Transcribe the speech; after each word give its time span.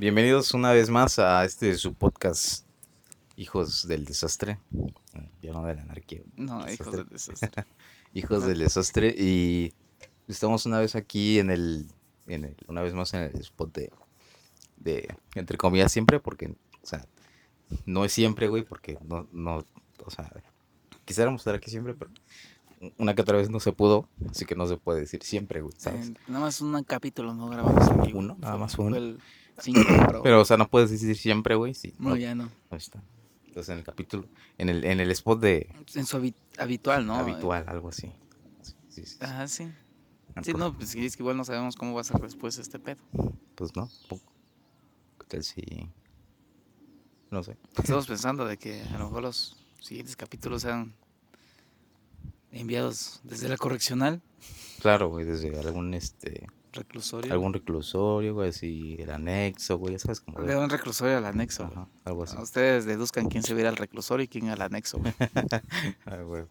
Bienvenidos 0.00 0.54
una 0.54 0.72
vez 0.72 0.88
más 0.88 1.18
a 1.18 1.44
este 1.44 1.74
su 1.74 1.92
podcast 1.92 2.64
Hijos 3.36 3.86
del 3.86 4.06
Desastre. 4.06 4.58
Ya 5.42 5.52
no 5.52 5.62
de 5.66 5.74
la 5.74 5.82
anarquía. 5.82 6.22
No, 6.36 6.66
hijos 6.72 6.90
del 6.90 7.06
desastre. 7.06 7.66
Hijos 8.14 8.46
del 8.46 8.60
Desastre. 8.60 9.14
Y 9.14 9.74
estamos 10.26 10.64
una 10.64 10.78
vez 10.78 10.96
aquí 10.96 11.38
en 11.38 11.50
el, 11.50 11.86
en 12.28 12.46
el 12.46 12.56
una 12.66 12.80
vez 12.80 12.94
más 12.94 13.12
en 13.12 13.24
el 13.24 13.40
spot 13.42 13.74
de, 13.74 13.92
de 14.78 15.14
entre 15.34 15.58
comillas 15.58 15.92
siempre, 15.92 16.18
porque, 16.18 16.46
o 16.46 16.86
sea, 16.86 17.04
no 17.84 18.06
es 18.06 18.12
siempre, 18.14 18.48
güey, 18.48 18.62
porque 18.62 18.96
no, 19.06 19.28
no, 19.32 19.66
o 20.02 20.10
sea, 20.10 20.32
quisiéramos 21.04 21.42
estar 21.42 21.54
aquí 21.54 21.70
siempre, 21.70 21.92
pero 21.92 22.10
una 22.96 23.14
que 23.14 23.20
otra 23.20 23.36
vez 23.36 23.50
no 23.50 23.60
se 23.60 23.72
pudo, 23.72 24.08
así 24.30 24.46
que 24.46 24.54
no 24.54 24.66
se 24.66 24.78
puede 24.78 25.00
decir 25.00 25.22
siempre, 25.22 25.60
güey, 25.60 25.74
¿sabes? 25.76 26.08
Eh, 26.08 26.14
nada 26.26 26.40
más 26.40 26.58
un 26.62 26.82
capítulo 26.84 27.34
no 27.34 27.50
grabamos 27.50 27.86
aquí. 27.90 28.12
Uno, 28.14 28.38
nada 28.40 28.56
más 28.56 28.78
uno. 28.78 28.96
el 28.96 29.20
cinco, 29.60 29.80
pero, 30.06 30.22
Pero, 30.22 30.40
o 30.40 30.44
sea, 30.44 30.56
no 30.56 30.68
puedes 30.68 30.90
decir 30.90 31.16
siempre, 31.16 31.54
güey, 31.54 31.74
sí. 31.74 31.94
no, 31.98 32.16
ya 32.16 32.34
no. 32.34 32.50
Ahí 32.70 32.78
está. 32.78 33.02
Entonces, 33.46 33.70
en 33.72 33.78
el 33.78 33.84
capítulo, 33.84 34.28
en 34.58 34.68
el, 34.68 34.84
en 34.84 35.00
el 35.00 35.10
spot 35.10 35.40
de 35.40 35.74
En 35.94 36.06
su 36.06 36.18
habi- 36.18 36.34
habitual, 36.58 37.06
¿no? 37.06 37.14
habitual, 37.16 37.64
algo 37.66 37.88
así. 37.88 38.12
Sí, 38.88 39.04
sí. 39.06 39.16
Ajá, 39.20 39.48
sí. 39.48 39.64
Sí, 39.64 39.72
Entonces, 40.28 40.54
no, 40.56 40.76
pues 40.76 40.88
sí, 40.90 41.04
es 41.04 41.16
que 41.16 41.22
igual 41.22 41.36
no 41.36 41.44
sabemos 41.44 41.74
cómo 41.76 41.92
va 41.94 42.02
a 42.02 42.04
ser 42.04 42.20
después 42.20 42.56
este 42.58 42.78
pedo. 42.78 42.98
Pues 43.56 43.74
no, 43.74 43.90
poco. 44.08 44.32
¿Qué 45.18 45.26
tal 45.26 45.42
si...? 45.44 45.62
No 47.30 47.42
sé. 47.42 47.56
Estamos 47.76 48.06
pensando 48.06 48.44
de 48.44 48.56
que 48.56 48.82
a 48.82 48.98
lo 48.98 49.06
mejor 49.06 49.22
los 49.22 49.56
siguientes 49.80 50.14
capítulos 50.16 50.62
sean 50.62 50.94
enviados 52.52 53.20
desde 53.24 53.48
la 53.48 53.56
correccional, 53.56 54.20
Claro, 54.80 55.08
güey, 55.08 55.24
desde 55.26 55.58
algún, 55.58 55.92
este, 55.94 56.46
reclusorio. 56.72 57.32
algún 57.32 57.52
reclusorio, 57.52 58.34
güey, 58.34 58.50
así, 58.50 58.96
el 58.98 59.10
anexo, 59.10 59.78
güey, 59.78 59.92
ya 59.94 59.98
sabes 59.98 60.20
cómo... 60.20 60.40
De 60.42 60.56
un 60.56 60.70
reclusorio 60.70 61.18
al 61.18 61.26
anexo. 61.26 61.64
Ajá, 61.64 61.88
algo 62.04 62.24
así. 62.24 62.36
Ustedes 62.38 62.84
deduzcan 62.84 63.28
quién 63.28 63.42
se 63.42 63.54
viera 63.54 63.68
al 63.70 63.76
reclusorio 63.76 64.24
y 64.24 64.28
quién 64.28 64.48
al 64.48 64.62
anexo. 64.62 64.98
güey. 64.98 65.12
Ah, 66.06 66.22
güey. 66.22 66.44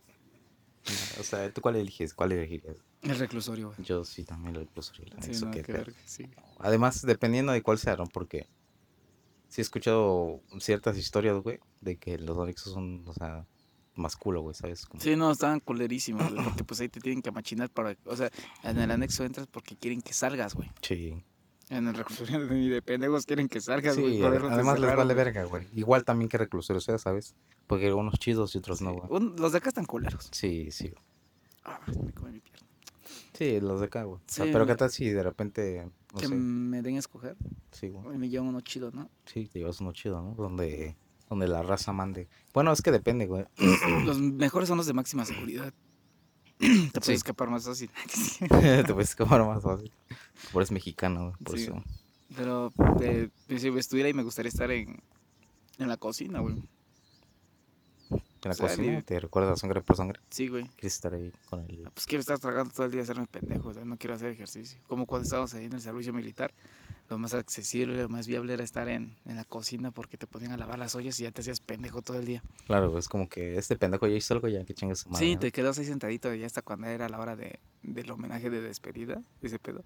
O 1.20 1.24
sea, 1.24 1.52
¿tú 1.54 1.62
cuál 1.62 1.76
eliges? 1.76 2.14
¿Cuál 2.14 2.32
elegirías? 2.32 2.78
El 3.02 3.20
reclusorio, 3.20 3.68
güey. 3.68 3.84
Yo 3.84 4.04
sí 4.04 4.24
también 4.24 4.56
el 4.56 4.62
reclusorio, 4.62 5.04
el 5.06 5.12
Sí, 5.24 5.44
anexo, 5.44 5.46
no, 5.46 5.94
sí. 6.06 6.28
Además, 6.60 7.02
dependiendo 7.02 7.52
de 7.52 7.62
cuál 7.62 7.78
sea, 7.78 7.96
¿no? 7.96 8.06
Porque 8.06 8.48
sí 9.48 9.62
he 9.62 9.64
escuchado 9.64 10.42
ciertas 10.60 10.98
historias, 10.98 11.38
güey, 11.42 11.60
de 11.82 11.98
que 11.98 12.18
los 12.18 12.38
anexos 12.38 12.74
son, 12.74 13.04
o 13.08 13.14
sea, 13.14 13.46
más 14.00 14.16
culo, 14.16 14.42
güey, 14.42 14.56
¿sabes? 14.56 14.86
Como- 14.86 15.02
Sí, 15.02 15.16
no, 15.16 15.32
estaban 15.32 15.60
culerísimos, 15.60 16.32
güey, 16.34 16.44
porque 16.44 16.64
pues 16.64 16.80
ahí 16.80 16.90
te 16.90 17.00
tienen 17.00 17.22
que 17.22 17.32
machinar 17.32 17.70
para, 17.70 17.96
o 18.06 18.16
sea, 18.16 18.30
en 18.64 18.80
el 18.80 18.90
anexo 18.92 19.24
entras 19.24 19.48
porque 19.48 19.76
quieren 19.76 20.02
que 20.02 20.14
salgas, 20.14 20.56
güey. 20.56 20.72
Sí. 20.82 21.24
En 21.70 21.88
el 21.88 21.94
reclusorio 21.94 22.40
ni 22.50 22.68
de 22.68 22.82
pendejos 22.82 23.26
quieren 23.28 23.48
que 23.48 23.62
salgas, 23.62 23.96
güey. 23.98 24.16
Sí, 24.16 24.20
te 24.22 24.26
además 24.26 24.80
les 24.80 24.96
vale 24.96 25.14
güey. 25.14 25.16
verga, 25.26 25.44
güey. 25.44 25.68
Igual 25.76 26.04
también 26.04 26.28
que 26.28 26.38
reclusorio 26.40 26.82
sea, 26.82 26.98
¿sabes? 26.98 27.36
Porque 27.68 27.94
unos 27.94 28.16
chidos 28.18 28.56
y 28.56 28.58
otros 28.58 28.82
no, 28.82 28.94
güey. 28.94 29.06
un- 29.12 29.36
los 29.38 29.52
de 29.52 29.60
acá 29.60 29.70
están 29.70 29.86
culeros. 29.86 30.30
Sí, 30.32 30.72
sí. 30.72 30.92
Ah, 31.64 31.80
me 32.04 32.12
come 32.14 32.32
mi 32.32 32.40
pierna. 32.40 32.68
Sí, 33.34 33.60
los 33.62 33.80
de 33.82 33.86
acá, 33.86 34.04
güey. 34.04 34.18
O 34.20 34.22
sea, 34.26 34.46
Sí, 34.46 34.52
pero 34.52 34.66
qué 34.66 34.76
tal 34.76 34.90
si 34.90 35.10
de 35.10 35.22
repente, 35.22 35.88
no 36.14 36.20
que 36.20 36.28
sé, 36.28 36.34
me 36.36 36.82
den 36.82 36.96
a 36.96 37.00
escoger 37.00 37.38
sí, 37.72 37.90
güey. 37.90 38.18
me 38.18 38.30
llevan 38.30 38.48
uno 38.48 38.62
chido, 38.62 38.92
¿no? 38.92 39.10
Sí, 39.26 39.48
te 39.48 39.60
llevas 39.60 39.80
uno 39.80 39.94
chido, 39.94 40.22
¿no? 40.22 40.34
Donde, 40.34 40.98
donde 41.30 41.48
la 41.48 41.62
raza 41.64 41.94
mande. 41.94 42.28
Bueno, 42.54 42.72
es 42.72 42.82
que 42.82 42.92
depende, 42.92 43.28
güey. 43.28 43.46
Los 44.06 44.20
mejores 44.20 44.68
son 44.68 44.78
los 44.78 44.88
de 44.88 44.94
máxima 44.94 45.26
seguridad. 45.26 45.74
Te 46.60 46.68
puedes 46.92 47.06
Sí. 47.06 47.12
escapar 47.14 47.50
más 47.50 47.66
fácil. 47.66 47.90
te 48.40 48.94
puedes 48.94 49.10
escapar 49.12 49.46
más 49.46 49.64
fácil. 49.64 49.92
Por 50.52 50.62
eres 50.62 50.72
mexicano, 50.72 51.22
güey, 51.30 51.34
por 51.44 51.58
Sí. 51.58 51.64
eso. 51.66 51.84
Pero 52.36 52.72
eh, 53.02 53.30
si 53.58 53.68
estuviera 53.70 54.08
ahí 54.08 54.14
me 54.14 54.24
gustaría 54.24 54.50
estar 54.50 54.70
en, 54.72 55.02
en 55.78 55.88
la 55.88 55.98
cocina, 55.98 56.40
güey. 56.40 56.56
En 58.12 58.20
la 58.44 58.52
O 58.52 58.54
sea, 58.54 58.68
cocina 58.70 59.02
te 59.02 59.20
recuerdas 59.20 59.60
sangre 59.60 59.82
por 59.82 59.96
sangre. 59.96 60.20
Sí, 60.30 60.48
güey. 60.48 60.66
Quieres 60.78 60.96
estar 60.96 61.14
ahí 61.14 61.32
con 61.50 61.62
el... 61.62 61.90
Pues 61.94 62.06
quiero 62.06 62.22
estar 62.22 62.40
tragando 62.40 62.74
todo 62.74 62.86
el 62.86 62.92
día, 62.92 63.02
hacerme 63.02 63.28
pendejo, 63.28 63.70
o 63.70 63.74
sea, 63.74 63.84
no 63.86 63.98
quiero 63.98 64.16
hacer 64.16 64.30
ejercicio. 64.32 64.80
Como 64.88 65.06
cuando 65.06 65.24
estábamos 65.26 65.54
ahí 65.54 65.66
en 65.66 65.74
el 65.74 65.82
servicio 65.82 66.14
militar, 66.14 66.54
lo 67.10 67.18
más 67.18 67.34
accesible, 67.34 68.02
lo 68.02 68.10
más 68.10 68.28
viable 68.28 68.54
era 68.54 68.64
estar 68.64 68.88
en, 68.88 69.16
en 69.26 69.36
la 69.36 69.44
cocina 69.44 69.92
porque 69.92 70.18
te 70.18 70.28
ponían 70.28 70.52
a 70.52 70.58
lavar 70.58 70.78
las 70.80 70.96
ollas 70.96 71.20
y 71.20 71.24
ya 71.24 71.32
te 71.32 71.42
hacías 71.42 71.60
pendejo 71.60 72.02
todo 72.02 72.20
el 72.20 72.26
día. 72.26 72.44
Claro, 72.68 72.98
es 72.98 73.08
como 73.08 73.28
que 73.28 73.58
este 73.58 73.76
pendejo 73.76 74.08
ya 74.08 74.16
hizo 74.16 74.34
algo, 74.36 74.48
ya 74.48 74.64
que 74.64 74.74
chingas 74.74 75.00
su 75.00 75.10
madre. 75.10 75.26
sí, 75.26 75.38
te 75.38 75.52
quedas 75.52 75.80
ahí 75.80 75.86
sentadito 75.86 76.34
y 76.34 76.44
hasta 76.44 76.62
cuando 76.62 76.88
era 76.88 77.10
la 77.10 77.20
hora 77.20 77.36
de, 77.36 77.60
del 77.82 78.12
homenaje 78.12 78.50
de 78.50 78.62
despedida, 78.62 79.22
ese 79.42 79.58
pedo, 79.60 79.84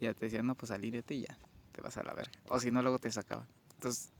ya 0.00 0.12
te 0.14 0.26
decían, 0.26 0.46
no, 0.46 0.54
pues 0.54 0.70
alírete 0.70 1.14
y 1.14 1.22
ya, 1.22 1.38
te 1.72 1.80
vas 1.80 1.96
a 1.96 2.02
la 2.02 2.12
verga. 2.12 2.32
O 2.50 2.60
si 2.60 2.70
no, 2.70 2.82
luego 2.82 2.98
te 2.98 3.10
sacaban. 3.10 3.46
Entonces, 3.76 4.10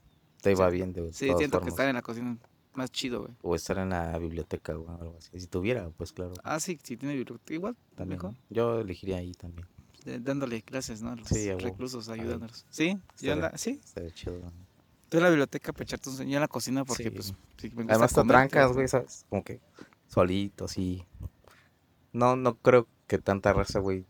Te 0.41 0.51
iba 0.51 0.69
sí. 0.69 0.75
bien, 0.75 0.93
de 0.93 1.01
sí, 1.13 1.25
siento 1.27 1.37
que 1.39 1.47
formas. 1.49 1.69
estar 1.69 1.87
en 1.89 1.95
la 1.95 2.01
cocina 2.01 2.37
más 2.73 2.91
chido, 2.91 3.21
güey. 3.21 3.33
O 3.43 3.55
estar 3.55 3.77
en 3.77 3.89
la 3.89 4.17
biblioteca 4.17 4.77
o 4.77 4.89
algo 4.89 5.15
así. 5.17 5.39
Si 5.39 5.47
tuviera, 5.47 5.89
pues 5.91 6.11
claro. 6.11 6.33
Ah, 6.43 6.59
sí, 6.59 6.79
si 6.83 6.97
tiene 6.97 7.15
biblioteca, 7.15 7.53
igual, 7.53 7.75
También. 7.95 8.17
mejor. 8.17 8.33
Yo 8.49 8.79
elegiría 8.79 9.17
ahí 9.17 9.33
también. 9.33 9.67
Dándole 10.05 10.61
clases, 10.61 11.01
¿no? 11.01 11.11
A 11.11 11.15
los 11.15 11.27
Sí, 11.27 11.51
reclusos, 11.53 12.09
ayudándolos. 12.09 12.65
Sí, 12.69 12.93
yo 12.93 12.99
Estaría- 12.99 13.33
en 13.33 13.41
la- 13.41 13.57
sí, 13.57 13.79
Estaría 13.83 14.11
chido. 14.11 14.39
¿no? 14.39 14.51
Tú 15.09 15.17
en 15.17 15.23
la 15.23 15.29
biblioteca 15.29 15.73
sueño, 16.03 16.29
yo 16.29 16.37
en 16.37 16.41
la 16.41 16.47
cocina 16.47 16.85
porque 16.85 17.03
Sí. 17.03 17.09
pues 17.09 17.33
sí, 17.57 17.69
me 17.69 17.83
gusta 17.83 17.93
Además 17.93 18.13
te 18.13 18.23
trancas, 18.23 18.73
güey, 18.73 18.87
¿sabes? 18.87 19.25
Como 19.29 19.43
que 19.43 19.59
solito, 20.07 20.65
así. 20.65 21.03
No, 22.13 22.35
no 22.35 22.55
creo 22.57 22.87
que 23.07 23.17
tanta 23.17 23.53
raza, 23.53 23.79
güey, 23.79 24.05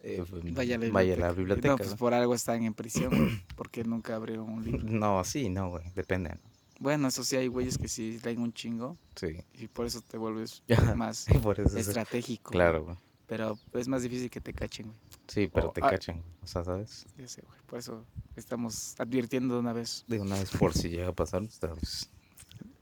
eh, 0.00 0.22
Vaya 0.52 0.76
a 0.76 0.78
la 0.78 0.90
vaya 0.90 1.14
a 1.14 1.16
la 1.18 1.32
biblioteca. 1.32 1.68
No, 1.68 1.76
pues 1.76 1.94
por 1.94 2.14
algo 2.14 2.34
están 2.34 2.62
en 2.64 2.74
prisión, 2.74 3.10
güey, 3.16 3.44
porque 3.56 3.84
nunca 3.84 4.14
abrieron 4.16 4.48
un 4.50 4.64
libro. 4.64 4.84
No, 4.88 5.24
sí, 5.24 5.48
no, 5.48 5.70
güey, 5.70 5.84
depende. 5.94 6.30
¿no? 6.30 6.40
Bueno, 6.80 7.08
eso 7.08 7.24
sí 7.24 7.36
hay 7.36 7.46
güeyes 7.48 7.78
que 7.78 7.88
sí 7.88 8.18
leen 8.24 8.40
un 8.40 8.52
chingo 8.52 8.96
Sí. 9.16 9.38
y 9.54 9.68
por 9.68 9.86
eso 9.86 10.02
te 10.02 10.18
vuelves 10.18 10.62
más 11.00 11.26
Por 11.42 11.58
eso 11.60 11.76
es- 11.78 11.88
estratégico. 11.88 12.50
Claro, 12.50 12.84
güey. 12.84 12.96
Pero 13.26 13.58
es 13.72 13.88
más 13.88 14.02
difícil 14.02 14.28
que 14.30 14.40
te 14.40 14.52
cachen, 14.52 14.86
güey. 14.86 14.98
Sí, 15.28 15.48
pero 15.52 15.68
Oh, 15.70 15.72
te 15.72 15.80
ah. 15.82 15.88
cachan, 15.90 16.22
o 16.42 16.46
sea, 16.46 16.62
¿sabes? 16.64 17.06
Ya 17.16 17.26
sé, 17.26 17.42
güey. 17.42 17.58
Por 17.66 17.78
eso 17.78 18.04
estamos 18.36 18.94
advirtiendo 19.00 19.54
de 19.54 19.60
una 19.60 19.72
vez. 19.72 20.04
De 20.06 20.20
una 20.20 20.38
vez 20.38 20.50
por 20.50 20.74
si 20.74 20.90
llega 20.90 21.08
a 21.08 21.12
pasar, 21.12 21.42
pues, 21.60 22.10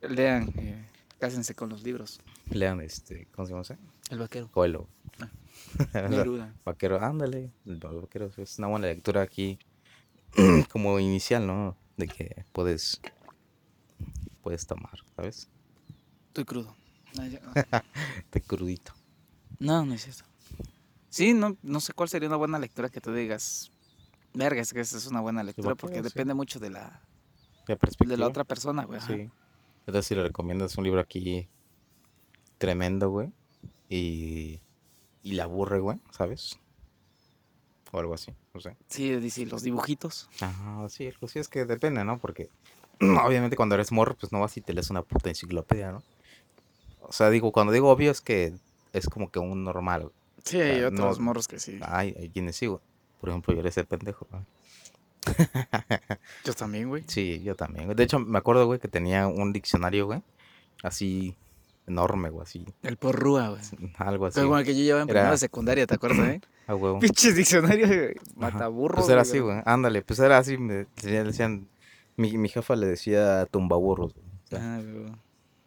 Lean, 0.00 0.52
eh, 0.56 0.84
cásense 1.20 1.54
con 1.54 1.68
los 1.68 1.84
libros. 1.84 2.20
lean 2.50 2.80
este, 2.80 3.28
¿cómo 3.32 3.46
se 3.46 3.52
llama 3.52 3.62
ese? 3.62 3.78
El 4.10 4.18
vaquero. 4.18 4.50
Coelho. 4.50 4.88
Ah. 5.20 6.08
Neruda. 6.08 6.52
Vaquero, 6.64 7.00
ándale. 7.00 7.52
El 7.64 7.76
vaquero 7.78 8.28
es 8.36 8.58
una 8.58 8.66
buena 8.66 8.88
lectura 8.88 9.22
aquí 9.22 9.60
como 10.72 10.98
inicial, 10.98 11.46
¿no? 11.46 11.76
De 11.96 12.08
que 12.08 12.44
puedes 12.52 13.00
puedes 14.42 14.66
tomar, 14.66 14.98
¿sabes? 15.14 15.48
Estoy 16.28 16.44
crudo. 16.44 16.76
No, 17.14 17.24
De 18.32 18.40
crudito. 18.40 18.94
No, 19.58 19.84
no 19.84 19.92
es 19.92 20.08
eso. 20.08 20.24
Sí, 21.12 21.34
no, 21.34 21.58
no 21.62 21.78
sé 21.80 21.92
cuál 21.92 22.08
sería 22.08 22.26
una 22.26 22.38
buena 22.38 22.58
lectura 22.58 22.88
que 22.88 23.02
tú 23.02 23.12
digas. 23.12 23.70
Verga, 24.32 24.62
es 24.62 24.72
que 24.72 24.80
esa 24.80 24.96
es 24.96 25.06
una 25.06 25.20
buena 25.20 25.42
lectura 25.42 25.74
porque 25.74 25.96
sí. 25.96 26.02
depende 26.02 26.32
mucho 26.32 26.58
de 26.58 26.70
la, 26.70 27.02
De 27.68 27.76
perspectiva. 27.76 28.12
de 28.12 28.16
la 28.16 28.26
otra 28.28 28.44
persona, 28.44 28.84
güey. 28.86 28.98
Sí. 29.02 29.28
Entonces, 29.86 30.06
si 30.06 30.14
le 30.14 30.22
recomiendas 30.22 30.78
un 30.78 30.84
libro 30.84 31.00
aquí 31.00 31.48
tremendo, 32.56 33.10
güey, 33.10 33.30
y, 33.90 34.62
y 35.22 35.32
la 35.32 35.44
aburre, 35.44 35.80
güey, 35.80 35.98
¿sabes? 36.12 36.58
O 37.90 37.98
algo 37.98 38.14
así, 38.14 38.32
no 38.54 38.60
sé. 38.62 38.74
Sí, 38.88 39.14
dice 39.16 39.44
los 39.44 39.62
dibujitos. 39.64 40.30
Ajá, 40.40 40.88
sí, 40.88 41.08
algo 41.08 41.26
así 41.26 41.40
es 41.40 41.48
que 41.48 41.66
depende, 41.66 42.02
¿no? 42.06 42.18
Porque 42.18 42.48
obviamente 43.00 43.54
cuando 43.56 43.74
eres 43.74 43.92
morro, 43.92 44.16
pues 44.18 44.32
no 44.32 44.40
vas 44.40 44.56
y 44.56 44.62
te 44.62 44.72
lees 44.72 44.88
una 44.88 45.02
puta 45.02 45.28
enciclopedia, 45.28 45.92
¿no? 45.92 46.02
O 47.02 47.12
sea, 47.12 47.28
digo, 47.28 47.52
cuando 47.52 47.70
digo 47.70 47.90
obvio 47.90 48.10
es 48.10 48.22
que 48.22 48.54
es 48.94 49.08
como 49.10 49.30
que 49.30 49.40
un 49.40 49.62
normal. 49.62 50.04
güey. 50.04 50.14
Sí, 50.44 50.60
hay 50.60 50.82
otros 50.82 51.18
no- 51.18 51.24
morros 51.24 51.48
que 51.48 51.58
sí. 51.58 51.78
Hay, 51.82 52.14
hay 52.18 52.28
quienes 52.30 52.56
sí, 52.56 52.66
güey. 52.66 52.80
Por 53.20 53.28
ejemplo, 53.30 53.54
yo 53.54 53.60
era 53.60 53.68
ese 53.68 53.84
pendejo, 53.84 54.26
güey. 54.30 54.42
Yo 56.44 56.52
también, 56.54 56.88
güey. 56.88 57.04
Sí, 57.06 57.40
yo 57.42 57.54
también. 57.54 57.84
güey. 57.86 57.96
De 57.96 58.02
hecho, 58.02 58.18
me 58.18 58.38
acuerdo, 58.38 58.66
güey, 58.66 58.80
que 58.80 58.88
tenía 58.88 59.26
un 59.28 59.52
diccionario, 59.52 60.06
güey. 60.06 60.22
Así 60.82 61.36
enorme, 61.86 62.30
güey, 62.30 62.42
así. 62.42 62.64
El 62.82 62.96
porrúa, 62.96 63.50
güey. 63.50 63.60
Algo 63.98 64.26
así. 64.26 64.34
Pero 64.36 64.48
bueno, 64.48 64.60
el 64.60 64.66
que 64.66 64.74
yo 64.76 64.82
llevaba 64.82 65.02
en 65.04 65.10
Era- 65.10 65.20
primera 65.20 65.36
secundaria, 65.36 65.86
¿te 65.86 65.94
acuerdas, 65.94 66.28
eh? 66.28 66.40
A 66.66 66.74
huevo. 66.74 66.98
Pinches 67.00 67.34
diccionarios, 67.36 67.88
güey. 67.88 68.14
Mataburros. 68.36 69.00
Pues 69.00 69.10
era 69.12 69.22
así, 69.22 69.38
güey. 69.40 69.60
Ándale, 69.64 70.02
pues 70.02 70.18
era 70.20 70.38
así. 70.38 70.58
Me 70.58 70.86
le 71.02 71.24
decían. 71.24 71.68
Mi, 72.16 72.36
mi 72.36 72.48
jefa 72.48 72.76
le 72.76 72.86
decía 72.86 73.46
tumbaburros, 73.46 74.14
güey. 74.14 74.26
O 74.44 74.46
sea, 74.48 74.58
Ah, 74.76 74.80
güey. 74.82 75.12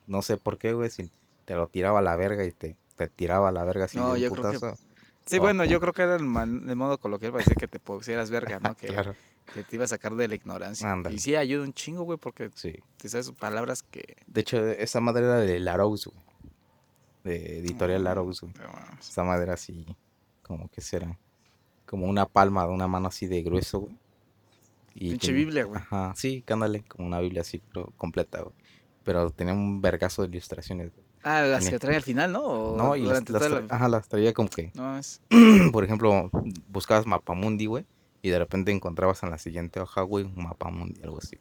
no 0.07 0.21
sé 0.21 0.37
por 0.37 0.57
qué, 0.57 0.73
güey. 0.73 0.89
Si 0.89 1.09
te 1.45 1.55
lo 1.55 1.67
tiraba 1.67 1.99
a 1.99 2.01
la 2.01 2.15
verga 2.15 2.45
y 2.45 2.51
te, 2.51 2.75
te 2.95 3.07
tiraba 3.07 3.51
la 3.51 3.63
verga 3.63 3.85
así 3.85 3.97
No, 3.97 4.07
de 4.07 4.13
un 4.13 4.19
yo 4.19 4.31
creo 4.31 4.51
que-. 4.59 4.73
Sí, 5.25 5.37
Oh. 5.37 5.41
bueno, 5.41 5.65
yo 5.65 5.79
creo 5.79 5.91
que 5.93 6.03
era 6.03 6.15
el, 6.15 6.23
man- 6.23 6.69
el 6.69 6.75
modo 6.75 6.99
coloquial 6.99 7.31
para 7.31 7.43
decir 7.43 7.57
que 7.57 7.67
te 7.67 7.79
pusieras 7.79 8.29
verga, 8.29 8.59
¿no? 8.59 8.75
Que, 8.77 8.87
Claro. 8.87 9.15
que 9.53 9.63
te 9.63 9.75
iba 9.75 9.85
a 9.85 9.87
sacar 9.87 10.15
de 10.15 10.27
la 10.27 10.35
ignorancia. 10.35 10.95
Y 11.09 11.17
sí 11.19 11.35
ayuda 11.35 11.63
un 11.63 11.73
chingo, 11.73 12.03
güey, 12.03 12.19
porque 12.19 12.51
Sí. 12.53 12.75
te 12.97 13.09
sabes 13.09 13.31
palabras 13.31 13.81
que... 13.83 14.17
De 14.27 14.41
hecho, 14.41 14.63
esa 14.67 14.99
madre 15.01 15.25
era 15.25 15.37
de 15.37 15.59
Larousse, 15.59 16.09
güey. 16.11 16.23
De 17.23 17.57
editorial 17.59 18.01
Ah, 18.01 18.09
Larousse, 18.11 18.41
güey. 18.45 18.53
Esa 18.99 19.23
madre 19.23 19.51
así, 19.51 19.85
como 20.43 20.69
que 20.69 20.81
será. 20.81 21.17
Como 21.87 22.05
una 22.07 22.27
palma 22.27 22.65
de 22.67 22.71
una 22.73 22.87
mano 22.87 23.07
así 23.07 23.25
de 23.25 23.41
grueso, 23.41 23.79
güey. 23.81 23.95
Y 24.93 25.09
Pinche 25.11 25.27
tenía- 25.27 25.39
Biblia, 25.45 25.63
güey. 25.65 25.81
Ajá, 25.81 26.13
sí, 26.15 26.43
cándale, 26.45 26.83
como 26.83 27.07
una 27.07 27.19
Biblia 27.19 27.41
así, 27.41 27.61
pero 27.73 27.91
completa, 27.97 28.41
güey. 28.41 28.53
Pero 29.03 29.29
tenía 29.31 29.53
un 29.53 29.81
vergazo 29.81 30.21
de 30.21 30.27
ilustraciones. 30.29 30.91
güey. 30.93 31.04
Ah, 31.27 31.41
las 31.41 31.67
que 31.67 31.79
trae 31.79 31.95
al 31.95 32.03
final, 32.03 32.31
¿no? 32.31 32.43
O 32.43 32.77
No, 32.77 32.95
y 32.95 33.01
las, 33.01 33.27
las 33.29 33.49
la- 33.49 33.65
ajá, 33.69 33.89
las 33.89 34.07
traía 34.07 34.31
como 34.31 34.47
que, 34.47 34.71
No, 34.75 34.97
es... 34.97 35.21
por 35.73 35.83
ejemplo, 35.83 36.29
buscabas 36.69 37.07
Mapamundi, 37.07 37.65
güey, 37.65 37.85
y 38.21 38.29
de 38.29 38.37
repente 38.37 38.71
encontrabas 38.71 39.23
en 39.23 39.31
la 39.31 39.39
siguiente 39.39 39.79
hoja, 39.79 40.01
güey, 40.03 40.23
un 40.25 40.35
Mapamundi, 40.43 41.01
algo 41.01 41.17
así. 41.17 41.37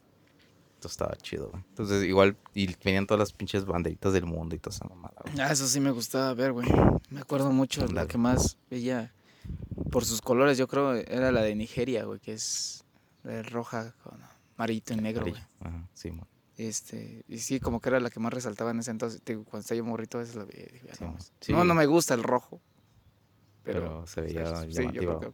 Entonces 0.77 0.93
estaba 0.93 1.15
chido, 1.17 1.51
güey. 1.51 1.63
Entonces, 1.69 2.03
igual, 2.05 2.37
y 2.55 2.75
venían 2.83 3.07
todas 3.07 3.19
las 3.19 3.33
pinches 3.33 3.67
banderitas 3.67 4.13
del 4.15 4.25
mundo 4.27 4.55
y 4.55 4.59
toda 4.59 4.75
esa 4.75 4.87
mamada, 4.89 5.17
güey. 5.23 5.39
Ah, 5.41 5.53
eso 5.53 5.67
sí 5.67 5.81
me 5.81 5.91
gustaba 5.91 6.33
ver, 6.35 6.53
güey. 6.53 6.67
Me 7.11 7.21
acuerdo 7.21 7.51
mucho, 7.53 7.87
la 7.87 8.07
que 8.07 8.17
más 8.19 8.57
veía 8.71 9.13
por 9.91 10.05
sus 10.07 10.23
colores, 10.23 10.57
yo 10.57 10.67
creo, 10.67 10.95
era 10.95 11.31
la 11.31 11.43
de 11.43 11.55
Nigeria, 11.55 12.05
güey, 12.05 12.21
que 12.21 12.33
es 12.33 12.85
roja 13.51 13.95
con 14.03 14.19
amarillito 14.57 14.95
y 14.95 14.97
negro, 14.97 15.27
güey. 15.27 15.43
Ajá, 15.61 15.89
sí, 15.95 16.11
man. 16.11 16.27
Este, 16.57 17.25
y 17.27 17.39
sí, 17.39 17.59
como 17.59 17.81
que 17.81 17.89
era 17.89 17.99
la 18.01 18.11
que 18.11 18.21
más 18.21 18.33
resaltaba 18.33 18.71
en 18.71 18.79
ese 18.79 18.91
entonces. 18.93 19.23
Digo, 19.25 19.45
cuando 19.45 19.61
estaba 19.63 19.77
yo 19.79 19.85
morrito, 19.85 20.21
esa 20.21 20.39
la 20.39 20.45
veía. 20.45 20.67
y 20.69 20.73
dije, 20.73 20.89
"Ah, 20.91 20.95
Sí, 20.95 21.03
no, 21.03 21.07
man. 21.09 21.15
más". 21.17 21.33
Sí. 21.41 21.53
no, 21.53 21.65
no 21.65 21.75
me 21.75 21.87
gusta 21.87 22.15
el 22.15 22.23
rojo. 22.23 22.61
Pero, 23.65 23.81
Pero, 23.81 24.07
se 24.07 24.21
veía 24.21 24.47
sí, 24.71 24.83
yo 24.93 25.01
creo 25.01 25.21
que- 25.21 25.33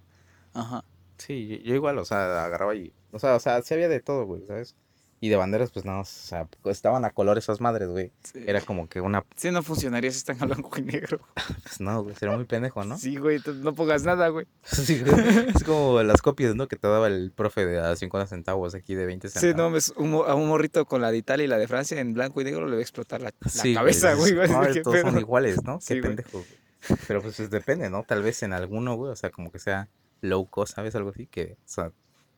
Ajá. 0.54 0.84
Sí, 1.18 1.48
yo, 1.48 1.56
yo 1.56 1.74
igual, 1.74 1.98
o 1.98 2.04
sea, 2.04 2.44
agarraba 2.44 2.74
y... 2.74 2.92
O 3.12 3.18
sea, 3.18 3.34
o 3.36 3.40
sea, 3.40 3.60
sí 3.62 3.74
había 3.74 3.88
de 3.88 4.00
todo, 4.00 4.24
güey, 4.24 4.46
¿sabes? 4.46 4.74
Y 5.22 5.28
de 5.28 5.36
banderas, 5.36 5.70
pues 5.70 5.84
no, 5.84 6.00
o 6.00 6.04
sea, 6.06 6.48
estaban 6.64 7.04
a 7.04 7.10
color 7.10 7.36
esas 7.36 7.60
madres, 7.60 7.88
güey. 7.90 8.10
Sí. 8.24 8.42
Era 8.46 8.62
como 8.62 8.88
que 8.88 9.02
una... 9.02 9.22
Sí, 9.36 9.50
no 9.50 9.62
funcionaría 9.62 10.10
si 10.10 10.16
están 10.16 10.38
a 10.42 10.46
blanco 10.46 10.70
y 10.78 10.82
negro. 10.82 11.20
Pues 11.62 11.78
no, 11.78 12.02
güey, 12.02 12.16
sería 12.16 12.34
muy 12.34 12.46
pendejo, 12.46 12.84
¿no? 12.84 12.96
Sí, 12.96 13.16
güey, 13.16 13.38
no 13.62 13.74
pongas 13.74 14.02
nada, 14.02 14.28
güey. 14.28 14.46
Sí, 14.62 14.98
güey. 15.04 15.48
es 15.54 15.62
como 15.62 16.02
las 16.02 16.22
copias, 16.22 16.54
¿no? 16.54 16.68
Que 16.68 16.76
te 16.76 16.88
daba 16.88 17.06
el 17.06 17.32
profe 17.36 17.66
de 17.66 17.78
a 17.80 17.94
50 17.96 18.26
centavos 18.28 18.74
aquí 18.74 18.94
de 18.94 19.04
20 19.04 19.28
Sí, 19.28 19.38
centavos. 19.40 19.56
no, 19.70 19.74
ves 19.74 19.92
un 19.96 20.14
a 20.26 20.34
un 20.34 20.48
morrito 20.48 20.86
con 20.86 21.02
la 21.02 21.10
de 21.10 21.18
Italia 21.18 21.44
y 21.44 21.48
la 21.48 21.58
de 21.58 21.68
Francia 21.68 22.00
en 22.00 22.14
blanco 22.14 22.40
y 22.40 22.44
negro 22.44 22.64
le 22.66 22.72
va 22.72 22.78
a 22.78 22.82
explotar 22.82 23.20
la, 23.20 23.30
la 23.40 23.50
Sí, 23.50 23.74
cabeza, 23.74 24.14
güey. 24.14 24.32
dices, 24.32 24.38
vas 24.48 24.50
a 24.56 24.60
"Ay, 24.60 24.66
decir, 24.68 24.80
"¿Qué 24.80 24.84
todos 24.84 25.00
son 25.00 25.10
pedo?". 25.10 25.20
iguales, 25.20 25.62
¿no? 25.64 25.80
Sí, 25.82 25.94
Qué 25.94 26.00
güey. 26.00 26.16
pendejo. 26.16 26.38
güey. 26.38 26.98
Pero 27.06 27.20
pues 27.20 27.38
es- 27.40 27.50
depende, 27.50 27.90
¿no? 27.90 28.04
Tal 28.04 28.22
vez 28.22 28.42
en 28.42 28.54
alguno, 28.54 28.94
güey, 28.94 29.12
o 29.12 29.16
sea, 29.16 29.28
como 29.30 29.52
que 29.52 29.58
sea 29.58 29.88
low 30.22 30.46
cost, 30.48 30.74
¿sabes? 30.76 30.94
Algo 30.94 31.10
así, 31.10 31.26
que, 31.26 31.58
o 31.58 31.68
sea, 31.68 31.92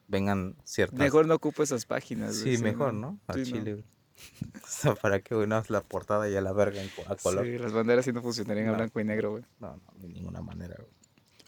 vengan 0.08 0.56
ciertas... 0.64 0.98
Mejor 0.98 1.26
no 1.26 1.34
ocupo 1.34 1.62
esas 1.62 1.86
páginas. 1.86 2.36
Sí, 2.36 2.56
güey, 2.56 2.72
mejor, 2.72 2.94
¿no? 2.94 3.18
Al 3.26 3.44
Sí, 3.44 3.52
no. 3.52 3.58
chile, 3.58 3.72
güey. 3.74 3.84
O 4.62 4.66
sea, 4.66 4.94
¿para 4.94 5.20
qué, 5.20 5.34
güey? 5.34 5.46
No, 5.46 5.58
es 5.58 5.70
la 5.70 5.80
portada 5.80 6.28
y 6.28 6.36
a 6.36 6.40
la 6.40 6.52
verga 6.52 6.80
en 6.82 6.90
a 7.08 7.16
color. 7.16 7.44
Sí, 7.44 7.58
las 7.58 7.72
banderas 7.72 8.04
sí 8.04 8.12
no 8.12 8.22
funcionarían 8.22 8.68
a 8.68 8.72
No. 8.72 8.76
blanco 8.78 9.00
y 9.00 9.04
negro, 9.04 9.30
güey. 9.32 9.44
No, 9.60 9.76
no, 9.76 9.82
de 10.00 10.08
ninguna 10.08 10.40
manera, 10.42 10.74
güey. 10.78 10.90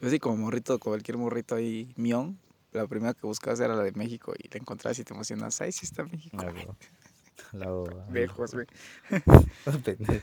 Yo 0.00 0.10
sí, 0.10 0.18
como 0.18 0.36
morrito, 0.38 0.78
cualquier 0.78 1.16
morrito 1.18 1.54
ahí, 1.54 1.92
mión, 1.96 2.38
la 2.72 2.86
primera 2.88 3.14
que 3.14 3.26
buscabas 3.26 3.60
era 3.60 3.76
la 3.76 3.82
de 3.84 3.92
México 3.92 4.34
y 4.36 4.48
la 4.48 4.58
encontrabas 4.58 4.98
y 4.98 5.04
te 5.04 5.14
emocionas. 5.14 5.60
Ay, 5.60 5.70
sí 5.72 5.86
está 5.86 6.04
México. 6.04 6.36
Ah. 6.40 6.52
La- 7.52 7.68
Lejos, 8.12 8.52
güey. 8.54 8.66
De 9.64 10.22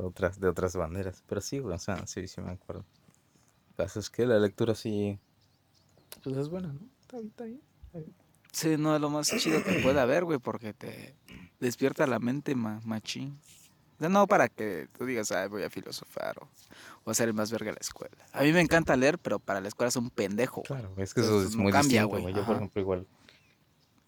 otras, 0.00 0.38
de 0.40 0.48
otras 0.48 0.76
banderas. 0.76 1.22
Pero 1.26 1.40
sí, 1.40 1.58
güey, 1.58 1.74
o 1.74 1.78
sea, 1.78 2.06
sí, 2.06 2.26
sí 2.28 2.40
me 2.40 2.52
acuerdo. 2.52 2.84
El 3.70 3.74
caso 3.76 3.98
es 4.00 4.10
que 4.10 4.26
la 4.26 4.38
lectura 4.38 4.74
sí, 4.74 5.18
pues 6.22 6.36
es 6.36 6.48
buena, 6.48 6.72
¿no? 6.72 6.80
Está 7.12 7.18
está 7.26 7.44
bien. 7.44 7.60
Sí, 8.52 8.76
no 8.78 8.94
es 8.94 9.00
lo 9.00 9.08
más 9.10 9.28
chido 9.38 9.62
que 9.64 9.80
pueda 9.82 10.02
haber, 10.02 10.24
güey, 10.24 10.38
porque 10.38 10.74
te 10.74 11.14
despierta 11.60 12.06
la 12.06 12.18
mente 12.18 12.54
ma- 12.54 12.80
machín. 12.84 13.38
O 13.96 14.00
sea, 14.00 14.08
no 14.08 14.26
para 14.26 14.48
que 14.48 14.88
tú 14.98 15.06
digas, 15.06 15.30
ay, 15.32 15.48
voy 15.48 15.62
a 15.62 15.70
filosofar 15.70 16.36
o, 16.38 16.48
o 17.04 17.10
a 17.10 17.14
ser 17.14 17.28
el 17.28 17.34
más 17.34 17.50
verga 17.50 17.66
de 17.70 17.72
la 17.74 17.80
escuela. 17.80 18.16
A 18.32 18.42
mí 18.42 18.52
me 18.52 18.60
encanta 18.60 18.96
leer, 18.96 19.18
pero 19.18 19.38
para 19.38 19.60
la 19.60 19.68
escuela 19.68 19.88
es 19.88 19.96
un 19.96 20.10
pendejo. 20.10 20.62
güey. 20.68 20.80
Claro, 20.80 20.94
es 20.98 21.14
que 21.14 21.20
eso 21.20 21.42
es 21.42 21.56
no 21.56 21.62
muy 21.62 21.72
cambia, 21.72 22.02
distinto, 22.02 22.20
güey. 22.22 22.34
Yo, 22.34 22.44
por 22.44 22.56
ejemplo, 22.56 22.80
igual, 22.80 23.06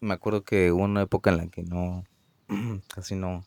me 0.01 0.13
acuerdo 0.13 0.43
que 0.43 0.71
hubo 0.71 0.83
una 0.83 1.01
época 1.03 1.29
en 1.31 1.37
la 1.37 1.47
que 1.47 1.63
no, 1.63 2.03
casi 2.93 3.15
no, 3.15 3.45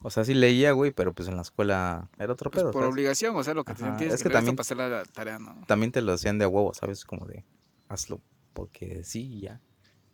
o 0.00 0.10
sea, 0.10 0.24
sí 0.24 0.34
leía, 0.34 0.72
güey, 0.72 0.90
pero 0.90 1.12
pues 1.12 1.28
en 1.28 1.36
la 1.36 1.42
escuela 1.42 2.08
era 2.18 2.32
otro 2.32 2.50
Pues 2.50 2.62
pedo, 2.62 2.72
por 2.72 2.82
¿sabes? 2.82 2.92
obligación, 2.94 3.36
o 3.36 3.44
sea, 3.44 3.54
lo 3.54 3.64
que 3.64 3.74
te 3.74 3.82
tienes 3.92 4.14
es 4.14 4.22
que, 4.24 4.30
también- 4.30 4.56
para 4.56 4.62
hacer 4.62 4.76
la, 4.76 4.88
la 4.88 5.04
tarea, 5.04 5.38
¿no? 5.38 5.62
También 5.68 5.92
te 5.92 6.02
lo 6.02 6.12
hacían 6.12 6.38
de 6.38 6.46
a 6.46 6.48
huevo, 6.48 6.74
¿sabes? 6.74 7.04
Como 7.04 7.26
de, 7.26 7.44
hazlo, 7.92 8.20
porque 8.52 9.04
sí, 9.04 9.40
ya. 9.40 9.60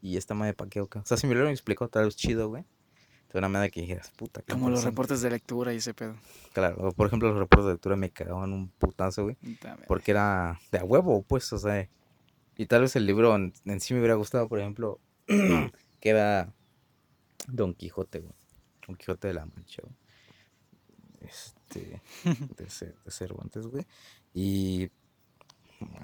Y 0.00 0.16
esta 0.16 0.34
madre, 0.34 0.54
¿para 0.54 0.70
qué 0.70 0.80
o 0.80 0.88
qué? 0.88 0.98
O 1.00 1.04
sea, 1.04 1.16
si 1.16 1.26
me 1.26 1.34
lo 1.34 1.48
explicado 1.48 1.88
tal 1.88 2.04
vez 2.04 2.16
chido, 2.16 2.48
güey. 2.48 2.64
De 3.32 3.38
una 3.38 3.48
manera 3.48 3.70
que 3.70 3.82
dijeras, 3.82 4.10
puta, 4.16 4.42
Como 4.48 4.70
los 4.70 4.84
reportes 4.84 5.20
de 5.20 5.28
lectura 5.28 5.74
y 5.74 5.76
ese 5.78 5.92
pedo. 5.92 6.16
Claro, 6.54 6.92
por 6.92 7.06
ejemplo, 7.08 7.28
los 7.28 7.38
reportes 7.38 7.66
de 7.66 7.72
lectura 7.72 7.94
me 7.96 8.10
cagaban 8.10 8.52
un 8.54 8.70
putazo, 8.70 9.24
güey. 9.24 9.36
También. 9.60 9.86
Porque 9.86 10.12
era 10.12 10.58
de 10.72 10.78
a 10.78 10.84
huevo, 10.84 11.22
pues, 11.22 11.52
o 11.52 11.58
sea. 11.58 11.88
Y 12.56 12.66
tal 12.66 12.82
vez 12.82 12.96
el 12.96 13.04
libro 13.06 13.34
en, 13.36 13.52
en 13.66 13.80
sí 13.80 13.92
me 13.92 14.00
hubiera 14.00 14.14
gustado, 14.14 14.48
por 14.48 14.60
ejemplo, 14.60 14.98
que 15.26 16.08
era 16.08 16.54
Don 17.48 17.74
Quijote, 17.74 18.20
güey. 18.20 18.34
Don 18.86 18.96
Quijote 18.96 19.28
de 19.28 19.34
la 19.34 19.44
Mancha, 19.44 19.82
güey. 19.82 19.94
Este, 21.20 22.00
de, 22.56 22.66
Cer- 22.66 22.96
de 23.04 23.10
Cervantes, 23.10 23.66
güey. 23.66 23.84
Y. 24.32 24.90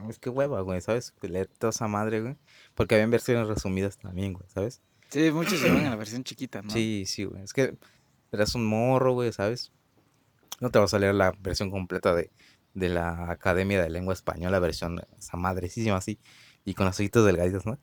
Es 0.09 0.19
que 0.19 0.31
hueva, 0.31 0.61
güey, 0.61 0.81
¿sabes? 0.81 1.15
Leer 1.23 1.47
toda 1.47 1.71
esa 1.71 1.89
madre, 1.89 2.21
güey. 2.21 2.37
Porque 2.75 2.95
habían 2.95 3.11
versiones 3.11 3.49
resumidas 3.49 3.99
también, 3.99 4.33
güey, 4.33 4.47
¿sabes? 4.49 4.81
Sí, 5.09 5.31
muchos 5.31 5.61
se 5.61 5.71
van 5.71 5.87
a 5.87 5.91
la 5.91 5.97
versión 5.97 6.25
chiquita, 6.25 6.63
¿no? 6.63 6.71
Sí, 6.71 7.05
sí, 7.07 7.25
güey. 7.25 7.43
Es 7.43 7.53
que 7.53 7.77
eras 8.33 8.55
un 8.55 8.67
morro, 8.67 9.13
güey, 9.13 9.33
¿sabes? 9.33 9.73
No 10.61 10.71
te 10.71 10.79
vas 10.79 10.95
a 10.95 10.99
leer 10.99 11.15
la 11.15 11.33
versión 11.41 11.71
completa 11.71 12.15
de, 12.15 12.31
de 12.75 12.89
la 12.89 13.31
Academia 13.31 13.83
de 13.83 13.91
Lengua 13.91 14.15
Española, 14.15 14.59
versión 14.59 15.01
esa 15.19 15.37
madrecísima 15.37 15.97
así. 15.97 16.19
Y 16.65 16.75
con 16.75 16.87
los 16.87 16.99
ojitos 16.99 17.25
delgaditos, 17.27 17.67
¿no? 17.67 17.79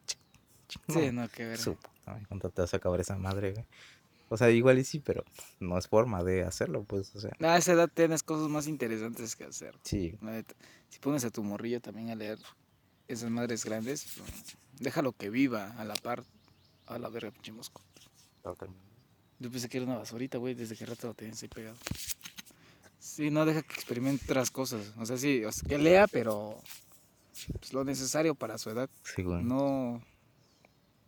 Sí, 0.87 1.11
no, 1.11 1.27
qué 1.29 1.45
ver. 1.45 1.57
su 1.57 1.75
puta 1.75 2.11
madre, 2.11 2.25
¿Cuánto 2.27 2.49
te 2.49 2.61
vas 2.61 2.73
a 2.73 2.77
acabar 2.77 2.99
esa 2.99 3.17
madre, 3.17 3.51
güey? 3.51 3.65
O 4.33 4.37
sea, 4.37 4.49
igual 4.49 4.79
y 4.79 4.85
sí, 4.85 5.01
pero 5.01 5.25
no 5.59 5.77
es 5.77 5.89
forma 5.89 6.23
de 6.23 6.43
hacerlo, 6.43 6.85
pues, 6.85 7.13
o 7.15 7.19
sea. 7.19 7.31
A 7.41 7.57
esa 7.57 7.73
edad 7.73 7.89
tienes 7.93 8.23
cosas 8.23 8.47
más 8.47 8.65
interesantes 8.65 9.35
que 9.35 9.43
hacer. 9.43 9.77
Sí. 9.83 10.17
Si 10.87 10.99
pones 10.99 11.25
a 11.25 11.31
tu 11.31 11.43
morrillo 11.43 11.81
también 11.81 12.11
a 12.11 12.15
leer 12.15 12.39
esas 13.09 13.29
madres 13.29 13.65
grandes, 13.65 14.07
pues, 14.17 14.31
déjalo 14.79 15.11
que 15.11 15.29
viva 15.29 15.75
a 15.77 15.83
la 15.83 15.95
par. 15.95 16.23
A 16.87 16.97
la 16.97 17.09
verga, 17.09 17.31
pinche 17.31 17.51
mosco. 17.51 17.81
Yo 19.39 19.51
pensé 19.51 19.67
que 19.67 19.79
era 19.79 19.85
una 19.85 19.97
basurita, 19.97 20.37
güey, 20.37 20.53
desde 20.53 20.77
que 20.77 20.85
rato 20.85 21.07
lo 21.07 21.13
tenías 21.13 21.43
ahí 21.43 21.49
pegado. 21.49 21.75
Sí, 22.99 23.31
no, 23.31 23.45
deja 23.45 23.63
que 23.63 23.73
experimente 23.73 24.23
otras 24.23 24.49
cosas. 24.49 24.93
O 24.97 25.05
sea, 25.05 25.17
sí, 25.17 25.43
o 25.43 25.51
sea, 25.51 25.67
que 25.67 25.77
lea, 25.77 26.07
pero 26.07 26.57
pues, 27.59 27.73
lo 27.73 27.83
necesario 27.83 28.33
para 28.33 28.57
su 28.57 28.69
edad. 28.69 28.89
sí, 29.13 29.23
güey. 29.23 29.43
No. 29.43 30.01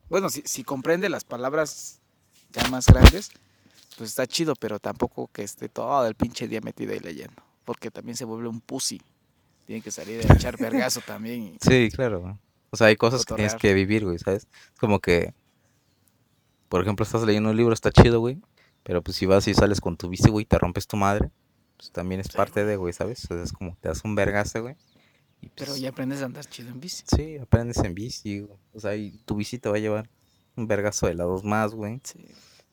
Bueno, 0.09 0.29
si, 0.29 0.41
si 0.45 0.65
comprende 0.65 1.07
las 1.07 1.23
palabras 1.23 2.01
ya 2.53 2.67
más 2.69 2.85
grandes, 2.87 3.29
pues 3.97 4.09
está 4.11 4.25
chido, 4.27 4.55
pero 4.55 4.79
tampoco 4.79 5.27
que 5.31 5.43
esté 5.43 5.69
todo 5.69 6.05
el 6.07 6.15
pinche 6.15 6.47
día 6.47 6.61
metido 6.61 6.93
ahí 6.93 6.99
leyendo. 6.99 7.41
Porque 7.65 7.91
también 7.91 8.15
se 8.17 8.25
vuelve 8.25 8.47
un 8.49 8.59
pussy. 8.61 9.01
Tiene 9.65 9.81
que 9.81 9.91
salir 9.91 10.25
a 10.29 10.33
echar 10.33 10.57
vergazo 10.57 11.01
también. 11.05 11.41
y- 11.43 11.57
Sí, 11.61 11.89
claro, 11.91 12.21
güey. 12.21 12.33
O 12.71 12.75
sea, 12.77 12.87
hay 12.87 12.95
cosas 12.95 13.23
que 13.25 13.35
tienes 13.35 13.53
Cotorrear. 13.53 13.61
que 13.61 13.73
vivir, 13.75 14.03
güey, 14.05 14.17
¿sabes? 14.19 14.47
Como 14.79 14.99
que, 14.99 15.33
por 16.69 16.81
ejemplo, 16.81 17.03
estás 17.03 17.21
leyendo 17.23 17.49
un 17.51 17.57
libro, 17.57 17.73
está 17.73 17.91
chido, 17.91 18.19
güey. 18.19 18.41
Pero 18.83 19.01
pues 19.01 19.15
si 19.15 19.25
vas 19.25 19.47
y 19.47 19.53
sales 19.53 19.79
con 19.79 19.95
tu 19.95 20.09
bici, 20.09 20.29
güey, 20.29 20.43
y 20.43 20.45
te 20.45 20.57
rompes 20.57 20.87
tu 20.87 20.97
madre, 20.97 21.29
pues 21.77 21.91
también 21.91 22.19
es 22.19 22.27
Sí, 22.27 22.35
parte 22.35 22.65
de, 22.65 22.75
güey, 22.75 22.91
¿sabes? 22.93 23.23
O 23.25 23.27
sea, 23.35 23.43
es 23.43 23.53
como 23.53 23.77
te 23.79 23.87
das 23.89 24.01
un 24.03 24.15
vergazo, 24.15 24.61
güey. 24.63 24.75
y, 25.41 25.49
Pero 25.49 25.71
pues, 25.71 25.79
ya 25.81 25.89
aprendes 25.89 26.21
a 26.21 26.25
andar 26.25 26.45
chido 26.45 26.69
en 26.69 26.79
bici. 26.81 27.03
Sí, 27.07 27.37
aprendes 27.37 27.77
en 27.77 27.93
bici, 27.95 28.39
güey. 28.41 28.57
O 28.73 28.79
sea, 28.79 28.95
y 28.95 29.11
tu 29.25 29.35
bici 29.35 29.57
te 29.59 29.69
va 29.69 29.77
a 29.77 29.79
llevar 29.79 30.09
un 30.55 30.67
vergazo 30.67 31.07
de 31.07 31.15
lados 31.15 31.43
más, 31.43 31.73
güey. 31.73 31.99
Sí. 32.03 32.25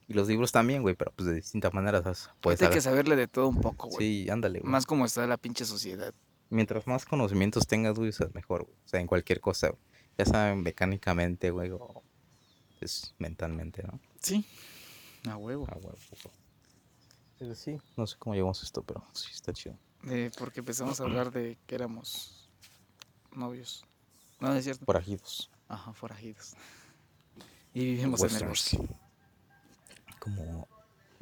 Y 0.08 0.14
los 0.14 0.28
libros 0.28 0.50
también, 0.52 0.82
güey, 0.82 0.94
pero 0.96 1.12
pues 1.12 1.28
de 1.28 1.34
distintas 1.34 1.72
maneras, 1.72 2.02
¿sabes? 2.02 2.30
Puedes 2.40 2.60
Hay 2.62 2.68
que 2.68 2.80
saber- 2.80 2.82
saberle 3.04 3.16
de 3.16 3.28
todo 3.28 3.48
un 3.48 3.60
poco, 3.60 3.88
güey. 3.88 4.24
Sí, 4.24 4.30
ándale, 4.30 4.58
güey. 4.60 4.70
Más 4.70 4.84
como 4.86 5.04
está 5.06 5.26
la 5.26 5.36
pinche 5.36 5.64
sociedad. 5.64 6.12
Mientras 6.48 6.86
más 6.88 7.04
conocimientos 7.04 7.66
tengas, 7.68 7.94
güey, 7.96 8.08
o 8.08 8.12
sea, 8.12 8.28
mejor, 8.34 8.64
güey. 8.64 8.74
O 8.84 8.88
sea, 8.88 9.00
en 9.00 9.06
cualquier 9.06 9.40
cosa, 9.40 9.68
güey. 9.68 9.80
Ya 10.18 10.24
saben, 10.24 10.62
mecánicamente, 10.62 11.50
güey, 11.50 11.70
o 11.70 12.02
pues, 12.80 13.14
mentalmente, 13.18 13.82
¿no? 13.84 14.00
Sí. 14.20 14.44
A 15.28 15.36
huevo. 15.36 15.64
Poco. 15.66 16.32
Pero 17.38 17.54
sí, 17.54 17.78
no 17.96 18.06
sé 18.06 18.16
cómo 18.18 18.34
llegamos 18.34 18.60
a 18.62 18.64
esto, 18.66 18.82
pero 18.82 19.04
sí 19.12 19.28
está 19.32 19.52
chido. 19.52 19.76
Eh, 20.08 20.30
porque 20.38 20.60
empezamos 20.60 21.00
a 21.00 21.04
hablar 21.04 21.30
de 21.30 21.56
que 21.66 21.74
éramos 21.74 22.50
novios. 23.32 23.84
No, 24.40 24.48
no 24.48 24.54
es 24.54 24.64
cierto. 24.64 24.84
Forajidos. 24.84 25.50
Ajá, 25.68 25.92
forajidos. 25.92 26.54
Y 27.74 27.84
vivimos 27.84 28.22
en 28.22 28.36
el 28.36 28.48
bosque. 28.48 28.78
Como, 30.18 30.68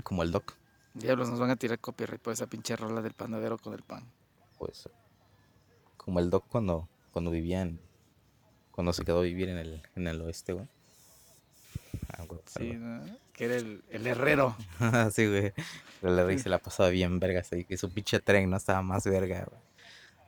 como 0.03 0.23
el 0.23 0.33
doc, 0.33 0.55
Diablos, 0.95 1.29
nos 1.31 1.39
van 1.39 1.51
a 1.51 1.57
tirar 1.57 1.79
copyright 1.79 2.21
por 2.21 2.33
esa 2.33 2.47
pinche 2.49 2.75
rola 2.75 3.01
del 3.03 3.13
panadero 3.13 3.59
con 3.59 3.75
el 3.75 3.83
pan. 3.83 4.05
pues. 4.59 4.89
Como 5.97 6.21
el 6.21 6.31
doc 6.31 6.47
cuando, 6.49 6.89
cuando 7.13 7.31
vivía 7.31 7.63
en. 7.63 7.81
Cuando 8.73 8.93
se 8.93 9.05
quedó 9.05 9.19
a 9.21 9.23
vivir 9.23 9.49
en 9.51 9.59
el, 9.59 9.83
en 9.95 10.07
el 10.09 10.21
oeste, 10.23 10.53
güey. 10.55 10.67
Ah, 12.17 12.25
güey, 12.27 12.41
Sí. 12.47 12.73
¿no? 12.75 13.05
Que 13.33 13.45
era 13.45 13.57
el, 13.57 13.83
el 13.91 14.07
herrero. 14.07 14.57
sí, 15.13 15.27
güey. 15.29 15.53
Pero 16.01 16.15
la 16.15 16.25
rey 16.25 16.39
se 16.39 16.49
la 16.49 16.59
pasaba 16.59 16.89
bien 16.89 17.21
vergas 17.21 17.53
ahí, 17.53 17.65
que 17.65 17.77
su 17.77 17.93
pinche 17.93 18.21
tren 18.21 18.49
no 18.49 18.57
estaba 18.57 18.81
más 18.83 19.05
verga, 19.05 19.45
güey. 19.49 19.61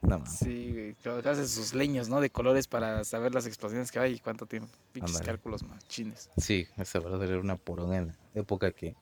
No. 0.02 0.24
Sí, 0.26 0.72
güey. 0.72 0.94
Creo 0.94 1.22
que 1.22 1.28
hace 1.28 1.46
sus 1.46 1.74
leños, 1.74 2.08
¿no? 2.08 2.20
De 2.20 2.30
colores 2.30 2.66
para 2.66 3.04
saber 3.04 3.34
las 3.34 3.46
explosiones 3.46 3.92
que 3.92 3.98
hay 3.98 4.14
y 4.14 4.18
cuánto 4.18 4.46
tiempo. 4.46 4.70
Pinches 4.92 5.20
cálculos 5.20 5.62
más 5.62 5.86
chines. 5.88 6.30
Sí, 6.36 6.66
esa 6.76 7.00
verdad 7.00 7.22
era 7.22 7.38
una 7.38 7.56
poronga 7.56 7.98
en 7.98 8.06
la 8.08 8.16
época 8.34 8.72
que, 8.72 8.96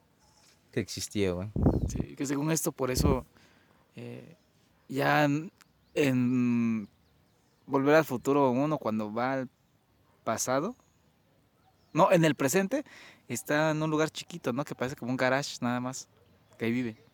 que 0.72 0.80
existía, 0.80 1.32
güey. 1.32 1.50
Sí, 1.88 2.16
que 2.16 2.26
según 2.26 2.50
esto, 2.50 2.72
por 2.72 2.90
eso, 2.90 3.24
eh, 3.96 4.36
ya 4.88 5.24
en, 5.24 5.52
en 5.94 6.88
Volver 7.66 7.94
al 7.94 8.04
Futuro 8.04 8.50
uno 8.50 8.78
cuando 8.78 9.12
va 9.12 9.34
al 9.34 9.48
pasado, 10.24 10.74
no, 11.92 12.10
en 12.12 12.24
el 12.24 12.34
presente, 12.34 12.84
está 13.28 13.70
en 13.70 13.82
un 13.82 13.90
lugar 13.90 14.10
chiquito, 14.10 14.52
¿no? 14.52 14.64
Que 14.64 14.74
parece 14.74 14.96
como 14.96 15.10
un 15.10 15.16
garage 15.16 15.58
nada 15.60 15.80
más, 15.80 16.08
que 16.58 16.66
ahí 16.66 16.72
vive. 16.72 17.07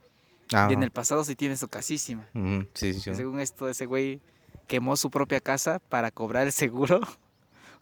Ah, 0.52 0.68
Y 0.70 0.74
en 0.74 0.82
el 0.82 0.90
pasado 0.90 1.24
sí 1.24 1.34
tiene 1.36 1.56
su 1.56 1.68
casísima. 1.68 2.28
sí, 2.74 2.92
sí. 2.94 3.14
Según 3.14 3.40
esto, 3.40 3.68
ese 3.68 3.86
güey 3.86 4.20
quemó 4.66 4.96
su 4.96 5.10
propia 5.10 5.40
casa 5.40 5.78
para 5.78 6.10
cobrar 6.10 6.46
el 6.46 6.52
seguro. 6.52 7.00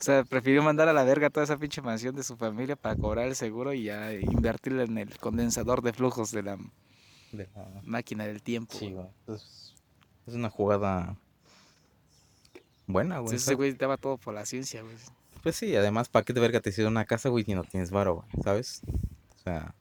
O 0.00 0.04
sea, 0.04 0.24
prefirió 0.24 0.64
mandar 0.64 0.88
a 0.88 0.92
la 0.92 1.04
verga 1.04 1.30
toda 1.30 1.44
esa 1.44 1.56
pinche 1.56 1.80
mansión 1.80 2.16
de 2.16 2.24
su 2.24 2.36
familia 2.36 2.74
para 2.74 2.96
cobrar 2.96 3.28
el 3.28 3.36
seguro 3.36 3.72
y 3.72 3.84
ya 3.84 4.12
invertirle 4.12 4.82
en 4.82 4.98
el 4.98 5.16
condensador 5.20 5.80
de 5.80 5.92
flujos 5.92 6.32
de 6.32 6.42
la 6.42 6.56
De 7.30 7.48
la- 7.54 7.80
máquina 7.84 8.26
del 8.26 8.42
tiempo. 8.42 8.76
Sí, 8.76 8.90
güey. 8.90 9.06
Es, 9.28 9.74
es 10.26 10.34
una 10.34 10.50
jugada 10.50 11.16
buena, 12.88 13.18
güey. 13.18 13.26
Entonces 13.28 13.42
ese 13.46 13.54
güey 13.54 13.72
daba 13.74 13.96
todo 13.96 14.18
por 14.18 14.34
la 14.34 14.44
ciencia, 14.44 14.82
güey. 14.82 14.96
Pues 15.44 15.54
sí, 15.54 15.74
además, 15.76 16.08
¿para 16.08 16.24
qué 16.24 16.32
te 16.34 16.40
verga 16.40 16.60
te 16.60 16.70
hicieron 16.70 16.92
una 16.94 17.04
casa, 17.04 17.28
güey, 17.28 17.44
si 17.44 17.54
no 17.54 17.62
tienes 17.62 17.92
varo, 17.92 18.16
güey? 18.16 18.42
¿Sabes? 18.42 18.82
O 19.36 19.38
sea, 19.44 19.72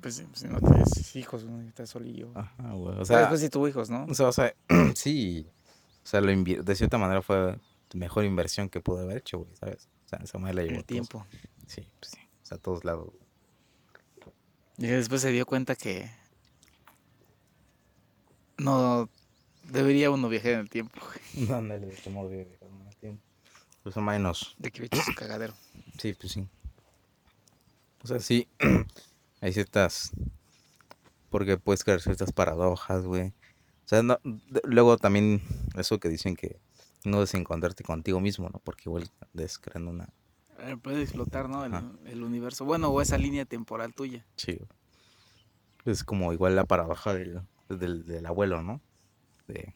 Pues 0.00 0.22
si 0.34 0.46
no 0.48 0.58
tienes 0.60 1.14
hijos, 1.16 1.44
estás 1.68 1.90
solillo. 1.90 2.30
ajá, 2.34 2.72
güey. 2.72 2.98
O 2.98 3.04
sea, 3.04 3.18
después 3.20 3.40
sí 3.40 3.48
tuvo 3.50 3.68
hijos, 3.68 3.90
¿no? 3.90 4.04
o 4.06 4.14
sea, 4.14 4.28
o 4.28 4.32
sea, 4.32 4.54
sí. 4.94 5.46
O 6.02 6.06
sea, 6.06 6.20
lo 6.20 6.32
de 6.42 6.74
cierta 6.74 6.98
manera 6.98 7.22
fue 7.22 7.36
la 7.36 7.58
mejor 7.94 8.24
inversión 8.24 8.68
que 8.68 8.80
pudo 8.80 9.00
haber 9.02 9.18
hecho, 9.18 9.38
güey, 9.38 9.54
¿sabes? 9.56 9.88
O 10.06 10.08
sea, 10.08 10.18
esa 10.24 10.38
madre 10.38 10.54
la 10.54 10.62
llevó 10.62 10.74
El 10.78 10.84
todos- 10.84 10.86
tiempo. 10.86 11.26
Sí, 11.66 11.86
pues 12.00 12.10
sí. 12.12 12.18
O 12.42 12.46
sea, 12.46 12.56
a 12.56 12.60
todos 12.60 12.84
lados. 12.84 13.06
güey. 13.10 13.22
Y 14.78 14.86
después 14.92 15.20
se 15.20 15.30
dio 15.30 15.46
cuenta 15.46 15.76
que 15.76 16.10
no 18.58 19.08
debería 19.64 20.10
uno 20.10 20.28
viajar 20.28 20.52
en 20.52 20.58
el 20.60 20.70
tiempo, 20.70 21.00
güey. 21.00 21.50
Ándale, 21.58 21.86
de 21.86 21.96
cómo 22.02 22.28
debe 22.28 22.44
dejar 22.46 22.68
más 22.70 22.96
tiempo. 22.96 23.22
Pues 23.82 23.96
menos. 23.96 24.54
De 24.58 24.70
que 24.70 24.84
hecho 24.86 25.02
su 25.02 25.14
cagadero. 25.14 25.54
Sí, 25.98 26.14
pues 26.14 26.32
sí. 26.32 26.46
O 28.02 28.06
sea, 28.06 28.18
sí. 28.20 28.48
Hay 29.42 29.52
ciertas. 29.52 30.12
Porque 31.28 31.58
puedes 31.58 31.84
crear 31.84 32.00
ciertas 32.00 32.32
paradojas, 32.32 33.04
güey. 33.04 33.28
O 33.84 33.88
sea, 33.88 34.02
no- 34.02 34.18
luego 34.64 34.96
también 34.96 35.42
eso 35.76 35.98
que 35.98 36.08
dicen 36.08 36.36
que 36.36 36.60
no 37.04 37.18
debes 37.18 37.34
encontrarte 37.34 37.82
contigo 37.84 38.20
mismo, 38.20 38.48
¿no? 38.48 38.60
Porque 38.60 38.84
igual 38.86 39.10
des 39.32 39.58
creando 39.58 39.90
una. 39.90 40.08
Eh, 40.60 40.76
Puede 40.80 41.02
explotar, 41.02 41.48
¿no? 41.48 41.64
El, 42.06 42.22
universo. 42.22 42.64
Bueno, 42.64 42.88
o 42.88 43.00
esa 43.02 43.18
línea 43.18 43.44
temporal 43.44 43.92
tuya. 43.92 44.24
Sí. 44.36 44.58
Es 45.84 46.04
como 46.04 46.32
igual 46.32 46.54
la 46.54 46.64
paradoja 46.64 47.12
del, 47.12 47.40
del, 47.68 48.06
del 48.06 48.24
abuelo, 48.26 48.62
¿no? 48.62 48.80
De 49.48 49.74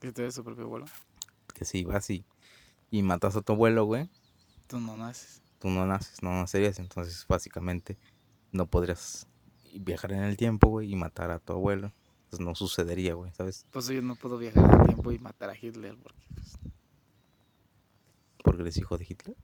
Que 0.00 0.12
te 0.12 0.30
su 0.30 0.44
propio 0.44 0.64
abuelo. 0.64 0.84
que 1.54 1.64
si 1.64 1.84
vas 1.84 2.10
y, 2.10 2.24
y 2.90 3.02
matas 3.02 3.34
a 3.36 3.40
tu 3.40 3.54
abuelo, 3.54 3.84
güey, 3.86 4.10
Tú 4.66 4.78
no 4.78 4.98
naces. 4.98 5.40
tú 5.58 5.70
no 5.70 5.86
naces, 5.86 6.22
no 6.22 6.32
nacerías. 6.32 6.78
Entonces, 6.78 7.24
básicamente, 7.26 7.96
no 8.52 8.66
podrías 8.66 9.26
viajar 9.74 10.12
en 10.12 10.22
el 10.22 10.36
tiempo, 10.36 10.68
güey, 10.68 10.90
y 10.92 10.96
matar 10.96 11.30
a 11.30 11.38
tu 11.38 11.52
abuelo. 11.52 11.92
Pues 12.30 12.40
no 12.40 12.54
sucedería, 12.54 13.14
güey, 13.14 13.32
¿sabes? 13.32 13.64
Por 13.70 13.82
eso 13.82 13.92
yo 13.94 14.02
no 14.02 14.14
puedo 14.14 14.36
viajar 14.36 14.62
en 14.64 14.80
el 14.80 14.86
tiempo 14.86 15.12
y 15.12 15.18
matar 15.18 15.48
a 15.50 15.56
Hitler, 15.56 15.96
porque 16.02 16.18
pues, 16.34 16.58
Porque 18.44 18.62
eres 18.62 18.76
hijo 18.76 18.98
de 18.98 19.06
Hitler. 19.08 19.36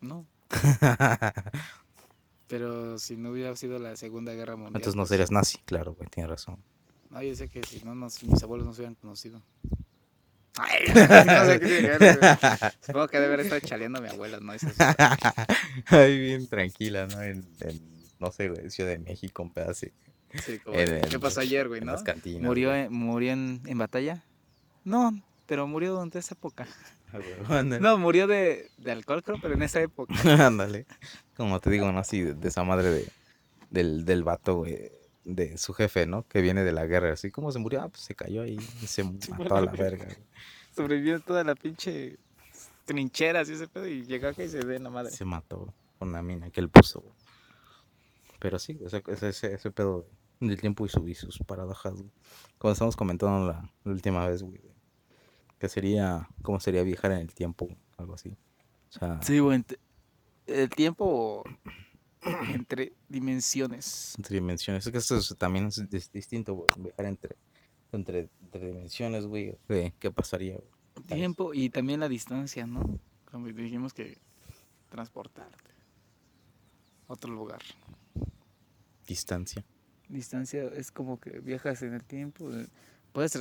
no. 0.00 0.26
Pero 2.48 2.98
si 2.98 3.16
no 3.16 3.30
hubiera 3.30 3.54
sido 3.54 3.78
la 3.78 3.94
Segunda 3.96 4.32
Guerra 4.32 4.56
Mundial. 4.56 4.76
Entonces 4.76 4.96
no 4.96 5.02
pues, 5.02 5.10
serías 5.10 5.30
nazi, 5.30 5.58
claro, 5.64 5.94
güey, 5.94 6.08
tienes 6.08 6.30
razón. 6.30 6.56
No, 7.08 7.22
yo 7.22 7.34
sé 7.36 7.48
que 7.48 7.62
si 7.62 7.84
no, 7.84 7.94
nos- 7.94 8.22
mis 8.24 8.42
abuelos 8.42 8.66
no 8.66 8.72
se 8.74 8.80
hubieran 8.80 8.96
conocido. 8.96 9.40
Ay, 10.58 10.84
no 10.88 11.44
sé 11.46 11.60
qué. 11.60 12.72
Supongo 12.84 13.06
que 13.08 13.18
debe 13.20 13.34
haber 13.34 13.40
estado 13.46 13.60
chaleando 13.60 13.98
a 13.98 14.02
mi 14.02 14.08
abuela, 14.08 14.40
¿no? 14.40 14.52
Ay, 15.86 16.18
bien 16.18 16.48
tranquila, 16.48 17.06
¿no? 17.06 17.22
En, 17.22 17.46
en, 17.60 17.99
no 18.20 18.30
sé, 18.30 18.48
güey, 18.48 18.70
Ciudad 18.70 18.90
de 18.90 18.98
México, 18.98 19.42
un 19.42 19.52
pedazo. 19.52 19.86
sí, 20.44 20.58
como 20.62 20.78
el- 20.78 21.00
¿Qué 21.08 21.18
pasó 21.18 21.40
ayer, 21.40 21.66
güey, 21.68 21.80
en 21.80 21.86
no? 21.86 21.92
las 21.92 22.02
cantinas. 22.02 22.42
¿Murió, 22.42 22.68
güey. 22.68 22.82
en, 22.82 22.92
¿Murió 22.92 23.32
en, 23.32 23.62
en 23.66 23.78
batalla? 23.78 24.22
No, 24.84 25.20
pero 25.46 25.66
murió 25.66 25.92
durante 25.94 26.18
esa 26.18 26.34
época. 26.34 26.66
No, 27.80 27.98
murió 27.98 28.28
de, 28.28 28.70
de 28.78 28.92
alcohol, 28.92 29.24
creo, 29.24 29.36
pero 29.42 29.54
en 29.54 29.62
esa 29.62 29.80
época. 29.80 30.14
Ándale. 30.46 30.86
Como 31.36 31.58
te 31.58 31.68
digo, 31.68 31.90
¿no? 31.90 31.98
Así, 31.98 32.20
de, 32.22 32.34
de 32.34 32.48
esa 32.48 32.62
madre 32.62 32.88
de, 32.90 33.08
del, 33.68 34.04
del 34.04 34.22
vato, 34.22 34.58
güey, 34.58 34.92
de 35.24 35.58
su 35.58 35.72
jefe, 35.72 36.06
¿no? 36.06 36.22
Que 36.28 36.40
viene 36.40 36.62
de 36.62 36.70
la 36.70 36.86
guerra. 36.86 37.12
Así 37.12 37.32
como 37.32 37.50
se 37.50 37.58
murió, 37.58 37.82
ah, 37.82 37.88
pues 37.88 38.02
se 38.02 38.14
cayó 38.14 38.42
ahí 38.42 38.58
y 38.80 38.86
se 38.86 39.02
mató 39.38 39.56
a 39.56 39.60
la 39.62 39.72
verga. 39.72 40.04
güey. 40.04 40.16
Sobrevivió 40.76 41.18
toda 41.18 41.42
la 41.42 41.56
pinche 41.56 42.16
trincheras 42.84 43.48
y 43.50 43.54
ese 43.54 43.66
pedo 43.66 43.88
y 43.88 44.04
llegó 44.04 44.28
acá 44.28 44.44
y 44.44 44.48
se 44.48 44.64
ve 44.64 44.76
en 44.76 44.84
la 44.84 44.90
madre. 44.90 45.10
Se 45.10 45.24
mató 45.24 45.74
con 45.98 46.12
la 46.12 46.22
mina 46.22 46.50
que 46.50 46.60
él 46.60 46.68
puso. 46.68 47.00
güey. 47.00 47.12
Pero 48.40 48.58
sí, 48.58 48.78
ese, 48.84 49.02
ese, 49.06 49.54
ese, 49.54 49.70
pedo 49.70 50.06
del 50.40 50.60
tiempo 50.60 50.84
y, 50.84 50.88
su, 50.88 51.06
y 51.06 51.14
sus 51.14 51.38
paradojas, 51.38 51.92
güey. 51.94 52.10
Como 52.58 52.72
estamos 52.72 52.96
comentando 52.96 53.46
la, 53.46 53.70
la 53.84 53.92
última 53.92 54.26
vez, 54.26 54.42
güey. 54.42 54.60
Que 55.58 55.68
sería, 55.68 56.26
¿cómo 56.42 56.58
sería 56.58 56.82
viajar 56.82 57.12
en 57.12 57.18
el 57.18 57.34
tiempo? 57.34 57.68
Algo 57.98 58.14
así. 58.14 58.30
O 58.88 58.92
sea, 58.98 59.20
Sí, 59.22 59.38
güey. 59.38 59.62
El 60.46 60.68
tiempo 60.70 61.44
entre 62.54 62.94
dimensiones. 63.08 64.14
entre 64.16 64.34
dimensiones. 64.36 64.86
Es 64.86 64.90
que 64.92 64.98
esto 64.98 65.16
es- 65.18 65.36
también 65.38 65.66
es, 65.66 65.78
dis- 65.90 66.10
distinto, 66.10 66.54
güey. 66.54 66.70
Viajar 66.78 67.04
entre, 67.06 67.36
entre, 67.92 68.28
entre 68.42 68.66
dimensiones, 68.68 69.26
güey. 69.26 69.56
¿Qué, 69.68 69.92
qué 69.98 70.10
pasaría. 70.10 70.58
Tiempo 71.06 71.52
y 71.54 71.68
también 71.70 72.00
la 72.00 72.08
distancia, 72.08 72.66
¿no? 72.66 72.98
Como 73.30 73.46
dijimos 73.48 73.92
que 73.92 74.18
transportarte. 74.88 75.70
Otro 77.06 77.32
lugar. 77.32 77.60
Distancia. 79.10 79.64
Distancia 80.08 80.62
es 80.76 80.92
como 80.92 81.18
que 81.18 81.40
viajas 81.40 81.82
en 81.82 81.94
el 81.94 82.04
tiempo. 82.04 82.48
eh, 82.52 82.68
Puedes, 83.12 83.36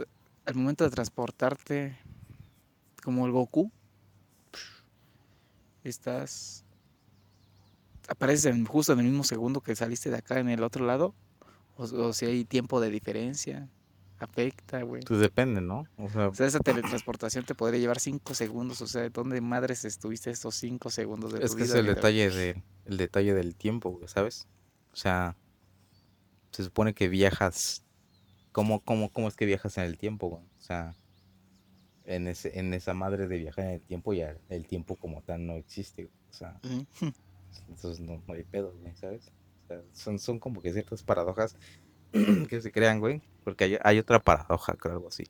al 0.48 0.56
momento 0.56 0.84
de 0.84 0.90
transportarte, 0.90 1.96
como 3.04 3.28
el 3.28 3.32
Goku, 3.32 3.72
estás. 5.84 6.66
Apareces 8.08 8.46
en- 8.48 8.66
justo 8.66 8.94
en 8.94 9.00
el 9.00 9.06
mismo 9.06 9.24
segundo 9.24 9.62
que 9.62 9.76
saliste 9.76 10.10
de 10.10 10.18
acá 10.18 10.40
en 10.40 10.50
el 10.50 10.64
otro 10.64 10.86
lado. 10.86 11.14
O, 11.78 11.84
o 11.84 12.14
si 12.14 12.26
hay 12.26 12.46
tiempo 12.46 12.82
de 12.82 12.90
diferencia. 12.90 13.70
Afecta, 14.18 14.82
güey. 14.82 15.04
Pues 15.04 15.20
depende, 15.22 15.62
¿no? 15.62 15.86
O 15.98 16.10
sea, 16.10 16.28
O 16.30 16.34
sea, 16.34 16.48
esa 16.48 16.60
teletransportación 16.60 17.46
te 17.46 17.56
podría 17.56 17.80
llevar 17.80 18.00
cinco 18.00 18.34
segundos. 18.34 18.82
O 18.82 18.88
sea, 18.88 19.08
¿dónde 19.10 19.40
madres 19.40 19.86
estuviste 19.86 20.30
estos 20.32 20.56
cinco 20.56 20.90
segundos 20.90 21.32
de 21.32 21.46
Es 21.46 21.52
tu 21.52 21.58
que 21.58 21.64
es 21.64 21.70
vida? 21.70 21.80
el 21.80 21.86
literal? 21.86 21.96
detalle, 22.14 22.30
de, 22.32 22.64
el 22.86 22.98
detalle 22.98 23.34
del 23.36 23.56
tiempo, 23.56 23.92
güey, 23.92 24.08
¿sabes? 24.10 24.48
O 24.92 24.96
sea, 24.98 25.38
se 26.52 26.64
supone 26.64 26.94
que 26.94 27.08
viajas. 27.08 27.86
¿Cómo, 28.52 28.82
cómo, 28.82 29.12
cómo 29.12 29.28
es 29.28 29.36
que 29.36 29.46
viajas 29.46 29.78
en 29.78 29.86
el 29.86 29.98
tiempo, 29.98 30.28
güey? 30.28 30.44
O 30.44 30.62
sea, 30.62 30.96
en, 32.06 32.28
ese, 32.28 32.58
en 32.60 32.74
esa 32.74 32.94
madre 32.94 33.28
de 33.28 33.38
viajar 33.38 33.66
en 33.66 33.72
el 33.72 33.82
tiempo 33.82 34.14
ya 34.14 34.36
el 34.50 34.66
tiempo 34.66 34.96
como 34.96 35.22
tal 35.22 35.46
no 35.46 35.54
existe, 35.54 36.06
güey. 36.06 36.16
O 36.30 36.34
sea, 36.34 36.60
entonces 37.70 38.00
no, 38.00 38.22
no 38.28 38.34
hay 38.34 38.44
pedo, 38.44 38.74
güey, 38.80 38.96
¿sabes? 38.96 39.32
O 39.64 39.68
sea, 39.68 39.82
son, 39.94 40.20
son 40.20 40.40
como 40.40 40.62
que 40.62 40.74
ciertas 40.74 41.04
paradojas 41.04 41.56
que 42.50 42.62
se 42.62 42.72
crean, 42.72 43.00
güey. 43.00 43.22
Porque 43.44 43.66
hay, 43.66 43.78
hay 43.84 44.00
otra 44.00 44.20
paradoja, 44.20 44.74
creo, 44.74 44.96
algo 44.96 45.08
así, 45.08 45.24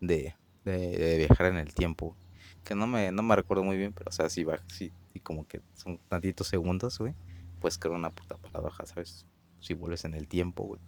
de, 0.00 0.34
de, 0.64 0.96
de 0.96 1.18
viajar 1.18 1.46
en 1.46 1.56
el 1.56 1.74
tiempo. 1.74 2.16
Que 2.64 2.74
no 2.74 2.86
me, 2.86 3.10
no 3.10 3.22
me 3.22 3.36
recuerdo 3.36 3.64
muy 3.64 3.76
bien, 3.76 3.92
pero 3.92 4.10
o 4.10 4.12
sea, 4.12 4.28
si 4.28 4.44
va, 4.44 4.60
sí, 4.68 4.92
y 5.14 5.20
como 5.20 5.46
que 5.46 5.60
son 5.74 5.98
tantitos 6.08 6.46
segundos, 6.46 6.98
güey, 6.98 7.14
pues 7.60 7.78
creo 7.78 7.94
una 7.94 8.10
puta 8.10 8.36
paradoja, 8.36 8.86
¿sabes? 8.86 9.26
Si 9.60 9.74
vuelves 9.74 10.04
en 10.04 10.14
el 10.14 10.26
tiempo, 10.28 10.64
güey. 10.64 10.80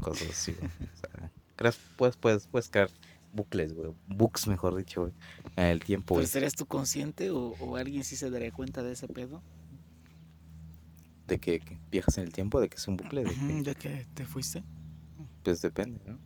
Cosas 0.00 0.30
así, 0.30 0.52
güey. 0.52 0.70
O 0.70 0.96
sea, 0.96 1.30
creas, 1.56 1.78
puedes, 1.96 2.16
puedes, 2.16 2.46
puedes 2.46 2.68
crear 2.68 2.90
bucles, 3.32 3.74
güey. 3.74 3.92
Bugs, 4.08 4.46
mejor 4.46 4.76
dicho, 4.76 5.02
güey. 5.02 5.12
En 5.56 5.66
el 5.66 5.80
tiempo, 5.84 6.14
¿Pero 6.14 6.20
güey. 6.22 6.26
serías 6.26 6.54
tú 6.54 6.66
consciente 6.66 7.30
o, 7.30 7.54
o 7.60 7.76
alguien 7.76 8.04
sí 8.04 8.16
se 8.16 8.30
daría 8.30 8.50
cuenta 8.52 8.82
de 8.82 8.92
ese 8.92 9.08
pedo? 9.08 9.42
De 11.26 11.38
que, 11.38 11.60
que 11.60 11.78
viajas 11.90 12.18
en 12.18 12.24
el 12.24 12.32
tiempo, 12.32 12.60
de 12.60 12.68
que 12.68 12.76
es 12.76 12.88
un 12.88 12.96
bucle, 12.96 13.22
de 13.24 13.30
que, 13.34 13.62
Ya 13.62 13.74
que 13.74 14.06
te 14.14 14.24
fuiste. 14.26 14.64
pues 15.44 15.62
depende, 15.62 16.00
¿no? 16.06 16.18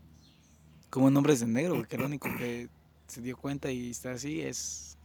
Como 0.90 1.08
en 1.08 1.16
Hombres 1.16 1.40
de 1.40 1.46
Negro, 1.46 1.74
güey, 1.74 1.86
que 1.86 1.96
el 1.96 2.02
único 2.02 2.28
que 2.38 2.68
se 3.06 3.20
dio 3.20 3.36
cuenta 3.36 3.70
y 3.70 3.90
está 3.90 4.12
así 4.12 4.40
es 4.40 4.96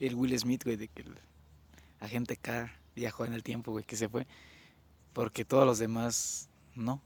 el 0.00 0.14
Will 0.16 0.38
Smith, 0.38 0.64
güey, 0.64 0.76
de 0.76 0.88
que 0.88 1.02
el 1.02 1.14
agente 2.00 2.36
K 2.36 2.70
viajó 2.94 3.24
en 3.24 3.32
el 3.32 3.42
tiempo, 3.42 3.70
güey, 3.72 3.84
que 3.84 3.96
se 3.96 4.08
fue. 4.08 4.26
Porque 5.16 5.46
todos 5.46 5.64
los 5.64 5.78
demás 5.78 6.50
no. 6.74 7.02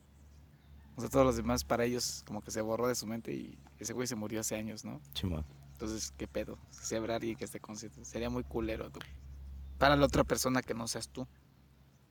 O 0.97 1.01
sea, 1.01 1.09
todos 1.09 1.25
los 1.25 1.37
demás 1.37 1.63
para 1.63 1.85
ellos 1.85 2.25
como 2.27 2.43
que 2.43 2.51
se 2.51 2.61
borró 2.61 2.89
de 2.89 2.97
su 2.97 3.07
mente 3.07 3.33
y 3.33 3.57
ese 3.79 3.93
güey 3.93 4.09
se 4.09 4.17
murió 4.17 4.41
hace 4.41 4.57
años, 4.57 4.85
¿no? 4.85 5.01
Chimón. 5.15 5.47
Entonces, 5.75 6.13
¿qué 6.17 6.27
pedo? 6.27 6.59
Si 6.71 6.97
habrá 6.97 7.15
alguien 7.15 7.37
que 7.37 7.45
esté 7.45 7.61
consciente. 7.61 8.05
Sería 8.05 8.29
muy 8.29 8.43
culero, 8.43 8.91
tú. 8.91 8.99
Para 9.79 9.95
la 9.95 10.07
otra 10.07 10.25
persona 10.25 10.61
que 10.61 10.75
no 10.75 10.89
seas 10.89 11.09
tú. 11.09 11.29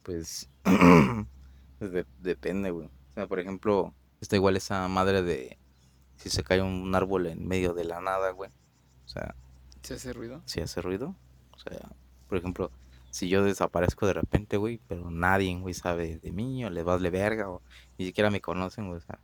Pues, 0.04 0.50
pues 1.80 1.92
de- 1.92 2.06
depende, 2.22 2.72
güey. 2.72 2.88
O 2.88 3.14
sea, 3.16 3.28
por 3.28 3.42
ejemplo, 3.42 3.94
está 4.22 4.38
igual 4.38 4.56
esa 4.56 4.88
madre 4.88 5.22
de 5.22 5.58
si 6.16 6.30
se 6.30 6.44
cae 6.46 6.62
un 6.62 6.96
árbol 6.96 7.28
en 7.28 7.46
medio 7.46 7.74
de 7.74 7.84
la 7.84 8.00
nada, 8.00 8.32
güey. 8.32 8.50
O 9.04 9.08
sea, 9.10 9.36
¿Se 9.84 9.96
hace 9.96 10.14
ruido? 10.14 10.42
si 10.46 10.62
hace 10.62 10.82
ruido. 10.82 11.14
O 11.52 11.60
sea, 11.60 11.92
por 12.30 12.38
ejemplo, 12.38 12.72
si 13.12 13.30
yo 13.30 13.44
desaparezco 13.44 14.06
de 14.08 14.14
repente, 14.14 14.58
güey, 14.58 14.80
pero 14.88 15.10
nadie, 15.10 15.58
güey, 15.60 15.74
sabe 15.74 16.20
de 16.20 16.32
mí 16.32 16.64
o 16.66 16.70
le 16.70 16.84
vale 16.84 17.10
verga 17.10 17.50
o 17.50 17.62
ni 17.98 18.06
siquiera 18.06 18.30
me 18.30 18.42
conocen, 18.42 18.88
güey. 18.88 18.98
O 18.98 19.02
sea, 19.02 19.20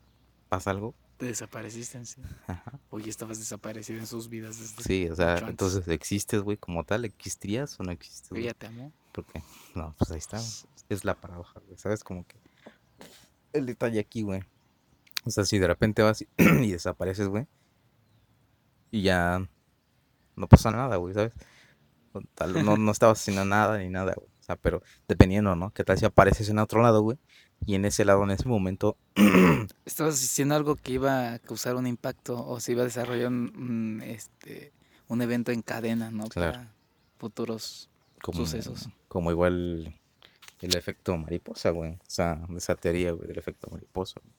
pasa 0.50 0.72
algo. 0.72 0.96
Te 1.18 1.28
desapareciste 1.28 1.98
en 1.98 2.06
sí. 2.06 2.22
Ajá. 2.48 2.80
Oye, 2.90 3.10
estabas 3.10 3.40
desaparecido 3.40 4.00
en 4.00 4.08
sus 4.08 4.28
vidas 4.28 4.60
desde 4.60 4.84
Sí, 4.84 5.10
o 5.10 5.16
sea, 5.16 5.38
entonces 5.38 5.88
existes, 5.88 6.42
güey, 6.42 6.58
como 6.58 6.84
tal. 6.84 7.06
¿Existirías 7.06 7.80
o 7.80 7.84
no 7.84 7.92
existes? 7.92 8.30
güey? 8.30 8.44
Ella 8.44 8.54
te 8.54 8.68
amó. 8.68 8.92
¿Por 9.14 9.26
qué? 9.26 9.42
No, 9.76 9.96
pues 9.98 10.12
ahí 10.12 10.18
está. 10.18 10.42
Es 10.90 11.06
la 11.06 11.16
paradoja, 11.16 11.62
güey. 11.66 11.78
¿Sabes? 11.78 12.04
Como 12.04 12.28
que 12.28 12.36
el 13.54 13.66
detalle 13.66 14.00
aquí, 14.00 14.24
güey. 14.24 14.42
O 15.24 15.30
sea, 15.30 15.46
si 15.46 15.58
de 15.58 15.68
repente 15.68 16.02
vas 16.02 16.22
y, 16.22 16.28
y 16.38 16.72
desapareces, 16.72 17.28
güey. 17.28 17.48
Y 18.92 19.04
ya 19.04 19.48
no 20.36 20.48
pasa 20.48 20.72
nada, 20.72 20.98
güey, 20.98 21.14
¿sabes? 21.14 21.34
Tal, 22.34 22.66
no, 22.66 22.78
no 22.78 22.92
estabas 22.92 23.20
haciendo 23.20 23.46
nada 23.46 23.78
ni 23.78 23.90
nada, 23.90 24.14
güey. 24.16 24.28
O 24.28 24.44
sea, 24.44 24.56
pero 24.56 24.82
dependiendo, 25.08 25.56
¿no? 25.56 25.72
¿Qué 25.72 25.84
tal 25.84 25.98
si 25.98 26.06
apareces 26.06 26.50
en 26.50 26.60
otro 26.60 26.82
lado, 26.82 27.02
güey? 27.02 27.18
Y 27.66 27.76
en 27.76 27.86
ese 27.86 28.06
lado, 28.06 28.24
en 28.24 28.32
ese 28.32 28.48
momento, 28.48 28.98
Estabas 29.86 30.20
diciendo 30.22 30.56
algo 30.56 30.76
que 30.76 30.94
iba 30.94 31.34
a 31.34 31.40
causar 31.40 31.76
un 31.76 31.88
impacto 31.88 32.46
o 32.46 32.60
se 32.60 32.74
iba 32.74 32.82
a 32.82 32.86
desarrollar 32.86 33.28
un, 33.28 33.54
un, 33.56 34.02
este, 34.06 34.74
un 35.08 35.22
evento 35.22 35.52
en 35.52 35.62
cadena, 35.62 36.12
¿no? 36.12 36.28
Claro. 36.28 36.52
Para 36.54 36.74
futuros 37.18 37.90
como, 38.22 38.40
sucesos. 38.40 38.90
como 39.08 39.32
igual 39.32 40.00
el 40.62 40.76
efecto 40.76 41.18
mariposa, 41.18 41.70
güey. 41.72 41.94
O 41.94 42.00
sea, 42.08 42.46
esa 42.56 42.76
teoría, 42.76 43.12
güey, 43.12 43.28
del 43.28 43.38
efecto 43.38 43.70
mariposa. 43.72 44.20
güey. 44.24 44.34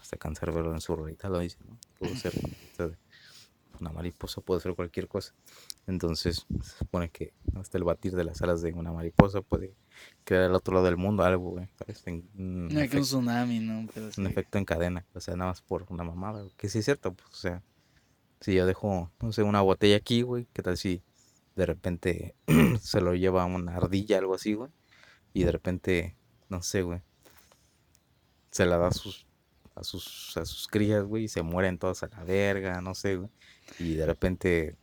Hasta 0.00 0.16
Cancerbero 0.16 0.72
en 0.72 0.80
su 0.80 0.96
rolita 0.96 1.28
lo 1.28 1.38
dice, 1.40 1.58
¿no? 1.68 1.78
Puede 1.98 2.16
ser 2.16 2.32
una 3.82 3.92
mariposa, 3.92 4.40
puede 4.40 4.60
ser 4.60 4.74
cualquier 4.74 5.08
cosa. 5.08 5.34
Entonces, 5.86 6.46
se 6.62 6.78
supone 6.78 7.10
que 7.10 7.34
hasta 7.54 7.76
el 7.78 7.84
batir 7.84 8.14
de 8.14 8.24
las 8.24 8.40
alas 8.42 8.62
de 8.62 8.72
una 8.72 8.92
mariposa 8.92 9.42
puede 9.42 9.74
crear 10.24 10.44
al 10.44 10.54
otro 10.54 10.74
lado 10.74 10.86
del 10.86 10.96
mundo 10.96 11.22
algo. 11.24 11.58
En- 12.06 12.28
un, 12.38 12.68
No, 12.68 12.80
un 12.80 12.88
tsunami, 12.88 13.58
¿no? 13.60 13.88
Pero 13.92 14.06
un 14.06 14.12
sí. 14.12 14.24
efecto 14.24 14.58
en 14.58 14.64
cadena, 14.64 15.04
o 15.14 15.20
sea, 15.20 15.36
nada 15.36 15.50
más 15.50 15.60
por 15.60 15.84
una 15.90 16.04
mamada. 16.04 16.44
Que 16.56 16.68
sí 16.68 16.78
es 16.78 16.84
cierto, 16.84 17.12
pues, 17.12 17.28
o 17.30 17.36
sea, 17.36 17.62
si 18.40 18.54
yo 18.54 18.64
dejo, 18.66 19.10
no 19.20 19.32
sé, 19.32 19.42
una 19.42 19.60
botella 19.60 19.96
aquí, 19.96 20.22
güey, 20.22 20.46
¿qué 20.52 20.62
tal 20.62 20.76
si 20.76 21.02
de 21.56 21.66
repente 21.66 22.34
se 22.80 23.00
lo 23.00 23.14
lleva 23.14 23.44
una 23.44 23.76
ardilla, 23.76 24.18
algo 24.18 24.34
así, 24.34 24.54
güey? 24.54 24.70
Y 25.34 25.44
de 25.44 25.52
repente, 25.52 26.16
no 26.48 26.62
sé, 26.62 26.82
güey, 26.82 27.02
se 28.50 28.66
la 28.66 28.78
da 28.78 28.88
a 28.88 28.92
sus, 28.92 29.26
a 29.74 29.84
sus, 29.84 30.36
a 30.36 30.44
sus 30.44 30.68
crías, 30.68 31.04
güey, 31.04 31.24
y 31.24 31.28
se 31.28 31.42
mueren 31.42 31.78
todas 31.78 32.02
a 32.02 32.08
la 32.08 32.24
verga, 32.24 32.80
no 32.80 32.94
sé, 32.94 33.16
güey. 33.16 33.30
Y 33.78 33.94
de 33.94 34.06
repente, 34.06 34.76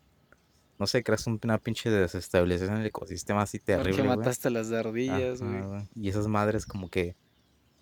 no 0.79 0.87
sé, 0.87 1.03
creas 1.03 1.27
un- 1.27 1.39
una 1.43 1.57
pinche 1.57 1.89
desestabilización 1.89 2.75
en 2.75 2.81
el 2.81 2.87
ecosistema 2.87 3.41
así 3.43 3.59
terrible, 3.59 3.91
Porque 4.03 4.03
mataste 4.17 4.49
las 4.49 4.71
ardillas, 4.71 5.41
Ajá, 5.41 5.65
güey. 5.67 5.89
Y 5.95 6.09
esas 6.09 6.27
madres 6.27 6.65
como 6.65 6.89
que 6.89 7.15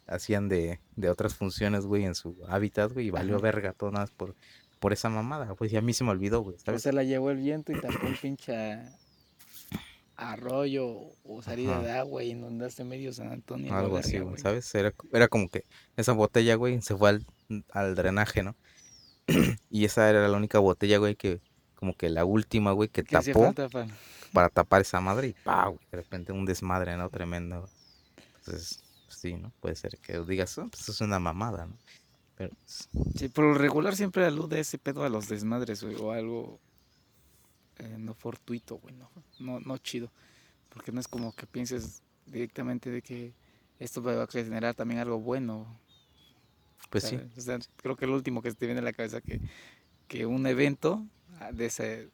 hacían 0.08 0.48
de, 0.50 0.80
de 0.96 1.10
otras 1.10 1.36
funciones, 1.36 1.86
güey, 1.86 2.06
en 2.06 2.16
su 2.16 2.38
hábitat, 2.48 2.92
güey, 2.94 3.08
y 3.08 3.10
valió 3.12 3.36
Ajá. 3.36 3.44
verga 3.44 3.74
todo 3.74 3.92
nada 3.92 4.08
por, 4.18 4.36
por 4.80 4.94
esa 4.94 5.10
mamada, 5.10 5.54
pues 5.56 5.72
y 5.74 5.78
a 5.78 5.82
mí 5.82 5.94
se 5.94 6.04
me 6.04 6.12
olvidó, 6.12 6.42
güey, 6.42 6.58
¿sabes? 6.60 6.82
se 6.84 6.94
la 6.94 7.04
llevó 7.04 7.32
el 7.32 7.38
viento 7.38 7.72
y 7.72 7.80
tapó 7.82 8.06
un 8.08 8.16
pinche 8.16 8.80
arroyo 10.18 10.88
o 11.24 11.42
salida 11.42 11.74
Ajá. 11.78 11.84
de 11.84 11.92
agua 11.92 12.24
y 12.24 12.32
inundaste 12.32 12.84
medio 12.84 13.14
San 13.14 13.32
Antonio. 13.32 13.74
Algo 13.74 13.98
así, 13.98 14.18
güey, 14.20 14.38
¿sabes? 14.40 14.74
Era, 14.76 14.94
era 15.14 15.28
como 15.28 15.48
que 15.48 15.64
esa 15.96 16.12
botella, 16.14 16.56
güey, 16.56 16.82
se 16.82 16.96
fue 16.96 17.10
al, 17.10 17.26
al 17.72 17.96
drenaje, 17.96 18.44
¿no? 18.44 18.56
y 19.70 19.86
esa 19.86 20.10
era 20.10 20.28
la 20.28 20.36
única 20.38 20.60
botella, 20.60 20.98
güey, 20.98 21.16
que 21.16 21.40
como 21.76 21.96
que 21.96 22.10
la 22.10 22.26
última, 22.26 22.72
güey, 22.72 22.90
que 22.90 23.04
¿Qué 23.04 23.16
hacía 23.16 23.34
tapó 23.34 23.54
para- 24.34 24.50
tapar 24.50 24.82
esa 24.82 25.00
madre 25.00 25.28
y 25.30 25.34
pa, 25.34 25.68
güey, 25.68 25.80
de 25.92 25.98
repente 25.98 26.32
un 26.34 26.46
desmadre, 26.46 26.98
¿no? 26.98 27.10
Tremendo. 27.10 27.62
güey. 27.62 27.72
Entonces, 28.40 28.84
pues, 29.06 29.18
sí, 29.20 29.34
¿no? 29.36 29.52
Puede 29.62 29.76
ser 29.76 29.98
que 30.00 30.20
digas, 30.22 30.58
"Oh, 30.58 30.68
pues 30.68 30.82
eso 30.82 30.92
es 30.92 31.02
una 31.02 31.20
mamada, 31.20 31.66
¿no? 31.68 31.78
Pero, 32.36 32.50
pues, 32.56 32.90
Sí, 33.16 33.28
por 33.30 33.46
lo 33.46 33.54
regular 33.54 33.96
siempre 33.96 34.26
alude 34.26 34.60
ese 34.60 34.78
pedo 34.80 35.04
a 35.04 35.10
los 35.10 35.28
desmadres, 35.28 35.84
güey, 35.84 35.96
o 35.96 36.12
algo 36.12 36.60
eh, 37.80 37.96
no 37.98 38.14
fortuito, 38.14 38.78
güey, 38.78 38.96
no, 38.96 39.10
no, 39.40 39.60
no 39.60 39.78
chido. 39.78 40.12
Porque 40.70 40.92
no 40.92 41.00
es 41.00 41.08
como 41.08 41.34
que 41.34 41.46
pienses 41.48 42.02
directamente 42.26 42.90
de 42.90 43.02
que 43.02 43.34
esto 43.80 44.02
va 44.02 44.24
a 44.24 44.28
generar 44.28 44.76
también 44.76 45.00
algo 45.00 45.20
bueno. 45.20 45.80
pues 46.90 47.06
sí. 47.06 47.20
O 47.38 47.42
sea, 47.42 47.60
creo 47.78 47.96
que 47.96 48.08
lo 48.08 48.16
último 48.16 48.42
que 48.42 48.52
se 48.52 48.58
te 48.58 48.66
viene 48.66 48.82
a 48.82 48.84
la 48.84 48.94
cabeza 48.94 49.22
que, 49.22 49.40
que 50.08 50.26
un 50.26 50.46
evento 50.48 51.06
ah, 51.40 51.52
de 51.52 51.66
ese 51.68 52.10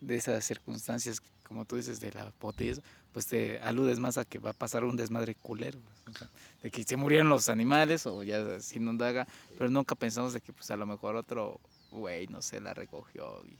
de 0.00 0.16
esas 0.16 0.42
circunstancias, 0.44 1.20
como 1.46 1.66
tú 1.66 1.76
dices, 1.76 2.00
de 2.00 2.10
la 2.12 2.32
botella, 2.40 2.80
pues 3.12 3.26
te 3.26 3.58
aludes 3.58 3.98
más 3.98 4.16
a 4.16 4.24
que 4.24 4.38
va 4.38 4.50
a 4.50 4.54
pasar 4.54 4.84
un 4.84 4.96
desmadre 4.96 5.34
culero. 5.34 5.78
o 6.06 6.12
sea, 6.16 6.30
de 6.62 6.70
que 6.70 6.84
se 6.84 6.96
murieron 6.96 7.28
los 7.28 7.48
animales 7.50 8.06
o 8.06 8.22
ya 8.22 8.60
se 8.60 8.78
inundaga, 8.78 9.26
pero 9.58 9.68
nunca 9.68 9.94
pensamos 9.94 10.32
de 10.32 10.40
que 10.40 10.52
pues 10.52 10.70
a 10.70 10.76
lo 10.76 10.86
mejor 10.86 11.16
otro 11.16 11.60
güey, 11.90 12.26
no 12.28 12.40
sé, 12.40 12.60
la 12.60 12.72
recogió 12.72 13.42
y, 13.44 13.56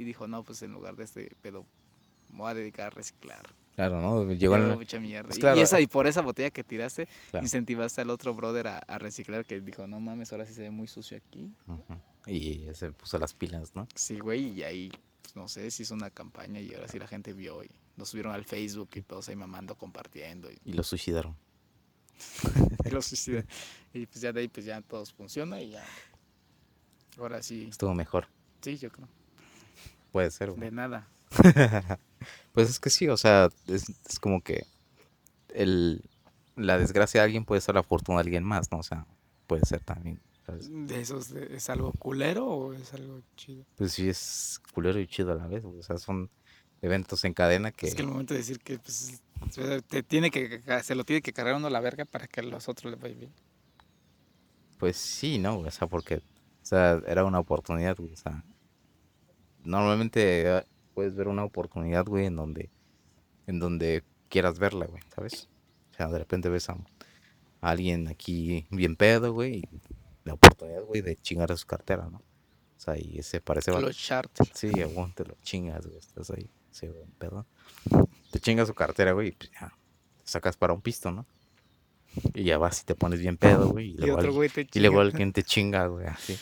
y 0.00 0.04
dijo, 0.04 0.26
no, 0.26 0.42
pues 0.42 0.62
en 0.62 0.72
lugar 0.72 0.96
de 0.96 1.04
este 1.04 1.36
pedo, 1.42 1.66
me 2.30 2.38
voy 2.38 2.50
a 2.50 2.54
dedicar 2.54 2.86
a 2.86 2.90
reciclar. 2.90 3.42
Claro, 3.74 4.00
¿no? 4.00 4.32
Llegó 4.32 4.56
el... 4.56 4.74
mucha 4.76 4.98
mierda. 4.98 5.28
pues 5.28 5.38
Y- 5.38 5.40
claro. 5.40 5.58
y, 5.58 5.60
esa, 5.62 5.80
y 5.80 5.86
por 5.86 6.06
esa 6.06 6.22
botella 6.22 6.50
que 6.50 6.64
tiraste, 6.64 7.06
Claro. 7.30 7.44
incentivaste 7.44 8.00
al 8.00 8.10
otro 8.10 8.34
brother 8.34 8.66
a, 8.68 8.78
a 8.78 8.98
reciclar 8.98 9.44
que 9.44 9.60
dijo, 9.60 9.86
no 9.86 10.00
mames, 10.00 10.32
ahora 10.32 10.46
sí 10.46 10.54
se 10.54 10.62
ve 10.62 10.70
muy 10.70 10.86
sucio 10.88 11.16
aquí. 11.18 11.52
Ujú. 11.66 11.96
Y 12.26 12.66
se 12.74 12.92
puso 12.92 13.18
las 13.18 13.34
pilas, 13.34 13.74
¿no? 13.74 13.86
Sí, 13.94 14.18
güey, 14.18 14.48
y 14.58 14.62
ahí, 14.62 14.90
pues, 15.22 15.36
no 15.36 15.48
sé, 15.48 15.70
se 15.70 15.82
hizo 15.82 15.94
una 15.94 16.10
campaña 16.10 16.60
y 16.60 16.72
ahora 16.74 16.88
sí 16.88 16.98
la 16.98 17.06
gente 17.06 17.32
vio 17.34 17.62
y 17.62 17.70
nos 17.96 18.08
subieron 18.08 18.32
al 18.32 18.44
Facebook 18.44 18.88
y 18.94 19.02
todos 19.02 19.28
ahí 19.28 19.36
mamando, 19.36 19.74
compartiendo 19.76 20.50
y, 20.50 20.58
Y 20.64 20.72
lo 20.72 20.82
suicidaron. 20.82 21.36
y 22.84 22.90
lo 22.90 23.02
suicidan. 23.02 23.46
Y 23.92 24.06
pues 24.06 24.20
ya 24.20 24.32
de 24.32 24.40
ahí 24.40 24.48
pues 24.48 24.64
ya 24.66 24.80
todos 24.82 25.12
funciona 25.12 25.60
y 25.60 25.70
ya. 25.70 25.84
Ahora 27.18 27.42
sí, 27.42 27.66
Estuvo 27.70 27.94
mejor. 27.94 28.28
sí, 28.62 28.76
yo 28.78 28.90
creo. 28.90 29.08
Puede 30.12 30.30
ser, 30.30 30.50
güey. 30.50 30.60
De 30.60 30.70
nada. 30.70 31.08
Pues 32.52 32.68
es 32.68 32.80
que 32.80 32.90
sí, 32.90 33.08
o 33.08 33.16
sea, 33.16 33.48
es, 33.68 33.88
es 34.08 34.18
como 34.18 34.42
que 34.42 34.66
el, 35.54 36.02
la 36.56 36.78
desgracia 36.78 37.20
de 37.20 37.26
alguien 37.26 37.44
puede 37.44 37.60
ser 37.60 37.76
la 37.76 37.82
fortuna 37.82 38.18
de 38.18 38.22
alguien 38.22 38.44
más, 38.44 38.70
¿no? 38.72 38.78
O 38.78 38.82
sea, 38.82 39.06
puede 39.46 39.64
ser 39.64 39.80
también. 39.80 40.20
¿sabes? 40.44 40.68
¿De 40.70 41.00
esos 41.00 41.32
de- 41.32 41.54
es 41.56 41.70
algo 41.70 41.92
culero 41.92 42.46
o 42.46 42.72
es 42.72 42.92
algo 42.92 43.22
chido? 43.36 43.64
Pues 43.76 43.92
sí, 43.92 44.08
es 44.08 44.60
culero 44.74 44.98
y 44.98 45.06
chido 45.06 45.32
a 45.32 45.36
la 45.36 45.46
vez, 45.46 45.64
O 45.64 45.82
sea, 45.82 45.96
son 45.98 46.28
eventos 46.82 47.24
en 47.24 47.34
cadena 47.34 47.70
que... 47.72 47.86
Es 47.86 47.94
que 47.94 48.02
el 48.02 48.08
momento 48.08 48.34
de 48.34 48.38
decir 48.38 48.58
que 48.58 48.78
pues, 48.78 49.22
te 49.88 50.02
tiene 50.02 50.30
que, 50.30 50.60
se 50.82 50.94
lo 50.94 51.04
tiene 51.04 51.22
que 51.22 51.32
cargar 51.32 51.54
uno 51.54 51.68
a 51.68 51.70
la 51.70 51.80
verga 51.80 52.04
para 52.04 52.26
que 52.26 52.40
a 52.40 52.42
los 52.42 52.68
otros 52.68 52.90
les 52.90 53.00
vaya 53.00 53.14
bien. 53.14 53.32
Pues 54.78 54.96
sí, 54.96 55.38
¿no? 55.38 55.58
O 55.58 55.70
sea, 55.70 55.86
porque, 55.88 56.16
o 56.16 56.20
sea, 56.64 57.00
era 57.06 57.24
una 57.24 57.38
oportunidad. 57.38 57.98
O 58.00 58.16
sea, 58.16 58.42
normalmente 59.64 60.42
eh, 60.58 60.64
puedes 60.94 61.14
ver 61.14 61.28
una 61.28 61.44
oportunidad, 61.44 62.04
güey, 62.06 62.26
en 62.26 62.36
donde, 62.36 62.70
en 63.46 63.58
donde 63.58 64.04
quieras 64.28 64.58
verla, 64.58 64.86
güey, 64.86 65.02
¿sabes? 65.14 65.48
O 65.92 65.96
sea, 65.96 66.08
de 66.08 66.18
repente 66.18 66.48
ves 66.48 66.68
a, 66.70 66.74
a 66.74 67.70
alguien 67.70 68.08
aquí 68.08 68.66
bien 68.70 68.96
pedo, 68.96 69.32
güey, 69.32 69.58
y 69.58 69.68
la 70.24 70.34
oportunidad, 70.34 70.82
güey, 70.84 71.00
de 71.02 71.16
chingar 71.16 71.50
a 71.52 71.56
su 71.56 71.66
cartera, 71.66 72.08
¿no? 72.10 72.18
O 72.18 72.82
sea, 72.82 72.96
y 72.98 73.18
ese 73.18 73.40
parece... 73.40 73.72
Los 73.78 73.96
charters. 73.98 74.50
Sí, 74.54 74.70
aguante, 74.80 75.24
te 75.24 75.30
lo 75.30 75.36
chingas, 75.42 75.86
güey, 75.86 75.98
estás 75.98 76.30
ahí, 76.30 76.48
sí, 76.70 76.86
güey, 76.86 77.04
pedo. 77.18 77.46
Te 78.30 78.40
chingas 78.40 78.68
su 78.68 78.74
cartera, 78.74 79.12
güey, 79.12 79.28
y 79.28 79.32
pues 79.32 79.50
ya, 79.52 79.68
te 80.18 80.30
sacas 80.30 80.56
para 80.56 80.72
un 80.72 80.80
pisto, 80.80 81.10
¿no? 81.10 81.26
Y 82.34 82.44
ya 82.44 82.58
vas 82.58 82.80
y 82.82 82.84
te 82.84 82.94
pones 82.94 83.20
bien 83.20 83.36
pedo, 83.36 83.68
güey, 83.70 83.90
y 83.90 83.96
Y 83.98 83.98
luego, 83.98 84.16
otro 84.18 84.32
güey 84.32 84.48
te 84.48 84.62
y 84.72 84.80
luego 84.80 84.96
chinga. 84.96 85.02
alguien 85.02 85.32
te 85.32 85.42
chinga, 85.42 85.86
güey, 85.86 86.06
así. 86.06 86.36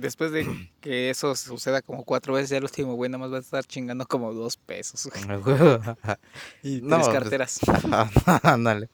Después 0.00 0.32
de 0.32 0.70
que 0.80 1.10
eso 1.10 1.34
suceda 1.34 1.82
como 1.82 2.04
cuatro 2.04 2.34
veces, 2.34 2.50
ya 2.50 2.56
el 2.58 2.64
último 2.64 2.94
güey 2.94 3.10
nada 3.10 3.18
más 3.18 3.32
va 3.32 3.38
a 3.38 3.40
estar 3.40 3.64
chingando 3.64 4.06
como 4.06 4.32
dos 4.32 4.56
pesos. 4.56 5.08
Y 6.62 6.80
No, 6.82 6.96
tres 6.96 7.08
pues, 7.08 7.08
carteras. 7.08 7.60
Ándale. 8.42 8.90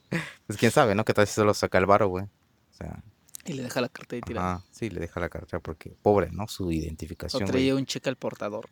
Pues 0.47 0.59
quién 0.59 0.71
sabe, 0.71 0.95
¿no? 0.95 1.05
Que 1.05 1.15
tal 1.15 1.27
si 1.27 1.35
solo 1.35 1.55
saca 1.55 1.79
el 1.79 1.87
varo, 1.87 2.09
güey. 2.09 2.25
O 2.25 2.75
sea, 2.77 3.03
Y 3.45 3.55
le 3.55 3.63
deja 3.63 3.81
la 3.81 3.89
cartera 3.89 4.19
y 4.19 4.23
tira. 4.23 4.55
ajá, 4.55 4.65
sí, 4.71 4.91
le 4.91 5.01
deja 5.01 5.21
la 5.21 5.29
cartera 5.29 5.61
porque, 5.61 5.97
pobre, 6.03 6.31
¿no? 6.31 6.47
Su 6.49 6.69
O 6.69 6.73
identificación, 6.73 7.45
traía 7.45 7.73
güey. 7.73 7.83
un 7.83 7.87
cheque 7.87 8.09
al 8.09 8.17
portador. 8.17 8.69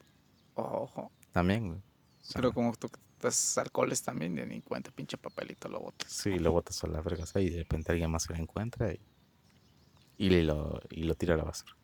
Ojo. 0.55 1.11
También, 1.33 1.69
güey. 1.69 1.79
O 1.79 2.25
sea, 2.25 2.41
Pero 2.41 2.53
como 2.53 2.75
tú 2.77 2.89
ciertos 3.31 3.59
alcoholes 3.59 4.03
también, 4.03 4.35
ni 4.35 4.61
cuenta, 4.61 4.91
pinche 4.91 5.17
papelito 5.17 5.69
lo 5.69 5.81
botas. 5.81 6.13
Sí, 6.13 6.39
lo 6.39 6.53
botas 6.53 6.83
a 6.85 6.89
la 6.89 7.01
verga, 7.01 7.25
y 7.37 7.51
de 7.51 7.59
repente 7.59 7.93
alguien 7.93 8.11
más 8.11 8.25
se 8.25 8.33
lo 8.35 8.39
encuentra 8.39 8.93
y, 8.93 9.01
y, 10.19 10.43
lo, 10.43 10.81
y 10.91 11.05
lo 11.05 11.15
tira 11.15 11.35
a 11.35 11.39
la 11.39 11.45
basura. 11.45 11.77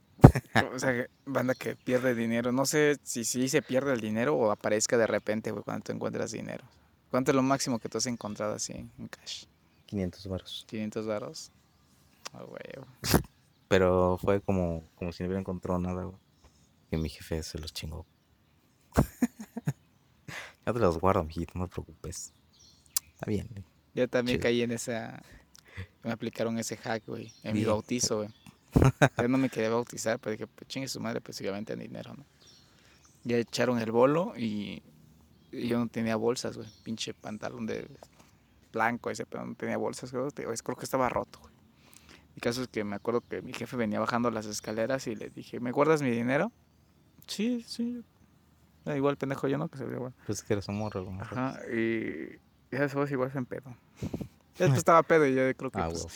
o 0.75 0.79
sea, 0.79 1.07
banda 1.25 1.55
que 1.55 1.77
pierde 1.77 2.15
dinero. 2.15 2.53
No 2.53 2.67
sé 2.67 2.99
si 3.03 3.25
sí 3.25 3.49
se 3.49 3.63
pierde 3.63 3.93
el 3.93 4.01
dinero 4.01 4.35
o 4.37 4.51
aparezca 4.51 4.99
de 4.99 5.07
repente, 5.07 5.51
güey, 5.51 5.65
cuando 5.65 5.85
tú 5.85 5.93
encuentras 5.93 6.33
dinero. 6.33 6.65
¿Cuánto 7.11 7.33
es 7.33 7.35
lo 7.35 7.43
máximo 7.43 7.79
que 7.79 7.89
tú 7.89 7.99
has 7.99 8.07
encontrado 8.07 8.55
así 8.55 8.73
en 8.73 9.09
cash? 9.09 9.47
500 9.87 10.27
baros. 10.29 10.65
500 10.69 11.07
baros. 11.07 11.53
Ah, 12.33 12.45
güey. 12.45 12.63
Pero 13.69 14.19
fue 14.19 14.41
como, 14.41 14.85
como 14.95 15.13
si 15.13 15.23
no 15.23 15.29
hubiera 15.29 15.41
encontrado 15.41 15.81
nada, 15.81 16.05
güey. 16.05 16.17
Que 16.91 16.97
mi 16.97 17.09
jefe 17.09 17.43
se 17.43 17.59
los 17.59 17.73
chingó. 17.73 18.07
ya 20.67 20.73
te 20.73 20.79
los 20.79 20.99
guardo, 20.99 21.25
mijito, 21.25 21.53
no 21.57 21.67
te 21.67 21.73
preocupes. 21.73 22.33
Está 23.15 23.27
bien, 23.27 23.49
güey. 23.51 23.65
Yo 23.95 24.09
también 24.09 24.41
caí 24.41 24.63
en 24.63 24.71
esa. 24.71 25.23
Me 26.03 26.13
aplicaron 26.13 26.59
ese 26.59 26.77
hack, 26.77 27.05
güey. 27.07 27.33
En 27.43 27.55
mi 27.55 27.65
bautizo, 27.65 28.19
güey. 28.19 28.29
Yo 29.19 29.29
no 29.29 29.39
me 29.39 29.51
quería 29.51 29.71
bautizar, 29.71 30.19
pero 30.19 30.33
dije, 30.33 30.47
pues 30.47 30.69
chingue 30.69 30.89
su 30.89 31.01
madre, 31.01 31.21
pues 31.21 31.41
obviamente 31.41 31.73
en 31.73 31.81
dinero, 31.81 32.15
¿no? 32.15 32.25
Ya 33.25 33.37
echaron 33.37 33.79
el 33.79 33.91
bolo 33.93 34.33
y, 34.37 34.83
yo 35.53 35.79
no 35.79 35.89
tenía 35.89 36.17
bolsas, 36.17 36.57
güey. 36.57 36.69
Pinche 36.83 37.13
pantalón 37.13 37.67
de 37.67 37.89
blanco 38.73 39.11
ese, 39.11 39.27
pero 39.27 39.45
no 39.45 39.55
tenía 39.55 39.77
bolsas, 39.77 40.11
creo, 40.11 40.29
creo 40.31 40.77
que 40.77 40.85
estaba 40.85 41.09
roto, 41.09 41.41
güey. 41.41 41.53
El 42.37 42.43
caso 42.43 42.63
es 42.63 42.69
que 42.69 42.85
me 42.85 42.97
acuerdo 42.97 43.23
que 43.23 43.43
mi 43.43 43.53
jefe 43.53 43.77
venía 43.77 43.99
bajando 44.01 44.31
las 44.31 44.47
escaleras 44.47 45.07
y 45.09 45.17
le 45.17 45.31
dije, 45.31 45.61
¿me 45.61 45.73
guardas 45.73 46.01
mi 46.01 46.11
dinero? 46.11 46.53
Sí, 47.27 47.65
sí. 47.67 48.03
Da 48.85 48.97
igual 48.97 49.17
pendejo 49.17 49.49
yo, 49.49 49.59
¿no? 49.59 49.69
Que 49.69 49.79
se 49.79 49.85
ve 49.85 49.97
igual. 49.97 50.15
Pues 50.27 50.43
que 50.43 50.53
eres 50.53 50.69
un 50.69 50.79
morro, 50.79 51.05
güey. 51.05 51.21
Ajá, 51.21 51.59
y 51.71 52.39
ya 52.71 52.81
después 52.81 53.11
igual 53.11 53.33
se 53.33 53.39
en 53.39 53.47
pedo. 53.47 53.77
Después 54.61 54.79
estaba 54.79 55.03
pedo 55.03 55.27
y 55.27 55.35
yo 55.35 55.57
creo 55.57 55.71
que 55.71 55.81
ah, 55.81 55.89
pues, 55.89 56.07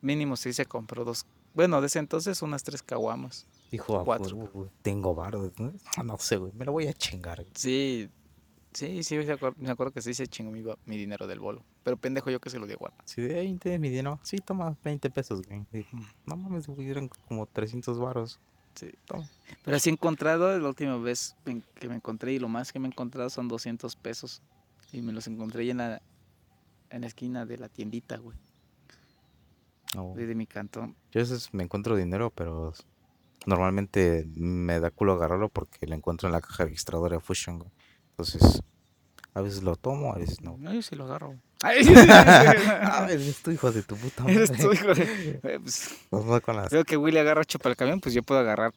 mínimo 0.00 0.36
sí 0.36 0.52
se 0.52 0.66
compró 0.66 1.04
dos 1.04 1.24
bueno, 1.54 1.80
desde 1.80 1.98
entonces 1.98 2.42
unas 2.42 2.62
tres 2.62 2.82
caguamas. 2.82 3.46
Dijo, 3.70 3.98
ah, 3.98 4.04
cuatro. 4.04 4.70
Tengo 4.82 5.14
barro. 5.14 5.50
Ah, 5.96 6.02
¿no? 6.02 6.18
sé, 6.18 6.36
güey, 6.36 6.52
me 6.52 6.64
lo 6.64 6.72
voy 6.72 6.86
a 6.86 6.92
chingar. 6.92 7.44
Sí, 7.54 8.08
sí, 8.72 9.02
sí, 9.02 9.18
me 9.56 9.70
acuerdo, 9.70 9.92
que 9.92 10.00
sí 10.00 10.14
se 10.14 10.26
chingó 10.26 10.50
mi, 10.50 10.62
mi, 10.86 10.96
dinero 10.96 11.26
del 11.26 11.40
bolo. 11.40 11.64
Pero 11.82 11.96
pendejo 11.96 12.30
yo 12.30 12.40
que 12.40 12.50
se 12.50 12.58
lo 12.58 12.66
di 12.66 12.74
a. 12.74 12.92
Sí, 13.04 13.22
de 13.22 13.34
20 13.34 13.78
mi 13.78 13.90
dinero. 13.90 14.20
Sí, 14.22 14.38
toma 14.38 14.76
20 14.84 15.10
pesos, 15.10 15.42
güey. 15.42 15.66
no 16.26 16.36
mames, 16.36 16.68
eran 16.78 17.08
como 17.28 17.46
300 17.46 17.98
baros. 17.98 18.38
Sí, 18.74 18.92
toma. 19.04 19.28
Pero 19.64 19.76
así 19.76 19.90
he 19.90 19.92
encontrado, 19.92 20.56
la 20.56 20.68
última 20.68 20.96
vez 20.98 21.34
que 21.44 21.88
me 21.88 21.96
encontré, 21.96 22.32
y 22.32 22.38
lo 22.38 22.48
más 22.48 22.72
que 22.72 22.78
me 22.78 22.86
he 22.86 22.90
encontrado 22.90 23.28
son 23.28 23.48
200 23.48 23.96
pesos. 23.96 24.40
Y 24.92 25.02
me 25.02 25.12
los 25.12 25.26
encontré 25.26 25.68
en 25.70 25.78
la, 25.78 26.02
en 26.90 27.02
la 27.02 27.06
esquina 27.06 27.46
de 27.46 27.58
la 27.58 27.68
tiendita, 27.68 28.16
güey. 28.18 28.36
Oh. 29.96 30.14
Desde 30.16 30.34
mi 30.34 30.46
cantón. 30.46 30.96
Yo 31.10 31.20
a 31.20 31.24
veces 31.24 31.52
me 31.52 31.64
encuentro 31.64 31.96
dinero, 31.96 32.30
pero 32.30 32.72
normalmente 33.46 34.28
me 34.36 34.78
da 34.78 34.90
culo 34.90 35.14
agarrarlo 35.14 35.48
porque 35.48 35.86
lo 35.86 35.94
encuentro 35.94 36.28
en 36.28 36.32
la 36.32 36.40
caja 36.40 36.64
registradora 36.64 37.16
de 37.16 37.20
Fusion. 37.20 37.64
Entonces, 38.10 38.62
a 39.34 39.40
veces 39.40 39.62
lo 39.62 39.76
tomo, 39.76 40.12
a 40.12 40.18
veces 40.18 40.40
no. 40.42 40.56
No, 40.58 40.72
yo 40.72 40.82
sí 40.82 40.94
lo 40.94 41.04
agarro. 41.04 41.36
a 41.62 43.06
ver, 43.06 43.20
eres 43.20 43.42
tu 43.42 43.50
hijo 43.50 43.70
de 43.70 43.82
tu 43.82 43.96
puta 43.96 44.22
madre. 44.22 44.36
Eres 44.36 44.52
tu 44.52 44.72
hijo 44.72 44.94
de... 44.94 45.40
Eh, 45.42 45.60
pues, 45.60 45.96
Veo 46.70 46.84
que 46.84 46.96
Willy 46.96 47.18
agarra 47.18 47.42
ocho 47.42 47.58
para 47.58 47.72
el 47.72 47.76
camión, 47.76 48.00
pues 48.00 48.14
yo 48.14 48.22
puedo 48.22 48.40
agarrar 48.40 48.72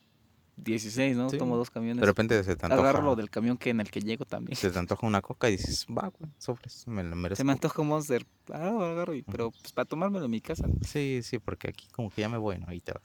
16, 0.57 1.17
¿no? 1.17 1.27
Tomo 1.29 1.57
dos 1.57 1.69
camiones. 1.69 2.01
De 2.01 2.05
repente 2.05 2.43
se 2.43 2.55
te 2.55 2.65
antoja. 2.65 2.81
Agarro 2.81 3.01
lo 3.01 3.15
del 3.15 3.29
camión 3.29 3.57
que 3.57 3.71
en 3.71 3.79
el 3.79 3.89
que 3.89 4.01
llego 4.01 4.25
también. 4.25 4.55
Se 4.55 4.69
te 4.69 4.77
antoja 4.77 5.07
una 5.07 5.21
coca 5.21 5.49
y 5.49 5.53
dices, 5.53 5.85
va, 5.87 6.09
güey, 6.09 6.31
sofres, 6.37 6.87
me 6.87 7.03
lo 7.03 7.15
merezco. 7.15 7.37
Se 7.37 7.43
me 7.43 7.53
antoja 7.53 7.81
un 7.81 7.87
Monster. 7.87 8.25
Ah, 8.51 8.69
agarro, 8.69 9.15
y, 9.15 9.23
pero 9.23 9.51
pues 9.51 9.73
para 9.73 9.85
tomármelo 9.85 10.25
en 10.25 10.31
mi 10.31 10.41
casa. 10.41 10.67
Sí, 10.81 11.21
sí, 11.23 11.39
porque 11.39 11.69
aquí 11.69 11.87
como 11.91 12.09
que 12.09 12.21
ya 12.21 12.29
me 12.29 12.37
voy, 12.37 12.59
¿no? 12.59 12.67
Ahí 12.67 12.79
te 12.79 12.91
vas. 12.91 13.03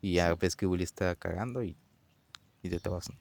Y 0.00 0.14
ya 0.14 0.34
ves 0.34 0.56
que 0.56 0.66
Willy 0.66 0.84
está 0.84 1.14
cagando 1.16 1.62
y, 1.62 1.76
y 2.62 2.68
te, 2.68 2.80
te 2.80 2.88
vas, 2.88 3.08
¿no? 3.08 3.16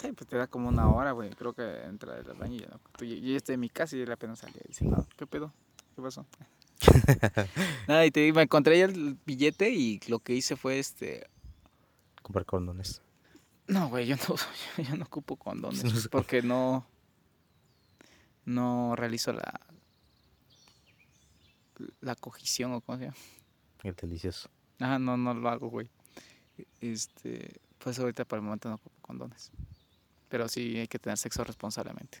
Sí, 0.00 0.12
pues 0.12 0.28
te 0.28 0.36
da 0.36 0.46
como 0.46 0.68
una 0.68 0.88
hora, 0.88 1.12
güey. 1.12 1.30
Creo 1.30 1.52
que 1.54 1.84
entra 1.84 2.22
del 2.22 2.36
baño 2.36 2.54
y 2.54 2.60
ya, 2.60 2.68
¿no? 2.68 2.80
Yo 3.00 3.06
ya 3.06 3.36
estoy 3.36 3.54
en 3.54 3.60
mi 3.60 3.68
casa 3.68 3.96
y 3.96 4.00
él 4.00 4.12
apenas 4.12 4.38
salía. 4.38 4.60
Y 4.64 4.68
dice, 4.68 4.84
no, 4.84 5.06
¿qué 5.16 5.26
pedo? 5.26 5.52
¿Qué 5.96 6.02
pasó? 6.02 6.24
Nada, 7.88 8.06
y 8.06 8.10
te 8.12 8.20
digo, 8.20 8.36
me 8.36 8.42
encontré 8.42 8.78
ya 8.78 8.84
el 8.84 9.16
billete 9.26 9.70
y 9.70 10.00
lo 10.08 10.20
que 10.20 10.34
hice 10.34 10.56
fue 10.56 10.78
este... 10.78 11.26
Comprar 12.28 12.44
condones. 12.44 13.00
No, 13.68 13.88
güey, 13.88 14.06
yo 14.06 14.16
no, 14.16 14.34
yo 14.84 14.96
no 14.96 15.04
ocupo 15.06 15.36
condones. 15.36 16.08
porque 16.08 16.42
no. 16.42 16.86
No 18.44 18.94
realizo 18.94 19.32
la. 19.32 19.58
La 22.02 22.14
cogición 22.16 22.74
o 22.74 22.82
cómo 22.82 22.98
se 22.98 23.04
llama. 23.04 23.16
El 23.82 23.94
delicioso. 23.94 24.50
Ah, 24.78 24.98
no, 24.98 25.16
no 25.16 25.32
lo 25.32 25.48
hago, 25.48 25.70
güey. 25.70 25.88
Este. 26.82 27.62
Pues 27.78 27.98
ahorita 27.98 28.26
por 28.26 28.40
el 28.40 28.44
momento 28.44 28.68
no 28.68 28.74
ocupo 28.74 29.00
condones. 29.00 29.50
Pero 30.28 30.50
sí 30.50 30.76
hay 30.76 30.88
que 30.88 30.98
tener 30.98 31.16
sexo 31.16 31.44
responsablemente. 31.44 32.20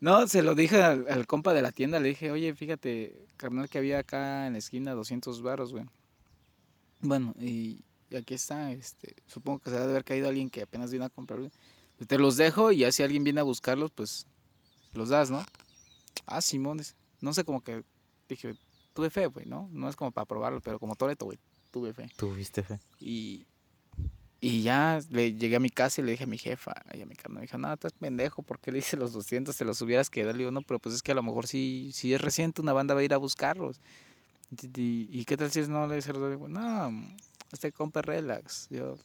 No, 0.00 0.26
se 0.26 0.42
lo 0.42 0.54
dije 0.54 0.82
al, 0.82 1.06
al, 1.10 1.26
compa 1.26 1.52
de 1.52 1.60
la 1.60 1.70
tienda. 1.70 2.00
Le 2.00 2.08
dije, 2.08 2.30
oye, 2.30 2.54
fíjate, 2.54 3.26
carnal, 3.36 3.68
que 3.68 3.76
había 3.76 3.98
acá 3.98 4.46
en 4.46 4.54
la 4.54 4.58
esquina 4.58 4.94
200 4.94 5.42
baros, 5.42 5.72
güey. 5.72 5.84
Bueno, 7.02 7.34
y 7.38 7.84
y 8.10 8.16
aquí 8.16 8.34
está, 8.34 8.72
este, 8.72 9.16
supongo 9.26 9.58
que 9.58 9.70
se 9.70 9.76
debe 9.76 9.90
haber 9.90 10.04
caído 10.04 10.28
alguien 10.28 10.50
que 10.50 10.62
apenas 10.62 10.90
vino 10.90 11.04
a 11.04 11.10
comprarlo. 11.10 11.50
Te 12.06 12.18
los 12.18 12.36
dejo 12.36 12.72
y 12.72 12.78
ya 12.78 12.92
si 12.92 13.02
alguien 13.02 13.24
viene 13.24 13.40
a 13.40 13.44
buscarlos, 13.44 13.90
pues 13.90 14.26
los 14.92 15.08
das, 15.08 15.30
¿no? 15.30 15.44
Ah, 16.26 16.40
Simones. 16.40 16.94
No 17.20 17.32
sé, 17.32 17.44
como 17.44 17.62
que 17.62 17.82
dije, 18.28 18.54
tuve 18.92 19.10
fe, 19.10 19.26
güey, 19.26 19.46
¿no? 19.46 19.68
No 19.72 19.88
es 19.88 19.96
como 19.96 20.10
para 20.10 20.26
probarlo, 20.26 20.60
pero 20.60 20.78
como 20.78 20.94
Toreto, 20.94 21.24
güey, 21.24 21.38
tuve 21.70 21.92
fe. 21.92 22.08
Tuviste 22.16 22.62
fe. 22.62 22.78
Y, 23.00 23.46
y 24.40 24.62
ya 24.62 25.00
le 25.10 25.34
llegué 25.34 25.56
a 25.56 25.60
mi 25.60 25.70
casa 25.70 26.00
y 26.00 26.04
le 26.04 26.12
dije 26.12 26.24
a 26.24 26.28
mi 26.28 26.38
jefa, 26.38 26.74
y 26.94 27.00
a 27.00 27.06
mi 27.06 27.16
carnal, 27.16 27.40
me 27.40 27.46
dijo, 27.46 27.58
no, 27.58 27.72
estás 27.72 27.92
pendejo, 27.92 28.42
¿por 28.42 28.60
qué 28.60 28.70
le 28.70 28.78
hice 28.78 28.96
los 28.96 29.12
200? 29.12 29.56
Te 29.56 29.64
los 29.64 29.80
hubieras 29.80 30.10
quedado. 30.10 30.32
Le 30.32 30.38
digo, 30.38 30.50
no, 30.50 30.62
pero 30.62 30.78
pues 30.78 30.94
es 30.94 31.02
que 31.02 31.12
a 31.12 31.14
lo 31.14 31.22
mejor 31.22 31.46
si, 31.46 31.90
si 31.92 32.12
es 32.12 32.20
reciente, 32.20 32.60
una 32.60 32.72
banda 32.72 32.94
va 32.94 33.00
a 33.00 33.04
ir 33.04 33.14
a 33.14 33.18
buscarlos. 33.18 33.80
¿Y, 34.76 35.24
qué 35.24 35.36
tal 35.36 35.50
si 35.50 35.60
es 35.60 35.68
no? 35.68 35.86
Le 35.88 36.00
digo, 36.00 36.48
no, 36.48 36.92
este 37.52 37.72
compa 37.72 38.02
relax. 38.02 38.68
Yo 38.70 38.96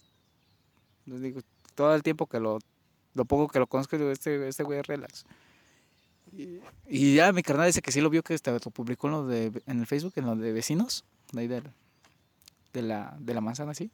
les 1.06 1.21
digo, 1.21 1.41
todo 1.75 1.95
el 1.95 2.04
tiempo 2.04 2.27
que 2.27 2.39
lo, 2.39 2.60
lo 3.13 3.25
poco 3.25 3.47
que 3.47 3.60
lo 3.60 3.67
conozco, 3.67 3.95
este, 4.12 4.47
este 4.47 4.63
güey 4.63 4.80
es 4.80 4.88
relax. 4.88 5.25
Y, 6.88 7.15
ya 7.15 7.34
mi 7.34 7.43
carnal 7.43 7.67
dice 7.67 7.82
que 7.82 7.91
sí 7.91 7.99
lo 7.99 8.10
vio 8.10 8.23
que 8.23 8.34
este, 8.34 8.51
lo 8.51 8.60
publicó 8.60 9.08
en, 9.08 9.13
lo 9.13 9.25
de, 9.25 9.51
en 9.65 9.80
el 9.80 9.88
Facebook, 9.88 10.13
en 10.15 10.25
lo 10.25 10.36
de 10.36 10.54
vecinos, 10.54 11.04
de 11.34 11.41
ahí 11.41 11.47
de, 11.47 11.62
de, 12.73 12.82
la, 12.82 13.17
de 13.19 13.34
la 13.34 13.41
manzana, 13.41 13.73
sí. 13.73 13.91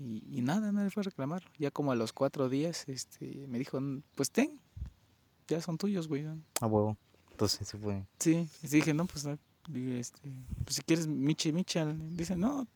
Y, 0.00 0.38
y 0.38 0.42
nada, 0.42 0.72
nadie 0.72 0.90
fue 0.90 1.02
a 1.02 1.04
reclamar. 1.04 1.44
Ya 1.58 1.70
como 1.70 1.92
a 1.92 1.94
los 1.94 2.12
cuatro 2.12 2.48
días 2.48 2.88
este, 2.88 3.46
me 3.46 3.58
dijo, 3.58 3.78
pues 4.16 4.32
ten, 4.32 4.60
ya 5.46 5.60
son 5.60 5.78
tuyos, 5.78 6.08
güey. 6.08 6.26
Ah, 6.60 6.66
huevo. 6.66 6.96
Entonces 7.30 7.66
se 7.66 7.78
fue. 7.78 8.04
Sí, 8.18 8.48
dije, 8.62 8.94
no, 8.94 9.06
pues, 9.06 9.24
este, 9.26 10.20
pues 10.64 10.76
si 10.76 10.82
quieres 10.82 11.06
Michi, 11.06 11.52
Michal. 11.52 12.16
Dice, 12.16 12.36
no, 12.36 12.66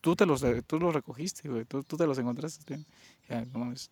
tú 0.00 0.16
te 0.16 0.26
los, 0.26 0.44
tú 0.66 0.78
los 0.78 0.94
recogiste, 0.94 1.48
güey, 1.48 1.64
tú, 1.64 1.82
tú 1.82 1.96
te 1.96 2.06
los 2.06 2.18
encontraste. 2.18 2.84
Ya, 3.28 3.44
no 3.46 3.60
mames. 3.60 3.90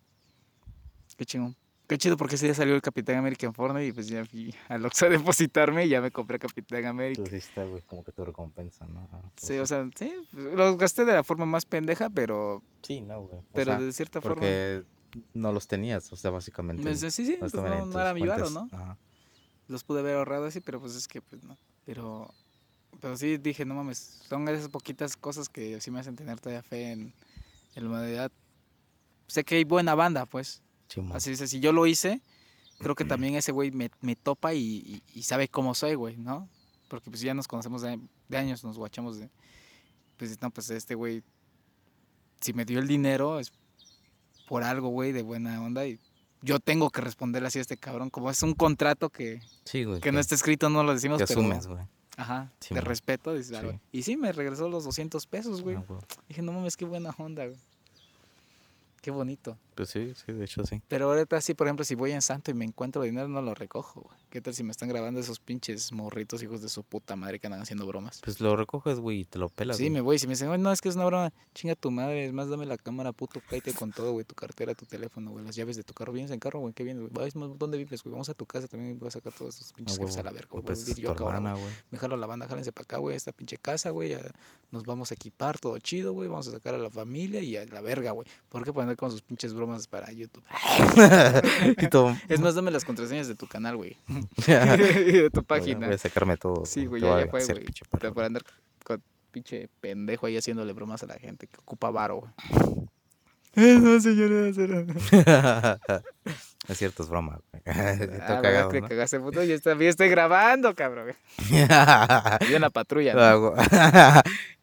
Qué 1.15 1.25
chingón. 1.25 1.55
Qué 1.87 1.97
chido 1.97 2.17
porque 2.17 2.35
ese 2.35 2.45
día 2.45 2.53
salió 2.53 2.75
el 2.75 2.81
Capitán 2.81 3.15
América 3.15 3.47
en 3.47 3.53
Fortnite 3.53 3.87
y 3.87 3.91
pues 3.93 4.07
ya 4.07 4.25
fui 4.25 4.53
al 4.67 4.85
Oxxo 4.85 5.05
a 5.05 5.09
depositarme 5.09 5.85
y 5.85 5.89
ya 5.89 6.01
me 6.01 6.11
compré 6.11 6.37
Capitán 6.37 6.85
América. 6.85 7.23
Tú 7.23 7.29
sí 7.29 7.37
está, 7.37 7.63
güey, 7.63 7.81
como 7.83 8.03
que 8.03 8.11
tu 8.11 8.25
recompensa, 8.25 8.85
¿no? 8.87 9.07
Ah, 9.13 9.21
pues 9.33 9.47
sí, 9.47 9.57
o 9.57 9.65
sea, 9.65 9.89
sí, 9.95 10.13
los 10.33 10.77
gasté 10.77 11.05
de 11.05 11.13
la 11.13 11.23
forma 11.23 11.45
más 11.45 11.65
pendeja, 11.65 12.09
pero... 12.09 12.61
Sí, 12.81 12.99
no, 12.99 13.21
güey. 13.21 13.39
Pero 13.53 13.79
de 13.79 13.93
cierta 13.93 14.19
forma... 14.19 14.35
Porque 14.35 14.83
no 15.33 15.53
los 15.53 15.67
tenías, 15.67 16.11
o 16.11 16.17
sea, 16.17 16.29
básicamente. 16.29 16.83
Pues, 16.83 16.99
sí, 16.99 17.09
sí, 17.09 17.37
pues 17.39 17.53
no, 17.53 17.85
no, 17.85 17.99
era 17.99 18.13
mi 18.13 18.27
varo, 18.27 18.49
¿no? 18.49 18.67
Ajá. 18.73 18.97
Los 19.69 19.85
pude 19.85 20.01
haber 20.01 20.17
ahorrado 20.17 20.45
así, 20.45 20.59
pero 20.59 20.81
pues 20.81 20.93
es 20.93 21.07
que, 21.07 21.21
pues 21.21 21.41
no. 21.43 21.57
Pero 21.85 22.33
pero 22.99 23.17
sí 23.17 23.37
dije, 23.37 23.65
no 23.65 23.75
mames, 23.75 24.21
son 24.27 24.47
esas 24.49 24.69
poquitas 24.69 25.15
cosas 25.15 25.49
que 25.49 25.79
sí 25.81 25.91
me 25.91 25.99
hacen 25.99 26.15
tener 26.15 26.39
todavía 26.39 26.63
fe 26.63 26.91
en, 26.91 27.13
en 27.75 27.83
la 27.83 27.89
humanidad. 27.89 28.31
Sé 29.27 29.43
que 29.43 29.55
hay 29.55 29.63
buena 29.63 29.95
banda, 29.95 30.25
pues. 30.25 30.61
Así 31.13 31.31
dice, 31.31 31.47
si 31.47 31.59
yo 31.59 31.73
lo 31.73 31.85
hice, 31.85 32.21
creo 32.79 32.95
que 32.95 33.05
también 33.05 33.35
ese 33.35 33.51
güey 33.51 33.71
me, 33.71 33.91
me 34.01 34.15
topa 34.15 34.53
y, 34.53 35.01
y, 35.13 35.23
sabe 35.23 35.47
cómo 35.49 35.75
soy, 35.75 35.95
güey, 35.95 36.17
¿no? 36.17 36.47
Porque 36.87 37.09
pues 37.09 37.21
ya 37.21 37.33
nos 37.33 37.47
conocemos 37.47 37.81
de, 37.81 37.99
años, 38.37 38.63
nos 38.63 38.77
guachamos 38.77 39.19
de... 39.19 39.29
Pues 40.15 40.41
no, 40.41 40.49
pues 40.49 40.69
este 40.69 40.95
güey, 40.95 41.23
si 42.39 42.53
me 42.53 42.65
dio 42.65 42.79
el 42.79 42.87
dinero 42.87 43.39
es 43.39 43.51
por 44.47 44.63
algo, 44.63 44.87
güey, 44.87 45.11
de 45.11 45.21
buena 45.21 45.61
onda 45.61 45.85
y 45.85 45.99
yo 46.41 46.59
tengo 46.59 46.89
que 46.89 47.01
responderle 47.01 47.49
así 47.49 47.59
a 47.59 47.61
este 47.61 47.77
cabrón, 47.77 48.09
como 48.09 48.31
es 48.31 48.41
un 48.41 48.53
contrato 48.53 49.09
que, 49.09 49.41
que, 49.65 50.11
no 50.11 50.19
está 50.19 50.35
escrito, 50.35 50.69
no 50.69 50.83
lo 50.83 50.93
decimos, 50.93 51.21
pero... 51.27 51.41
Asumes, 51.41 51.67
güey. 51.67 51.85
Ajá, 52.17 52.51
de 52.71 52.81
respeto. 52.81 53.33
Y 53.91 54.01
sí, 54.03 54.17
me 54.17 54.31
regresó 54.31 54.67
los 54.67 54.83
200 54.83 55.25
pesos, 55.27 55.61
güey. 55.61 55.77
Ah, 55.77 55.83
Dije, 56.27 56.41
no 56.41 56.51
mames, 56.51 56.75
qué 56.75 56.83
buena 56.83 57.13
onda, 57.17 57.45
güey. 57.45 57.57
Qué 59.01 59.11
bonito. 59.11 59.57
Pues 59.75 59.89
sí, 59.89 60.13
sí, 60.15 60.33
de 60.33 60.43
hecho 60.43 60.65
sí. 60.65 60.81
Pero 60.87 61.05
ahorita 61.11 61.39
sí, 61.39 61.53
por 61.53 61.67
ejemplo, 61.67 61.85
si 61.85 61.95
voy 61.95 62.11
en 62.11 62.21
Santo 62.21 62.51
y 62.51 62.55
me 62.55 62.65
encuentro 62.65 63.03
dinero, 63.03 63.27
no 63.27 63.41
lo 63.41 63.53
recojo, 63.53 64.01
güey. 64.01 64.17
¿Qué 64.29 64.41
tal 64.41 64.53
si 64.53 64.61
me 64.61 64.71
están 64.71 64.89
grabando 64.89 65.21
esos 65.21 65.39
pinches 65.39 65.93
morritos 65.93 66.43
hijos 66.43 66.61
de 66.61 66.67
su 66.67 66.83
puta 66.83 67.15
madre 67.15 67.39
que 67.39 67.47
andan 67.47 67.61
haciendo 67.61 67.87
bromas? 67.87 68.19
Pues 68.23 68.41
lo 68.41 68.57
recoges, 68.57 68.99
güey, 68.99 69.21
y 69.21 69.25
te 69.25 69.39
lo 69.39 69.47
pelas. 69.47 69.77
Sí, 69.77 69.83
güey. 69.83 69.89
me 69.93 70.01
voy. 70.01 70.19
Si 70.19 70.27
me 70.27 70.33
dicen, 70.33 70.49
"Ay, 70.51 70.59
no, 70.59 70.69
es 70.71 70.81
que 70.81 70.89
es 70.89 70.95
una 70.95 71.05
broma, 71.05 71.31
chinga 71.55 71.75
tu 71.75 71.91
madre, 71.91 72.25
es 72.25 72.33
más, 72.33 72.49
dame 72.49 72.65
la 72.65 72.77
cámara, 72.77 73.13
puto, 73.13 73.39
cállate 73.49 73.73
con 73.73 73.93
todo, 73.93 74.11
güey, 74.11 74.25
tu 74.25 74.35
cartera, 74.35 74.73
tu 74.75 74.85
teléfono, 74.85 75.31
güey, 75.31 75.45
las 75.45 75.55
llaves 75.55 75.77
de 75.77 75.83
tu 75.83 75.93
carro. 75.93 76.11
¿Vienes 76.11 76.29
en 76.31 76.39
carro, 76.39 76.59
güey? 76.59 76.73
¿Qué 76.73 76.83
vienes, 76.83 77.09
güey? 77.09 77.31
¿dónde 77.57 77.77
vives, 77.77 78.03
güey? 78.03 78.11
Vamos 78.11 78.27
a 78.27 78.33
tu 78.33 78.45
casa 78.45 78.67
también, 78.67 78.99
voy 78.99 79.07
a 79.07 79.11
sacar 79.11 79.31
todos 79.31 79.55
esos 79.55 79.71
Ah, 79.71 79.75
pinches 79.77 79.97
jefes 79.97 80.15
a 80.15 80.19
huevo. 80.19 80.25
la 80.25 80.31
verga, 80.33 80.49
güey. 80.51 80.61
Voy 80.63 80.71
a 80.73 80.75
pues 80.75 80.95
yo 80.97 81.11
acá 81.11 81.23
ahora, 81.23 81.37
hermana, 81.37 81.55
güey. 81.55 81.63
güey. 81.65 81.75
Me 81.91 81.97
jalo 81.97 82.17
la 82.17 82.27
banda, 82.27 82.47
jálense 82.49 82.73
para 82.73 82.83
acá, 82.83 82.97
güey, 82.97 83.15
esta 83.15 83.31
pinche 83.31 83.57
casa, 83.57 83.91
güey, 83.91 84.09
ya 84.09 84.19
nos 84.71 84.83
vamos 84.83 85.11
a 85.11 85.13
equipar, 85.13 85.57
todo 85.57 85.77
chido, 85.79 86.11
güey, 86.11 86.27
vamos 86.27 86.49
a 86.49 86.51
sacar 86.51 86.75
a 86.75 86.77
la 86.77 86.89
familia 86.89 87.39
y 87.41 87.55
a 87.55 87.65
la 87.65 87.79
verga, 87.79 88.11
güey. 88.11 88.27
¿Por 88.49 88.65
qué 88.65 88.73
poner 88.73 88.97
con 88.97 89.09
sus 89.09 89.21
pinches 89.21 89.53
bromas 89.53 89.87
para 89.87 90.11
YouTube? 90.11 90.43
Es 92.27 92.39
más, 92.41 92.55
dame 92.55 92.71
las 92.71 92.83
contraseñas 92.83 93.27
de 93.29 93.35
tu 93.35 93.47
canal, 93.47 93.77
güey. 93.77 93.95
De 94.45 95.29
tu 95.33 95.43
página. 95.43 95.87
Voy 95.87 95.95
a 95.95 95.97
sacarme 95.97 96.37
todo. 96.37 96.65
Sí, 96.65 96.85
güey, 96.85 97.01
ya, 97.01 97.25
ya 97.25 97.31
fue, 97.31 97.43
güey. 97.45 97.65
Por 98.13 98.23
andar 98.23 98.43
con 98.83 99.01
pinche 99.31 99.67
pendejo 99.81 100.25
ahí 100.25 100.37
haciéndole 100.37 100.71
bromas 100.73 101.03
a 101.03 101.07
la 101.07 101.15
gente 101.19 101.47
que 101.47 101.57
ocupa 101.59 101.91
varo, 101.91 102.21
güey. 102.21 102.31
No, 103.55 103.99
señora, 103.99 104.49
es 106.67 106.77
cierto, 106.77 107.01
es 107.01 107.09
broma. 107.09 107.39
Ah, 107.65 108.39
cagado, 108.41 108.69
Te 108.69 108.81
¿no? 108.81 108.87
cagaste, 108.87 109.19
puto. 109.19 109.43
Yo 109.43 109.59
también 109.59 109.89
estoy 109.89 110.09
grabando, 110.09 110.75
cabrón. 110.75 111.15
Yo 111.49 111.57
en 112.55 112.61
la 112.61 112.69
patrulla. 112.69 113.15
¿no? 113.15 113.21
Hago- 113.21 113.55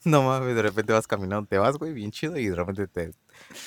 no 0.04 0.22
mames, 0.22 0.54
de 0.54 0.62
repente 0.62 0.92
vas 0.92 1.08
caminando, 1.08 1.48
te 1.48 1.58
vas, 1.58 1.76
güey, 1.76 1.92
bien 1.92 2.12
chido, 2.12 2.38
y 2.38 2.46
de 2.46 2.54
repente 2.54 2.86
te, 2.86 3.10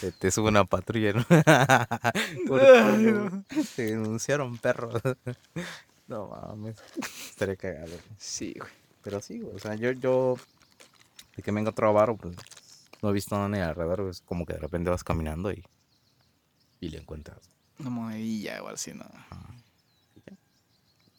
te, 0.01 0.11
te 0.11 0.31
sube 0.31 0.49
una 0.49 0.65
patrulla, 0.65 1.13
¿no? 1.13 1.23
Por- 2.47 2.59
por- 2.59 2.97
no. 2.99 3.43
Te 3.75 3.85
denunciaron, 3.87 4.57
perro. 4.57 4.89
No 6.07 6.27
mames, 6.29 6.77
estaría 7.29 7.57
cagado. 7.57 7.91
Sí, 8.17 8.53
güey. 8.57 8.71
Pero 9.03 9.19
sí, 9.21 9.39
güey, 9.39 9.53
o 9.55 9.59
sea, 9.59 9.75
yo, 9.75 9.91
yo, 9.91 10.37
de 11.35 11.43
que 11.43 11.51
me 11.51 11.59
he 11.59 11.63
encontrado 11.63 11.91
varo, 11.93 12.15
pues, 12.15 12.37
no 13.01 13.09
he 13.09 13.11
visto 13.13 13.35
nada 13.35 13.49
ni 13.49 13.59
alrededor, 13.59 14.07
es 14.09 14.21
como 14.21 14.45
que 14.45 14.53
de 14.53 14.59
repente 14.59 14.89
vas 14.89 15.03
caminando 15.03 15.51
y, 15.51 15.61
y 16.79 16.87
le 16.89 16.99
encuentras. 16.99 17.39
Una 17.79 17.89
monedilla 17.89 18.63
o 18.63 18.69
así, 18.69 18.93
¿no? 18.93 19.03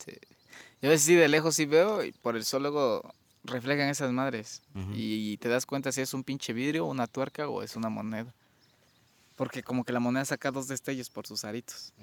Sí. 0.04 0.12
Yo 0.80 0.88
a 0.88 0.92
veces 0.92 1.06
sí 1.06 1.14
de 1.16 1.28
lejos 1.28 1.54
sí 1.54 1.66
veo 1.66 2.02
y 2.04 2.12
por 2.12 2.36
el 2.36 2.44
sol 2.44 2.62
luego 2.62 3.12
reflejan 3.44 3.88
esas 3.88 4.10
madres. 4.12 4.62
Y 4.94 5.36
te 5.38 5.48
das 5.50 5.66
cuenta 5.66 5.92
si 5.92 6.00
es 6.00 6.14
un 6.14 6.24
pinche 6.24 6.52
vidrio, 6.52 6.86
una 6.86 7.06
tuerca 7.06 7.48
o 7.48 7.62
es 7.62 7.76
una 7.76 7.88
moneda. 7.90 8.32
Porque 9.38 9.62
como 9.62 9.84
que 9.84 9.92
la 9.92 10.00
moneda 10.00 10.24
saca 10.24 10.50
dos 10.50 10.66
destellos 10.66 11.10
por 11.10 11.24
sus 11.24 11.44
aritos. 11.44 11.94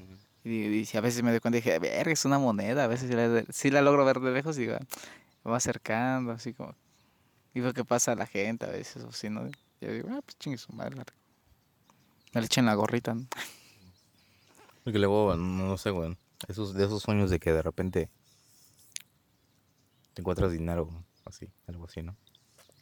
Y, 0.45 0.87
a 0.95 1.01
veces 1.01 1.21
me 1.21 1.31
doy 1.31 1.41
cuenta 1.41 1.57
y 1.57 1.61
dije, 1.61 1.77
verga, 1.79 2.13
es 2.13 2.23
una 2.23 2.39
moneda. 2.39 2.85
A 2.85 2.87
veces 2.87 3.09
sí 3.09 3.13
la, 3.15 3.43
sí 3.51 3.69
la 3.69 3.81
logro 3.81 4.05
ver 4.05 4.21
de 4.21 4.31
lejos 4.31 4.57
y 4.57 4.61
digo, 4.61 4.75
"Ah, 4.79 4.85
me 5.43 5.51
va 5.51 5.57
acercando, 5.57 6.31
así 6.31 6.53
como. 6.53 6.73
Y 7.53 7.59
veo 7.59 7.73
qué 7.73 7.83
pasa 7.83 8.13
a 8.13 8.15
la 8.15 8.25
gente 8.25 8.65
a 8.65 8.69
veces, 8.69 9.03
o 9.03 9.11
si 9.11 9.29
no. 9.29 9.49
Yo 9.81 9.91
digo, 9.91 10.07
ah, 10.11 10.21
pues 10.23 10.37
chingue 10.39 10.57
su 10.57 10.71
madre. 10.71 10.95
Me 12.33 12.39
le 12.39 12.45
echen 12.45 12.65
la 12.65 12.73
gorrita, 12.73 13.13
¿no? 13.13 13.27
Porque 14.85 14.97
luego, 14.97 15.35
no, 15.35 15.67
no 15.67 15.77
sé, 15.77 15.89
güey, 15.89 16.17
esos, 16.47 16.73
de 16.73 16.85
esos 16.85 17.03
sueños 17.03 17.29
de 17.29 17.39
que 17.39 17.51
de 17.51 17.61
repente 17.61 18.09
te 20.13 20.21
encuentras 20.21 20.53
dinero, 20.53 20.89
así, 21.25 21.49
algo 21.67 21.83
así, 21.83 22.01
¿no? 22.01 22.15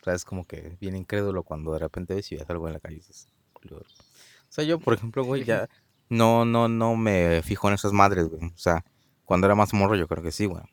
O 0.01 0.03
sea, 0.03 0.13
es 0.13 0.25
como 0.25 0.45
que 0.45 0.77
bien 0.79 0.95
incrédulo 0.95 1.41
cuando 1.41 1.73
de 1.73 1.79
repente 1.79 2.13
ves 2.13 2.31
y 2.31 2.35
ves 2.35 2.47
algo 2.49 2.67
en 2.67 2.73
la 2.73 2.79
calle 2.79 2.95
y 2.95 2.99
dices, 2.99 3.27
sea, 4.53 4.63
yo, 4.63 4.79
por 4.79 4.93
ejemplo, 4.93 5.23
güey, 5.23 5.43
ya 5.43 5.67
no, 6.09 6.45
no, 6.45 6.67
no 6.67 6.95
me 6.95 7.41
fijo 7.43 7.67
en 7.67 7.73
esas 7.75 7.91
madres, 7.93 8.27
güey. 8.27 8.45
O 8.47 8.57
sea, 8.57 8.83
cuando 9.25 9.47
era 9.47 9.55
más 9.55 9.73
morro 9.73 9.95
yo 9.95 10.07
creo 10.07 10.21
que 10.23 10.31
sí, 10.31 10.45
güey. 10.45 10.63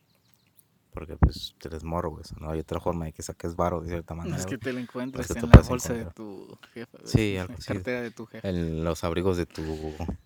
Porque 0.93 1.15
pues 1.15 1.55
tú 1.57 1.69
eres 1.69 1.85
morro, 1.85 2.09
güey. 2.09 2.23
o 2.35 2.39
No 2.41 2.51
hay 2.51 2.59
otra 2.59 2.81
forma 2.81 3.05
de 3.05 3.13
que 3.13 3.23
saques 3.23 3.55
varo 3.55 3.79
de 3.79 3.87
cierta 3.87 4.13
manera. 4.13 4.35
es 4.35 4.45
que 4.45 4.57
te 4.57 4.73
lo 4.73 4.79
te 4.85 5.39
en 5.39 5.49
la 5.49 5.61
bolsa 5.61 5.93
de 5.93 6.01
encontrar. 6.01 6.13
tu 6.13 6.57
jefa. 6.73 6.97
güey, 6.97 7.07
Sí, 7.13 7.35
en 7.35 7.39
algo 7.43 7.53
la 7.53 7.57
así. 7.59 7.67
cartera 7.73 8.01
de 8.01 8.11
tu 8.11 8.25
jefa. 8.25 8.49
En 8.49 8.83
los 8.83 9.03
abrigos 9.05 9.37
de 9.37 9.45
tu 9.45 9.63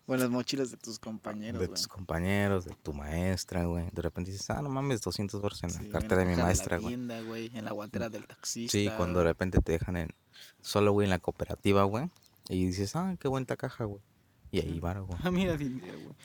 O 0.07 0.13
en 0.15 0.19
las 0.19 0.29
mochilas 0.31 0.71
de 0.71 0.77
tus 0.77 0.97
compañeros, 0.97 1.59
de 1.61 1.67
güey. 1.67 1.75
tus 1.77 1.87
compañeros, 1.87 2.65
de 2.65 2.73
tu 2.81 2.93
maestra, 2.93 3.65
güey. 3.65 3.85
De 3.91 4.01
repente 4.01 4.31
dices, 4.31 4.49
ah, 4.49 4.61
no 4.63 4.69
mames, 4.69 5.01
200 5.01 5.39
dólares 5.39 5.61
en 5.63 5.71
la 5.71 5.79
Sí, 5.81 5.89
cartera 5.89 6.15
de 6.17 6.23
en 6.23 6.29
mi 6.31 6.35
la 6.35 6.43
maestra, 6.45 6.77
la 6.77 6.81
güey. 6.81 6.95
tienda, 6.95 7.21
güey. 7.21 7.51
En 7.53 7.63
la 7.63 7.71
guantera 7.71 8.09
del 8.09 8.25
taxista. 8.25 8.71
Sí, 8.75 8.89
cuando 8.97 9.19
de 9.19 9.25
repente 9.25 9.59
te 9.61 9.73
dejan 9.73 9.97
en 9.97 10.09
solo, 10.61 10.93
güey, 10.93 11.05
en 11.05 11.11
la 11.11 11.19
cooperativa, 11.19 11.83
güey. 11.83 12.09
Y 12.49 12.65
dices, 12.67 12.95
ah, 12.95 13.15
qué 13.19 13.27
buena 13.27 13.55
caja, 13.55 13.86
güey. 13.86 14.01
Y 14.51 14.60
ahí 14.60 14.79
va, 14.79 14.97
güey. 14.99 15.19
Ah, 15.23 15.31
mira, 15.31 15.58
dinero, 15.58 15.97
güey. 15.99 16.15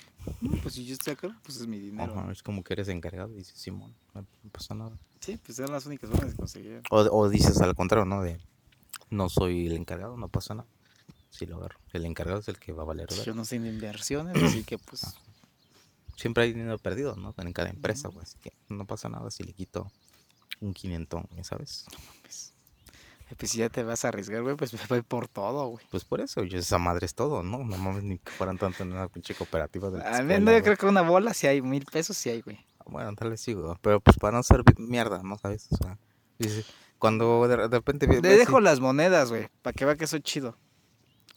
No, 0.41 0.63
pues 0.63 0.75
si 0.75 0.85
yo 0.85 0.93
estoy 0.93 1.15
acá, 1.15 1.37
pues 1.43 1.57
es 1.61 1.67
mi 1.67 1.79
dinero. 1.79 2.13
Ajá, 2.13 2.31
es 2.31 2.43
como 2.43 2.63
que 2.63 2.75
eres 2.75 2.89
encargado 2.89 3.33
y 3.33 3.39
dices, 3.39 3.59
Simón, 3.59 3.95
no, 4.15 4.21
no 4.43 4.51
pasa 4.51 4.75
nada. 4.75 4.97
Sí, 5.21 5.39
pues 5.45 5.59
eran 5.59 5.73
las 5.73 5.87
únicas 5.87 6.11
formas 6.11 6.31
de 6.31 6.37
conseguir. 6.37 6.83
O, 6.91 6.99
o 6.99 7.29
dices 7.29 7.61
al 7.61 7.75
contrario, 7.75 8.05
¿no? 8.05 8.23
De, 8.23 8.39
no 9.11 9.29
soy 9.29 9.67
el 9.67 9.73
encargado, 9.73 10.17
no 10.17 10.29
pasa 10.29 10.55
nada. 10.55 10.69
Sí, 11.31 11.47
lo 11.47 11.57
agarro. 11.57 11.79
El 11.93 12.05
encargado 12.05 12.41
es 12.41 12.49
el 12.49 12.59
que 12.59 12.73
va 12.73 12.83
a 12.83 12.87
valer. 12.87 13.07
Pues 13.07 13.21
verga. 13.21 13.33
yo 13.33 13.35
no 13.35 13.45
sé 13.45 13.59
de 13.59 13.69
inversiones, 13.69 14.43
así 14.43 14.65
que 14.65 14.79
pues. 14.79 15.07
Siempre 16.17 16.45
hay 16.45 16.53
dinero 16.53 16.77
perdido, 16.79 17.17
¿no? 17.17 17.35
En 17.39 17.53
cada 17.53 17.71
empresa, 17.71 18.09
güey. 18.09 18.23
Así 18.23 18.37
que 18.39 18.53
no 18.69 18.87
pasa 18.87 19.09
nada 19.09 19.31
si 19.31 19.43
le 19.43 19.53
quito 19.55 19.91
un 20.61 20.75
quinientón, 20.75 21.27
¿sabes? 21.43 21.87
Pues, 22.23 22.49
eh, 22.49 22.50
pues 23.39 23.51
si 23.51 23.59
ya 23.59 23.69
te 23.69 23.83
vas 23.83 24.05
a 24.05 24.09
arriesgar, 24.09 24.43
güey, 24.43 24.57
pues 24.57 24.73
voy 24.89 25.03
por 25.03 25.29
todo, 25.29 25.69
güey. 25.69 25.85
Pues 25.91 26.05
por 26.05 26.21
eso, 26.21 26.43
yo 26.43 26.59
esa 26.59 26.79
madre 26.79 27.07
es 27.07 27.15
todo, 27.15 27.43
¿no? 27.43 27.59
No 27.59 27.77
mames 27.79 28.05
ni 28.05 28.19
que 28.19 28.31
fueran 28.33 28.59
tanto 28.59 28.83
en 28.83 28.93
una 28.93 29.09
pinche 29.09 29.35
cooperativa 29.35 29.91
de 29.91 29.99
la 29.99 30.05
A 30.05 30.11
escuela, 30.11 30.39
mí 30.39 30.45
no, 30.45 30.53
yo 30.53 30.63
creo 30.63 30.77
que 30.77 30.87
una 30.87 31.03
bola 31.03 31.35
si 31.35 31.47
hay, 31.47 31.63
mil 31.63 31.85
pesos 31.85 32.17
si 32.17 32.31
hay, 32.31 32.41
güey. 32.41 32.59
Bueno, 32.87 33.15
tal 33.15 33.31
vez 33.31 33.41
sí, 33.41 33.53
güey. 33.53 33.75
Pero 33.81 34.01
pues 34.01 34.17
para 34.17 34.37
no 34.37 34.43
ser 34.43 34.63
mierda, 34.79 35.23
¿no? 35.23 35.39
¿Sabes? 35.39 35.69
O 35.71 35.77
sea, 35.77 35.99
cuando 36.99 37.47
de, 37.47 37.57
repente... 37.57 38.07
Le 38.07 38.21
dejo 38.21 38.61
las 38.61 38.81
monedas, 38.81 39.31
güey, 39.31 39.49
para 39.63 39.73
que 39.73 39.85
vea 39.85 39.97
que 39.97 40.07
soy 40.07 40.21
chido. 40.21 40.57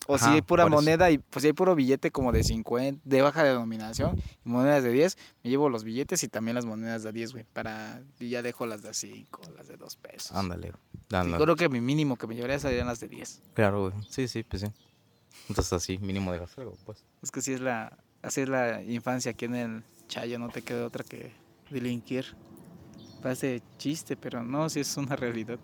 O 0.07 0.17
si 0.17 0.25
hay 0.25 0.41
pura 0.41 0.63
eso. 0.63 0.69
moneda 0.69 1.11
y 1.11 1.17
pues 1.17 1.43
si 1.43 1.47
hay 1.47 1.53
puro 1.53 1.75
billete 1.75 2.11
como 2.11 2.31
de 2.31 2.43
50, 2.43 3.01
de 3.03 3.21
baja 3.21 3.43
denominación 3.43 4.21
y 4.45 4.49
monedas 4.49 4.83
de 4.83 4.91
10, 4.91 5.17
me 5.43 5.49
llevo 5.49 5.69
los 5.69 5.83
billetes 5.83 6.23
y 6.23 6.27
también 6.27 6.55
las 6.55 6.65
monedas 6.65 7.03
de 7.03 7.11
10, 7.11 7.33
güey, 7.33 7.45
para 7.53 8.01
y 8.19 8.29
ya 8.29 8.41
dejo 8.41 8.65
las 8.65 8.81
de 8.81 8.93
5, 8.93 9.41
las 9.55 9.67
de 9.67 9.77
2 9.77 9.95
pesos. 9.97 10.35
Ándale. 10.35 10.73
Sí, 11.09 11.15
ándale. 11.15 11.43
creo 11.43 11.55
que 11.55 11.69
mi 11.69 11.81
mínimo 11.81 12.17
que 12.17 12.27
me 12.27 12.35
llevaría 12.35 12.59
serían 12.59 12.87
las 12.87 12.99
de 12.99 13.07
10. 13.07 13.41
Claro, 13.53 13.89
güey. 13.89 13.93
Sí, 14.09 14.27
sí, 14.27 14.43
pues 14.43 14.61
sí. 14.61 14.67
Entonces 15.49 15.73
así, 15.73 15.97
mínimo 15.97 16.31
dejas 16.31 16.57
algo, 16.57 16.77
pues. 16.85 17.03
Es 17.21 17.31
que 17.31 17.39
así 17.39 17.53
es 17.53 17.61
la, 17.61 17.97
así 18.21 18.41
es 18.41 18.49
la 18.49 18.81
infancia 18.83 19.31
aquí 19.31 19.45
en 19.45 19.55
el 19.55 19.83
Chayo, 20.07 20.37
no 20.39 20.49
te 20.49 20.61
queda 20.61 20.85
otra 20.85 21.03
que 21.03 21.33
delinquir. 21.69 22.25
Parece 23.21 23.61
chiste, 23.77 24.17
pero 24.17 24.43
no, 24.43 24.69
sí 24.69 24.81
es 24.81 24.97
una 24.97 25.15
realidad. 25.15 25.59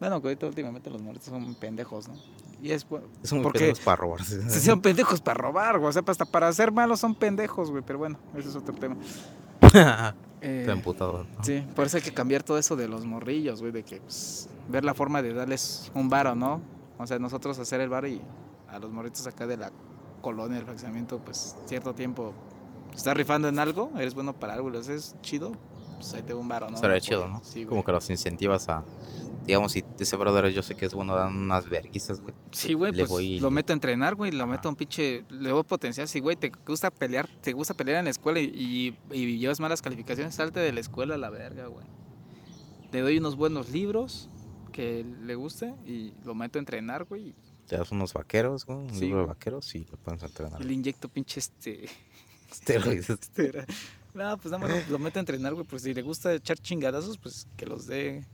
Bueno, 0.00 0.20
que 0.20 0.28
ahorita 0.28 0.46
últimamente 0.46 0.90
los 0.90 1.00
muertos 1.00 1.26
son 1.26 1.54
pendejos, 1.54 2.08
¿no? 2.08 2.14
Y 2.62 2.70
es 2.72 2.88
muy 2.90 3.00
Porque- 3.42 3.58
pendejos 3.58 3.80
para 3.80 3.96
robarse. 3.96 4.50
Sí, 4.50 4.60
son 4.60 4.80
pendejos 4.80 5.20
para 5.20 5.34
robar, 5.38 5.78
güey. 5.78 5.90
O 5.90 5.92
sea, 5.92 6.02
hasta 6.06 6.24
para 6.24 6.52
ser 6.52 6.72
malos 6.72 7.00
son 7.00 7.14
pendejos, 7.14 7.70
güey. 7.70 7.82
Pero 7.86 7.98
bueno, 7.98 8.18
ese 8.36 8.48
es 8.48 8.56
otro 8.56 8.74
tema. 8.74 8.96
Eh, 10.46 10.66
emputado, 10.68 11.24
¿no? 11.24 11.42
sí, 11.42 11.66
por 11.74 11.86
eso 11.86 11.96
hay 11.96 12.02
que 12.02 12.12
cambiar 12.12 12.42
todo 12.42 12.58
eso 12.58 12.76
de 12.76 12.86
los 12.86 13.06
morrillos, 13.06 13.60
güey. 13.62 13.72
De 13.72 13.82
que 13.82 13.98
pues, 14.02 14.46
ver 14.68 14.84
la 14.84 14.92
forma 14.92 15.22
de 15.22 15.32
darles 15.32 15.90
un 15.94 16.10
varo, 16.10 16.34
¿no? 16.34 16.60
O 16.98 17.06
sea, 17.06 17.18
nosotros 17.18 17.58
hacer 17.58 17.80
el 17.80 17.88
varo 17.88 18.08
y 18.08 18.20
a 18.68 18.78
los 18.78 18.92
morritos 18.92 19.26
acá 19.26 19.46
de 19.46 19.56
la 19.56 19.72
colonia, 20.20 20.56
del 20.58 20.66
fraccionamiento, 20.66 21.18
pues 21.24 21.56
cierto 21.64 21.94
tiempo 21.94 22.34
estás 22.94 23.16
rifando 23.16 23.48
en 23.48 23.58
algo, 23.58 23.90
eres 23.96 24.12
bueno 24.14 24.34
para 24.34 24.52
algo, 24.52 24.68
lo 24.68 24.80
haces 24.80 25.16
chido, 25.22 25.52
pues 25.96 26.14
ahí 26.14 26.22
te 26.22 26.34
un 26.34 26.48
varo, 26.48 26.68
¿no? 26.70 26.80
Por- 26.80 27.00
chido, 27.00 27.28
¿no? 27.28 27.40
Sí, 27.44 27.64
Como 27.64 27.84
que 27.84 27.92
los 27.92 28.08
incentivas 28.10 28.68
a... 28.68 28.84
Digamos, 29.46 29.72
si 29.72 29.84
ese 29.98 30.16
brother 30.16 30.48
yo 30.52 30.62
sé 30.62 30.74
que 30.74 30.86
es 30.86 30.94
bueno, 30.94 31.14
dan 31.14 31.36
unas 31.36 31.68
verguizas, 31.68 32.20
güey. 32.22 32.34
Sí, 32.52 32.72
güey, 32.72 32.92
pues 32.92 33.10
voy- 33.10 33.38
lo 33.40 33.50
meto 33.50 33.72
a 33.72 33.74
entrenar, 33.74 34.14
güey, 34.14 34.32
lo 34.32 34.46
meto 34.46 34.68
a 34.68 34.70
un 34.70 34.76
pinche, 34.76 35.22
le 35.28 35.52
voy 35.52 35.60
a 35.60 35.64
potenciar, 35.64 36.08
si 36.08 36.20
güey, 36.20 36.34
te 36.36 36.50
gusta 36.66 36.90
pelear, 36.90 37.28
te 37.42 37.52
gusta 37.52 37.74
pelear 37.74 37.98
en 37.98 38.04
la 38.06 38.10
escuela 38.10 38.40
y, 38.40 38.96
y- 39.12 39.14
y 39.14 39.38
llevas 39.38 39.60
malas 39.60 39.82
calificaciones, 39.82 40.34
salte 40.34 40.60
de 40.60 40.72
la 40.72 40.80
escuela 40.80 41.16
a 41.16 41.18
la 41.18 41.28
verga, 41.28 41.66
güey. 41.66 41.84
Le 42.90 43.00
doy 43.02 43.18
unos 43.18 43.36
buenos 43.36 43.68
libros 43.70 44.30
que 44.72 45.04
le 45.22 45.34
guste 45.34 45.74
y 45.86 46.14
lo 46.24 46.34
meto 46.34 46.58
a 46.58 46.60
entrenar, 46.60 47.04
güey, 47.04 47.34
Te 47.68 47.76
das 47.76 47.90
unos 47.92 48.14
vaqueros, 48.14 48.64
güey. 48.64 48.78
Un 48.78 48.94
Sí, 48.94 49.00
libro 49.06 49.20
de 49.20 49.26
vaqueros 49.26 49.74
y 49.74 49.84
lo 49.84 49.96
pones 49.98 50.22
a 50.22 50.26
entrenar. 50.26 50.64
le 50.64 50.72
inyecto 50.72 51.08
pinche 51.10 51.40
este... 51.40 51.86
Esteroides. 52.50 53.18
No, 54.14 54.38
pues 54.38 54.52
nada 54.52 54.66
más 54.66 54.88
lo 54.88 54.98
meto 54.98 55.18
a 55.18 55.20
entrenar, 55.20 55.54
güey, 55.54 55.66
pues 55.66 55.82
si 55.82 55.92
le 55.92 56.02
gusta 56.02 56.32
echar 56.32 56.56
chingadazos, 56.58 57.18
pues 57.18 57.46
que 57.56 57.66
los 57.66 57.86
dé 57.86 58.24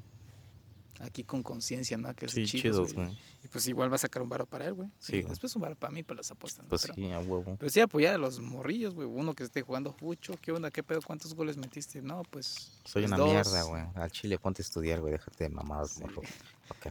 aquí 1.01 1.25
con 1.25 1.43
conciencia, 1.43 1.97
¿no? 1.97 2.15
Que 2.15 2.27
es 2.27 2.33
Sí, 2.33 2.45
chido, 2.45 2.63
chidos, 2.85 2.93
güey. 2.95 3.19
Y 3.43 3.49
pues 3.49 3.67
igual 3.69 3.91
va 3.91 3.95
a 3.95 3.99
sacar 3.99 4.21
un 4.21 4.29
varo 4.29 4.45
para 4.45 4.67
él, 4.67 4.75
güey. 4.75 4.91
Sí, 4.99 5.17
Y. 5.17 5.23
Después 5.23 5.57
un 5.57 5.63
varo 5.63 5.75
para 5.75 5.91
mí, 5.91 6.03
para 6.03 6.19
las 6.19 6.31
apuestas. 6.31 6.65
¿no? 6.65 6.69
Pues 6.69 6.83
Pero- 6.83 6.95
sí, 6.95 7.11
a 7.11 7.19
huevo. 7.21 7.57
Pero 7.59 7.71
sí 7.71 7.81
apoyar 7.81 8.15
a 8.15 8.19
los 8.19 8.39
morrillos, 8.41 8.95
güey. 8.95 9.09
Uno 9.09 9.35
que 9.35 9.43
esté 9.45 9.63
jugando 9.63 9.95
fucho. 9.95 10.35
¿Qué 10.43 10.53
onda? 10.53 10.71
¿Qué 10.71 10.83
pedo? 10.83 11.01
¿Cuántos 11.01 11.33
goles 11.35 11.57
metiste? 11.57 12.03
No, 12.03 12.23
pues. 12.31 12.73
Soy 12.85 13.05
pues 13.05 13.07
una 13.07 13.17
dos. 13.17 13.31
mierda, 13.31 13.63
güey. 13.63 13.83
Al 13.95 14.11
chile 14.11 14.39
ponte 14.39 14.61
a 14.61 14.65
estudiar, 14.65 15.01
güey. 15.01 15.13
Déjate 15.15 15.45
de 15.45 15.49
mamadas, 15.49 15.93
Sí. 15.93 16.03
morro. 16.03 16.21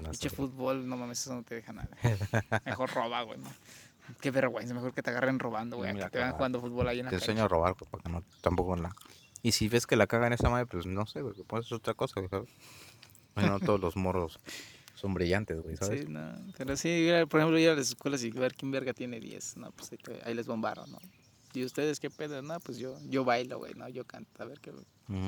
No 0.01 0.09
Pinche 0.11 0.31
fútbol, 0.31 0.89
no 0.89 0.97
mames, 0.97 1.21
eso 1.21 1.35
no 1.35 1.43
te 1.43 1.53
deja 1.53 1.71
nada. 1.73 1.89
Mejor 2.65 2.89
roba, 2.91 3.21
güey. 3.21 3.37
¿no? 3.37 3.47
Qué 4.21 4.31
vergüenza, 4.31 4.73
mejor 4.73 4.93
que 4.93 5.03
te 5.03 5.09
agarren 5.09 5.39
robando, 5.39 5.77
güey. 5.77 5.91
Que 5.91 5.97
te 5.97 6.01
van 6.01 6.11
cagar. 6.11 6.33
jugando 6.33 6.61
fútbol 6.61 6.87
ahí 6.87 6.99
en 6.99 7.05
la 7.05 7.17
Te 7.17 7.39
a 7.39 7.47
robar, 7.47 7.75
güey, 7.77 7.89
para 7.89 8.03
que 8.03 8.09
no, 8.09 8.23
tampoco 8.41 8.75
la... 8.75 8.93
Y 9.41 9.53
si 9.53 9.69
ves 9.69 9.87
que 9.87 9.95
la 9.95 10.07
cagan 10.07 10.33
esa 10.33 10.49
madre, 10.49 10.65
pues 10.65 10.85
no 10.85 11.05
sé, 11.05 11.21
güey, 11.21 11.33
puedes 11.47 11.65
hacer 11.65 11.77
otra 11.77 11.93
cosa, 11.93 12.19
güey, 12.19 12.29
¿sabes? 12.29 12.49
Bueno, 13.35 13.51
no 13.51 13.59
todos 13.59 13.79
los 13.79 13.95
morros 13.97 14.39
son 14.99 15.13
brillantes, 15.13 15.61
güey, 15.61 15.77
¿sabes? 15.77 16.01
Sí, 16.01 16.07
no, 16.09 16.35
pero 16.57 16.75
sí, 16.75 17.09
por 17.29 17.39
ejemplo, 17.39 17.57
ir 17.57 17.69
a 17.69 17.75
las 17.75 17.89
escuelas 17.89 18.21
y 18.23 18.31
ver 18.31 18.53
quién 18.53 18.69
verga 18.71 18.93
tiene 18.93 19.19
10, 19.19 19.57
no, 19.57 19.71
pues 19.71 19.91
ahí, 20.25 20.33
les 20.33 20.45
bombaron, 20.45 20.91
¿no? 20.91 20.99
¿Y 21.53 21.63
ustedes 21.63 21.99
qué 21.99 22.09
pedo? 22.09 22.41
No, 22.41 22.59
pues 22.59 22.77
yo, 22.77 22.97
yo 23.05 23.23
bailo, 23.23 23.57
güey, 23.57 23.73
no, 23.75 23.87
yo 23.87 24.05
canto, 24.05 24.43
a 24.43 24.45
ver 24.45 24.59
qué, 24.59 24.71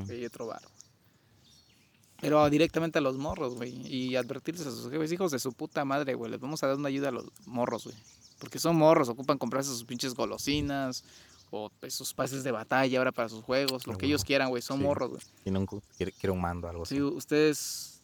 que 0.06 0.14
hay 0.14 0.26
otro 0.26 0.48
bar. 0.48 0.62
Pero 2.20 2.48
directamente 2.50 3.00
a 3.00 3.02
los 3.02 3.18
morros, 3.18 3.56
güey, 3.56 3.82
y 3.88 4.16
advertirles 4.16 4.68
a 4.68 4.72
sus 4.72 4.92
jefes, 4.92 5.12
hijos 5.12 5.32
de 5.32 5.40
su 5.40 5.54
puta 5.54 5.86
madre, 5.86 6.14
güey, 6.16 6.30
les 6.30 6.40
vamos 6.40 6.62
a 6.64 6.68
dar 6.68 6.76
una 6.76 6.90
ayuda 6.90 7.08
a 7.08 7.12
los 7.12 7.26
morros, 7.48 7.86
güey. 7.86 7.96
Porque 8.42 8.58
son 8.58 8.76
morros, 8.76 9.08
ocupan 9.08 9.38
comprarse 9.38 9.70
sus 9.70 9.84
pinches 9.86 10.16
golosinas 10.16 11.04
o 11.52 11.70
pues, 11.80 11.94
sus 11.94 12.12
pases 12.12 12.44
de 12.44 12.52
batalla 12.52 12.98
ahora 12.98 13.12
para 13.12 13.30
sus 13.30 13.44
juegos, 13.44 13.86
lo 13.86 13.94
Ah, 13.94 13.98
que 13.98 14.08
ellos 14.08 14.24
quieran, 14.26 14.50
güey, 14.50 14.64
son 14.64 14.80
Sí. 14.80 14.84
morros, 14.84 15.12
güey. 15.12 15.22
Y 15.46 15.52
nunca 15.52 15.78
quiere, 15.96 16.12
quiere 16.12 16.32
un 16.32 16.42
mando 16.42 16.68
algo 16.68 16.84
así. 16.84 16.96
Sí, 16.96 17.02
ustedes 17.02 18.02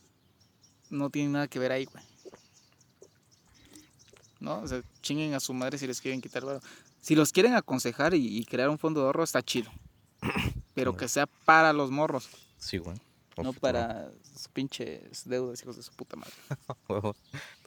no 0.91 1.09
tienen 1.09 1.31
nada 1.31 1.47
que 1.47 1.57
ver 1.57 1.71
ahí, 1.71 1.85
güey. 1.85 2.03
¿No? 4.39 4.59
O 4.61 4.67
sea, 4.67 4.83
chinguen 5.01 5.33
a 5.33 5.39
su 5.39 5.53
madre 5.53 5.77
si 5.79 5.87
les 5.87 5.99
quieren 5.99 6.21
quitar 6.21 6.45
varo. 6.45 6.61
Si 7.01 7.15
los 7.15 7.31
quieren 7.31 7.55
aconsejar 7.55 8.13
y, 8.13 8.37
y 8.37 8.45
crear 8.45 8.69
un 8.69 8.77
fondo 8.77 8.99
de 8.99 9.07
ahorro, 9.07 9.23
está 9.23 9.41
chido. 9.41 9.71
Pero 10.75 10.95
que 10.95 11.07
sea 11.07 11.25
para 11.25 11.73
los 11.73 11.89
morros, 11.89 12.29
Sí, 12.59 12.77
güey. 12.77 12.97
no 13.41 13.53
para 13.53 14.11
sus 14.37 14.47
pinches 14.49 15.23
deudas, 15.25 15.61
hijos 15.61 15.75
de 15.77 15.83
su 15.83 15.91
puta 15.93 16.15
madre. 16.15 16.33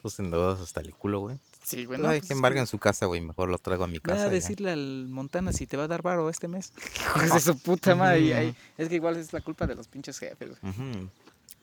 Todos 0.01 0.19
endeudados 0.19 0.59
hasta 0.61 0.81
el 0.81 0.93
culo, 0.95 1.19
güey. 1.19 1.37
Sí, 1.63 1.85
güey. 1.85 1.87
Pues 1.87 1.99
no, 1.99 2.09
hay 2.09 2.19
pues 2.19 2.27
que 2.29 2.33
es 2.33 2.37
embargar 2.37 2.61
en 2.61 2.67
su 2.67 2.79
casa, 2.79 3.05
güey. 3.05 3.21
Mejor 3.21 3.49
lo 3.49 3.57
traigo 3.57 3.83
a 3.83 3.87
mi 3.87 3.99
casa. 3.99 4.23
a 4.23 4.25
ya. 4.25 4.29
decirle 4.31 4.71
al 4.71 5.07
Montana 5.09 5.53
si 5.53 5.67
te 5.67 5.77
va 5.77 5.83
a 5.83 5.87
dar 5.87 6.01
varo 6.01 6.29
este 6.29 6.47
mes. 6.47 6.73
Hijos 7.15 7.33
de 7.33 7.39
su 7.39 7.57
puta 7.59 7.95
madre. 7.95 8.19
y 8.21 8.31
ahí- 8.33 8.49
Ujú. 8.49 8.57
es 8.77 8.89
que 8.89 8.95
igual 8.95 9.17
es 9.17 9.31
la 9.33 9.41
culpa 9.41 9.67
de 9.67 9.75
los 9.75 9.87
pinches 9.87 10.17
jefes, 10.17 10.59
güey. 10.61 11.09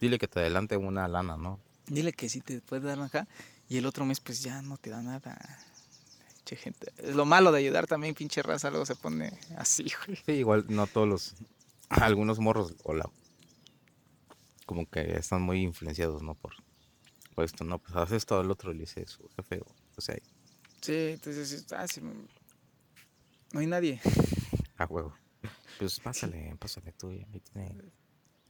Dile 0.01 0.19
que 0.19 0.29
te 0.29 0.39
adelante 0.41 0.77
una 0.77 1.09
lana, 1.09 1.37
¿no? 1.37 1.59
Dile 1.87 2.13
que 2.13 2.29
sí 2.29 2.41
te 2.41 2.61
puede 2.61 2.83
dar 2.87 3.01
acá 3.01 3.27
y 3.69 3.79
el 3.79 3.87
otro 3.87 4.05
mes 4.05 4.21
pues 4.21 4.43
ya 4.43 4.63
no 4.63 4.77
te 4.77 4.91
da 4.91 5.03
nada. 5.03 5.39
Che, 6.45 6.57
gente. 6.57 6.93
Es 6.99 7.15
lo 7.17 7.25
malo 7.27 7.51
de 7.53 7.59
ayudar 7.59 7.87
también, 7.87 8.15
pinche 8.15 8.43
raza, 8.43 8.71
luego 8.71 8.87
se 8.87 8.95
pone 8.95 9.39
así, 9.57 9.85
güey. 10.07 10.19
Sí, 10.25 10.33
igual 10.33 10.65
no 10.69 10.87
todos 10.87 11.09
los... 11.09 11.35
Algunos 11.91 12.39
morros, 12.39 12.75
o 12.85 12.95
la... 12.95 13.09
Como 14.69 14.87
que 14.87 15.17
están 15.17 15.41
muy 15.41 15.63
influenciados, 15.63 16.23
¿no? 16.23 16.35
Por, 16.35 16.53
por 17.35 17.43
esto, 17.43 17.65
¿no? 17.65 17.79
Pues 17.79 17.97
haces 17.97 18.27
todo 18.27 18.43
el 18.43 18.51
otro, 18.51 18.71
le 18.71 18.81
dice 18.81 19.07
su 19.07 19.27
jefe. 19.35 19.63
O, 19.97 20.01
sea, 20.03 20.15
Sí, 20.83 20.93
entonces, 21.15 21.65
ah, 21.73 21.89
sí, 21.89 22.03
no 22.03 23.61
hay 23.61 23.67
nadie. 23.67 23.99
a 24.77 24.85
huevo. 24.85 25.15
Pues 25.79 25.99
pásale, 26.05 26.55
pásale 26.59 26.93
tú. 26.93 27.09
Ahí 27.09 27.41
tiene, 27.51 27.79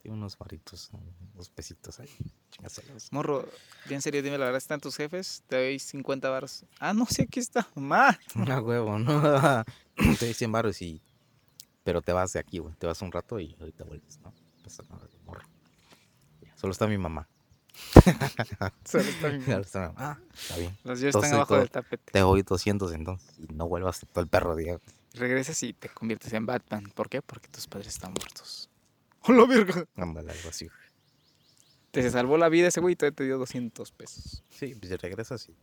tiene 0.03 0.17
unos 0.17 0.37
varitos, 0.37 0.91
unos 1.35 1.51
pesitos 1.51 2.01
ahí. 2.01 2.11
Chingáselos. 2.51 3.13
Morro, 3.13 3.49
bien 3.89 4.03
serio, 4.03 4.21
dime 4.21 4.39
la 4.39 4.47
verdad, 4.47 4.59
¿están 4.59 4.81
tus 4.81 4.97
jefes? 4.97 5.45
Te 5.47 5.55
doy 5.55 5.79
50 5.79 6.29
baros. 6.31 6.65
Ah, 6.81 6.93
no, 6.95 7.07
sí, 7.07 7.23
aquí 7.23 7.39
está. 7.39 7.69
Más. 7.77 8.19
A 8.35 8.61
huevo, 8.61 8.99
¿no? 8.99 9.23
te 10.19 10.25
doy 10.27 10.35
100 10.35 10.51
baros 10.51 10.83
y... 10.83 11.01
Pero 11.85 12.03
te 12.03 12.13
vas 12.13 12.33
de 12.33 12.41
aquí, 12.41 12.59
güey. 12.59 12.75
Te 12.75 12.89
vas 12.89 13.01
un 13.03 13.13
rato 13.13 13.39
y 13.39 13.55
ahorita 13.61 13.85
vuelves, 13.85 14.19
¿no? 14.19 14.31
No 14.33 14.63
pasa 14.65 14.83
nada, 14.91 15.07
morro. 15.25 15.43
Solo 16.61 16.73
está 16.73 16.87
mi 16.87 16.99
mamá. 16.99 17.29
Solo 18.85 19.05
está 19.05 19.29
mi 19.31 19.44
Solo 19.44 19.61
está 19.61 19.81
mi 19.81 19.87
mamá. 19.94 19.97
Ah, 19.97 20.18
está 20.35 20.57
bien. 20.57 20.77
Los 20.83 21.01
yo 21.01 21.09
están 21.11 21.35
abajo 21.35 21.57
del 21.57 21.71
tapete. 21.71 22.11
Te 22.12 22.18
doy 22.18 22.42
200 22.42 22.92
entonces 22.92 23.38
y 23.38 23.53
no 23.55 23.68
vuelvas 23.68 24.01
todo 24.12 24.21
el 24.23 24.29
perro 24.29 24.57
día. 24.57 24.79
Regresas 25.14 25.62
y 25.62 25.73
te 25.73 25.88
conviertes 25.88 26.33
en 26.33 26.47
Batman. 26.47 26.90
¿Por 26.94 27.09
qué? 27.09 27.23
Porque 27.23 27.49
tus 27.49 27.66
padres 27.68 27.88
están 27.88 28.12
muertos. 28.12 28.68
¡Hola, 29.23 29.47
verga! 29.47 29.85
Ándale, 29.97 30.33
algo 30.33 30.49
así. 30.49 30.66
güey. 30.66 30.79
Te 31.92 32.11
salvó 32.11 32.37
la 32.38 32.49
vida 32.49 32.68
ese 32.68 32.81
güey 32.81 32.94
y 32.94 32.97
todavía 32.97 33.16
te 33.16 33.25
dio 33.25 33.38
200 33.38 33.92
pesos. 33.92 34.42
Sí, 34.51 34.75
pues 34.75 35.01
regresas 35.01 35.49
y 35.49 35.57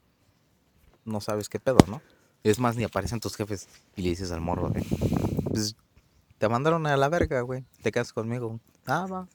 no 1.03 1.21
sabes 1.21 1.49
qué 1.49 1.59
pedo, 1.59 1.77
¿no? 1.87 2.01
Es 2.43 2.59
más, 2.59 2.75
ni 2.77 2.83
aparecen 2.83 3.19
tus 3.19 3.35
jefes 3.35 3.67
y 3.95 4.01
le 4.01 4.09
dices 4.09 4.31
al 4.31 4.41
morro, 4.41 4.69
güey. 4.69 4.83
Pues 5.49 5.75
te 6.37 6.47
mandaron 6.49 6.87
a 6.87 6.95
la 6.95 7.09
verga, 7.09 7.41
güey. 7.41 7.65
Te 7.81 7.91
quedas 7.91 8.13
conmigo. 8.13 8.59
Ah, 8.85 9.05
va. 9.11 9.27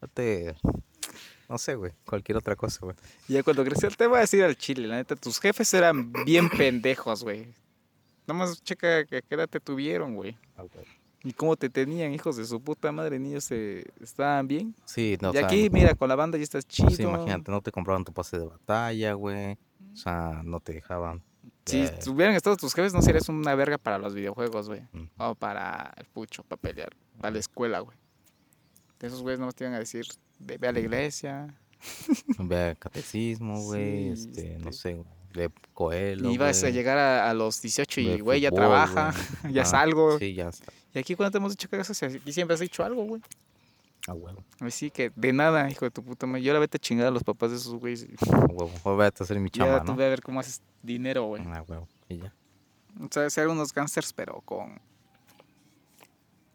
No 0.00 0.08
te... 0.08 0.56
No 1.48 1.58
sé, 1.58 1.76
güey. 1.76 1.92
Cualquier 2.04 2.38
otra 2.38 2.56
cosa, 2.56 2.80
güey. 2.82 2.96
Y 3.28 3.34
ya 3.34 3.42
cuando 3.42 3.64
creció, 3.64 3.88
te 3.90 4.06
voy 4.06 4.18
a 4.18 4.20
decir 4.20 4.42
al 4.42 4.56
chile, 4.56 4.88
la 4.88 4.96
neta, 4.96 5.14
tus 5.14 5.38
jefes 5.38 5.72
eran 5.74 6.12
bien 6.24 6.50
pendejos, 6.50 7.22
güey. 7.22 7.54
Nomás 8.26 8.60
checa 8.62 9.04
que 9.04 9.22
qué 9.22 9.34
edad 9.34 9.48
te 9.48 9.60
tuvieron, 9.60 10.16
güey. 10.16 10.36
Y 11.22 11.32
cómo 11.32 11.56
te 11.56 11.68
tenían, 11.68 12.12
hijos 12.12 12.36
de 12.36 12.44
su 12.44 12.60
puta 12.60 12.90
madre, 12.92 13.18
niños 13.18 13.44
se 13.44 13.84
estaban 14.00 14.46
bien. 14.48 14.74
Sí, 14.84 15.16
no, 15.20 15.32
y 15.32 15.38
aquí, 15.38 15.70
mira, 15.70 15.94
con 15.94 16.08
la 16.08 16.16
banda 16.16 16.36
ya 16.36 16.44
estás 16.44 16.66
chido. 16.66 16.90
sí, 16.90 17.02
imagínate, 17.02 17.50
no 17.50 17.60
te 17.60 17.70
compraban 17.70 18.04
tu 18.04 18.12
pase 18.12 18.38
de 18.38 18.46
batalla, 18.46 19.12
güey. 19.14 19.56
O 19.92 19.96
sea, 19.96 20.42
no 20.44 20.60
te 20.60 20.74
dejaban. 20.74 21.22
Si 21.64 21.78
eh, 21.78 21.98
hubieran 22.08 22.34
estado 22.34 22.56
tus 22.56 22.74
jefes, 22.74 22.92
no 22.94 23.02
serías 23.02 23.28
una 23.28 23.54
verga 23.54 23.78
para 23.78 23.98
los 23.98 24.14
videojuegos, 24.14 24.68
güey. 24.68 24.82
Mm. 24.92 25.08
O 25.18 25.34
para 25.34 25.92
el 25.96 26.06
pucho, 26.06 26.42
para 26.44 26.60
pelear, 26.60 26.94
para 27.20 27.32
la 27.32 27.38
escuela, 27.38 27.80
güey. 27.80 27.96
Esos 29.00 29.22
güeyes 29.22 29.38
nomás 29.38 29.54
te 29.54 29.64
iban 29.64 29.74
a 29.74 29.78
decir, 29.78 30.06
ve, 30.38 30.58
ve 30.58 30.68
a 30.68 30.72
la 30.72 30.80
iglesia. 30.80 31.54
Ve 32.38 32.70
a 32.70 32.74
catecismo, 32.74 33.62
güey. 33.62 34.16
Sí, 34.16 34.28
este, 34.30 34.58
no 34.58 34.70
este. 34.70 34.94
sé. 34.94 35.04
De 35.34 35.50
coelho. 35.74 36.30
y 36.30 36.34
ibas 36.34 36.64
a 36.64 36.70
llegar 36.70 36.96
a, 36.96 37.28
a 37.28 37.34
los 37.34 37.60
18 37.60 38.00
y, 38.00 38.20
güey, 38.20 38.40
ya 38.40 38.50
trabaja, 38.50 39.12
ya 39.52 39.62
Ah, 39.62 39.66
salgo. 39.66 40.18
Sí, 40.18 40.32
ya 40.32 40.48
está. 40.48 40.72
Y 40.94 40.98
aquí, 40.98 41.14
cuando 41.14 41.32
te 41.32 41.38
hemos 41.38 41.52
dicho 41.52 41.68
que 41.68 41.76
haces? 41.76 42.02
Aquí 42.02 42.32
siempre 42.32 42.54
has 42.54 42.60
dicho 42.60 42.82
algo, 42.82 43.04
güey. 43.04 43.20
A 44.08 44.14
huevo. 44.14 44.42
Así 44.60 44.90
que 44.90 45.12
de 45.14 45.32
nada, 45.34 45.70
hijo 45.70 45.84
de 45.84 45.90
tu 45.90 46.02
puta 46.02 46.26
madre. 46.26 46.42
Yo 46.42 46.52
ahora 46.52 46.60
vete 46.60 46.78
a 46.78 46.80
chingar 46.80 47.08
a 47.08 47.10
los 47.10 47.22
papás 47.22 47.50
de 47.50 47.56
esos 47.58 47.74
güeyes. 47.74 48.06
A 48.32 48.46
huevo. 48.46 48.70
Voy 48.82 49.04
a 49.04 49.08
hacer 49.08 49.38
mi 49.38 49.50
Ya 49.50 49.64
chamba, 49.64 49.80
tú 49.84 49.94
¿no? 49.94 50.02
a 50.02 50.08
ver 50.08 50.22
cómo 50.22 50.40
haces 50.40 50.62
dinero, 50.82 51.24
güey. 51.24 51.42
A 51.42 51.62
huevo. 51.62 51.86
Y 52.08 52.18
ya. 52.18 52.32
O 53.00 53.08
sea, 53.10 53.28
ser 53.28 53.48
unos 53.48 53.74
gangsters, 53.74 54.12
pero 54.14 54.40
con. 54.46 54.80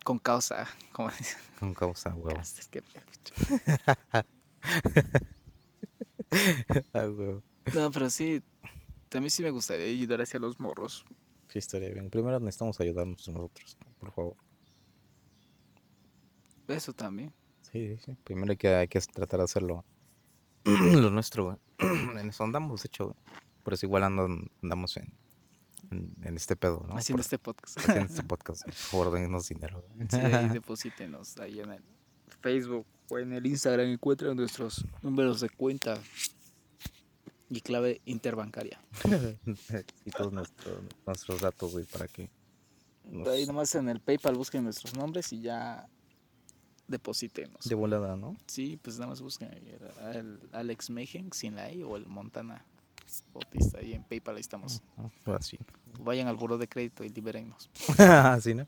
Con 0.04 0.20
causa. 0.20 0.68
Como 0.92 1.10
dicen. 1.12 1.40
Con 1.60 1.74
causa, 1.74 2.10
a 2.12 2.16
huevo. 7.10 7.44
No, 7.74 7.92
pero 7.92 8.10
sí. 8.10 8.42
Mí 9.20 9.30
sí 9.30 9.44
me 9.44 9.50
gustaría 9.52 9.86
ayudar 9.88 10.22
hacia 10.22 10.40
los 10.40 10.58
morros. 10.60 11.06
Sí, 11.50 11.60
estaría 11.60 11.90
bien. 11.90 12.10
Primero 12.10 12.40
necesitamos 12.40 12.80
ayudarnos 12.80 13.28
nosotros, 13.28 13.78
por 14.00 14.12
favor. 14.14 14.36
Eso 16.70 16.94
también. 16.94 17.34
Sí, 17.62 17.98
sí. 17.98 18.16
Primero 18.24 18.52
hay 18.52 18.58
que, 18.58 18.74
hay 18.74 18.88
que 18.88 19.02
tratar 19.02 19.40
de 19.40 19.44
hacerlo 19.44 19.84
lo 20.64 21.10
nuestro, 21.10 21.44
güey. 21.46 21.58
En 22.20 22.30
eso 22.30 22.44
andamos, 22.46 22.84
de 22.84 22.88
hecho, 22.88 23.08
güey. 23.08 23.18
Por 23.64 23.74
eso 23.74 23.86
igual 23.86 24.04
andan- 24.04 24.50
andamos 24.64 24.96
en, 24.98 25.14
en, 25.92 26.14
en 26.24 26.36
este 26.38 26.56
pedo, 26.56 26.84
¿no? 26.88 26.96
Haciendo 26.98 27.20
Por- 27.20 27.26
este 27.26 27.38
podcast. 27.38 27.78
haciendo 27.78 28.06
este 28.06 28.24
podcast. 28.28 28.64
Por 28.64 28.74
favor, 28.74 29.12
dennos 29.14 29.48
dinero. 29.48 29.86
Sí, 30.10 30.16
ahí 30.18 30.50
deposítenos 30.50 31.38
ahí 31.38 31.60
en 31.60 31.72
el 31.74 31.84
Facebook 32.42 32.86
o 33.10 33.18
en 33.20 33.34
el 33.34 33.46
Instagram. 33.46 33.88
Encuentran 33.88 34.36
nuestros 34.36 34.86
números 35.02 35.42
de 35.42 35.50
cuenta 35.50 36.00
y 37.50 37.62
clave 37.62 38.02
interbancaria. 38.06 38.80
y 40.06 40.12
todos 40.12 40.32
nuestros, 40.32 40.80
nuestros 41.06 41.42
datos, 41.42 41.72
güey, 41.74 41.86
para 41.86 42.08
que... 42.08 42.30
nos- 43.04 43.28
Ahí 43.28 43.46
nomás 43.46 43.76
en 43.76 43.90
el 43.90 44.00
PayPal 44.00 44.36
busquen 44.36 44.64
nuestros 44.64 44.96
nombres 44.96 45.34
y 45.34 45.42
ya 45.42 45.88
deposítenos. 46.88 47.66
De 47.66 47.76
volada, 47.76 48.16
¿no? 48.16 48.36
Sí, 48.48 48.80
pues 48.82 48.98
nada 48.98 49.08
más 49.10 49.22
busquen 49.22 49.52
el, 50.14 50.40
Alex 50.54 50.90
Mejen 50.90 51.32
sin 51.34 51.56
la 51.56 51.72
I 51.72 51.84
o 51.84 51.96
el 51.98 52.06
Montana 52.06 52.66
Bautista. 53.34 53.80
Ahí 53.80 53.94
en 53.94 54.04
PayPal 54.04 54.36
ahí 54.36 54.42
estamos. 54.42 54.82
Ajá, 54.98 55.36
Así. 55.38 55.58
Vayan 56.00 56.28
al 56.28 56.36
buro 56.36 56.58
de 56.58 56.68
crédito 56.68 57.04
y 57.04 57.10
libérennos. 57.10 57.70
Así, 58.00 58.54
¿no? 58.54 58.68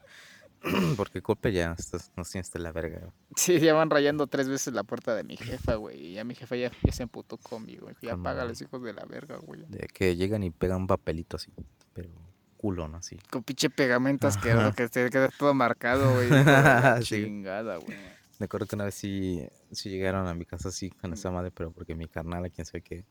Porque 0.98 1.22
Cope 1.22 1.52
ya 1.52 1.76
nos 2.16 2.30
tienes 2.30 2.52
de 2.52 2.60
la 2.60 2.72
verga. 2.72 3.00
güey. 3.00 3.12
Sí, 3.36 3.60
ya 3.60 3.74
van 3.74 3.90
rayando 3.90 4.28
tres 4.28 4.48
veces 4.48 4.74
la 4.74 4.84
puerta 4.84 5.14
de 5.16 5.24
mi 5.24 5.36
jefa, 5.36 5.76
güey. 5.76 6.08
Y 6.08 6.14
ya 6.14 6.24
mi 6.24 6.36
jefa 6.36 6.56
ya, 6.56 6.72
ya 6.84 6.92
se 6.94 7.04
emputó 7.04 7.38
conmigo. 7.38 7.84
güey. 7.84 7.96
Ya 8.02 8.16
paga 8.18 8.44
a 8.44 8.46
los 8.46 8.62
hijos 8.62 8.82
de 8.82 8.94
la 8.94 9.04
verga, 9.06 9.38
güey. 9.38 9.62
De 9.68 9.88
que 9.88 10.16
llegan 10.16 10.44
y 10.44 10.52
pegan 10.52 10.82
un 10.82 10.88
papelito 10.88 11.36
así, 11.36 11.52
pero 11.94 12.10
culo, 12.56 12.88
¿no? 12.88 12.98
Así. 12.98 13.18
Con 13.30 13.44
pinche 13.44 13.70
pegamento 13.70 14.26
asqueroso 14.28 14.74
que 14.74 14.88
te 14.88 15.10
queda 15.10 15.30
todo 15.38 15.54
marcado, 15.54 16.14
güey. 16.14 16.30
Sí. 17.04 17.24
Chingada, 17.24 17.78
güey. 17.78 17.98
Me 18.40 18.46
acuerdo 18.46 18.66
que 18.66 18.76
una 18.76 18.86
vez 18.86 18.96
sí, 18.96 19.46
sí 19.72 19.90
llegaron 19.90 20.28
a 20.28 20.34
mi 20.34 20.46
casa 20.46 20.70
así 20.70 20.90
con 20.90 21.12
esa 21.14 21.30
madre, 21.30 21.52
pero 21.52 21.72
porque 21.72 21.94
mi 21.94 22.08
carnal, 22.08 22.50
quién 22.52 22.66
sabe 22.66 22.82
qué. 22.82 23.04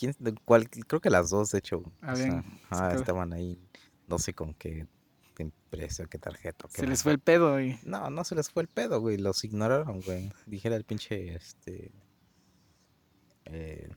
¿Quién, 0.00 0.16
cuál, 0.46 0.70
creo 0.70 1.02
que 1.02 1.10
las 1.10 1.28
dos, 1.28 1.50
de 1.50 1.58
hecho. 1.58 1.80
o 1.80 1.92
sea, 2.00 2.10
Habían 2.10 2.60
ah, 2.70 2.94
estaban 2.94 3.34
ahí, 3.34 3.60
no 4.08 4.18
sé 4.18 4.32
con 4.32 4.54
qué 4.54 4.86
empresa, 5.36 6.06
qué 6.06 6.16
tarjeta. 6.16 6.66
o 6.66 6.70
qué 6.70 6.80
Se 6.80 6.86
les 6.86 7.02
fue 7.02 7.12
el 7.12 7.18
pedo, 7.18 7.52
güey. 7.52 7.78
No, 7.84 8.08
no 8.08 8.24
se 8.24 8.34
les 8.34 8.50
fue 8.50 8.62
el 8.62 8.68
pedo, 8.68 8.98
güey. 8.98 9.18
Los 9.18 9.44
ignoraron, 9.44 10.00
güey. 10.00 10.32
Dijera 10.46 10.76
el 10.76 10.84
pinche, 10.84 11.34
este... 11.34 11.92
eh, 13.44 13.90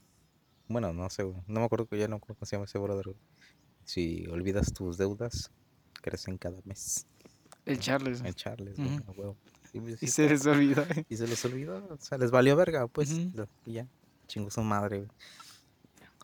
bueno, 0.68 0.92
no 0.92 1.10
sé, 1.10 1.24
güey. 1.24 1.42
No 1.48 1.62
me 1.62 1.66
acuerdo 1.68 1.88
que 1.88 1.98
ya 1.98 2.10
no 2.10 2.20
cómo 2.20 2.36
se 2.42 2.58
llama 2.58 2.66
ese 2.66 2.80
brother, 2.80 3.06
güey. 3.06 3.18
Si 3.86 4.28
olvidas 4.28 4.74
tus 4.74 4.98
deudas, 4.98 5.52
crecen 6.02 6.38
cada 6.38 6.60
mes. 6.66 7.08
El 7.66 7.80
Charles. 7.80 8.22
El 8.26 8.36
Charles, 8.36 8.76
güey. 8.76 9.00
Y, 9.72 9.80
pues, 9.80 10.04
Y 10.04 10.08
sí 10.08 10.14
se 10.14 10.28
les 10.28 10.46
olvidó. 10.46 10.86
Y 11.08 11.16
se 11.16 11.28
les 11.28 11.46
olvidó, 11.46 11.88
o 11.90 11.98
sea, 11.98 12.18
les 12.18 12.30
valió 12.30 12.58
verga, 12.58 12.88
pues, 12.88 13.10
y 13.10 13.32
ya, 13.66 13.88
chingó 14.28 14.50
su 14.50 14.62
madre, 14.62 14.98
güey. 14.98 15.10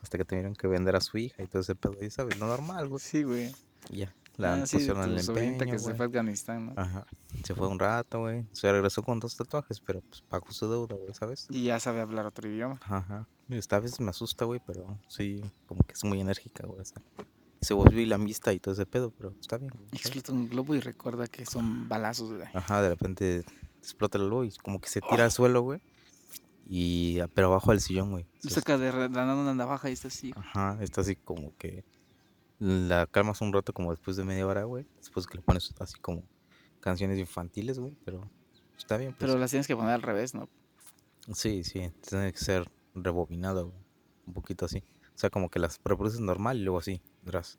Hasta 0.02 0.18
que 0.18 0.24
tuvieron 0.24 0.54
que 0.54 0.66
vender 0.66 0.96
a 0.96 1.00
su 1.00 1.18
hija 1.18 1.42
y 1.42 1.46
todo 1.46 1.62
ese 1.62 1.74
pedo, 1.74 1.96
y 2.00 2.10
sabes, 2.10 2.38
lo 2.38 2.46
normal, 2.46 2.88
güey. 2.88 3.00
Sí, 3.00 3.22
güey. 3.22 3.54
Y 3.90 3.98
ya, 3.98 4.14
la 4.36 4.54
Ah, 4.54 4.66
sí, 4.66 4.78
de 4.78 4.84
pusieron 4.84 5.10
en 5.10 5.18
el 5.18 5.28
empeño, 5.28 5.72
que 5.72 5.78
se 5.78 5.94
fue 5.94 6.04
a 6.04 6.08
Afganistán, 6.08 6.66
¿no? 6.66 6.72
Ajá, 6.76 7.06
se 7.44 7.54
fue 7.54 7.68
un 7.68 7.78
rato, 7.78 8.20
güey. 8.20 8.46
Se 8.52 8.70
regresó 8.70 9.02
con 9.02 9.20
dos 9.20 9.36
tatuajes, 9.36 9.80
pero 9.80 10.00
pues 10.02 10.22
pagó 10.22 10.50
su 10.52 10.68
deuda, 10.70 10.96
güey, 10.96 11.14
¿sabes? 11.14 11.46
Y 11.50 11.64
ya 11.64 11.78
sabe 11.80 12.00
hablar 12.00 12.26
otro 12.26 12.48
idioma. 12.48 12.78
Ajá. 12.82 13.26
Y 13.48 13.56
esta 13.56 13.80
vez 13.80 14.00
me 14.00 14.10
asusta, 14.10 14.44
güey, 14.44 14.60
pero 14.66 14.98
sí, 15.08 15.40
como 15.66 15.82
que 15.82 15.92
es 15.94 16.04
muy 16.04 16.20
enérgica, 16.20 16.66
güey. 16.66 16.84
se 17.60 17.74
volvió 17.74 18.06
la 18.06 18.14
amistad 18.14 18.52
y 18.52 18.60
todo 18.60 18.72
ese 18.74 18.86
pedo, 18.86 19.10
pero 19.10 19.34
está 19.40 19.58
bien. 19.58 19.72
Explota 19.92 20.32
un 20.32 20.48
globo 20.48 20.74
y 20.74 20.80
recuerda 20.80 21.26
que 21.26 21.44
son 21.44 21.88
balazos, 21.88 22.32
güey. 22.32 22.48
Ajá, 22.54 22.80
de 22.80 22.90
repente 22.90 23.44
explota 23.78 24.18
el 24.18 24.26
globo 24.26 24.44
y 24.44 24.52
como 24.62 24.80
que 24.80 24.88
se 24.88 25.00
tira 25.00 25.24
al 25.24 25.32
suelo, 25.32 25.62
güey. 25.62 25.80
Y 26.72 27.18
pero 27.34 27.48
abajo 27.48 27.72
del 27.72 27.80
sillón, 27.80 28.12
güey. 28.12 28.26
Saca 28.38 28.78
de 28.78 28.92
nada 29.08 29.34
una 29.34 29.52
navaja 29.54 29.90
y 29.90 29.92
está 29.92 30.06
así. 30.06 30.32
Ajá, 30.36 30.78
está 30.80 31.00
así 31.00 31.16
como 31.16 31.52
que 31.56 31.84
la 32.60 33.08
calmas 33.08 33.40
un 33.40 33.52
rato 33.52 33.72
como 33.72 33.90
después 33.90 34.16
de 34.16 34.22
media 34.22 34.46
hora, 34.46 34.62
güey. 34.62 34.86
Después 34.98 35.26
que 35.26 35.38
le 35.38 35.42
pones 35.42 35.74
así 35.80 35.98
como 35.98 36.22
canciones 36.78 37.18
infantiles, 37.18 37.80
güey, 37.80 37.96
pero 38.04 38.30
está 38.78 38.96
bien. 38.98 39.10
Pues. 39.10 39.18
Pero 39.18 39.36
las 39.36 39.50
tienes 39.50 39.66
que 39.66 39.74
poner 39.74 39.90
al 39.90 40.02
revés, 40.02 40.32
¿no? 40.32 40.48
Sí, 41.34 41.64
sí, 41.64 41.90
tiene 42.08 42.32
que 42.32 42.38
ser 42.38 42.70
rebobinado, 42.94 43.70
güey, 43.70 43.82
un 44.28 44.34
poquito 44.34 44.66
así. 44.66 44.84
O 45.12 45.18
sea, 45.18 45.28
como 45.28 45.50
que 45.50 45.58
las 45.58 45.80
reproduces 45.84 46.20
normal 46.20 46.58
y 46.58 46.62
luego 46.62 46.78
así, 46.78 47.02
atrás. 47.24 47.56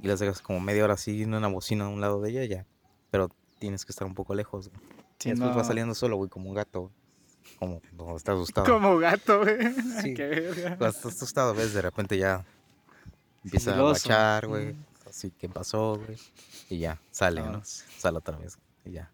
Y 0.00 0.06
las 0.06 0.20
dejas 0.20 0.40
como 0.40 0.60
media 0.60 0.84
hora 0.84 0.94
así 0.94 1.24
en 1.24 1.34
una 1.34 1.48
bocina 1.48 1.86
a 1.86 1.88
un 1.88 2.00
lado 2.00 2.20
de 2.20 2.30
ella, 2.30 2.44
ya. 2.44 2.66
Pero 3.10 3.28
tienes 3.58 3.84
que 3.84 3.90
estar 3.90 4.06
un 4.06 4.14
poco 4.14 4.36
lejos, 4.36 4.68
güey. 4.68 4.93
Si 5.18 5.28
y 5.28 5.32
después 5.32 5.50
no- 5.50 5.56
va 5.56 5.64
saliendo 5.64 5.94
solo, 5.94 6.16
güey, 6.16 6.28
como 6.30 6.48
un 6.48 6.54
gato, 6.54 6.80
güey. 6.82 6.92
Como 7.58 7.80
cuando 7.96 8.16
está 8.16 8.32
asustado. 8.32 8.66
Como 8.66 8.98
gato, 8.98 9.40
güey. 9.40 9.56
Sí. 10.02 10.14
Qué 10.14 10.26
verga. 10.26 10.76
Cuando 10.76 10.88
estás 10.88 11.14
asustado, 11.14 11.54
ves, 11.54 11.72
de 11.74 11.82
repente 11.82 12.18
ya 12.18 12.44
empieza 13.44 13.76
a 13.78 13.82
bachar, 13.82 14.46
güey. 14.46 14.70
Ujú. 14.70 14.78
Así, 15.08 15.30
¿qué 15.38 15.48
pasó, 15.48 15.96
güey? 16.04 16.18
Y 16.68 16.78
ya, 16.78 16.98
sale, 17.10 17.40
¿no? 17.40 17.46
Vámonos. 17.46 17.84
Sale 17.98 18.18
otra 18.18 18.36
vez. 18.36 18.58
Y 18.84 18.92
ya. 18.92 19.10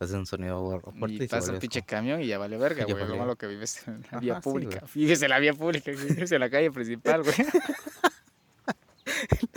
Hace 0.00 0.14
un 0.14 0.26
sonido 0.26 0.80
fu- 0.80 0.92
fuerte 0.92 1.16
y, 1.16 1.22
Y 1.24 1.28
pasa 1.28 1.50
un 1.52 1.58
pinche 1.58 1.80
como- 1.80 1.86
camión 1.88 2.20
y 2.22 2.26
ya 2.26 2.38
vale 2.38 2.56
verga, 2.58 2.84
güey. 2.84 2.94
Lo 2.94 3.00
valió. 3.00 3.16
malo 3.16 3.36
que 3.36 3.46
vives 3.46 3.86
en 3.88 4.00
la 4.02 4.06
Ajá, 4.08 4.18
vía 4.20 4.34
sí, 4.36 4.40
pública. 4.42 4.84
Vives 4.94 5.22
en 5.22 5.30
la 5.30 5.38
vía 5.38 5.54
pública, 5.54 5.90
vives 5.90 6.30
en 6.32 6.40
la 6.40 6.50
calle 6.50 6.70
principal, 6.70 7.22
güey. 7.22 7.34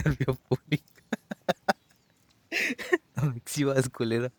La 0.03 0.11
vía 0.11 0.37
pública. 0.47 0.80
No 3.21 3.31
me 3.31 3.37
exhibas, 3.37 3.89
culero. 3.89 4.31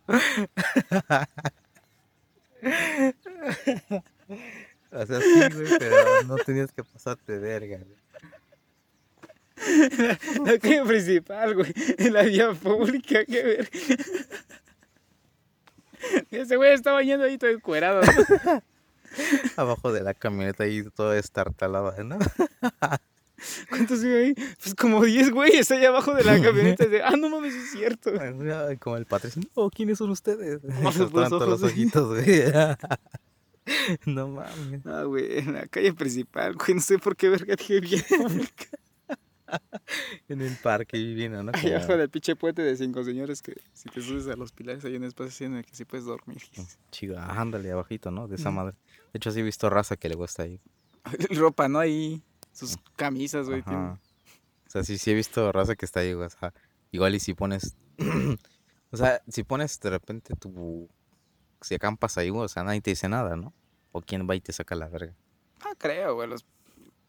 O 4.92 5.06
sea, 5.06 5.20
sí, 5.20 5.40
güey, 5.54 5.78
pero 5.78 6.22
no 6.24 6.36
tenías 6.36 6.70
que 6.72 6.84
pasarte 6.84 7.38
verga, 7.38 7.78
güey. 7.78 8.02
La 10.44 10.58
calle 10.58 10.84
principal, 10.84 11.54
güey. 11.54 11.72
En 11.98 12.12
la 12.12 12.22
vía 12.22 12.52
pública, 12.52 13.24
qué 13.24 13.42
verga. 13.42 13.70
Ese 16.30 16.56
güey 16.56 16.72
está 16.72 16.92
bañando 16.92 17.24
ahí 17.24 17.38
todo 17.38 17.50
encuerado. 17.50 18.02
¿no? 18.02 18.62
Abajo 19.56 19.92
de 19.92 20.02
la 20.02 20.14
camioneta 20.14 20.64
ahí 20.64 20.82
todo 20.94 21.14
estartalado, 21.14 21.94
¿no? 22.04 22.18
¿Cuántos 23.68 24.02
vive 24.02 24.24
ahí? 24.26 24.34
Pues 24.62 24.74
como 24.74 25.04
10 25.04 25.30
güeyes 25.30 25.70
ahí 25.70 25.84
abajo 25.84 26.14
de 26.14 26.24
la 26.24 26.32
camioneta. 26.42 26.86
De, 26.86 27.02
ah, 27.02 27.16
no 27.16 27.28
mames, 27.28 27.54
es 27.54 27.70
cierto. 27.72 28.10
Ay, 28.20 28.76
Como 28.78 28.96
el 28.96 29.06
patricio. 29.06 29.42
No, 29.56 29.70
¿quiénes 29.70 29.98
son 29.98 30.10
ustedes? 30.10 30.60
Los 30.82 30.94
todos 30.96 31.12
los 31.12 31.32
ojos, 31.32 31.62
ojitos, 31.62 32.08
güey. 32.08 32.42
No 34.06 34.26
mames. 34.28 34.84
Ah, 34.86 35.04
güey, 35.04 35.38
en 35.38 35.52
la 35.52 35.66
calle 35.68 35.92
principal, 35.92 36.54
güey. 36.54 36.74
No 36.74 36.80
sé 36.80 36.98
por 36.98 37.14
qué 37.16 37.28
verga 37.28 37.54
dije 37.56 38.04
pública. 38.16 38.66
En 40.28 40.40
el 40.40 40.56
parque 40.56 40.96
divino, 40.96 41.42
¿no? 41.42 41.52
Como- 41.52 41.68
abajo 41.68 41.96
del 41.96 42.08
pinche 42.08 42.34
puente 42.34 42.62
de 42.62 42.76
cinco 42.76 43.04
señores 43.04 43.42
que 43.42 43.54
si 43.74 43.88
te 43.90 44.00
subes 44.00 44.26
a 44.26 44.34
los 44.34 44.50
pilares 44.50 44.84
hay 44.84 44.96
un 44.96 45.04
espacio 45.04 45.28
así 45.28 45.44
en 45.44 45.56
el 45.56 45.64
que 45.64 45.74
sí 45.76 45.84
puedes 45.84 46.06
dormir. 46.06 46.38
Chido, 46.90 47.18
ándale 47.18 47.70
abajito, 47.70 48.10
¿no? 48.10 48.26
De 48.28 48.36
esa 48.36 48.50
madre. 48.50 48.74
De 49.12 49.18
hecho, 49.18 49.30
sí 49.30 49.40
he 49.40 49.42
visto 49.42 49.68
raza 49.70 49.96
que 49.96 50.08
le 50.08 50.14
gusta 50.14 50.44
ahí. 50.44 50.58
Ropa, 51.30 51.68
¿no? 51.68 51.78
Ahí 51.80 52.22
sus 52.52 52.76
camisas, 52.96 53.48
güey. 53.48 53.62
tienen-. 53.62 53.92
O 53.92 54.70
sea, 54.72 54.84
sí, 54.84 54.98
sí 54.98 55.10
he 55.10 55.14
visto 55.14 55.52
raza 55.52 55.74
que 55.76 55.84
está 55.84 56.00
ahí, 56.00 56.12
güey. 56.14 56.26
O 56.26 56.30
sea, 56.30 56.52
igual 56.90 57.14
y 57.14 57.20
si 57.20 57.34
pones. 57.34 57.76
o 58.90 58.96
sea, 58.96 59.22
si 59.28 59.42
pones 59.42 59.78
de 59.80 59.90
repente 59.90 60.34
tu. 60.36 60.88
Si 61.60 61.74
acampas 61.74 62.18
ahí, 62.18 62.30
güey, 62.30 62.44
o 62.44 62.48
sea, 62.48 62.64
nadie 62.64 62.80
te 62.80 62.90
dice 62.90 63.08
nada, 63.08 63.36
¿no? 63.36 63.52
O 63.92 64.00
quién 64.00 64.28
va 64.28 64.34
y 64.34 64.40
te 64.40 64.52
saca 64.52 64.74
la 64.74 64.88
verga. 64.88 65.14
Ah, 65.60 65.74
creo, 65.78 66.14
güey. 66.16 66.28
Los, 66.28 66.44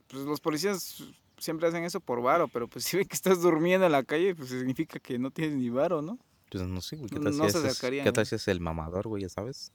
pues, 0.07 0.23
los 0.23 0.39
policías 0.41 1.03
siempre 1.37 1.67
hacen 1.67 1.83
eso 1.83 1.99
por 1.99 2.21
varo, 2.21 2.47
pero 2.47 2.67
pues 2.67 2.85
si 2.85 2.97
ven 2.97 3.07
que 3.07 3.15
estás 3.15 3.41
durmiendo 3.41 3.85
en 3.85 3.91
la 3.91 4.03
calle, 4.03 4.35
pues 4.35 4.49
significa 4.49 4.99
que 4.99 5.17
no 5.17 5.31
tienes 5.31 5.55
ni 5.55 5.69
varo, 5.69 6.01
¿no? 6.01 6.19
Pues 6.51 6.63
no 6.67 6.81
sé, 6.81 6.97
güey. 6.97 7.09
¿Qué 7.09 7.19
tal 7.19 7.35
no 7.35 7.45
si 7.45 7.51
se 7.59 7.67
es- 7.67 7.79
¿Qué 7.79 8.11
tal 8.11 8.25
si 8.27 8.35
es 8.35 8.47
el 8.47 8.59
mamador, 8.59 9.07
güey, 9.07 9.23
ya 9.23 9.29
sabes? 9.29 9.71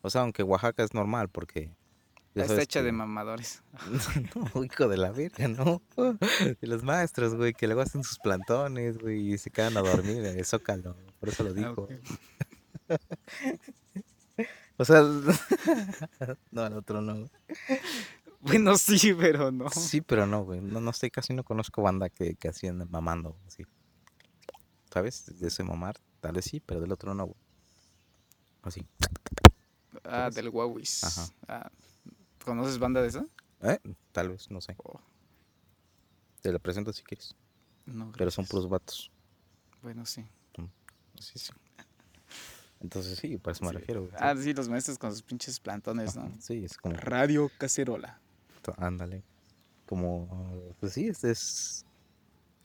O 0.00 0.08
sea, 0.08 0.22
aunque 0.22 0.42
Oaxaca 0.42 0.82
es 0.82 0.94
normal 0.94 1.28
porque. 1.28 1.74
Ya 2.34 2.44
Está 2.44 2.62
hecha 2.62 2.82
de 2.82 2.92
mamadores. 2.92 3.62
No, 4.54 4.64
hijo 4.64 4.88
de 4.88 4.96
la 4.96 5.10
verga, 5.12 5.48
no. 5.48 5.82
De 5.96 6.66
los 6.66 6.82
maestros, 6.82 7.34
güey, 7.34 7.52
que 7.52 7.66
luego 7.66 7.82
hacen 7.82 8.02
sus 8.04 8.18
plantones, 8.18 8.98
güey, 8.98 9.32
y 9.34 9.38
se 9.38 9.50
quedan 9.50 9.76
a 9.76 9.80
dormir 9.82 10.24
en 10.24 10.38
el 10.38 10.44
zócalo. 10.44 10.96
Por 11.20 11.28
eso 11.28 11.44
lo 11.44 11.50
Ah, 11.50 11.52
digo. 11.54 11.82
ok. 11.82 11.92
O 14.78 14.84
sea, 14.84 15.02
no, 16.50 16.66
el 16.66 16.72
otro 16.72 17.00
no. 17.02 17.28
Bueno, 18.40 18.76
sí, 18.76 19.14
pero 19.14 19.52
no. 19.52 19.68
Sí, 19.70 20.00
pero 20.00 20.26
no, 20.26 20.44
güey. 20.44 20.60
No, 20.60 20.80
no 20.80 20.92
sé, 20.92 21.10
casi 21.10 21.34
no 21.34 21.44
conozco 21.44 21.82
banda 21.82 22.08
que, 22.08 22.34
que 22.34 22.48
así 22.48 22.68
mamando, 22.72 23.36
así. 23.46 23.64
¿Sabes? 24.92 25.38
De 25.38 25.48
ese 25.48 25.62
mamar, 25.62 25.96
tal 26.20 26.32
vez 26.32 26.46
sí, 26.46 26.60
pero 26.60 26.80
del 26.80 26.90
otro 26.90 27.14
no, 27.14 27.26
güey. 27.26 27.36
Así. 28.62 28.84
Ah, 30.04 30.30
del 30.34 30.48
Huawis. 30.48 31.04
Ajá. 31.04 31.28
Ah, 31.46 31.70
¿Conoces 32.44 32.78
banda 32.78 33.00
de 33.02 33.08
esa? 33.08 33.26
¿Eh? 33.62 33.78
Tal 34.12 34.30
vez, 34.30 34.50
no 34.50 34.60
sé. 34.60 34.74
Oh, 34.82 35.00
Te 36.40 36.52
la 36.52 36.58
presento 36.58 36.92
si 36.92 37.02
quieres. 37.02 37.34
no, 37.86 38.12
Pero 38.16 38.30
son 38.30 38.42
gracias. 38.44 38.48
puros 38.50 38.68
vatos. 38.68 39.10
Bueno, 39.82 40.04
sí. 40.06 40.24
Sí, 41.20 41.38
sí. 41.38 41.52
Entonces 42.80 43.16
sí, 43.18 43.36
por 43.38 43.52
eso 43.52 43.64
me 43.64 43.70
Sí. 43.70 43.76
refiero, 43.76 44.00
güey. 44.02 44.12
Ah, 44.18 44.34
sí, 44.36 44.52
los 44.52 44.68
maestros 44.68 44.98
con 44.98 45.12
sus 45.12 45.22
pinches 45.22 45.60
plantones, 45.60 46.16
¿no? 46.16 46.32
Sí, 46.40 46.64
es 46.64 46.76
como. 46.76 46.96
Radio 46.96 47.48
Cacerola. 47.58 48.20
Ándale. 48.78 49.22
Como, 49.86 50.74
pues 50.80 50.94
sí, 50.94 51.06
es, 51.06 51.22
es 51.22 51.84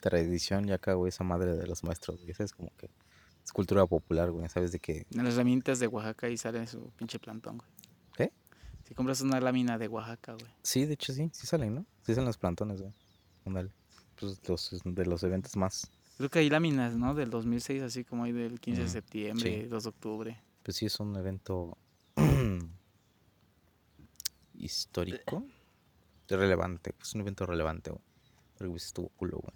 tradición 0.01 0.65
ya 0.65 0.75
acá, 0.75 0.93
güey, 0.93 1.09
esa 1.09 1.23
madre 1.23 1.55
de 1.55 1.67
los 1.67 1.83
maestros, 1.83 2.21
güey. 2.23 2.33
Es 2.39 2.51
como 2.53 2.71
que 2.77 2.89
es 3.43 3.51
cultura 3.51 3.85
popular, 3.85 4.31
güey. 4.31 4.47
¿Sabes 4.49 4.71
de 4.71 4.79
qué? 4.79 5.05
En 5.11 5.23
las 5.25 5.35
herramientas 5.35 5.77
de 5.79 5.85
Oaxaca 5.87 6.29
y 6.29 6.37
sale 6.37 6.65
su 6.65 6.89
pinche 6.95 7.19
plantón, 7.19 7.57
güey. 7.57 7.69
Si 8.87 8.93
compras 8.95 9.21
una 9.21 9.39
lámina 9.41 9.77
de 9.77 9.87
Oaxaca, 9.87 10.33
güey. 10.33 10.51
Sí, 10.63 10.85
de 10.85 10.93
hecho 10.93 11.11
sí, 11.13 11.29
sí 11.33 11.45
salen, 11.45 11.75
¿no? 11.75 11.85
Sí 12.05 12.13
salen 12.13 12.27
los 12.27 12.37
plantones, 12.37 12.81
güey. 12.81 12.93
Ándale. 13.45 13.71
Pues 14.19 14.39
los, 14.47 14.81
de 14.83 15.05
los 15.05 15.23
eventos 15.23 15.55
más, 15.55 15.91
Creo 16.17 16.29
que 16.31 16.39
hay 16.39 16.49
láminas, 16.49 16.95
¿no? 16.95 17.13
Del 17.13 17.29
2006, 17.29 17.83
así 17.83 18.03
como 18.03 18.23
hay 18.23 18.31
del 18.31 18.59
15 18.59 18.81
de 18.81 18.87
Mm, 18.87 18.91
septiembre, 18.91 19.61
sí. 19.61 19.67
2 19.67 19.83
de 19.83 19.89
octubre. 19.89 20.41
pues 20.63 20.77
sí 20.77 20.87
es 20.87 20.99
un 20.99 21.15
evento 21.15 21.77
histórico, 24.55 25.43
relevante, 26.27 26.93
es 27.01 27.13
un 27.13 27.21
evento 27.21 27.45
relevante, 27.45 27.91
güey. 27.91 28.01
Pero 28.57 28.69
güey, 28.71 28.77
estuvo 28.77 29.09
culo, 29.09 29.37
güey. 29.37 29.53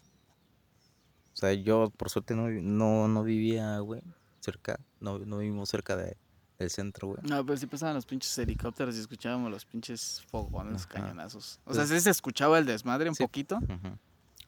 O 1.34 1.38
sea, 1.38 1.54
yo 1.54 1.90
por 1.98 2.10
suerte 2.10 2.36
no, 2.36 2.50
no, 2.50 3.08
no 3.08 3.24
vivía, 3.24 3.80
güey, 3.80 4.02
cerca, 4.40 4.80
no, 5.00 5.18
no 5.20 5.40
vivimos 5.40 5.70
cerca 5.70 5.96
de, 5.96 6.16
del 6.62 6.70
centro, 6.70 7.10
güey. 7.10 7.20
No, 7.24 7.46
pero 7.46 7.58
sí 7.58 7.68
pasaban 7.68 7.96
los 7.96 8.06
pinches 8.06 8.38
helicópteros 8.38 8.96
y 8.96 9.00
escuchábamos 9.00 9.52
los 9.52 9.66
pinches 9.66 10.22
fogones, 10.30 10.74
los 10.74 10.88
cañonazos. 10.88 11.60
O 11.66 11.74
Pues- 11.74 11.78
sea, 11.78 11.86
sí 11.88 12.00
se 12.02 12.10
escuchaba 12.10 12.58
el 12.60 12.66
desmadre 12.66 13.10
un 13.10 13.16
Sí. 13.16 13.24
poquito. 13.24 13.60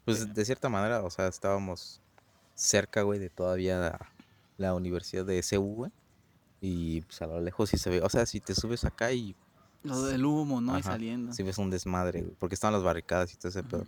Pues 0.06 0.20
Pero- 0.20 0.34
de 0.34 0.46
cierta 0.46 0.70
manera, 0.70 1.04
o 1.04 1.10
sea, 1.10 1.28
estábamos 1.28 2.02
cerca, 2.56 3.02
güey, 3.04 3.20
de 3.20 3.30
todavía 3.30 3.78
la, 3.80 4.10
la 4.58 4.74
universidad 4.74 5.26
de 5.26 5.38
SU, 5.40 5.62
güey. 5.62 5.92
Y 6.62 7.02
pues 7.02 7.22
a 7.22 7.28
lo 7.28 7.42
lejos 7.42 7.70
sí 7.70 7.78
se 7.78 7.90
ve, 7.90 8.02
o 8.02 8.10
sea, 8.10 8.26
si 8.26 8.40
te 8.40 8.56
subes 8.56 8.84
acá 8.86 9.12
y 9.12 9.36
Lo 9.84 10.02
del 10.04 10.24
humo, 10.26 10.62
¿no? 10.62 10.78
Y 10.78 10.80
Ajá, 10.80 10.92
saliendo. 10.92 11.34
si 11.34 11.44
ves 11.44 11.58
un 11.58 11.70
desmadre, 11.70 12.22
güey, 12.22 12.36
porque 12.40 12.56
estaban 12.56 12.74
las 12.74 12.84
barricadas 12.84 13.34
y 13.34 13.36
todo 13.36 13.50
ese 13.50 13.64
pedo. 13.64 13.84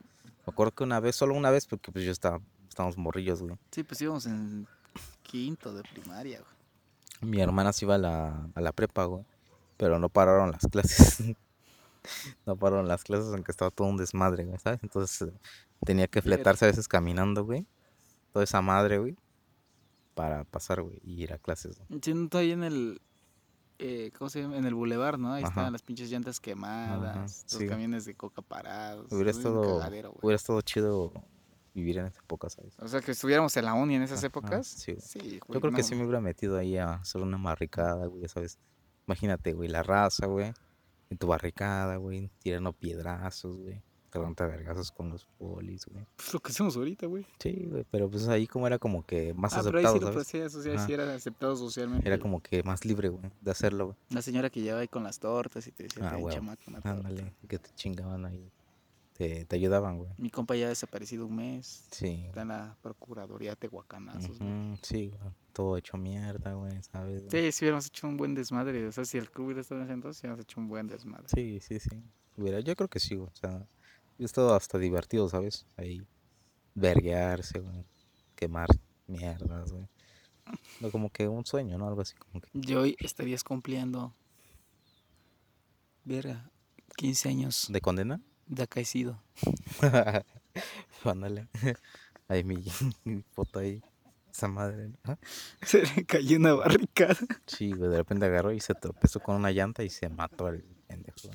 Me 0.45 0.51
acuerdo 0.51 0.73
que 0.73 0.83
una 0.83 0.99
vez, 0.99 1.15
solo 1.15 1.33
una 1.35 1.51
vez, 1.51 1.65
porque 1.67 1.89
pues 1.91 2.03
yo 2.03 2.11
estaba, 2.11 2.41
estábamos 2.67 2.97
morrillos, 2.97 3.41
güey. 3.41 3.55
Sí, 3.71 3.83
pues 3.83 4.01
íbamos 4.01 4.25
en 4.25 4.67
quinto 5.23 5.73
de 5.73 5.83
primaria, 5.83 6.39
güey. 6.41 6.54
Mi 7.25 7.41
hermana 7.41 7.73
se 7.73 7.85
iba 7.85 7.95
a 7.95 7.97
la, 7.97 8.49
a 8.53 8.61
la 8.61 8.71
prepa, 8.71 9.05
güey, 9.05 9.25
pero 9.77 9.99
no 9.99 10.09
pararon 10.09 10.51
las 10.51 10.67
clases. 10.71 11.35
no 12.45 12.55
pararon 12.55 12.87
las 12.87 13.03
clases 13.03 13.33
aunque 13.33 13.51
estaba 13.51 13.71
todo 13.71 13.87
un 13.87 13.97
desmadre, 13.97 14.45
güey, 14.45 14.59
¿sabes? 14.59 14.79
Entonces 14.83 15.31
tenía 15.85 16.07
que 16.07 16.21
fletarse 16.21 16.65
a 16.65 16.67
veces 16.69 16.87
caminando, 16.87 17.43
güey. 17.43 17.65
Toda 18.31 18.43
esa 18.43 18.61
madre, 18.61 18.99
güey. 18.99 19.15
Para 20.13 20.45
pasar, 20.45 20.81
güey, 20.81 20.99
y 21.03 21.23
ir 21.23 21.33
a 21.33 21.37
clases. 21.37 21.79
¿no? 21.89 21.97
está 21.97 22.37
ahí 22.37 22.51
en 22.51 22.63
el, 22.63 23.01
eh, 23.79 24.11
¿cómo 24.17 24.29
se 24.29 24.41
llama? 24.41 24.57
En 24.57 24.65
el 24.65 24.73
bulevar, 24.73 25.19
¿no? 25.19 25.33
Ahí 25.33 25.43
están 25.43 25.73
las 25.73 25.81
pinches 25.81 26.09
llantas 26.09 26.39
quemadas, 26.39 27.45
los 27.51 27.63
camiones 27.63 28.05
de 28.05 28.15
coca 28.15 28.41
parados. 28.41 29.11
Hubiera 29.11 29.31
estado, 29.31 29.81
hubiera 30.21 30.35
estado 30.35 30.61
chido 30.61 31.11
vivir 31.75 31.99
en 31.99 32.07
esa 32.07 32.19
época, 32.19 32.49
¿sabes? 32.49 32.73
O 32.79 32.87
sea, 32.87 33.01
que 33.01 33.11
estuviéramos 33.11 33.55
en 33.57 33.65
la 33.65 33.73
uni 33.73 33.95
en 33.95 34.01
esas 34.01 34.23
épocas. 34.23 34.65
Sí, 34.65 34.95
sí 34.99 35.39
Yo 35.47 35.61
creo 35.61 35.73
que 35.73 35.83
sí 35.83 35.93
me 35.93 36.03
hubiera 36.03 36.21
metido 36.21 36.57
ahí 36.57 36.77
a 36.77 36.95
hacer 36.95 37.21
una 37.21 37.37
marricada, 37.37 38.07
güey, 38.07 38.27
¿sabes? 38.27 38.57
Imagínate, 39.07 39.53
güey, 39.53 39.69
la 39.69 39.83
raza, 39.83 40.25
güey, 40.25 40.53
en 41.09 41.17
tu 41.17 41.27
barricada, 41.27 41.97
güey, 41.97 42.31
tirando 42.41 42.73
piedrazos, 42.73 43.57
güey 43.57 43.83
levanta 44.15 44.47
vergazos 44.47 44.91
con 44.91 45.09
los 45.09 45.25
polis, 45.37 45.85
güey. 45.85 46.05
Pues 46.15 46.33
lo 46.33 46.39
que 46.39 46.51
hacemos 46.51 46.75
ahorita, 46.75 47.05
güey. 47.07 47.25
Sí, 47.39 47.67
güey, 47.69 47.85
pero 47.89 48.09
pues 48.09 48.27
ahí 48.27 48.47
como 48.47 48.67
era 48.67 48.79
como 48.79 49.05
que 49.05 49.33
más 49.33 49.53
ah, 49.53 49.59
aceptado, 49.59 49.99
pero 49.99 50.19
ahí 50.19 50.25
sí 50.25 50.37
lo 50.37 50.79
sí 50.79 50.93
era 50.93 51.13
aceptado 51.13 51.55
socialmente. 51.55 52.07
Era 52.07 52.17
como 52.17 52.41
que 52.41 52.63
más 52.63 52.85
libre, 52.85 53.09
güey, 53.09 53.31
de 53.41 53.51
hacerlo, 53.51 53.87
güey. 53.87 53.97
La 54.09 54.21
señora 54.21 54.49
que 54.49 54.61
llevaba 54.61 54.81
ahí 54.81 54.87
con 54.87 55.03
las 55.03 55.19
tortas 55.19 55.67
y 55.67 55.71
te 55.71 55.83
decía, 55.83 56.09
ah, 56.09 56.17
güey. 56.17 56.37
Ándale, 56.83 57.33
que 57.47 57.59
te 57.59 57.69
chingaban 57.75 58.25
ahí. 58.25 58.51
Te, 59.17 59.45
te, 59.45 59.55
ayudaban, 59.55 59.97
güey. 59.97 60.11
Mi 60.17 60.29
compa 60.29 60.57
ya 60.57 60.65
ha 60.65 60.69
desaparecido 60.69 61.25
un 61.25 61.37
mes. 61.37 61.87
Sí. 61.89 62.25
Está 62.27 62.41
en 62.41 62.49
la 62.49 62.77
Procuraduría 62.81 63.51
de 63.51 63.55
Tehuacanazos, 63.55 64.37
Sí, 64.81 65.07
güey. 65.07 65.33
Todo 65.53 65.77
hecho 65.77 65.95
mierda, 65.95 66.53
güey, 66.53 66.83
¿sabes? 66.83 67.23
Sí, 67.29 67.51
sí 67.53 67.63
hubiéramos 67.63 67.87
hecho 67.87 68.07
un 68.07 68.17
buen 68.17 68.35
desmadre. 68.35 68.85
O 68.85 68.91
sea, 68.91 69.05
si 69.05 69.17
el 69.17 69.31
club 69.31 69.45
hubiera 69.45 69.61
estado 69.61 69.79
en 69.79 69.85
ese 69.85 69.93
entonces, 69.93 70.21
hubiéramos 70.21 70.43
hecho 70.43 70.59
un 70.59 70.67
buen 70.67 70.87
desmadre. 70.87 71.27
Sí, 71.33 71.61
sí, 71.61 71.79
sí. 71.79 72.03
Hubiera, 72.35 72.59
yo 72.59 72.75
creo 72.75 72.89
que 72.89 72.99
sí, 72.99 73.15
güey. 73.15 73.29
O 73.29 73.35
sea, 73.35 73.65
es 74.19 74.33
todo 74.33 74.53
hasta 74.53 74.77
divertido, 74.77 75.29
¿sabes? 75.29 75.65
Ahí 75.77 76.05
verguearse, 76.73 77.61
güey. 77.61 77.85
Quemar 78.35 78.67
mierdas, 79.07 79.71
güey. 79.71 79.87
No, 80.81 80.91
como 80.91 81.09
que 81.09 81.29
un 81.29 81.45
sueño, 81.45 81.77
¿no? 81.77 81.87
Algo 81.87 82.01
así 82.01 82.15
como 82.15 82.41
que. 82.41 82.49
Yo 82.53 82.81
hoy 82.81 82.97
estarías 82.99 83.45
cumpliendo. 83.45 84.13
Verga, 86.03 86.51
15 86.97 87.29
años. 87.29 87.67
¿De 87.69 87.79
condena? 87.79 88.21
De 88.47 88.63
acaecido. 88.63 89.21
Ándale. 91.03 91.47
Ahí 92.27 92.43
mi, 92.43 92.63
foto 93.33 93.59
ahí. 93.59 93.81
Esa 94.31 94.47
madre, 94.47 94.91
¿no? 95.03 95.17
Se 95.61 95.83
le 95.83 96.05
cayó 96.05 96.37
una 96.37 96.53
barricada. 96.53 97.15
Sí, 97.45 97.71
güey, 97.71 97.89
de 97.89 97.97
repente 97.97 98.25
agarró 98.25 98.51
y 98.51 98.59
se 98.59 98.73
tropezó 98.73 99.19
con 99.21 99.35
una 99.35 99.51
llanta 99.51 99.83
y 99.83 99.89
se 99.89 100.09
mató 100.09 100.47
al 100.47 100.63
pendejo. 100.87 101.29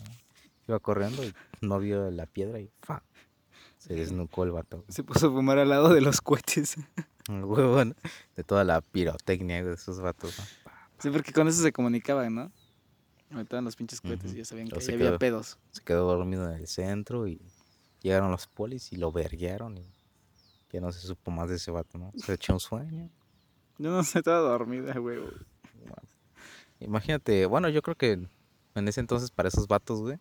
Iba 0.68 0.78
corriendo 0.80 1.24
y 1.24 1.34
no 1.62 1.78
vio 1.78 2.10
la 2.10 2.26
piedra 2.26 2.60
y 2.60 2.70
¡fa! 2.82 3.02
se 3.78 3.94
desnucó 3.94 4.44
el 4.44 4.50
vato. 4.50 4.84
Se 4.88 5.02
puso 5.02 5.28
a 5.28 5.30
fumar 5.30 5.58
al 5.58 5.70
lado 5.70 5.94
de 5.94 6.02
los 6.02 6.20
cohetes. 6.20 6.76
El 7.28 7.44
huevo, 7.44 7.82
De 8.36 8.44
toda 8.44 8.64
la 8.64 8.82
pirotecnia 8.82 9.64
de 9.64 9.74
esos 9.74 10.00
vatos. 10.00 10.34
Sí, 10.98 11.08
porque 11.10 11.32
con 11.32 11.48
eso 11.48 11.62
se 11.62 11.72
comunicaban, 11.72 12.34
¿no? 12.34 12.52
Metían 13.30 13.64
los 13.64 13.76
pinches 13.76 14.00
cohetes 14.00 14.32
y 14.32 14.38
ya 14.38 14.44
sabían 14.44 14.68
que 14.68 14.92
había 14.92 15.18
pedos. 15.18 15.58
Se 15.70 15.82
quedó 15.82 16.06
dormido 16.06 16.50
en 16.50 16.58
el 16.58 16.66
centro 16.66 17.28
y 17.28 17.40
llegaron 18.02 18.30
los 18.30 18.48
polis 18.48 18.92
y 18.92 18.96
lo 18.96 19.12
verguearon 19.12 19.78
y 19.78 19.86
ya 20.72 20.80
no 20.80 20.90
se 20.90 21.00
supo 21.00 21.30
más 21.30 21.48
de 21.48 21.56
ese 21.56 21.70
vato, 21.70 21.98
¿no? 21.98 22.12
Se 22.16 22.34
echó 22.34 22.52
un 22.52 22.60
sueño. 22.60 23.08
Yo 23.78 23.90
no 23.90 24.02
sé, 24.02 24.18
estaba 24.18 24.40
dormida, 24.40 24.94
güey. 24.98 25.18
Imagínate, 26.80 27.46
bueno, 27.46 27.68
yo 27.68 27.82
creo 27.82 27.94
que 27.94 28.12
en 28.74 28.88
ese 28.88 29.00
entonces 29.00 29.30
para 29.30 29.48
esos 29.48 29.68
vatos, 29.68 30.00
güey, 30.00 30.18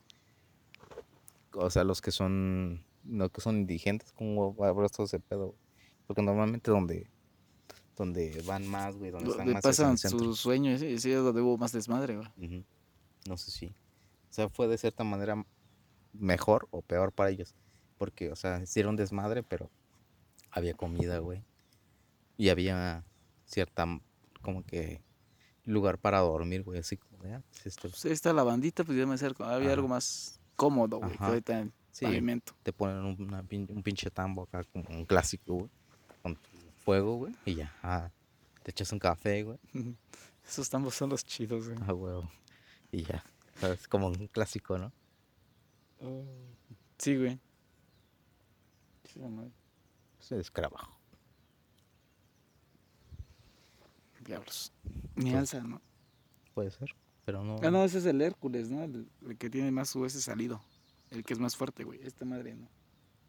o 1.53 1.69
sea, 1.69 1.83
los 1.83 2.01
que 2.01 2.11
son, 2.11 2.83
no 3.03 3.29
que 3.29 3.41
son 3.41 3.57
indigentes, 3.57 4.11
como 4.11 4.55
todo 4.93 5.05
ese 5.05 5.19
pedo, 5.19 5.55
porque 6.05 6.21
normalmente 6.21 6.69
donde, 6.69 7.09
donde 7.95 8.41
van 8.45 8.67
más, 8.67 8.95
güey, 8.97 9.11
donde 9.11 9.29
están 9.31 9.53
más 9.53 9.63
pasan 9.63 9.97
sus 9.97 10.39
sueños, 10.39 10.79
sí, 10.79 10.99
sí, 10.99 11.11
es 11.11 11.23
donde 11.23 11.41
hubo 11.41 11.57
más 11.57 11.71
desmadre, 11.71 12.17
güey. 12.17 12.65
No 13.29 13.37
sé 13.37 13.51
si, 13.51 13.67
o 13.67 14.33
sea, 14.33 14.49
fue 14.49 14.67
de 14.67 14.75
cierta 14.79 15.03
manera 15.03 15.45
mejor 16.13 16.67
o 16.71 16.81
peor 16.81 17.11
para 17.11 17.29
ellos, 17.29 17.53
porque, 17.99 18.31
o 18.31 18.35
sea, 18.35 18.59
hicieron 18.59 18.95
desmadre, 18.95 19.43
pero 19.43 19.69
había 20.49 20.73
comida, 20.73 21.19
güey, 21.19 21.43
y 22.37 22.49
había 22.49 23.05
cierta, 23.45 23.85
como 24.41 24.65
que, 24.65 25.03
lugar 25.63 25.99
para 25.99 26.17
dormir, 26.21 26.63
güey, 26.63 26.79
así 26.79 26.97
como 26.97 27.21
de, 27.21 27.35
ah, 27.35 27.43
pues 27.51 27.67
esto. 27.67 27.87
Pues 27.89 28.03
está 28.05 28.33
la 28.33 28.41
bandita, 28.41 28.83
pues 28.83 28.97
ya 28.97 29.05
me 29.05 29.13
acerco, 29.13 29.43
había 29.43 29.73
algo 29.73 29.87
más 29.87 30.39
cómodo, 30.55 30.97
güey, 30.97 31.15
ahorita 31.19 31.59
en 31.59 31.71
sí, 31.91 32.05
pavimento. 32.05 32.55
Te 32.63 32.73
ponen 32.73 33.05
un 33.05 33.83
pinche 33.83 34.09
tambo 34.09 34.41
acá, 34.41 34.63
como 34.73 34.89
un 34.89 35.05
clásico, 35.05 35.53
güey, 35.53 35.69
con 36.23 36.35
fuego, 36.83 37.17
güey, 37.17 37.35
y 37.45 37.53
ya, 37.53 37.75
ah, 37.83 38.09
te 38.63 38.71
echas 38.71 38.91
un 38.91 38.97
café, 38.97 39.43
güey. 39.43 39.59
Esos 40.47 40.67
tambos 40.67 40.95
son 40.95 41.11
los 41.11 41.23
chidos, 41.23 41.67
güey. 41.67 41.77
Ah, 41.87 41.91
güey, 41.91 42.27
y 42.91 43.03
ya, 43.03 43.23
es 43.61 43.87
como 43.87 44.07
un 44.07 44.27
clásico, 44.27 44.77
¿no? 44.77 44.91
Oh, 46.01 46.23
sí, 46.97 47.15
güey. 47.17 47.39
Ese 50.19 50.35
es 50.35 50.41
escarabajo. 50.41 50.97
Diablos. 54.23 54.71
Ni 55.15 55.33
alza, 55.33 55.61
¿no? 55.61 55.81
Puede 56.53 56.71
ser. 56.71 56.95
Pero 57.25 57.43
no. 57.43 57.57
Ah, 57.61 57.71
no, 57.71 57.83
ese 57.83 57.99
es 57.99 58.05
el 58.05 58.21
Hércules, 58.21 58.69
¿no? 58.69 58.83
El, 58.83 59.07
que 59.37 59.49
tiene 59.49 59.71
más 59.71 59.95
US 59.95 60.13
salido. 60.13 60.61
El 61.09 61.23
que 61.23 61.33
es 61.33 61.39
más 61.39 61.55
fuerte, 61.55 61.83
güey. 61.83 61.99
Esta 62.03 62.25
madre, 62.25 62.55
¿no? 62.55 62.67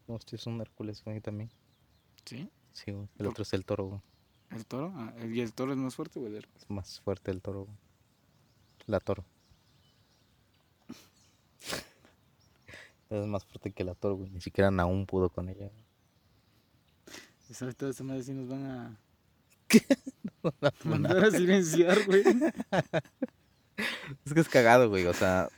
No, 0.07 0.15
este 0.15 0.35
es 0.35 0.45
un 0.47 0.61
Hércules, 0.61 1.03
güey, 1.03 1.21
también. 1.21 1.49
¿Sí? 2.25 2.49
Sí, 2.71 2.91
güey. 2.91 3.07
El 3.17 3.27
otro 3.27 3.43
es 3.43 3.53
el 3.53 3.65
toro, 3.65 3.85
güey. 3.85 4.01
¿El 4.51 4.65
toro? 4.65 4.93
Ah, 4.95 5.13
¿Y 5.25 5.39
el 5.39 5.53
toro 5.53 5.71
es 5.71 5.77
más 5.77 5.95
fuerte, 5.95 6.19
güey? 6.19 6.35
Es 6.35 6.69
más 6.69 6.99
fuerte 7.01 7.31
el 7.31 7.41
toro, 7.41 7.65
güey. 7.65 7.77
La 8.85 8.99
toro. 8.99 9.25
Es 13.09 13.27
más 13.27 13.45
fuerte 13.45 13.71
que 13.71 13.83
la 13.83 13.95
toro, 13.95 14.15
güey. 14.15 14.29
Ni 14.31 14.41
siquiera 14.41 14.69
aún 14.79 15.05
pudo 15.05 15.29
con 15.29 15.49
ella. 15.49 15.69
¿Y 17.49 17.53
sabes 17.53 17.75
toda 17.75 17.91
esa 17.91 18.03
madre 18.03 18.23
si 18.23 18.31
nos 18.31 18.47
van 18.47 18.65
a. 18.65 18.99
¿Qué? 19.67 19.81
Mandar 20.85 21.25
a 21.25 21.31
silenciar, 21.31 22.05
güey. 22.05 22.23
Es 24.25 24.33
que 24.33 24.39
es 24.41 24.49
cagado, 24.49 24.89
güey. 24.89 25.07
O 25.07 25.13
sea, 25.13 25.49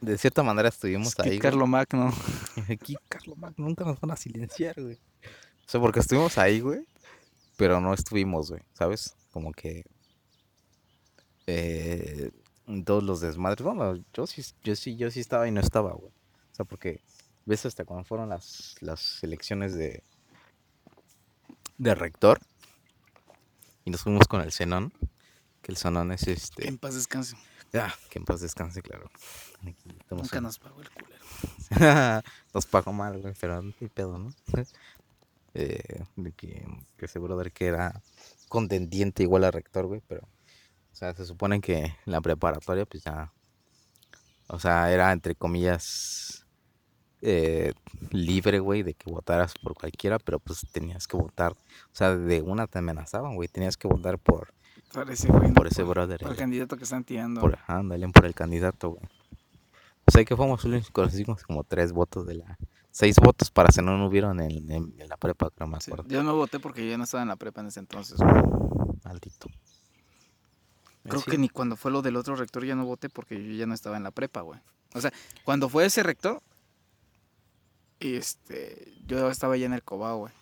de 0.00 0.16
cierta 0.16 0.42
manera 0.42 0.68
estuvimos 0.68 1.08
es 1.08 1.18
ahí. 1.18 1.38
Carlo 1.38 1.66
Magno. 1.66 2.12
Aquí 2.70 2.96
Carlo 3.08 3.34
Magno 3.34 3.66
nunca 3.66 3.84
nos 3.84 4.00
van 4.00 4.12
a 4.12 4.16
silenciar, 4.16 4.80
güey. 4.80 4.94
O 4.94 5.70
sea, 5.70 5.80
porque 5.80 6.00
estuvimos 6.00 6.38
ahí, 6.38 6.60
güey. 6.60 6.86
Pero 7.56 7.80
no 7.80 7.92
estuvimos, 7.92 8.50
güey. 8.50 8.62
¿Sabes? 8.74 9.16
Como 9.32 9.52
que. 9.52 9.84
Eh, 11.46 12.30
todos 12.84 13.02
los 13.02 13.20
desmadres. 13.20 13.62
Bueno, 13.62 14.02
yo 14.12 14.26
sí, 14.26 14.42
yo 14.62 14.76
sí, 14.76 14.96
yo 14.96 15.10
sí 15.10 15.20
estaba 15.20 15.48
y 15.48 15.50
no 15.50 15.60
estaba, 15.60 15.92
güey. 15.92 16.10
O 16.10 16.54
sea, 16.54 16.64
porque 16.64 17.02
ves 17.46 17.66
hasta 17.66 17.84
cuando 17.84 18.04
fueron 18.04 18.28
las, 18.28 18.76
las 18.80 19.22
elecciones 19.22 19.74
de. 19.74 20.02
de 21.78 21.94
rector. 21.94 22.40
Y 23.84 23.90
nos 23.90 24.02
fuimos 24.02 24.28
con 24.28 24.42
el 24.42 24.52
Zenón 24.52 24.92
el 25.68 25.76
sonón 25.76 26.10
es 26.12 26.26
este. 26.26 26.62
Que 26.62 26.68
en 26.68 26.78
paz 26.78 26.94
descanse. 26.94 27.36
Ah, 27.74 27.94
que 28.08 28.18
en 28.18 28.24
paz 28.24 28.40
descanse, 28.40 28.80
claro. 28.80 29.10
Nunca 30.10 30.40
nos 30.40 30.58
pagó 30.58 30.80
el 30.80 30.88
culero. 30.90 31.22
nos 32.54 32.66
pagó 32.66 32.92
mal, 32.94 33.20
güey, 33.20 33.34
pero 33.38 33.62
no 33.62 33.72
pedo, 33.94 34.18
¿no? 34.18 34.32
eh, 35.54 36.04
de 36.16 36.32
que, 36.32 36.66
que 36.96 37.06
seguro 37.06 37.36
de 37.36 37.50
que 37.50 37.66
era 37.66 38.00
contendiente 38.48 39.22
igual 39.22 39.44
a 39.44 39.50
rector, 39.50 39.86
güey, 39.86 40.02
pero. 40.08 40.26
O 40.92 40.96
sea, 40.96 41.14
se 41.14 41.24
supone 41.24 41.60
que 41.60 41.96
la 42.04 42.20
preparatoria, 42.20 42.86
pues 42.86 43.04
ya. 43.04 43.32
O 44.48 44.58
sea, 44.58 44.92
era 44.92 45.12
entre 45.12 45.34
comillas. 45.34 46.44
Eh, 47.20 47.72
libre, 48.12 48.60
güey, 48.60 48.84
de 48.84 48.94
que 48.94 49.10
votaras 49.10 49.52
por 49.60 49.74
cualquiera, 49.74 50.20
pero 50.20 50.38
pues 50.38 50.64
tenías 50.70 51.08
que 51.08 51.16
votar. 51.16 51.52
O 51.52 51.94
sea, 51.94 52.16
de 52.16 52.42
una 52.42 52.68
te 52.68 52.78
amenazaban, 52.78 53.34
güey, 53.34 53.48
tenías 53.48 53.76
que 53.76 53.88
votar 53.88 54.18
por 54.18 54.54
por 54.92 55.10
ese 55.10 55.28
güey. 55.28 55.52
Por 55.52 55.66
ese 55.66 55.82
brother. 55.82 56.20
Por 56.20 56.30
el 56.30 56.36
candidato 56.36 56.76
que 56.76 56.84
están 56.84 57.04
tirando. 57.04 57.40
Por, 57.40 57.58
ándale, 57.66 58.08
por 58.08 58.24
el 58.24 58.34
candidato, 58.34 58.90
güey. 58.90 59.08
O 60.06 60.10
sea, 60.10 60.24
que 60.24 60.34
fuimos 60.34 60.64
conseguimos 60.92 61.42
como 61.42 61.64
tres 61.64 61.92
votos 61.92 62.26
de 62.26 62.36
la... 62.36 62.58
Seis 62.90 63.16
votos 63.22 63.50
para 63.50 63.70
si 63.70 63.82
no, 63.82 63.98
no 63.98 64.06
hubieron 64.06 64.40
en, 64.40 64.70
en, 64.70 65.08
la 65.08 65.18
prepa, 65.18 65.50
creo 65.50 65.68
me 65.68 65.76
acuerdo. 65.76 66.08
yo 66.08 66.22
no 66.22 66.34
voté 66.34 66.58
porque 66.58 66.88
yo 66.88 66.96
no 66.96 67.04
estaba 67.04 67.22
en 67.22 67.28
la 67.28 67.36
prepa 67.36 67.60
en 67.60 67.66
ese 67.66 67.80
entonces. 67.80 68.18
Maldito. 69.04 69.48
Creo 71.08 71.22
que 71.22 71.38
ni 71.38 71.48
cuando 71.48 71.76
fue 71.76 71.90
lo 71.90 72.02
del 72.02 72.16
otro 72.16 72.36
rector 72.36 72.64
ya 72.64 72.74
no 72.74 72.84
voté 72.84 73.08
porque 73.08 73.42
yo 73.42 73.52
ya 73.54 73.66
no 73.66 73.74
estaba 73.74 73.96
en 73.96 74.02
la 74.02 74.10
prepa, 74.10 74.42
güey. 74.42 74.60
O 74.94 75.00
sea, 75.00 75.12
cuando 75.44 75.68
fue 75.68 75.84
ese 75.84 76.02
rector, 76.02 76.42
este, 78.00 78.94
yo 79.06 79.30
estaba 79.30 79.56
ya 79.56 79.66
en 79.66 79.74
el 79.74 79.82
Cobao, 79.82 80.18
güey. 80.18 80.32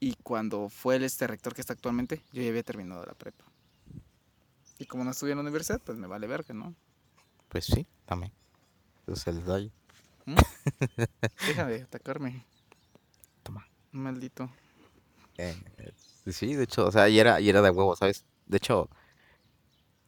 Y 0.00 0.14
cuando 0.22 0.68
fue 0.68 0.96
el 0.96 1.04
este 1.04 1.26
rector 1.26 1.54
que 1.54 1.60
está 1.60 1.72
actualmente, 1.72 2.22
yo 2.32 2.42
ya 2.42 2.48
había 2.48 2.62
terminado 2.62 3.04
la 3.04 3.14
prepa. 3.14 3.44
Y 4.78 4.86
como 4.86 5.04
no 5.04 5.10
estudié 5.10 5.32
en 5.32 5.38
la 5.38 5.42
universidad, 5.42 5.80
pues 5.80 5.96
me 5.98 6.06
vale 6.06 6.26
verga, 6.26 6.52
¿no? 6.54 6.74
Pues 7.48 7.64
sí, 7.64 7.86
también. 8.04 8.32
Es 9.06 9.26
el 9.26 9.40
detalle. 9.40 9.72
¿Mm? 10.26 10.34
Deja 11.46 11.66
de 11.66 11.82
atacarme. 11.82 12.44
Toma. 13.42 13.66
Maldito. 13.92 14.50
Eh, 15.36 15.56
sí, 16.26 16.54
de 16.54 16.64
hecho, 16.64 16.86
o 16.86 16.92
sea, 16.92 17.08
y 17.08 17.18
era, 17.18 17.40
y 17.40 17.48
era 17.48 17.62
de 17.62 17.70
huevo, 17.70 17.96
¿sabes? 17.96 18.24
De 18.46 18.56
hecho, 18.56 18.88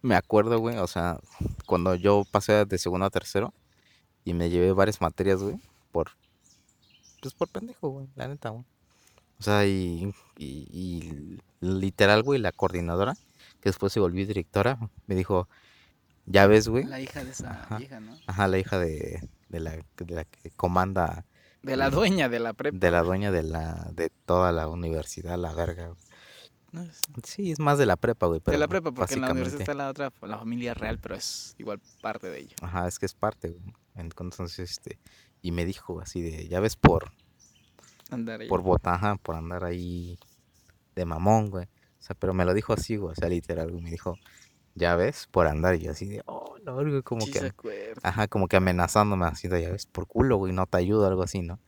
me 0.07 0.15
acuerdo, 0.17 0.59
güey, 0.59 0.79
o 0.79 0.87
sea, 0.87 1.19
cuando 1.67 1.95
yo 1.95 2.25
pasé 2.31 2.65
de 2.65 2.79
segundo 2.79 3.07
a 3.07 3.11
tercero 3.11 3.53
y 4.25 4.33
me 4.35 4.49
llevé 4.51 4.73
varias 4.73 5.01
materias, 5.01 5.43
güey, 5.43 5.57
por, 5.93 6.11
pues 7.21 7.35
por 7.35 7.49
pendejo, 7.49 7.89
güey, 7.91 8.09
la 8.17 8.29
neta, 8.29 8.51
güey. 8.51 8.65
O 9.39 9.43
sea, 9.43 9.67
y, 9.67 10.13
y, 10.39 10.67
y 10.73 11.39
literal, 11.61 12.23
güey, 12.23 12.41
la 12.41 12.53
coordinadora, 12.53 13.15
que 13.61 13.69
después 13.69 13.93
se 13.93 14.01
volvió 14.01 14.27
directora, 14.27 14.79
me 15.07 15.15
dijo, 15.15 15.49
ya 16.25 16.47
ves, 16.47 16.69
güey. 16.69 16.85
La 16.85 17.01
hija 17.01 17.23
de 17.23 17.31
esa 17.31 17.51
Ajá. 17.63 17.79
vieja, 17.79 18.01
¿no? 18.01 18.17
Ajá, 18.27 18.49
la 18.49 18.59
hija 18.59 18.79
de, 18.79 19.29
de, 19.49 19.61
la, 19.61 19.73
de 19.73 20.15
la 20.15 20.25
que 20.25 20.51
comanda, 20.53 21.25
De 21.63 21.77
la 21.77 21.91
dueña 21.91 22.29
de 22.29 22.39
la 22.41 22.53
prepa. 22.55 22.79
de 22.79 22.91
la 22.91 23.03
dueña 23.03 23.31
de 23.31 23.43
la, 23.43 23.91
de 23.93 24.11
toda 24.25 24.53
la 24.53 24.69
universidad, 24.69 25.37
la 25.39 25.53
verga. 25.53 25.89
güey. 25.89 25.99
Sí, 27.25 27.53
es 27.53 27.59
más 27.59 27.79
de 27.79 27.87
la 27.87 27.97
prepa, 27.97 28.27
güey, 28.27 28.41
pero 28.41 28.53
de 28.53 28.59
la 28.59 28.69
prepa, 28.69 28.93
porque 28.93 29.14
en 29.14 29.23
la 29.23 29.31
universidad 29.31 29.61
está 29.62 29.75
la 29.75 29.89
otra, 29.89 30.12
la 30.23 30.39
familia 30.39 30.75
real, 30.75 30.99
pero 30.99 31.14
es 31.14 31.55
igual 31.59 31.81
parte 32.03 32.29
de 32.29 32.41
ello. 32.41 32.57
Ajá, 32.61 32.87
es 32.87 32.99
que 32.99 33.07
es 33.07 33.14
parte, 33.14 33.51
güey. 33.51 33.75
Entonces, 33.95 34.59
este, 34.59 34.99
y 35.41 35.53
me 35.53 35.64
dijo 35.64 36.01
así 36.01 36.21
de, 36.21 36.49
ya 36.49 36.61
ves 36.61 36.77
por, 36.77 37.12
Andar 38.11 38.41
ahí. 38.41 38.49
por 38.49 38.62
botaja, 38.62 39.17
por 39.17 39.37
andar 39.37 39.64
ahí 39.64 40.19
de 40.95 41.05
mamón, 41.05 41.51
güey. 41.51 41.64
O 41.64 42.03
sea, 42.03 42.14
pero 42.14 42.35
me 42.35 42.45
lo 42.45 42.55
dijo 42.55 42.73
así, 42.73 42.97
güey, 42.97 43.12
o 43.12 43.14
sea, 43.14 43.29
literal, 43.29 43.71
güey, 43.71 43.83
me 43.83 43.91
dijo, 43.91 44.17
ya 44.75 44.95
ves, 44.97 45.29
por 45.31 45.47
andar, 45.47 45.75
y 45.75 45.81
yo 45.81 45.93
así 45.93 46.07
de, 46.07 46.23
oh, 46.27 46.57
no, 46.64 46.75
güey, 46.75 47.03
como 47.03 47.23
Sí 47.23 47.33
que, 47.33 47.95
ajá, 48.03 48.29
como 48.29 48.49
que 48.49 48.57
amenazándome 48.57 49.27
así 49.27 49.49
de, 49.49 49.62
ya 49.62 49.71
ves, 49.71 49.87
por 49.87 50.07
culo, 50.07 50.37
güey, 50.37 50.53
no 50.53 50.67
te 50.67 50.77
ayudo, 50.77 51.07
algo 51.07 51.23
así, 51.23 51.41
¿no? 51.41 51.59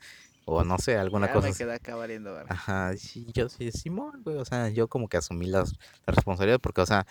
O 0.50 0.64
no 0.64 0.78
sé, 0.78 0.96
alguna 0.96 1.26
Ya 1.26 1.32
cosa 1.34 1.48
me 1.48 1.54
queda 1.54 1.74
acá 1.74 1.94
valiendo. 1.94 2.34
Ajá, 2.48 2.96
sí, 2.96 3.26
yo 3.34 3.48
sí, 3.50 3.70
Simón, 3.70 4.22
güey, 4.24 4.38
o 4.38 4.44
sea, 4.46 4.70
yo 4.70 4.88
como 4.88 5.06
que 5.08 5.18
asumí 5.18 5.46
las, 5.46 5.72
la 6.06 6.14
responsabilidad 6.14 6.58
porque, 6.58 6.80
o 6.80 6.86
sea, 6.86 7.06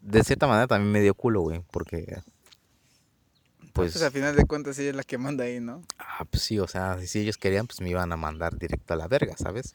de 0.00 0.24
cierta 0.24 0.48
manera 0.48 0.66
también 0.66 0.90
me 0.90 1.00
dio 1.00 1.14
culo, 1.14 1.42
güey, 1.42 1.62
porque, 1.70 2.04
Pues, 3.72 3.92
pues, 3.92 4.02
a 4.02 4.10
final 4.10 4.36
de 4.36 4.44
cuentas 4.44 4.78
ella 4.78 4.90
es 4.90 4.96
la 4.96 5.02
que 5.04 5.18
manda 5.18 5.44
ahí, 5.44 5.60
¿no? 5.60 5.82
ah, 5.98 6.24
pues 6.30 6.42
sí, 6.42 6.58
o 6.58 6.66
sea, 6.66 6.98
si 7.06 7.20
ellos 7.20 7.38
querían, 7.38 7.66
pues 7.66 7.80
me 7.80 7.90
iban 7.90 8.12
a 8.12 8.16
mandar 8.16 8.56
directo 8.58 8.94
a 8.94 8.96
la 8.96 9.08
verga, 9.08 9.36
¿sabes? 9.36 9.74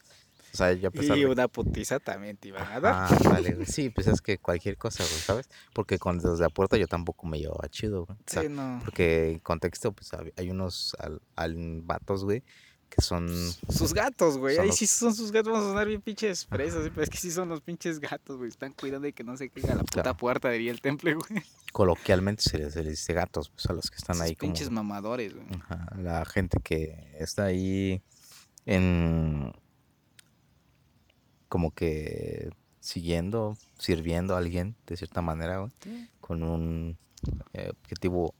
O 0.53 0.57
sea, 0.57 0.73
yo 0.73 0.87
a 0.87 0.91
pesar 0.91 1.17
Y 1.17 1.21
de... 1.21 1.27
una 1.27 1.47
putiza 1.47 1.99
también 1.99 2.35
te 2.35 2.47
iban 2.49 2.65
a 2.69 2.79
dar. 2.79 2.93
Ah, 2.95 3.17
vale, 3.29 3.53
güey, 3.53 3.65
sí, 3.65 3.89
pues 3.91 4.07
es 4.07 4.19
que 4.21 4.37
cualquier 4.39 4.77
cosa, 4.77 5.03
güey, 5.03 5.19
¿sabes? 5.21 5.49
Porque 5.73 5.99
con 5.99 6.17
los 6.17 6.39
de 6.39 6.43
la 6.45 6.49
puerta 6.49 6.75
yo 6.75 6.87
tampoco 6.87 7.27
me 7.27 7.39
llevaba 7.39 7.67
chido, 7.69 8.05
güey. 8.05 8.17
O 8.17 8.23
sea, 8.25 8.41
sí, 8.41 8.49
no. 8.49 8.81
porque 8.83 9.31
en 9.31 9.39
contexto, 9.39 9.91
pues 9.91 10.09
hay 10.35 10.49
unos 10.49 10.95
al, 10.99 11.21
al- 11.35 11.81
vatos, 11.83 12.23
güey, 12.23 12.43
que 12.89 13.01
son... 13.01 13.29
Sus 13.69 13.93
gatos, 13.93 14.37
güey. 14.37 14.57
Ahí 14.57 14.67
los- 14.67 14.75
sí 14.75 14.87
son 14.87 15.13
sus 15.15 15.31
gatos. 15.31 15.51
Vamos 15.53 15.67
a 15.67 15.69
sonar 15.69 15.87
bien 15.87 16.01
pinches 16.01 16.45
presos. 16.45 16.83
¿sí? 16.83 16.89
Pero 16.89 17.03
es 17.03 17.09
que 17.09 17.17
sí 17.17 17.31
son 17.31 17.47
los 17.49 17.61
pinches 17.61 17.99
gatos, 17.99 18.37
güey. 18.37 18.49
Están 18.49 18.73
cuidando 18.73 19.05
de 19.05 19.13
que 19.13 19.23
no 19.23 19.37
se 19.37 19.49
caiga 19.49 19.75
la 19.75 19.81
puta 19.83 20.01
Claro. 20.03 20.17
puerta, 20.17 20.49
diría 20.49 20.71
el 20.71 20.81
temple, 20.81 21.13
güey. 21.15 21.41
Coloquialmente 21.71 22.41
se 22.43 22.57
les, 22.57 22.73
se 22.73 22.83
les 22.83 22.91
dice 22.93 23.13
gatos, 23.13 23.49
pues 23.49 23.65
a 23.67 23.73
los 23.73 23.89
que 23.89 23.97
están 23.97 24.15
Esos 24.15 24.25
ahí 24.27 24.35
como... 24.35 24.51
pinches 24.51 24.69
mamadores, 24.71 25.33
güey. 25.35 25.45
Ajá, 25.61 25.87
la 25.97 26.25
gente 26.25 26.59
que 26.63 27.15
está 27.19 27.45
ahí 27.45 28.01
en 28.65 29.53
como 31.47 31.71
que 31.71 32.49
siguiendo, 32.79 33.57
sirviendo 33.77 34.35
a 34.35 34.37
alguien 34.39 34.75
de 34.87 34.97
cierta 34.97 35.21
manera, 35.21 35.59
güey, 35.59 35.71
con 36.21 36.43
un 36.43 36.97
eh, 37.53 37.71
objetivo 37.83 38.33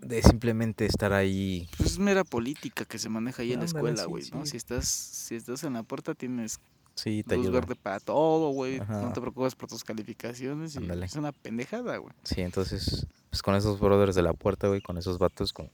de 0.00 0.22
simplemente 0.22 0.86
estar 0.86 1.12
ahí. 1.12 1.68
Pues 1.76 1.92
es 1.92 1.98
mera 1.98 2.24
política 2.24 2.84
que 2.84 2.98
se 2.98 3.08
maneja 3.08 3.42
ahí 3.42 3.52
en 3.52 3.60
la 3.60 3.66
escuela, 3.66 4.02
sí, 4.02 4.08
güey, 4.08 4.24
¿no? 4.32 4.44
sí. 4.44 4.52
Si 4.52 4.56
estás, 4.56 4.86
si 4.88 5.34
estás 5.34 5.64
en 5.64 5.74
la 5.74 5.82
puerta 5.82 6.14
tienes 6.14 6.60
Sí, 6.94 7.22
te 7.22 7.36
luz 7.36 7.46
ayuda. 7.46 7.60
verde 7.60 7.74
para 7.76 8.00
todo, 8.00 8.50
güey. 8.50 8.78
No 8.78 9.12
te 9.12 9.20
preocupes 9.20 9.54
por 9.54 9.68
tus 9.68 9.84
calificaciones 9.84 10.76
y 10.76 10.90
es 11.04 11.14
una 11.16 11.30
pendejada, 11.32 11.98
güey. 11.98 12.14
Sí, 12.22 12.40
entonces, 12.40 13.06
pues 13.28 13.42
con 13.42 13.54
esos 13.54 13.78
brothers 13.78 14.14
de 14.14 14.22
la 14.22 14.32
puerta, 14.32 14.68
güey, 14.68 14.80
con 14.80 14.96
esos 14.96 15.18
vatos 15.18 15.52
con, 15.52 15.70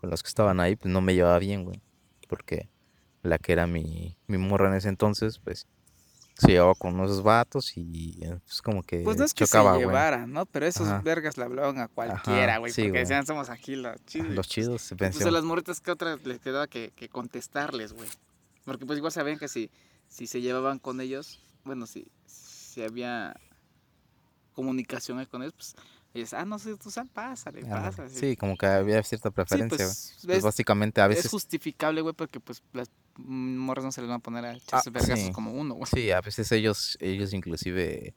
con 0.00 0.08
los 0.08 0.22
que 0.22 0.28
estaban 0.28 0.58
ahí, 0.60 0.74
pues 0.76 0.90
no 0.90 1.02
me 1.02 1.14
llevaba 1.14 1.38
bien, 1.38 1.64
güey. 1.64 1.82
Porque 2.26 2.70
la 3.22 3.38
que 3.38 3.52
era 3.52 3.66
mi, 3.66 4.16
mi 4.28 4.38
morra 4.38 4.68
en 4.68 4.74
ese 4.76 4.88
entonces, 4.88 5.38
pues 5.40 5.66
se 6.38 6.48
llevaba 6.48 6.74
con 6.74 6.98
esos 7.04 7.22
vatos 7.22 7.76
y 7.76 8.18
eh, 8.22 8.38
pues 8.44 8.60
como 8.62 8.82
que 8.82 9.00
Pues 9.00 9.16
no 9.16 9.24
es 9.24 9.32
que 9.34 9.44
chocaba, 9.46 9.70
se 9.72 9.76
güey. 9.76 9.86
llevaran, 9.86 10.32
¿no? 10.32 10.44
Pero 10.46 10.66
esos 10.66 10.86
Ajá. 10.88 11.00
vergas 11.00 11.36
le 11.38 11.44
hablaban 11.44 11.78
a 11.78 11.88
cualquiera, 11.88 12.52
Ajá, 12.52 12.58
güey. 12.58 12.72
sí, 12.72 12.82
porque 12.82 12.90
güey. 12.90 13.00
decían, 13.02 13.26
somos 13.26 13.48
aquí 13.48 13.76
los 13.76 13.96
chidos. 14.04 14.28
Los 14.34 14.48
chidos 14.48 14.82
se 14.82 14.96
Pues 14.96 15.08
a 15.08 15.12
pensaban. 15.12 15.32
las 15.34 15.44
morritas, 15.44 15.80
¿qué 15.80 15.90
otras 15.90 16.24
les 16.26 16.38
quedaba 16.40 16.66
que, 16.66 16.92
que 16.94 17.08
contestarles, 17.08 17.92
güey? 17.94 18.08
Porque 18.64 18.84
pues 18.84 18.98
igual 18.98 19.12
sabían 19.12 19.38
que 19.38 19.48
si, 19.48 19.70
si 20.08 20.26
se 20.26 20.40
llevaban 20.40 20.78
con 20.78 21.00
ellos, 21.00 21.40
bueno, 21.64 21.86
si, 21.86 22.06
si 22.26 22.82
había 22.82 23.34
comunicación 24.52 25.18
ahí 25.18 25.26
con 25.26 25.42
ellos, 25.42 25.54
pues 25.54 25.74
ellos, 26.16 26.32
ah, 26.34 26.44
no 26.44 26.58
sé, 26.58 26.76
tú 26.76 26.90
sal, 26.90 27.08
pásale, 27.12 27.60
Ándale. 27.62 27.82
pasa. 27.86 28.08
Sí, 28.08 28.36
como 28.36 28.56
que 28.56 28.66
había 28.66 29.02
cierta 29.02 29.28
Sí, 29.30 29.34
preferencia, 29.34 29.76
güey. 29.84 29.86
pues, 29.88 30.18
Pues 30.24 30.38
es, 30.38 30.44
básicamente 30.44 31.00
a 31.00 31.04
es 31.04 31.10
veces, 31.16 31.30
justificable, 31.30 32.00
güey, 32.00 32.14
porque 32.14 32.40
pues 32.40 32.62
las 32.72 32.90
morras 33.16 33.84
no 33.84 33.92
se 33.92 34.00
les 34.02 34.08
van 34.08 34.16
a 34.18 34.22
poner 34.22 34.44
a 34.44 34.54
echarse 34.54 34.90
vergazos 34.90 35.26
sí. 35.26 35.32
como 35.32 35.52
uno, 35.52 35.74
güey. 35.74 35.90
sí, 35.92 36.10
a 36.10 36.20
veces 36.20 36.50
ellos, 36.52 36.96
ellos 37.00 37.32
inclusive 37.32 38.14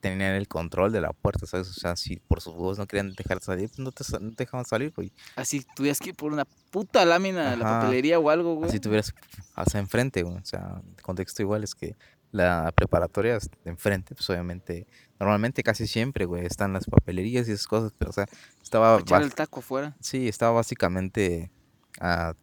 tenían 0.00 0.34
el 0.34 0.48
control 0.48 0.90
de 0.92 1.00
la 1.00 1.12
puerta, 1.12 1.46
¿sabes? 1.46 1.68
O 1.68 1.72
sea, 1.72 1.94
si 1.96 2.16
por 2.16 2.40
sus 2.40 2.54
huevos 2.54 2.76
no 2.78 2.86
querían 2.86 3.12
dejar 3.14 3.40
salir, 3.40 3.68
pues 3.68 3.78
no 3.78 3.92
te, 3.92 4.04
no 4.20 4.30
te 4.30 4.44
dejaban 4.44 4.64
salir, 4.64 4.92
güey. 4.94 5.12
Así 5.36 5.64
tuvieras 5.76 6.00
que 6.00 6.10
ir 6.10 6.16
por 6.16 6.32
una 6.32 6.44
puta 6.44 7.04
lámina 7.04 7.50
de 7.50 7.56
la 7.56 7.64
papelería 7.64 8.18
o 8.18 8.28
algo, 8.30 8.56
güey. 8.56 8.68
Así 8.68 8.80
tuvieras 8.80 9.14
hacia 9.54 9.78
enfrente, 9.78 10.22
güey. 10.24 10.36
O 10.36 10.44
sea, 10.44 10.82
el 10.96 11.02
contexto 11.02 11.40
igual 11.42 11.62
es 11.62 11.74
que 11.74 11.94
la 12.36 12.72
preparatoria 12.72 13.38
de 13.38 13.70
enfrente, 13.70 14.14
pues 14.14 14.28
obviamente, 14.30 14.86
normalmente 15.18 15.62
casi 15.62 15.86
siempre, 15.86 16.26
güey, 16.26 16.44
están 16.46 16.72
las 16.72 16.84
papelerías 16.86 17.48
y 17.48 17.52
esas 17.52 17.66
cosas, 17.66 17.92
pero 17.96 18.10
o 18.10 18.12
sea, 18.12 18.26
estaba, 18.62 18.98
Echar 19.00 19.22
el 19.22 19.34
taco 19.34 19.60
afuera. 19.60 19.96
sí, 20.00 20.28
estaba 20.28 20.52
básicamente 20.52 21.50
a 21.98 22.34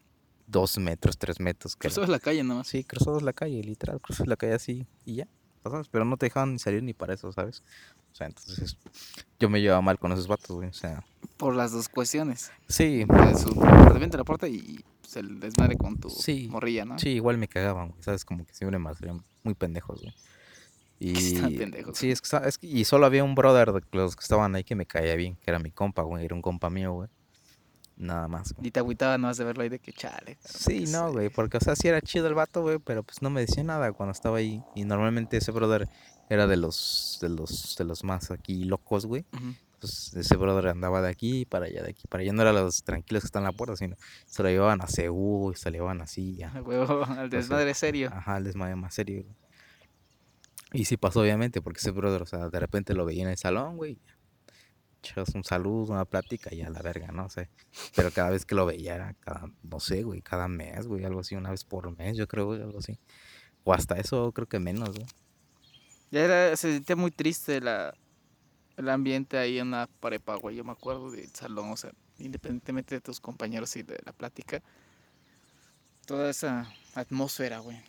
dos 0.47 0.77
metros, 0.77 1.17
tres 1.17 1.39
metros. 1.39 1.75
Cruzabas 1.75 2.09
la 2.09 2.19
calle 2.19 2.43
nomás. 2.43 2.67
Sí, 2.67 2.83
cruzabas 2.83 3.21
la 3.21 3.33
calle, 3.33 3.63
literal, 3.63 4.01
cruzas 4.01 4.27
la 4.27 4.35
calle 4.35 4.53
así 4.53 4.87
y 5.05 5.15
ya, 5.15 5.27
pasabas, 5.61 5.87
pero 5.89 6.05
no 6.05 6.17
te 6.17 6.25
dejaban 6.25 6.53
ni 6.53 6.59
salir 6.59 6.83
ni 6.83 6.93
para 6.93 7.13
eso, 7.13 7.31
¿sabes? 7.31 7.63
O 8.11 8.15
sea, 8.15 8.27
entonces 8.27 8.77
yo 9.39 9.49
me 9.49 9.61
llevaba 9.61 9.81
mal 9.81 9.97
con 9.99 10.11
esos 10.11 10.27
vatos, 10.27 10.55
güey, 10.55 10.69
o 10.69 10.73
sea, 10.73 11.03
Por 11.37 11.55
las 11.55 11.71
dos 11.71 11.87
cuestiones. 11.89 12.51
sí, 12.67 13.05
su 13.37 13.53
la 13.55 14.23
puerta 14.23 14.47
y 14.47 14.83
pues, 15.03 15.17
el 15.17 15.39
desmadre 15.39 15.75
con 15.77 15.97
tu 15.97 16.09
Sí, 16.09 16.47
morrilla, 16.49 16.85
¿no? 16.85 16.97
Sí, 16.97 17.09
igual 17.09 17.37
me 17.37 17.47
cagaban, 17.47 17.89
güey, 17.89 18.01
¿sabes? 18.01 18.25
Como 18.25 18.45
que 18.45 18.53
siempre 18.53 18.79
me 18.79 18.89
hacían 18.89 19.23
muy 19.43 19.53
pendejos, 19.53 20.01
güey. 20.01 20.13
Y 20.99 21.35
Están 21.35 21.53
pendejos. 21.55 21.97
sí, 21.97 22.11
es 22.11 22.21
que, 22.21 22.37
es 22.47 22.57
que- 22.57 22.67
y 22.67 22.85
solo 22.85 23.05
había 23.05 23.25
un 23.25 23.35
brother 23.35 23.73
de 23.73 23.81
los 23.91 24.15
que 24.15 24.21
estaban 24.21 24.55
ahí 24.55 24.63
que 24.63 24.75
me 24.75 24.85
caía 24.85 25.15
bien, 25.15 25.35
que 25.35 25.51
era 25.51 25.59
mi 25.59 25.69
compa, 25.71 26.01
güey, 26.03 26.23
era 26.23 26.33
un 26.33 26.41
compa 26.41 26.69
mío, 26.69 26.93
güey. 26.93 27.09
Nada 27.97 28.27
más, 28.29 28.53
güey. 28.53 28.67
Y 28.69 28.71
te 28.71 28.79
agüitaba 28.79 29.17
nomás 29.17 29.37
de 29.37 29.43
verlo 29.43 29.63
ahí 29.63 29.69
de 29.69 29.79
que 29.79 29.91
chale. 29.91 30.37
Sí, 30.45 30.85
que 30.85 30.91
no, 30.91 31.07
se- 31.07 31.13
güey, 31.13 31.29
porque, 31.29 31.57
o 31.57 31.59
sea, 31.59 31.75
sí 31.75 31.87
era 31.89 32.01
chido 32.01 32.27
el 32.27 32.33
vato, 32.35 32.61
güey, 32.61 32.79
pero 32.79 33.03
pues 33.03 33.21
no 33.21 33.29
me 33.29 33.41
decía 33.41 33.63
nada 33.63 33.91
cuando 33.91 34.13
estaba 34.13 34.37
ahí. 34.37 34.63
Y 34.75 34.85
normalmente 34.85 35.37
ese 35.37 35.51
brother 35.51 35.89
era 36.29 36.47
de 36.47 36.55
los, 36.57 37.19
de 37.21 37.29
los, 37.29 37.75
de 37.77 37.83
los 37.83 38.03
más 38.05 38.31
aquí 38.31 38.63
locos, 38.63 39.05
güey. 39.05 39.25
Ujú. 39.33 39.53
Entonces 39.83 40.15
ese 40.15 40.37
brother 40.37 40.69
andaba 40.69 41.01
de 41.01 41.09
aquí 41.09 41.43
para 41.43 41.65
allá, 41.65 41.83
de 41.83 41.89
aquí 41.89 42.03
para 42.07 42.21
allá. 42.21 42.31
No 42.31 42.41
era 42.41 42.53
los 42.53 42.83
tranquilos 42.83 43.23
que 43.23 43.27
están 43.27 43.41
en 43.41 43.47
la 43.47 43.51
puerta, 43.51 43.75
sino 43.75 43.97
se 44.25 44.41
lo 44.41 44.47
llevaban 44.47 44.81
a 44.81 44.87
Ceú 44.87 45.51
y 45.51 45.57
se 45.57 45.71
lo 45.71 45.75
llevaban 45.75 46.01
así, 46.01 46.35
ya. 46.35 46.51
A 46.51 46.61
huevo, 46.61 47.03
al 47.05 47.29
desmadre 47.29 47.73
serio. 47.73 48.09
Ajá, 48.13 48.37
el 48.37 48.45
desmadre 48.45 48.75
más 48.75 48.93
serio. 48.93 49.25
Y 50.71 50.85
sí 50.85 50.95
pasó, 50.95 51.19
obviamente, 51.19 51.61
porque 51.61 51.79
ese 51.79 51.91
brother, 51.91 52.21
o 52.21 52.25
sea, 52.25 52.47
de 52.47 52.59
repente 52.61 52.93
lo 52.93 53.03
veía 53.03 53.23
en 53.23 53.29
el 53.29 53.37
salón, 53.37 53.75
güey. 53.75 53.99
Echabas 54.99 55.35
un 55.35 55.43
saludo, 55.43 55.91
una 55.91 56.05
plática 56.05 56.55
y 56.55 56.61
a 56.61 56.69
la 56.69 56.81
verga, 56.81 57.11
no 57.11 57.29
sé. 57.29 57.49
Pero 57.93 58.09
cada 58.11 58.29
vez 58.29 58.45
que 58.45 58.55
lo 58.55 58.65
veía 58.65 58.95
era 58.95 59.13
cada, 59.19 59.51
no 59.63 59.81
sé, 59.81 60.03
güey, 60.03 60.21
cada 60.21 60.47
mes, 60.47 60.87
güey, 60.87 61.03
algo 61.03 61.19
así, 61.19 61.35
una 61.35 61.49
vez 61.49 61.65
por 61.65 61.95
mes, 61.97 62.15
yo 62.15 62.25
creo, 62.25 62.45
güey, 62.45 62.61
algo 62.61 62.79
así. 62.79 62.97
O 63.65 63.73
hasta 63.73 63.95
eso, 63.95 64.31
creo 64.31 64.47
que 64.47 64.59
menos, 64.59 64.91
güey. 64.91 65.05
Ya 66.09 66.21
era, 66.21 66.55
se 66.55 66.71
sentía 66.71 66.95
muy 66.95 67.11
triste 67.11 67.59
la, 67.59 67.93
el 68.77 68.89
ambiente 68.89 69.37
ahí 69.37 69.59
en 69.59 69.71
la 69.71 69.87
prepa, 69.99 70.35
güey. 70.35 70.55
Yo 70.55 70.63
me 70.63 70.71
acuerdo 70.71 71.11
del 71.11 71.29
salón, 71.33 71.71
o 71.71 71.77
sea, 71.77 71.91
independientemente 72.19 72.95
de 72.95 73.01
tus 73.01 73.19
compañeros 73.19 73.75
y 73.75 73.83
de 73.83 73.99
la 74.05 74.11
plática, 74.11 74.61
toda 76.05 76.29
esa 76.29 76.71
atmósfera, 76.95 77.59
güey, 77.59 77.79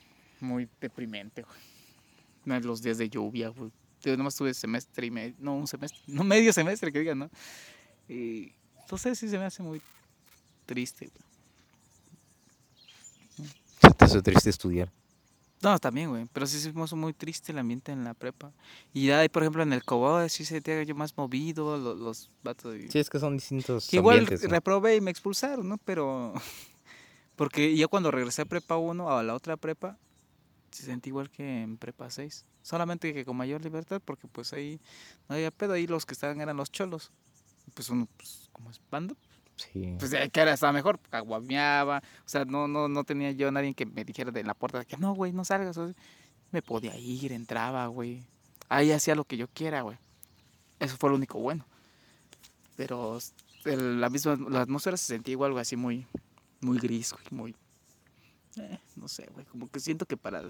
muy 0.40 0.68
deprimente, 0.80 1.42
güey. 1.42 2.60
Los 2.62 2.82
días 2.82 2.98
de 2.98 3.08
lluvia, 3.08 3.48
güey. 3.48 3.70
Yo 4.02 4.16
nomás 4.16 4.36
tuve 4.36 4.52
semestre 4.52 5.06
y 5.06 5.10
medio, 5.10 5.34
no, 5.38 5.56
un 5.56 5.66
semestre, 5.66 6.00
no 6.06 6.24
medio 6.24 6.52
semestre, 6.52 6.92
que 6.92 6.98
digan, 6.98 7.18
¿no? 7.18 7.30
Y 8.08 8.52
entonces 8.80 9.18
sí 9.18 9.28
se 9.28 9.38
me 9.38 9.44
hace 9.44 9.62
muy 9.62 9.80
triste, 10.66 11.08
güey. 11.08 11.34
Se 13.80 13.90
te 13.90 14.04
hace 14.04 14.22
triste 14.22 14.50
estudiar. 14.50 14.90
No, 15.64 15.78
también, 15.78 16.10
güey. 16.10 16.26
Pero 16.30 16.46
sí 16.46 16.60
se 16.60 16.70
puso 16.74 16.94
muy 16.94 17.14
triste 17.14 17.50
el 17.50 17.58
ambiente 17.58 17.90
en 17.90 18.04
la 18.04 18.12
prepa. 18.12 18.52
Y 18.92 19.06
ya, 19.06 19.26
por 19.30 19.42
ejemplo, 19.42 19.62
en 19.62 19.72
el 19.72 19.82
Cobol 19.82 20.28
sí 20.28 20.44
se 20.44 20.56
sentía 20.56 20.82
yo 20.82 20.94
más 20.94 21.16
movido, 21.16 21.78
los, 21.78 21.98
los 21.98 22.30
vatos. 22.42 22.76
Sí, 22.90 22.98
es 22.98 23.08
que 23.08 23.18
son 23.18 23.38
distintos 23.38 23.88
que 23.88 23.96
igual 23.96 24.18
ambientes, 24.18 24.44
¿no? 24.44 24.50
reprobé 24.50 24.96
y 24.96 25.00
me 25.00 25.10
expulsaron, 25.10 25.66
¿no? 25.66 25.78
Pero... 25.78 26.34
Porque 27.36 27.74
ya 27.74 27.88
cuando 27.88 28.10
regresé 28.10 28.42
a 28.42 28.44
prepa 28.44 28.76
1 28.76 29.10
a 29.10 29.22
la 29.22 29.34
otra 29.34 29.56
prepa, 29.56 29.98
se 30.70 30.84
sentí 30.84 31.08
igual 31.08 31.30
que 31.30 31.62
en 31.62 31.78
prepa 31.78 32.10
6. 32.10 32.44
Solamente 32.62 33.14
que 33.14 33.24
con 33.24 33.36
mayor 33.36 33.64
libertad, 33.64 34.00
porque 34.04 34.28
pues 34.28 34.52
ahí 34.52 34.80
no 35.28 35.34
había 35.34 35.50
pedo. 35.50 35.72
Ahí 35.72 35.88
los 35.88 36.06
que 36.06 36.14
estaban 36.14 36.40
eran 36.40 36.56
los 36.56 36.70
cholos. 36.70 37.10
Pues 37.74 37.90
uno, 37.90 38.06
pues, 38.16 38.50
como 38.52 38.70
es 38.70 38.80
bando, 38.88 39.16
Sí. 39.56 39.94
pues 39.98 40.12
eh, 40.12 40.28
que 40.32 40.40
era, 40.40 40.52
estaba 40.54 40.72
mejor, 40.72 40.98
aguameaba, 41.12 41.98
o 42.18 42.28
sea, 42.28 42.44
no, 42.44 42.66
no, 42.66 42.88
no 42.88 43.04
tenía 43.04 43.30
yo 43.30 43.50
nadie 43.52 43.72
que 43.74 43.86
me 43.86 44.04
dijera 44.04 44.30
de 44.32 44.42
la 44.42 44.54
puerta 44.54 44.84
que 44.84 44.96
no, 44.96 45.14
güey, 45.14 45.32
no 45.32 45.44
salgas, 45.44 45.76
o 45.78 45.86
sea, 45.86 45.94
me 46.50 46.60
podía 46.62 46.96
ir, 46.96 47.32
entraba, 47.32 47.86
güey, 47.86 48.24
ahí 48.68 48.90
hacía 48.90 49.14
lo 49.14 49.24
que 49.24 49.36
yo 49.36 49.46
quiera, 49.48 49.82
güey, 49.82 49.96
eso 50.80 50.96
fue 50.98 51.10
lo 51.10 51.16
único 51.16 51.38
bueno, 51.38 51.64
pero 52.76 53.18
el- 53.64 54.00
la 54.00 54.10
misma, 54.10 54.36
la 54.50 54.62
atmósfera 54.62 54.96
se 54.96 55.06
sentía 55.06 55.32
igual, 55.32 55.50
algo 55.50 55.60
así 55.60 55.76
muy, 55.76 56.06
muy 56.60 56.78
gris, 56.78 57.12
güey, 57.12 57.24
muy, 57.30 57.56
eh, 58.56 58.78
no 58.96 59.06
sé, 59.08 59.28
güey, 59.32 59.46
como 59.46 59.70
que 59.70 59.78
siento 59.80 60.04
que 60.06 60.16
para 60.16 60.42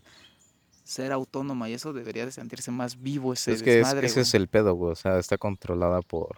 ser 0.82 1.12
autónoma 1.12 1.68
y 1.68 1.74
eso 1.74 1.92
debería 1.92 2.24
de 2.26 2.32
sentirse 2.32 2.70
más 2.70 3.00
vivo 3.00 3.32
ese 3.34 3.52
Es 3.52 3.62
que 3.62 3.70
es- 3.70 3.76
desmadre, 3.86 4.06
ese 4.06 4.16
güey. 4.16 4.22
es 4.22 4.34
el 4.34 4.48
pedo, 4.48 4.74
güey. 4.74 4.92
O 4.92 4.96
sea, 4.96 5.18
está 5.18 5.38
controlada 5.38 6.02
por. 6.02 6.36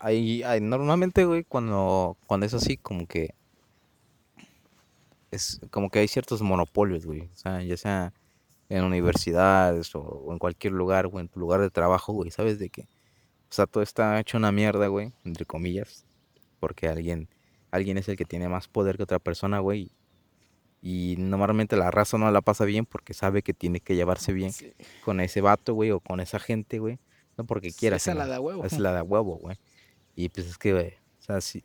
Ahí, 0.00 0.42
ahí, 0.42 0.60
normalmente, 0.60 1.24
güey, 1.24 1.44
cuando, 1.44 2.16
cuando 2.26 2.46
es 2.46 2.54
así, 2.54 2.76
como 2.76 3.06
que. 3.06 3.34
Es 5.30 5.60
como 5.70 5.90
que 5.90 5.98
hay 5.98 6.08
ciertos 6.08 6.40
monopolios, 6.42 7.04
güey. 7.06 7.22
O 7.22 7.36
sea, 7.36 7.62
ya 7.62 7.76
sea 7.76 8.12
en 8.68 8.84
universidades 8.84 9.94
o, 9.94 10.00
o 10.00 10.32
en 10.32 10.38
cualquier 10.38 10.72
lugar, 10.72 11.06
o 11.12 11.20
en 11.20 11.28
tu 11.28 11.38
lugar 11.40 11.60
de 11.60 11.70
trabajo, 11.70 12.12
güey. 12.12 12.30
¿Sabes 12.30 12.58
de 12.58 12.68
qué? 12.70 12.82
O 13.50 13.54
sea, 13.54 13.66
todo 13.66 13.82
está 13.82 14.18
hecho 14.20 14.36
una 14.38 14.52
mierda, 14.52 14.86
güey, 14.88 15.12
entre 15.24 15.44
comillas. 15.44 16.04
Porque 16.60 16.88
alguien, 16.88 17.28
alguien 17.70 17.98
es 17.98 18.08
el 18.08 18.16
que 18.16 18.24
tiene 18.24 18.48
más 18.48 18.68
poder 18.68 18.96
que 18.96 19.02
otra 19.02 19.18
persona, 19.18 19.58
güey. 19.60 19.90
Y 20.82 21.16
normalmente 21.18 21.76
la 21.76 21.90
raza 21.90 22.18
no 22.18 22.30
la 22.30 22.40
pasa 22.40 22.64
bien 22.64 22.86
porque 22.86 23.12
sabe 23.14 23.42
que 23.42 23.52
tiene 23.52 23.80
que 23.80 23.96
llevarse 23.96 24.32
bien 24.32 24.52
Sí. 24.52 24.72
con 25.04 25.20
ese 25.20 25.40
vato, 25.40 25.74
güey, 25.74 25.90
o 25.90 26.00
con 26.00 26.20
esa 26.20 26.38
gente, 26.38 26.78
güey. 26.78 26.98
No 27.36 27.44
porque 27.44 27.72
quiera, 27.72 27.96
Esa 27.96 28.12
sino 28.12 28.24
la 28.24 28.28
da 28.30 28.40
huevo. 28.40 28.64
es 28.64 28.78
la 28.78 28.94
de 28.94 29.02
huevo, 29.02 29.36
güey. 29.36 29.58
Y 30.16 30.30
pues 30.30 30.46
es 30.46 30.58
que, 30.58 30.72
güey, 30.72 30.88
o 31.18 31.22
sea, 31.22 31.40
sí. 31.40 31.62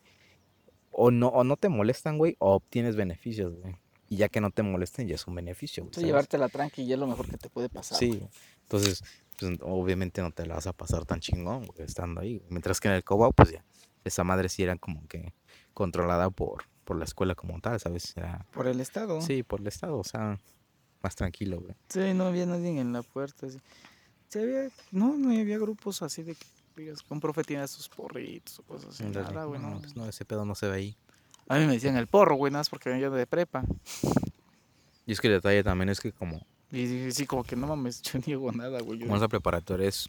O 0.92 1.10
no, 1.10 1.28
o 1.28 1.42
no 1.42 1.56
te 1.56 1.68
molestan, 1.68 2.18
güey, 2.18 2.36
o 2.38 2.54
obtienes 2.54 2.94
beneficios, 2.94 3.54
güey. 3.56 3.74
Y 4.08 4.16
ya 4.16 4.28
que 4.28 4.42
no 4.42 4.50
te 4.50 4.62
molesten, 4.62 5.08
ya 5.08 5.14
es 5.14 5.26
un 5.26 5.34
beneficio, 5.34 5.84
güey. 5.86 6.04
Llevártela 6.04 6.50
tranqui 6.50 6.82
y 6.82 6.92
es 6.92 6.98
lo 6.98 7.06
mejor 7.06 7.28
que 7.28 7.38
te 7.38 7.48
puede 7.48 7.70
pasar. 7.70 7.98
Sí. 7.98 8.22
Entonces, 8.60 9.02
pues 9.40 9.58
obviamente 9.62 10.20
no 10.20 10.30
te 10.30 10.44
la 10.46 10.56
vas 10.56 10.66
a 10.66 10.74
pasar 10.74 11.06
tan 11.06 11.20
chingón, 11.20 11.64
güey, 11.64 11.86
estando 11.86 12.20
ahí. 12.20 12.42
Mientras 12.50 12.78
que 12.78 12.88
en 12.88 12.94
el 12.94 13.04
Cobao, 13.04 13.32
pues 13.32 13.52
ya, 13.52 13.64
esa 14.04 14.22
madre 14.22 14.50
sí 14.50 14.62
era 14.62 14.76
como 14.76 15.06
que 15.08 15.32
controlada 15.72 16.28
por, 16.28 16.64
por 16.84 16.98
la 16.98 17.04
escuela 17.04 17.34
como 17.34 17.58
tal, 17.60 17.80
¿sabes? 17.80 18.14
Era, 18.16 18.46
Por 18.52 18.66
el 18.68 18.80
estado. 18.80 19.22
sí, 19.22 19.42
por 19.42 19.60
el 19.60 19.68
Estado, 19.68 19.98
o 19.98 20.04
sea, 20.04 20.38
más 21.02 21.16
tranquilo, 21.16 21.60
güey. 21.60 21.74
Sí, 21.88 22.12
no 22.14 22.26
había 22.26 22.44
nadie 22.44 22.78
en 22.78 22.92
la 22.92 23.02
puerta. 23.02 23.48
Sí, 23.48 23.58
Sí 24.28 24.38
había, 24.38 24.68
no, 24.90 25.16
no 25.18 25.28
había 25.38 25.58
grupos 25.58 26.00
así 26.00 26.22
de 26.22 26.34
que 26.34 26.46
digas, 26.76 27.00
un 27.08 27.20
profe 27.20 27.42
tiene 27.44 27.66
sus 27.68 27.88
porritos 27.88 28.58
o 28.58 28.62
cosas 28.62 28.90
así. 28.90 29.04
Nada, 29.04 29.44
güey, 29.44 29.60
no, 29.60 29.70
no. 29.70 29.80
pues 29.80 29.94
no, 29.96 30.06
ese 30.08 30.24
pedo 30.24 30.44
no 30.44 30.54
se 30.54 30.68
ve 30.68 30.76
ahí. 30.76 30.96
A 31.48 31.58
mí 31.58 31.66
me 31.66 31.74
decían 31.74 31.96
el 31.96 32.06
porro, 32.06 32.36
güey, 32.36 32.50
nada 32.52 32.60
más 32.60 32.68
porque 32.70 32.88
venía 32.90 33.10
de 33.10 33.26
prepa. 33.26 33.64
Y 35.06 35.12
es 35.12 35.20
que 35.20 35.26
el 35.28 35.34
detalle 35.34 35.62
también 35.64 35.88
es 35.88 36.00
que 36.00 36.12
como 36.12 36.46
Y 36.70 36.86
dije, 36.86 37.12
sí, 37.12 37.26
como 37.26 37.44
que 37.44 37.56
no 37.56 37.66
mames, 37.66 38.00
yo 38.02 38.18
ni 38.26 38.32
hago 38.32 38.52
nada, 38.52 38.80
güey. 38.80 39.00
Como 39.00 39.16
esa 39.16 39.28
preparatoria 39.28 39.88
es 39.88 40.08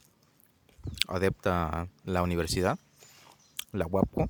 adepta 1.07 1.67
a 1.81 1.87
la 2.05 2.21
universidad, 2.23 2.77
la 3.71 3.85
UAPCO, 3.87 4.29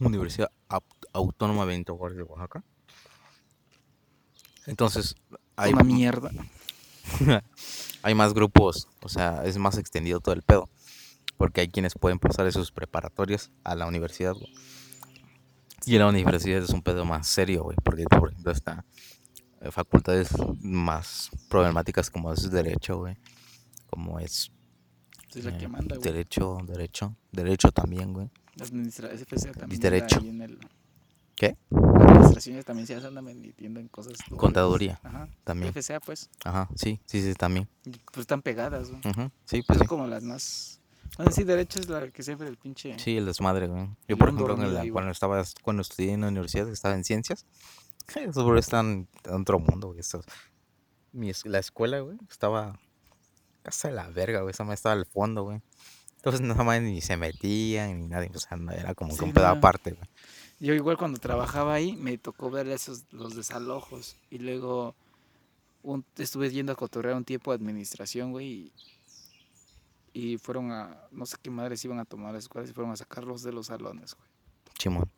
Universidad 0.00 0.50
Aut- 0.68 0.82
Autónoma 1.12 1.64
Benito 1.64 1.96
Juárez 1.96 2.16
de 2.16 2.22
Oaxaca. 2.24 2.62
Entonces, 4.66 5.14
hay, 5.56 5.72
Una 5.72 5.84
mierda. 5.84 6.30
hay 8.02 8.14
más 8.14 8.32
grupos, 8.34 8.88
o 9.02 9.08
sea, 9.08 9.44
es 9.44 9.58
más 9.58 9.76
extendido 9.78 10.20
todo 10.20 10.34
el 10.34 10.42
pedo. 10.42 10.68
Porque 11.36 11.60
hay 11.62 11.68
quienes 11.68 11.94
pueden 11.94 12.18
pasar 12.18 12.44
de 12.46 12.52
sus 12.52 12.70
preparatorias 12.72 13.50
a 13.64 13.74
la 13.74 13.86
universidad, 13.86 14.32
güey. 14.34 14.52
Y 15.86 15.94
en 15.94 16.00
la 16.00 16.08
universidad 16.08 16.62
es 16.62 16.70
un 16.70 16.82
pedo 16.82 17.04
más 17.04 17.26
serio, 17.26 17.64
güey. 17.64 17.76
Porque, 17.82 18.04
por 18.04 18.30
ejemplo, 18.30 18.52
está 18.52 18.84
eh, 19.60 19.70
facultades 19.70 20.28
más 20.60 21.30
problemáticas 21.48 22.10
como 22.10 22.32
es 22.32 22.50
derecho, 22.50 22.98
güey. 22.98 23.16
Como 23.90 24.18
es 24.20 24.50
Sí, 25.30 25.40
es 25.40 25.44
la 25.46 25.58
que 25.58 25.64
eh, 25.64 25.68
manda, 25.68 25.96
güey. 25.96 26.04
Derecho, 26.12 26.58
derecho, 26.64 27.16
derecho 27.32 27.72
también, 27.72 28.12
güey. 28.12 28.30
Administra 28.60 29.08
FCA 29.08 29.52
también. 29.52 29.80
derecho. 29.80 30.20
en 30.20 30.42
el- 30.42 30.58
¿Qué? 31.34 31.56
La 31.70 31.78
administración 31.80 32.62
también 32.62 32.86
se 32.86 32.94
anda 32.94 33.20
metiendo 33.20 33.80
en 33.80 33.88
cosas. 33.88 34.12
duras. 34.28 34.38
Contaduría, 34.40 35.00
Ajá. 35.02 35.28
también. 35.42 35.72
FCA, 35.74 35.98
pues. 35.98 36.30
Ajá, 36.44 36.68
sí, 36.76 37.00
sí, 37.06 37.20
sí, 37.20 37.34
también. 37.34 37.68
Pues 37.82 38.18
están 38.18 38.40
pegadas, 38.40 38.88
güey. 38.90 39.00
Ujú, 39.04 39.30
Sí, 39.44 39.62
Pues 39.62 39.64
pues 39.66 39.78
son 39.78 39.84
sí. 39.84 39.88
como 39.88 40.06
las 40.06 40.22
más. 40.22 40.80
Bueno, 41.16 41.30
sí, 41.32 41.44
derecho 41.44 41.80
es 41.80 41.88
la 41.88 42.08
que 42.10 42.22
siempre 42.22 42.48
el 42.48 42.56
pinche. 42.56 42.98
Sí, 42.98 43.16
el 43.16 43.26
desmadre, 43.26 43.68
güey. 43.68 43.88
Yo, 44.08 44.16
por 44.16 44.28
un 44.30 44.36
ejemplo, 44.36 44.54
en 44.64 44.74
la- 44.74 44.90
cuando 44.92 45.10
estaba, 45.12 45.42
cuando 45.62 45.82
estudié 45.82 46.12
en 46.12 46.22
la 46.22 46.28
universidad, 46.28 46.68
estaba 46.68 46.94
en 46.94 47.04
ciencias, 47.04 47.46
esos 48.16 48.42
güeyes 48.44 48.66
están 48.66 49.08
en 49.24 49.34
otro 49.40 49.58
mundo, 49.58 49.88
güey. 49.88 50.00
estos- 50.00 50.24
mi 51.12 51.30
la 51.44 51.58
escuela, 51.60 52.00
güey, 52.00 52.18
estaba 52.28 52.78
casa 53.62 53.88
de 53.88 53.94
la 53.94 54.08
verga, 54.08 54.40
güey. 54.40 54.50
Esa 54.50 54.64
madre 54.64 54.74
estaba 54.74 54.94
al 54.94 55.06
fondo, 55.06 55.44
güey. 55.44 55.60
Entonces, 56.16 56.40
nada 56.40 56.64
más 56.64 56.80
ni 56.82 57.00
se 57.00 57.16
metían 57.16 58.00
ni 58.00 58.08
nada. 58.08 58.26
O 58.34 58.38
sea, 58.38 58.56
no, 58.56 58.72
era 58.72 58.94
como 58.94 59.10
que 59.12 59.18
Sí, 59.18 59.24
un 59.24 59.32
pedo 59.32 59.44
no. 59.46 59.52
aparte, 59.52 59.92
güey. 59.92 60.08
Yo 60.58 60.72
igual 60.74 60.96
cuando 60.96 61.18
trabajaba 61.20 61.74
ahí 61.74 61.94
me 61.96 62.16
tocó 62.18 62.50
ver 62.50 62.68
esos 62.68 63.04
los 63.10 63.36
desalojos 63.36 64.16
y 64.30 64.38
luego 64.38 64.94
un- 65.82 66.04
estuve 66.16 66.50
yendo 66.50 66.72
a 66.72 66.76
cotorrear 66.76 67.14
un 67.16 67.24
tiempo 67.24 67.50
de 67.52 67.56
administración, 67.56 68.32
güey, 68.32 68.46
y, 68.46 68.72
y 70.14 70.38
fueron 70.38 70.70
a 70.70 71.08
no 71.10 71.26
sé 71.26 71.36
qué 71.42 71.50
madres 71.50 71.84
iban 71.84 71.98
a 71.98 72.04
tomar 72.04 72.32
las 72.32 72.44
escuelas 72.44 72.70
y 72.70 72.72
fueron 72.72 72.92
a 72.92 72.96
sacarlos 72.96 73.42
de 73.42 73.52
los 73.52 73.66
salones, 73.66 74.14
güey. 74.14 74.28
Chimón. 74.78 75.10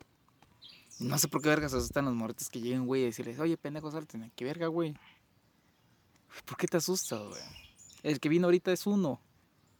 No 0.99 1.17
sé 1.19 1.27
por 1.27 1.41
qué 1.41 1.49
vergas 1.49 1.73
asustan 1.73 2.05
los 2.05 2.15
morritos 2.15 2.49
que 2.49 2.59
lleguen, 2.59 2.87
güey, 2.87 3.03
y 3.03 3.05
decirles, 3.05 3.39
"Oye, 3.39 3.55
pendejo, 3.55 3.91
salte, 3.91 4.19
qué 4.35 4.43
verga, 4.43 4.67
güey." 4.67 4.95
¿Por 6.45 6.57
qué 6.57 6.67
te 6.67 6.77
asustas, 6.77 7.21
güey? 7.21 7.41
El 8.01 8.19
que 8.19 8.27
vino 8.27 8.47
ahorita 8.47 8.71
es 8.71 8.87
uno. 8.87 9.21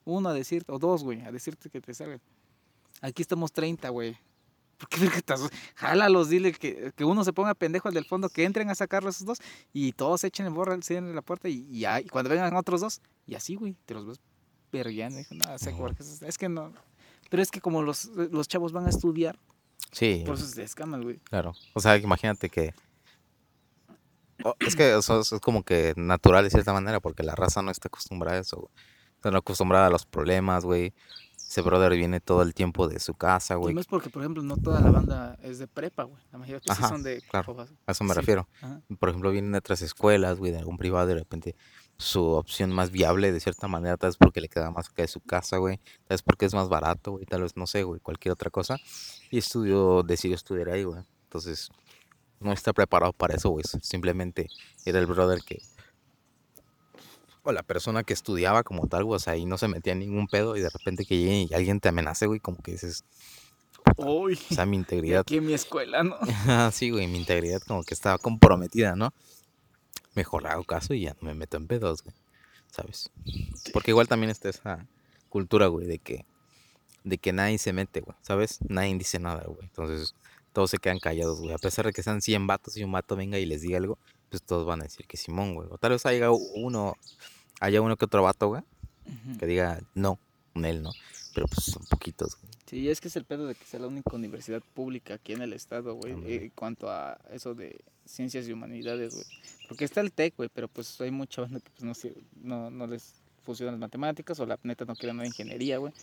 Uno 0.06 0.30
a 0.30 0.34
decirte, 0.34 0.72
o 0.72 0.78
dos, 0.78 1.04
güey, 1.04 1.22
a 1.22 1.32
decirte 1.32 1.70
que 1.70 1.82
te 1.82 1.94
salgan. 1.94 2.22
Aquí 3.02 3.24
estamos 3.24 3.52
30, 3.52 3.90
güey. 3.90 4.18
¿Por 4.78 4.88
qué 4.88 5.00
verga 5.00 5.22
te 5.22 5.34
asustas? 5.34 5.60
Jálalos, 5.76 6.30
dile 6.30 6.54
que, 6.54 6.94
que 6.96 7.04
uno 7.04 7.24
se 7.24 7.34
ponga 7.34 7.56
pendejo 7.56 7.88
al 7.88 7.96
del 7.96 8.06
fondo, 8.06 8.30
que 8.30 8.44
entren 8.44 8.70
a 8.70 8.76
sacarlo 8.76 9.10
esos 9.10 9.26
dos 9.26 9.40
y 9.74 9.94
todos 9.94 10.24
echen 10.24 10.46
el 10.46 10.54
borra, 10.54 10.80
cierren 10.84 11.16
la 11.16 11.24
puerta 11.24 11.50
y, 11.50 11.68
y, 11.72 11.80
ya, 11.80 12.00
y 12.00 12.06
cuando 12.06 12.30
vengan 12.30 12.56
otros 12.56 12.82
dos, 12.82 13.02
y 13.26 13.34
así, 13.34 13.56
güey, 13.56 13.76
te 13.86 13.96
los 13.96 14.06
ves 14.06 14.20
vergueando. 14.72 15.18
Dijo, 15.18 15.36
nada, 15.36 15.58
sé, 15.58 15.70
Ujú. 15.72 15.80
porque 15.80 16.04
es, 16.04 16.38
que 16.38 16.50
no. 16.50 16.74
Pero 17.30 17.44
es 17.44 17.52
que 17.52 17.62
como 17.62 17.82
los, 17.82 18.06
los 18.06 18.48
chavos 18.48 18.72
van 18.72 18.86
a 18.86 18.90
estudiar, 18.90 19.38
Sí, 19.92 20.24
por 20.26 20.36
eso 20.36 20.46
se 20.46 20.64
escaman, 20.64 21.02
güey. 21.04 21.18
claro. 21.20 21.54
O 21.74 21.80
sea, 21.80 21.96
imagínate 21.98 22.50
que. 22.50 22.74
es 24.60 24.76
que 24.76 24.96
eso 24.98 25.22
es, 25.22 25.32
es 25.32 25.40
como 25.40 25.64
que 25.64 25.94
natural 25.96 26.44
de 26.44 26.50
cierta 26.50 26.74
manera, 26.74 27.00
porque 27.00 27.24
la 27.24 27.36
raza 27.36 27.62
no 27.62 27.72
está 27.72 27.88
acostumbrada 27.88 28.38
a 28.38 28.42
eso, 28.42 28.58
güey. 28.58 28.70
Está 29.16 29.32
no 29.32 29.38
acostumbrada 29.40 29.88
a 29.88 29.90
los 29.90 30.06
problemas, 30.06 30.64
güey. 30.66 30.94
Ese 31.36 31.62
brother 31.62 31.96
viene 31.96 32.20
todo 32.20 32.42
el 32.42 32.54
tiempo 32.54 32.88
de 32.90 33.00
su 33.00 33.14
casa, 33.14 33.54
Y 33.54 33.58
güey. 33.58 33.74
no 33.74 33.80
es 33.82 33.88
porque, 33.88 34.10
por 34.10 34.22
ejemplo, 34.22 34.44
no 34.44 34.58
toda 34.58 34.82
la 34.82 34.92
banda 34.92 35.40
es 35.42 35.60
de 35.60 35.68
prepa, 35.68 36.04
güey. 36.04 36.22
La 36.32 36.38
mayoría 36.38 36.60
pues, 36.60 36.78
sí 36.78 36.84
Ajá, 36.84 36.90
son 36.94 37.04
de... 37.04 37.22
claro. 37.22 37.66
A 37.86 37.92
eso 37.94 38.04
me 38.04 38.14
Sí. 38.14 38.20
refiero. 38.20 38.48
Ajá. 38.62 38.82
Por 39.00 39.10
ejemplo, 39.10 39.32
vienen 39.32 39.54
de 39.54 39.58
otras 39.60 39.82
escuelas, 39.82 40.38
güey, 40.38 40.52
de 40.52 40.60
algún 40.60 40.78
privado, 40.78 41.08
de 41.08 41.16
repente 41.16 41.56
su 41.98 42.24
opción 42.24 42.72
más 42.72 42.92
viable 42.92 43.32
de 43.32 43.40
cierta 43.40 43.68
manera, 43.68 43.98
tal 43.98 44.10
vez 44.10 44.18
porque 44.18 44.42
le 44.42 44.50
queda 44.50 44.70
más 44.72 44.88
cerca 44.88 45.02
de 45.02 45.08
su 45.08 45.20
casa, 45.20 45.58
güey, 45.58 45.78
tal 45.78 46.16
vez 46.16 46.22
porque 46.22 46.46
es 46.46 46.54
más 46.54 46.70
barato, 46.70 47.14
güey, 47.14 47.26
tal 47.26 47.42
vez, 47.42 47.58
no 47.58 47.66
sé, 47.66 47.84
güey, 47.84 48.00
cualquier 48.00 48.34
otra 48.34 48.50
cosa. 48.50 48.78
Y 49.32 49.40
estudió, 49.40 50.04
decidió 50.04 50.36
estudiar 50.36 50.70
ahí, 50.70 50.84
güey. 50.84 51.02
Entonces, 51.24 51.70
no 52.40 52.54
está 52.54 52.72
preparado 52.74 53.14
para 53.14 53.36
eso, 53.36 53.50
güey. 53.50 53.64
Simplemente 53.82 54.48
era 54.86 55.00
el 55.00 55.08
brother 55.08 55.42
que... 55.42 55.62
O 57.44 57.52
la 57.52 57.64
persona 57.64 58.04
que 58.04 58.14
estudiaba 58.14 58.64
como 58.64 58.88
tal, 58.88 59.06
güey, 59.06 59.16
o 59.16 59.20
sea, 59.20 59.38
y 59.38 59.46
no 59.46 59.58
se 59.58 59.68
metía 59.68 59.94
en 59.94 60.00
ningún 60.00 60.28
pedo 60.28 60.58
y 60.58 60.62
de 60.62 60.70
repente 60.70 61.06
que 61.06 61.18
llegue 61.18 61.48
y 61.50 61.54
alguien 61.54 61.80
te 61.80 61.90
amenace, 61.90 62.28
güey, 62.28 62.42
como 62.42 62.58
que 62.58 62.74
dices, 62.74 63.06
Uy, 63.96 64.38
o 64.52 64.54
sea, 64.54 64.66
mi 64.66 64.76
integridad 64.78 65.22
aquí 65.22 65.38
en 65.38 65.46
mi 65.46 65.54
escuela, 65.54 66.04
¿no? 66.04 66.18
Ah, 66.48 66.70
sí, 66.74 66.90
güey, 66.90 67.08
mi 67.08 67.18
integridad 67.18 67.62
como 67.62 67.84
que 67.84 67.94
estaba 67.94 68.18
comprometida, 68.18 68.96
¿no? 68.96 69.14
Mejor 70.18 70.48
hago 70.48 70.64
caso 70.64 70.96
y 70.96 71.02
ya 71.02 71.16
no 71.22 71.28
me 71.28 71.36
meto 71.36 71.58
en 71.58 71.68
pedos, 71.68 72.02
güey. 72.02 72.16
¿Sabes? 72.72 73.12
Porque 73.72 73.92
igual 73.92 74.08
también 74.08 74.32
está 74.32 74.50
esa 74.50 74.88
cultura, 75.30 75.68
güey, 75.68 75.86
de 75.86 76.00
que, 76.00 76.26
de 77.04 77.20
que 77.20 77.32
nadie 77.34 77.60
se 77.60 77.72
mete, 77.72 78.02
güey, 78.02 78.18
¿sabes? 78.24 78.58
Nadie 78.68 78.98
dice 78.98 79.20
nada, 79.20 79.44
güey. 79.46 79.60
Entonces, 79.62 80.16
todos 80.54 80.72
se 80.72 80.80
quedan 80.80 80.98
callados, 80.98 81.40
güey. 81.40 81.54
A 81.54 81.60
pesar 81.60 81.86
de 81.86 81.94
que 81.94 82.02
sean 82.02 82.22
100 82.24 82.48
vatos 82.48 82.76
y 82.78 82.84
un 82.84 82.92
vato 82.92 83.16
venga 83.16 83.38
y 83.38 83.46
les 83.46 83.62
diga 83.62 83.78
algo, 83.78 84.00
pues 84.32 84.42
todos 84.42 84.66
van 84.66 84.82
a 84.82 84.86
decir 84.86 85.06
que 85.06 85.18
Simón, 85.18 85.54
güey. 85.54 85.68
O 85.70 85.78
tal 85.78 85.92
vez 85.92 86.04
haya 86.08 86.32
uno, 86.32 86.96
haya 87.60 87.80
uno 87.80 87.96
que 87.96 88.06
otro 88.06 88.24
vato, 88.24 88.48
güey, 88.48 88.64
que 89.38 89.46
diga 89.46 89.82
no, 89.94 90.18
con 90.52 90.66
él 90.66 90.82
no. 90.82 90.94
Pero 91.38 91.50
pues 91.50 91.66
son 91.66 91.86
poquitos, 91.86 92.36
güey. 92.42 92.52
Sí, 92.66 92.90
es 92.90 93.00
que 93.00 93.10
es 93.10 93.16
el 93.16 93.24
pedo 93.24 93.46
de 93.46 93.54
que 93.54 93.64
sea 93.64 93.80
la 93.80 93.86
única 93.86 94.16
universidad 94.16 94.64
pública 94.74 95.14
aquí 95.14 95.34
en 95.34 95.44
el 95.44 95.54
estado, 95.54 95.94
güey, 95.94 96.14
eh, 96.26 96.46
en 96.46 96.50
cuanto 96.50 96.90
a 96.90 97.16
eso 97.32 97.54
de 97.54 97.80
ciencias 98.06 98.48
y 98.48 98.54
humanidades, 98.54 99.14
güey. 99.14 99.26
Porque 99.68 99.86
está 99.86 100.02
el 100.02 100.12
TEC, 100.12 100.36
güey, 100.36 100.50
pero 100.52 100.68
pues 100.68 101.00
hay 101.00 101.12
mucha 101.12 101.44
banda 101.44 101.60
que 101.60 101.70
pues 101.70 101.84
no, 101.84 102.12
no, 102.42 102.72
no 102.72 102.88
les 102.88 103.14
funcionan 103.44 103.76
las 103.76 103.82
matemáticas 103.82 104.40
o 104.40 104.48
la 104.48 104.58
neta 104.64 104.86
no 104.86 104.96
quieren 104.96 105.18
una 105.18 105.28
ingeniería, 105.28 105.78
güey. 105.78 105.94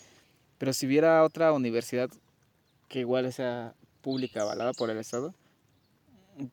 Pero 0.56 0.72
si 0.72 0.86
hubiera 0.86 1.24
otra 1.24 1.52
universidad 1.52 2.08
que 2.88 3.00
igual 3.00 3.32
sea 3.32 3.74
pública 4.02 4.42
avalada 4.42 4.72
por 4.72 4.88
el 4.88 4.98
Estado, 4.98 5.34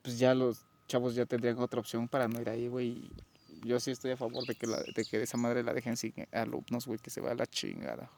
pues 0.02 0.18
ya 0.18 0.34
los 0.34 0.66
chavos 0.88 1.14
ya 1.14 1.28
tendrían 1.28 1.60
otra 1.60 1.80
opción 1.80 2.08
para 2.08 2.28
no 2.28 2.42
ir 2.42 2.50
ahí, 2.50 2.68
güey. 2.68 3.12
Yo 3.64 3.80
sí 3.80 3.92
estoy 3.92 4.10
a 4.10 4.18
favor 4.18 4.44
de 4.48 4.56
que, 4.56 4.66
la, 4.66 4.82
de 4.82 5.06
que 5.06 5.22
esa 5.22 5.38
madre 5.38 5.62
la 5.62 5.72
dejen 5.72 5.98
sin 5.98 6.16
alumnos, 6.32 6.88
güey, 6.88 6.98
que 6.98 7.12
se 7.12 7.22
va 7.22 7.30
a 7.30 7.36
la 7.36 7.46
chingada. 7.46 8.10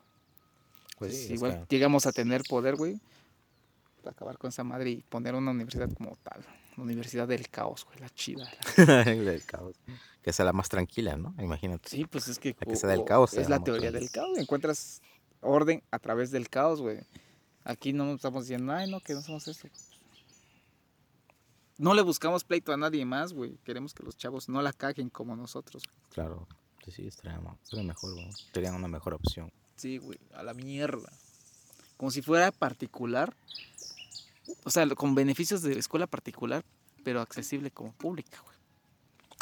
Pues 0.97 1.29
igual 1.29 1.65
llegamos 1.69 2.05
a 2.05 2.11
tener 2.11 2.43
poder, 2.47 2.75
güey, 2.75 2.99
acabar 4.09 4.37
con 4.37 4.49
esa 4.49 4.63
madre 4.63 4.91
y 4.91 5.01
poner 5.03 5.35
una 5.35 5.51
universidad 5.51 5.91
como 5.93 6.15
tal. 6.17 6.45
La 6.75 6.83
universidad 6.83 7.27
del 7.27 7.49
caos, 7.49 7.85
güey, 7.85 7.99
la 7.99 8.09
chida. 8.09 8.49
del 8.77 9.45
caos. 9.45 9.75
Que 10.21 10.33
sea 10.33 10.45
la 10.45 10.53
más 10.53 10.69
tranquila, 10.69 11.15
¿no? 11.15 11.35
Imagínate. 11.39 11.89
Sí, 11.89 12.05
pues 12.05 12.27
es 12.27 12.39
que... 12.39 12.53
que 12.53 12.75
sea 12.75 12.89
del 12.89 13.03
caos. 13.05 13.33
Es 13.35 13.49
la 13.49 13.63
teoría 13.63 13.91
del 13.91 14.09
caos. 14.09 14.37
Encuentras 14.37 15.01
orden 15.41 15.83
a 15.91 15.99
través 15.99 16.31
del 16.31 16.49
caos, 16.49 16.81
güey. 16.81 16.99
Aquí 17.63 17.93
no 17.93 18.13
estamos 18.13 18.45
diciendo, 18.45 18.73
ay, 18.73 18.89
no, 18.89 18.99
que 18.99 19.13
no 19.13 19.21
somos 19.21 19.47
esto. 19.47 19.69
No 21.77 21.93
le 21.93 22.01
buscamos 22.01 22.43
pleito 22.43 22.71
a 22.71 22.77
nadie 22.77 23.05
más, 23.05 23.33
güey. 23.33 23.57
Queremos 23.63 23.93
que 23.93 24.03
los 24.03 24.17
chavos 24.17 24.49
no 24.49 24.61
la 24.61 24.73
caguen 24.73 25.09
como 25.09 25.35
nosotros. 25.35 25.83
Claro, 26.11 26.47
sí, 26.83 26.91
sí, 26.91 27.07
estaría, 27.07 27.39
mejor, 27.83 28.13
güey. 28.13 28.29
Sería 28.53 28.73
una 28.73 28.87
mejor 28.87 29.13
opción. 29.13 29.51
Sí, 29.76 29.97
güey, 29.97 30.19
a 30.34 30.43
la 30.43 30.53
mierda. 30.53 31.11
Como 31.97 32.11
si 32.11 32.21
fuera 32.21 32.51
particular. 32.51 33.36
O 34.63 34.69
sea, 34.69 34.88
con 34.89 35.15
beneficios 35.15 35.61
de 35.61 35.78
escuela 35.78 36.07
particular, 36.07 36.63
pero 37.03 37.21
accesible 37.21 37.71
como 37.71 37.91
pública, 37.93 38.39
güey. 38.43 38.53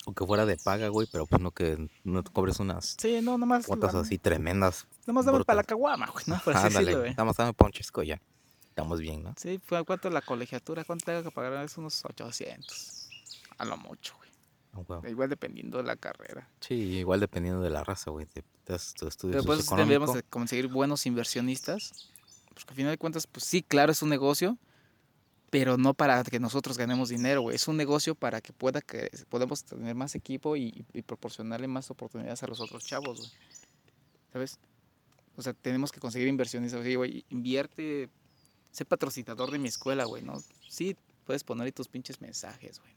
O 0.06 0.14
que 0.14 0.26
fuera 0.26 0.46
de 0.46 0.58
paga, 0.58 0.88
güey, 0.88 1.08
pero 1.12 1.28
pues 1.28 1.42
no 1.42 1.52
que 1.52 1.90
no 2.04 2.24
te 2.24 2.32
cobres 2.32 2.60
unas 2.60 2.96
sí, 3.00 3.22
no, 3.22 3.38
nomás 3.38 3.68
cuotas 3.68 3.94
así 3.94 4.18
tremendas. 4.18 4.88
Nomás 5.06 5.26
dame 5.26 5.44
para 5.44 5.58
la 5.58 5.64
caguama, 5.64 6.08
güey, 6.08 6.26
¿no? 6.28 6.40
Por 6.44 6.56
Ándale, 6.58 6.96
güey. 6.96 7.10
Nada 7.12 7.26
más 7.26 7.38
dame 7.38 7.54
ponchesco 7.54 8.02
ya. 8.02 8.20
Estamos 8.70 9.00
bien, 9.00 9.22
¿no? 9.22 9.36
Sí, 9.38 9.60
¿cuánto 9.86 10.10
la 10.10 10.22
colegiatura? 10.22 10.84
¿Cuánto 10.86 11.06
tengo 11.06 11.24
que 11.24 11.32
pagar? 11.32 11.64
Es 11.64 11.78
unos 11.78 12.04
800. 12.04 13.10
A 13.58 13.66
lo 13.66 13.78
mucho, 13.78 14.16
igual 15.08 15.30
dependiendo 15.30 15.78
de 15.78 15.84
la 15.84 15.96
carrera. 15.96 16.50
Sí, 16.60 16.76
igual 16.76 17.20
dependiendo 17.20 17.62
de 17.62 17.70
la 17.70 17.84
raza, 17.84 18.12
güey. 18.12 18.28
De, 18.34 18.44
tu 18.98 19.08
estudio 19.08 19.34
Pero 19.34 19.44
pues 19.44 19.70
debemos 19.76 20.14
de 20.14 20.24
conseguir 20.24 20.68
buenos 20.68 21.06
inversionistas. 21.06 22.10
Porque 22.54 22.70
al 22.70 22.76
final 22.76 22.92
de 22.92 22.98
cuentas, 22.98 23.28
pues 23.28 23.46
sí, 23.46 23.64
claro, 23.64 23.92
es 23.92 24.02
un 24.02 24.10
negocio 24.10 24.58
pero 25.52 25.78
no 25.78 25.94
para 25.94 26.24
que 26.24 26.40
nosotros 26.40 26.78
ganemos 26.78 27.10
dinero, 27.10 27.42
güey. 27.42 27.58
Es 27.58 27.68
un 27.68 27.76
negocio 27.76 28.16
para 28.16 28.40
que 28.40 28.54
pueda 28.54 28.82
que 28.82 29.12
podamos 29.28 29.66
tener 29.66 29.94
más 29.96 30.16
equipo 30.16 30.56
y, 30.56 30.86
proporcionarle 31.06 31.68
más 31.68 31.92
oportunidades 31.92 32.42
a 32.42 32.48
los 32.48 32.62
otros 32.62 32.86
chavos, 32.86 33.20
güey. 33.20 33.32
¿Sabes? 34.32 34.60
O 35.36 35.42
sea, 35.42 35.54
tenemos 35.54 35.92
que 35.92 36.00
conseguir 36.00 36.30
inversiones. 36.30 36.74
O 36.74 36.82
güey, 36.82 37.26
invierte, 37.30 38.10
sé 38.72 38.86
patrocinador 38.86 39.52
de 39.52 39.60
mi 39.60 39.68
escuela, 39.68 40.06
güey, 40.06 40.24
¿no? 40.24 40.42
Sí, 40.70 40.96
puedes 41.26 41.44
poner 41.44 41.66
ahí 41.66 41.74
tus 41.74 41.90
pinches 41.90 42.22
mensajes, 42.22 42.80
güey, 42.80 42.94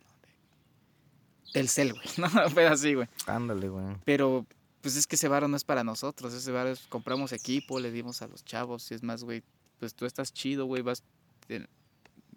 ¿no? 1.53 1.61
El 1.61 1.69
cel, 1.69 1.93
güey, 1.93 2.07
¿no? 2.19 2.29
Pero 2.55 2.73
así, 2.73 2.95
güey. 2.95 3.09
Ándale, 3.27 3.69
güey. 3.69 3.97
Pero, 4.05 4.47
pues 4.81 4.97
es 4.97 5.07
que 5.07 5.17
ese 5.17 5.29
bar 5.29 5.49
no 5.49 5.57
es 5.57 5.65
para 5.65 5.85
nosotros. 5.85 6.33
Ese 6.35 6.51
bar 6.53 6.67
es, 6.67 6.87
compramos 6.89 7.33
equipo, 7.33 7.81
le 7.81 7.91
dimos 7.91 8.23
a 8.23 8.29
los 8.29 8.45
chavos. 8.45 8.91
Y 8.91 8.95
es 8.95 9.03
más, 9.03 9.25
güey, 9.25 9.43
pues 9.79 9.95
tú 9.95 10.07
estás 10.07 10.33
chido, 10.33 10.67
güey, 10.67 10.83
vas 10.83 11.03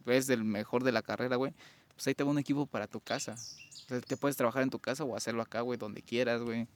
ves 0.07 0.27
del 0.27 0.43
mejor 0.43 0.83
de 0.83 0.91
la 0.91 1.01
carrera, 1.01 1.35
güey, 1.35 1.53
pues 1.93 2.07
ahí 2.07 2.15
te 2.15 2.23
va 2.23 2.31
un 2.31 2.39
equipo 2.39 2.65
para 2.65 2.87
tu 2.87 2.99
casa. 3.01 3.33
O 3.33 3.87
sea, 3.87 4.01
te 4.01 4.17
puedes 4.17 4.37
trabajar 4.37 4.63
en 4.63 4.69
tu 4.69 4.79
casa 4.79 5.03
o 5.03 5.15
hacerlo 5.15 5.41
acá, 5.41 5.61
güey, 5.61 5.77
donde 5.77 6.01
quieras, 6.01 6.41
güey. 6.41 6.67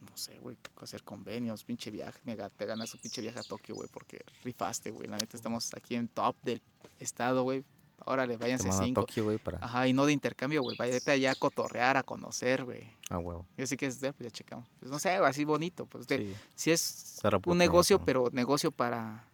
No 0.00 0.16
sé, 0.16 0.38
güey, 0.38 0.56
hacer 0.76 1.02
convenios, 1.02 1.64
pinche 1.64 1.90
viaje, 1.90 2.20
te 2.56 2.66
ganas 2.66 2.94
un 2.94 3.00
pinche 3.00 3.20
viaje 3.20 3.40
a 3.40 3.42
Tokio, 3.42 3.74
güey, 3.74 3.88
porque 3.92 4.24
rifaste, 4.44 4.90
güey. 4.90 5.08
La 5.08 5.16
neta 5.16 5.36
estamos 5.36 5.70
aquí 5.74 5.96
en 5.96 6.08
top 6.08 6.36
del 6.42 6.62
estado, 7.00 7.42
güey. 7.42 7.64
Órale, 8.04 8.36
váyanse 8.36 8.72
cinco. 8.72 9.02
Tokio, 9.02 9.24
güey, 9.24 9.38
para... 9.38 9.58
Ajá, 9.60 9.86
y 9.86 9.92
no 9.92 10.06
de 10.06 10.12
intercambio, 10.12 10.62
güey. 10.62 10.76
Váyate 10.76 11.10
allá 11.10 11.32
a 11.32 11.34
cotorrear, 11.34 11.96
a 11.96 12.02
conocer, 12.02 12.64
güey. 12.64 12.88
Ah, 13.10 13.18
huevo. 13.18 13.46
Yo 13.56 13.66
sí 13.66 13.76
que 13.76 13.86
es 13.86 14.00
de, 14.00 14.12
pues 14.12 14.26
ya 14.26 14.30
checamos. 14.30 14.66
Pues 14.78 14.90
no 14.90 14.98
sé, 14.98 15.10
así 15.10 15.44
bonito. 15.44 15.86
Pues 15.86 16.06
de, 16.06 16.34
sí. 16.54 16.70
es 16.70 17.20
un 17.46 17.58
negocio, 17.58 17.98
pero 18.04 18.30
negocio 18.32 18.70
para 18.70 19.28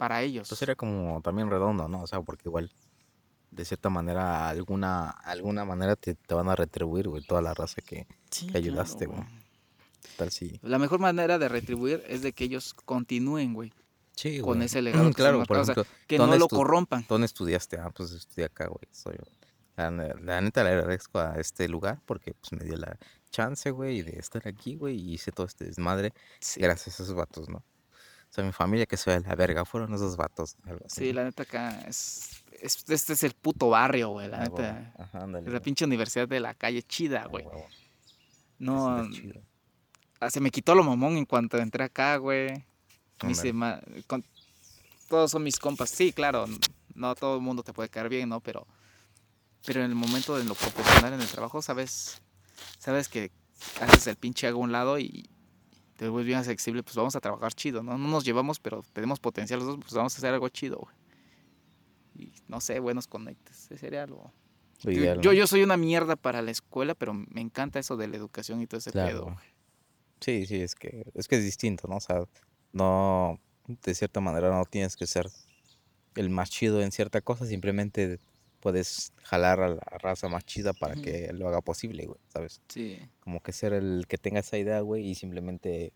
para 0.00 0.22
ellos. 0.22 0.48
Pues 0.48 0.58
sería 0.58 0.76
como 0.76 1.20
también 1.20 1.50
redondo, 1.50 1.86
¿no? 1.86 2.00
O 2.00 2.06
sea, 2.06 2.22
porque 2.22 2.48
igual, 2.48 2.72
de 3.50 3.66
cierta 3.66 3.90
manera, 3.90 4.48
alguna, 4.48 5.10
alguna 5.10 5.66
manera 5.66 5.94
te, 5.94 6.16
van 6.30 6.48
a 6.48 6.56
retribuir, 6.56 7.06
güey, 7.06 7.22
toda 7.22 7.42
la 7.42 7.52
raza 7.52 7.82
que, 7.82 8.06
ayudaste, 8.54 9.04
güey. 9.04 9.20
Tal 10.16 10.32
sí. 10.32 10.58
La 10.62 10.78
mejor 10.78 11.00
manera 11.00 11.38
de 11.38 11.50
retribuir 11.50 12.02
es 12.08 12.22
de 12.22 12.32
que 12.32 12.44
ellos 12.44 12.72
continúen, 12.72 13.52
güey. 13.52 13.74
Sí, 14.16 14.40
güey. 14.40 14.42
Con 14.42 14.62
ese 14.62 14.82
legado. 14.82 15.10
claro, 15.12 15.42
por 15.44 15.58
ejemplo, 15.58 15.86
que 16.06 16.18
no 16.18 16.36
lo 16.36 16.48
corrompan. 16.48 17.04
¿Dónde 17.08 17.26
estudiaste? 17.26 17.78
Ah, 17.78 17.90
pues 17.90 18.12
estudié 18.12 18.46
acá, 18.46 18.66
güey. 18.66 18.88
Soy 18.90 19.16
la, 19.88 20.14
la, 20.20 20.40
neta 20.40 20.62
le 20.62 20.70
agradezco 20.70 21.18
a 21.18 21.36
este 21.36 21.68
lugar 21.68 22.02
porque 22.04 22.34
pues 22.34 22.52
me 22.52 22.64
dio 22.64 22.76
la 22.76 22.98
chance, 23.30 23.70
güey, 23.70 24.02
de 24.02 24.18
estar 24.18 24.46
aquí, 24.46 24.74
güey, 24.74 24.96
y 24.98 25.14
hice 25.14 25.32
todo 25.32 25.46
este 25.46 25.64
desmadre 25.64 26.12
gracias 26.56 27.00
a 27.00 27.02
esos 27.04 27.14
vatos, 27.14 27.48
¿no? 27.48 27.58
O 27.58 28.32
sea, 28.32 28.44
mi 28.44 28.52
familia 28.52 28.86
que 28.86 28.96
se 28.96 29.10
ve 29.10 29.26
la 29.26 29.34
verga, 29.34 29.64
fueron 29.64 29.92
esos 29.94 30.16
vatos. 30.16 30.56
Sí, 30.86 31.12
la 31.12 31.24
neta 31.24 31.42
acá 31.42 31.80
es, 31.88 32.44
Este 32.60 32.94
es 32.94 33.24
el 33.24 33.32
puto 33.32 33.70
barrio, 33.70 34.10
güey, 34.10 34.28
la 34.28 34.42
ah, 34.42 34.44
neta. 34.44 34.94
Ajá, 34.98 35.26
es 35.44 35.52
la 35.52 35.60
pinche 35.60 35.84
universidad 35.84 36.28
de 36.28 36.38
la 36.38 36.54
calle 36.54 36.82
chida, 36.82 37.22
ah, 37.24 37.26
güey. 37.26 37.44
No. 38.58 39.04
Ah, 40.20 40.30
se 40.30 40.40
me 40.40 40.50
quitó 40.50 40.74
lo 40.74 40.84
mamón 40.84 41.16
en 41.16 41.24
cuanto 41.24 41.58
entré 41.58 41.84
acá, 41.84 42.16
güey. 42.18 42.64
Todos 45.08 45.30
son 45.30 45.42
mis 45.42 45.58
compas. 45.58 45.90
Sí, 45.90 46.12
claro, 46.12 46.46
no 46.94 47.14
todo 47.14 47.36
el 47.36 47.42
mundo 47.42 47.62
te 47.62 47.72
puede 47.72 47.88
caer 47.88 48.08
bien, 48.08 48.28
¿no? 48.28 48.40
Pero, 48.40 48.66
pero 49.66 49.80
en 49.80 49.90
el 49.90 49.94
momento 49.94 50.36
de 50.36 50.44
lo 50.44 50.54
profesional 50.54 51.14
en 51.14 51.20
el 51.20 51.28
trabajo, 51.28 51.62
sabes, 51.62 52.20
sabes 52.78 53.08
que 53.08 53.30
haces 53.80 54.06
el 54.06 54.16
pinche 54.16 54.46
hago 54.46 54.60
un 54.60 54.72
lado 54.72 54.98
y, 54.98 55.28
te 56.00 56.08
vuelves 56.08 56.28
bien 56.28 56.38
accesible, 56.38 56.82
pues 56.82 56.96
vamos 56.96 57.14
a 57.14 57.20
trabajar 57.20 57.52
chido, 57.52 57.82
¿no? 57.82 57.98
No 57.98 58.08
nos 58.08 58.24
llevamos, 58.24 58.58
pero 58.58 58.82
tenemos 58.94 59.20
potencial 59.20 59.60
los 59.60 59.68
dos, 59.68 59.78
pues 59.82 59.92
vamos 59.92 60.14
a 60.14 60.16
hacer 60.16 60.32
algo 60.32 60.48
chido, 60.48 60.78
güey. 60.78 60.96
Y 62.14 62.32
no 62.48 62.62
sé, 62.62 62.78
buenos 62.78 63.06
conectes, 63.06 63.66
ese 63.66 63.76
sería 63.76 64.04
algo. 64.04 64.32
Yo, 64.82 65.34
yo, 65.34 65.46
soy 65.46 65.62
una 65.62 65.76
mierda 65.76 66.16
para 66.16 66.40
la 66.40 66.52
escuela, 66.52 66.94
pero 66.94 67.12
me 67.12 67.42
encanta 67.42 67.78
eso 67.78 67.98
de 67.98 68.08
la 68.08 68.16
educación 68.16 68.62
y 68.62 68.66
todo 68.66 68.78
ese 68.78 68.92
pedo, 68.92 69.24
güey. 69.24 69.36
Sí, 70.20 70.46
sí, 70.46 70.62
es 70.62 70.74
que, 70.74 71.04
es 71.12 71.28
que 71.28 71.36
es 71.36 71.44
distinto, 71.44 71.86
¿no? 71.86 71.96
O 71.96 72.00
sea, 72.00 72.24
no, 72.72 73.40
de 73.66 73.94
cierta 73.94 74.20
manera 74.20 74.50
no 74.50 74.64
tienes 74.64 74.96
que 74.96 75.06
ser 75.06 75.28
el 76.14 76.30
más 76.30 76.50
chido 76.50 76.82
en 76.82 76.92
cierta 76.92 77.20
cosa, 77.20 77.46
simplemente 77.46 78.18
puedes 78.60 79.12
jalar 79.22 79.60
a 79.60 79.68
la 79.70 79.98
raza 80.00 80.28
más 80.28 80.44
chida 80.44 80.72
para 80.72 80.94
que 80.94 81.32
lo 81.32 81.48
haga 81.48 81.60
posible, 81.60 82.06
güey, 82.06 82.20
¿sabes? 82.28 82.60
Sí. 82.68 82.98
Como 83.20 83.40
que 83.40 83.52
ser 83.52 83.72
el 83.72 84.04
que 84.06 84.18
tenga 84.18 84.40
esa 84.40 84.58
idea, 84.58 84.80
güey, 84.80 85.08
y 85.08 85.14
simplemente 85.14 85.92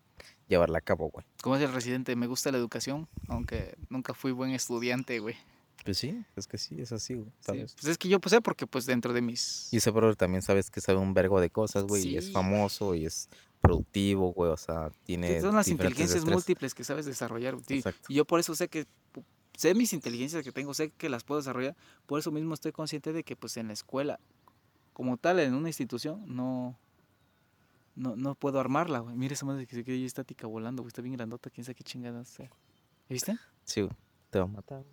llevarla 0.48 0.78
a 0.78 0.80
cabo, 0.80 1.10
güey. 1.10 1.26
Como 1.42 1.56
es 1.56 1.62
el 1.62 1.72
residente, 1.72 2.16
me 2.16 2.26
gusta 2.26 2.50
la 2.50 2.58
educación, 2.58 3.08
aunque 3.28 3.76
nunca 3.90 4.14
fui 4.14 4.32
buen 4.32 4.50
estudiante, 4.52 5.18
güey. 5.18 5.36
Pues 5.84 5.98
sí, 5.98 6.24
es 6.36 6.46
que 6.46 6.56
sí, 6.56 6.80
es 6.80 6.92
así, 6.92 7.14
güey, 7.14 7.30
¿sabes? 7.40 7.74
pues 7.74 7.86
es 7.86 7.98
que 7.98 8.08
yo 8.08 8.18
pues 8.18 8.30
sé 8.30 8.40
porque 8.40 8.66
pues 8.66 8.86
dentro 8.86 9.12
de 9.12 9.20
mis... 9.20 9.68
Y 9.70 9.76
ese 9.76 9.90
brother 9.90 10.16
también 10.16 10.40
sabes 10.40 10.70
que 10.70 10.80
sabe 10.80 10.98
un 10.98 11.12
vergo 11.12 11.40
de 11.40 11.50
cosas, 11.50 11.84
güey, 11.84 12.06
y 12.06 12.16
es 12.16 12.32
famoso 12.32 12.94
y 12.94 13.04
es 13.04 13.28
productivo, 13.64 14.32
güey, 14.32 14.50
o 14.50 14.56
sea, 14.56 14.90
tiene... 15.04 15.40
Son 15.40 15.54
las 15.54 15.68
inteligencias 15.68 16.24
múltiples 16.24 16.74
que 16.74 16.84
sabes 16.84 17.06
desarrollar, 17.06 17.56
Exacto. 17.68 18.06
Y 18.08 18.14
yo 18.14 18.26
por 18.26 18.38
eso 18.38 18.54
sé 18.54 18.68
que 18.68 18.86
sé 19.56 19.74
mis 19.74 19.92
inteligencias 19.92 20.44
que 20.44 20.52
tengo, 20.52 20.74
sé 20.74 20.90
que 20.90 21.08
las 21.08 21.24
puedo 21.24 21.40
desarrollar, 21.40 21.74
por 22.06 22.18
eso 22.18 22.30
mismo 22.30 22.52
estoy 22.54 22.72
consciente 22.72 23.12
de 23.12 23.24
que 23.24 23.36
pues 23.36 23.56
en 23.56 23.68
la 23.68 23.72
escuela, 23.72 24.20
como 24.92 25.16
tal, 25.16 25.40
en 25.40 25.54
una 25.54 25.68
institución, 25.68 26.22
no, 26.26 26.78
no, 27.94 28.16
no 28.16 28.34
puedo 28.34 28.60
armarla, 28.60 28.98
güey. 28.98 29.16
Mira 29.16 29.34
esa 29.34 29.46
madre 29.46 29.66
que 29.66 29.74
se 29.74 29.84
queda 29.84 29.96
estática 29.96 30.46
volando, 30.46 30.82
güey, 30.82 30.88
está 30.88 31.00
bien 31.00 31.14
grandota, 31.14 31.50
quién 31.50 31.64
sabe 31.64 31.74
qué 31.74 31.84
chingadas 31.84 32.28
sea. 32.28 32.50
¿Viste? 33.08 33.38
Sí, 33.64 33.80
güey, 33.80 33.94
te 34.30 34.38
va 34.38 34.44
a 34.44 34.48
matar. 34.48 34.84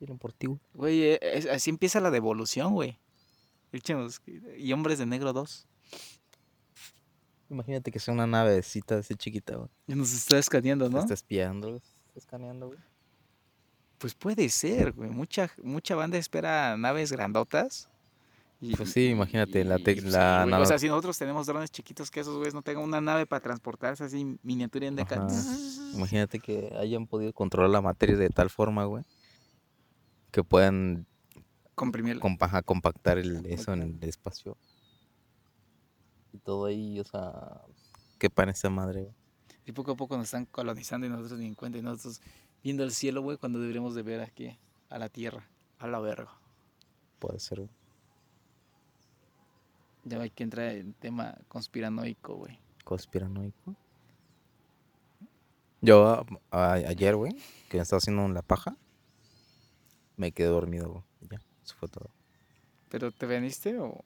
Miren 0.00 0.18
por 0.18 0.32
ti, 0.32 0.48
güey. 0.72 1.02
Eh, 1.02 1.48
así 1.52 1.70
empieza 1.70 2.00
la 2.00 2.10
devolución, 2.10 2.72
güey. 2.72 2.98
Y 4.56 4.72
Hombres 4.72 4.98
de 4.98 5.06
Negro 5.06 5.32
2. 5.32 5.66
Imagínate 7.54 7.92
que 7.92 8.00
sea 8.00 8.12
una 8.12 8.26
navecita 8.26 8.98
así 8.98 9.14
chiquita, 9.14 9.54
güey. 9.54 9.68
Y 9.86 9.94
nos 9.94 10.12
está 10.12 10.38
escaneando, 10.38 10.90
¿no? 10.90 10.98
está 10.98 11.14
espiando, 11.14 11.76
está 11.76 12.18
escaneando, 12.18 12.66
güey 12.66 12.78
Pues 13.98 14.14
puede 14.14 14.48
ser, 14.48 14.92
güey. 14.92 15.08
Mucha, 15.08 15.48
mucha 15.62 15.94
banda 15.94 16.18
espera 16.18 16.76
naves 16.76 17.12
grandotas. 17.12 17.88
Y, 18.60 18.74
pues 18.74 18.90
sí, 18.90 19.06
imagínate, 19.08 19.62
la, 19.62 19.78
pues 19.78 20.02
la. 20.04 20.46
O 20.60 20.66
sea, 20.66 20.78
si 20.78 20.88
nosotros 20.88 21.16
tenemos 21.16 21.46
drones 21.46 21.70
chiquitos, 21.70 22.10
que 22.10 22.20
esos 22.20 22.36
güeyes 22.36 22.54
no 22.54 22.62
tengan 22.62 22.82
una 22.82 23.00
nave 23.00 23.24
para 23.24 23.40
transportarse 23.40 24.02
así, 24.02 24.36
miniatura 24.42 24.86
en 24.86 24.96
deca. 24.96 25.24
Imagínate 25.92 26.40
que 26.40 26.74
hayan 26.76 27.06
podido 27.06 27.32
controlar 27.32 27.70
la 27.70 27.82
materia 27.82 28.16
de 28.16 28.30
tal 28.30 28.50
forma, 28.50 28.84
güey, 28.84 29.04
que 30.32 30.42
puedan 30.42 31.06
comprimir, 31.76 32.18
compactar 32.18 33.18
el, 33.18 33.46
eso 33.46 33.74
en 33.74 33.82
el 33.82 34.08
espacio. 34.08 34.56
Y 36.34 36.38
todo 36.38 36.66
ahí, 36.66 36.98
o 36.98 37.04
sea, 37.04 37.62
qué 38.18 38.28
pan 38.28 38.48
esa 38.48 38.68
madre, 38.68 39.02
güey. 39.02 39.14
Y 39.66 39.72
poco 39.72 39.92
a 39.92 39.96
poco 39.96 40.16
nos 40.16 40.24
están 40.24 40.46
colonizando 40.46 41.06
y 41.06 41.10
nosotros 41.10 41.38
ni 41.38 41.46
en 41.46 41.54
cuenta 41.54 41.78
y 41.78 41.82
nosotros 41.82 42.20
viendo 42.64 42.82
el 42.82 42.90
cielo, 42.90 43.22
güey, 43.22 43.38
cuando 43.38 43.60
deberíamos 43.60 43.94
de 43.94 44.02
ver 44.02 44.20
aquí 44.20 44.58
a 44.90 44.98
la 44.98 45.08
tierra, 45.08 45.48
a 45.78 45.86
la 45.86 46.00
verga. 46.00 46.32
Puede 47.20 47.38
ser, 47.38 47.60
güey. 47.60 47.70
Ya 50.02 50.20
hay 50.20 50.30
que 50.30 50.42
entrar 50.42 50.70
en 50.70 50.92
tema 50.94 51.38
conspiranoico, 51.46 52.34
güey. 52.34 52.58
¿Conspiranoico? 52.82 53.76
Yo 55.80 56.26
ayer, 56.50 57.14
güey, 57.14 57.32
que 57.70 57.76
me 57.76 57.82
estaba 57.84 57.98
haciendo 57.98 58.26
la 58.28 58.42
paja, 58.42 58.76
me 60.16 60.32
quedé 60.32 60.48
dormido, 60.48 60.90
güey. 60.90 61.04
Ya, 61.30 61.40
eso 61.64 61.76
fue 61.76 61.88
todo. 61.88 62.10
¿Pero 62.90 63.12
te 63.12 63.24
veniste 63.24 63.78
o...? 63.78 64.04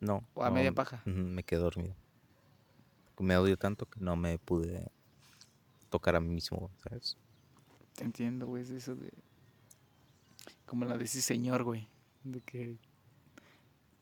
No. 0.00 0.24
¿O 0.34 0.44
a 0.44 0.50
media 0.50 0.72
paja? 0.72 1.02
Me 1.04 1.42
quedé 1.42 1.60
dormido. 1.60 1.94
Me 3.18 3.36
odio 3.36 3.56
tanto 3.56 3.86
que 3.86 3.98
no 4.00 4.14
me 4.16 4.38
pude 4.38 4.90
tocar 5.90 6.14
a 6.14 6.20
mí 6.20 6.28
mismo, 6.28 6.70
¿sabes? 6.84 7.16
Te 7.94 8.04
entiendo, 8.04 8.46
güey, 8.46 8.62
es 8.62 8.70
eso 8.70 8.94
de... 8.94 9.12
Como 10.66 10.84
la 10.84 10.96
de 10.96 11.04
ese 11.04 11.20
señor, 11.20 11.64
güey. 11.64 11.88
De 12.22 12.40
que... 12.40 12.76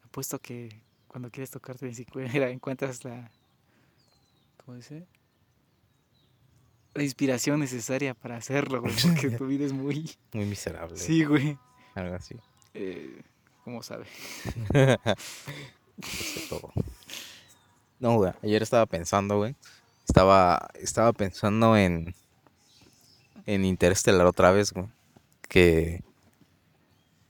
Apuesto 0.02 0.38
que 0.38 0.82
cuando 1.06 1.30
quieres 1.30 1.50
tocarte 1.50 1.86
encuentras 2.50 3.04
la... 3.04 3.30
¿Cómo 4.64 4.76
dice? 4.76 5.06
La 6.92 7.02
inspiración 7.02 7.60
necesaria 7.60 8.14
para 8.14 8.36
hacerlo, 8.36 8.82
güey. 8.82 8.94
Porque 9.02 9.30
tu 9.38 9.46
vida 9.46 9.64
es 9.64 9.72
muy... 9.72 10.10
Muy 10.34 10.44
miserable. 10.44 10.98
Sí, 10.98 11.24
güey. 11.24 11.58
Algo 11.94 12.16
así. 12.16 12.36
Eh, 12.74 13.22
¿Cómo 13.64 13.82
sabe? 13.82 14.06
todo. 16.48 16.72
No, 17.98 18.16
güey. 18.16 18.32
Ayer 18.42 18.62
estaba 18.62 18.86
pensando, 18.86 19.38
güey. 19.38 19.54
Estaba, 20.06 20.68
estaba 20.74 21.12
pensando 21.12 21.76
en 21.76 22.14
en 23.46 23.64
Interstellar 23.64 24.26
otra 24.26 24.50
vez, 24.50 24.72
güey, 24.72 24.88
que, 25.48 26.02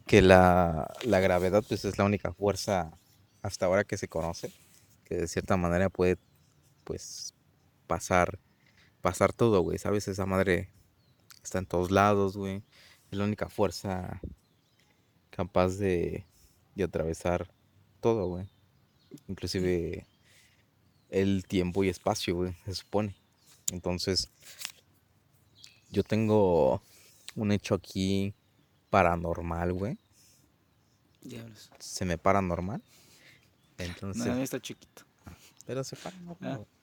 que 0.07 0.23
la, 0.23 0.91
la 1.05 1.21
gravedad 1.21 1.63
pues 1.69 1.85
es 1.85 1.99
la 1.99 2.05
única 2.05 2.33
fuerza 2.33 2.91
hasta 3.43 3.67
ahora 3.67 3.85
que 3.85 3.99
se 3.99 4.09
conoce, 4.09 4.53
que 5.05 5.15
de 5.17 5.29
cierta 5.29 5.57
manera 5.57 5.91
puede 5.91 6.17
pues 6.85 7.35
pasar, 7.87 8.39
pasar 9.03 9.33
todo, 9.33 9.61
güey, 9.61 9.79
¿sabes? 9.79 10.09
Esa 10.09 10.27
madre 10.27 10.71
está 11.45 11.59
en 11.59 11.67
todos 11.67 11.91
lados, 11.91 12.37
güey, 12.37 12.63
es 13.11 13.19
la 13.19 13.25
única 13.25 13.49
fuerza 13.49 14.21
capaz 15.31 15.77
de, 15.77 16.25
de 16.75 16.85
atravesar 16.85 17.47
todo, 18.01 18.27
güey, 18.27 18.49
inclusive 19.29 20.07
el 21.11 21.45
tiempo 21.47 21.85
y 21.85 21.89
espacio, 21.89 22.35
güey, 22.35 22.55
se 22.65 22.75
supone. 22.75 23.15
Entonces, 23.73 24.29
yo 25.91 26.03
tengo 26.03 26.83
un 27.35 27.53
hecho 27.53 27.75
aquí 27.75 28.35
paranormal, 28.91 29.73
güey. 29.73 29.99
Diablos. 31.23 31.71
Se 31.79 32.05
me 32.05 32.19
paranormal. 32.19 32.83
Entonces. 33.79 34.27
No, 34.27 34.37
está 34.39 34.61
chiquito. 34.61 35.05
Pero 35.67 35.83
se 35.83 35.97
para 35.97 36.17
normal. 36.19 36.61
Ah. 36.61 36.77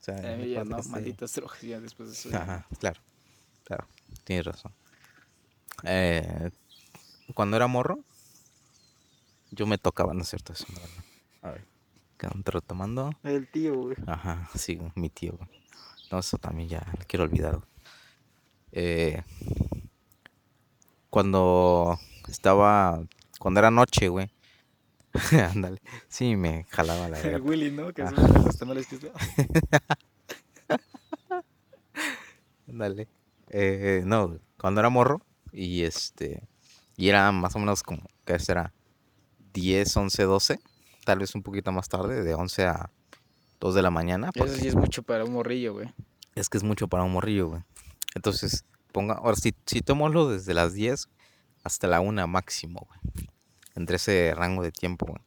O 0.00 0.04
sea, 0.04 0.36
ya 0.44 0.64
no, 0.64 0.82
malditas 0.82 1.34
drogas, 1.34 1.60
ya 1.62 1.80
después 1.80 2.10
de 2.10 2.14
eso. 2.14 2.36
Ajá, 2.36 2.66
claro. 2.78 3.00
Claro, 3.64 3.88
tienes 4.24 4.44
razón. 4.44 4.72
Eh, 5.84 6.50
cuando 7.32 7.56
era 7.56 7.66
morro, 7.66 8.04
yo 9.50 9.66
me 9.66 9.78
tocaba, 9.78 10.12
¿no 10.12 10.22
es 10.22 10.28
cierto? 10.28 10.52
Eso, 10.52 10.66
A 11.44 11.50
ver, 11.50 11.66
¿qué 12.16 12.26
tomando? 12.66 13.12
El 13.22 13.46
tío, 13.48 13.74
güey. 13.74 13.96
Ajá, 14.06 14.48
sí, 14.54 14.80
mi 14.94 15.10
tío, 15.10 15.36
güey. 15.36 15.50
No, 16.10 16.20
eso 16.20 16.38
también 16.38 16.70
ya 16.70 16.86
lo 16.98 17.04
quiero 17.06 17.24
olvidar. 17.24 17.60
Eh, 18.72 19.22
cuando 21.10 21.98
estaba, 22.28 22.98
cuando 23.38 23.60
era 23.60 23.70
noche, 23.70 24.08
güey. 24.08 24.30
Ándale. 25.54 25.82
Sí, 26.08 26.34
me 26.34 26.64
jalaba 26.70 27.10
la 27.10 27.20
El 27.20 27.42
Willy, 27.42 27.70
¿no? 27.70 27.92
Que 27.92 28.04
es 28.04 28.12
uno 28.12 28.26
de 28.26 28.38
los 28.38 28.56
tamales 28.56 28.86
que 28.86 28.96
Ándale. 32.70 33.06
Eh, 33.50 34.02
no, 34.06 34.38
cuando 34.56 34.80
era 34.80 34.88
morro 34.88 35.20
y 35.52 35.82
este 35.82 36.42
y 36.96 37.10
era 37.10 37.30
más 37.32 37.54
o 37.54 37.58
menos 37.58 37.82
como 37.82 38.08
que 38.24 38.38
será 38.38 38.72
10, 39.52 39.94
11, 39.94 40.22
12, 40.22 40.60
tal 41.04 41.18
vez 41.18 41.34
un 41.34 41.42
poquito 41.42 41.72
más 41.72 41.88
tarde, 41.88 42.22
de 42.22 42.34
11 42.34 42.66
a 42.66 42.90
2 43.60 43.74
de 43.74 43.82
la 43.82 43.90
mañana. 43.90 44.30
Eso 44.34 44.48
sí 44.48 44.68
es 44.68 44.74
mucho 44.74 45.02
para 45.02 45.24
un 45.24 45.32
morrillo, 45.32 45.74
güey. 45.74 45.92
Es 46.34 46.48
que 46.48 46.58
es 46.58 46.64
mucho 46.64 46.88
para 46.88 47.04
un 47.04 47.12
morrillo, 47.12 47.48
güey. 47.48 47.62
Entonces, 48.14 48.64
ponga, 48.92 49.14
ahora 49.14 49.36
si, 49.36 49.54
si 49.66 49.80
tomémoslo 49.80 50.28
desde 50.28 50.54
las 50.54 50.74
10 50.74 51.08
hasta 51.62 51.86
la 51.86 52.00
1 52.00 52.26
máximo, 52.26 52.86
güey. 52.88 53.28
Entre 53.74 53.96
ese 53.96 54.32
rango 54.36 54.62
de 54.62 54.70
tiempo, 54.70 55.06
güey. 55.06 55.22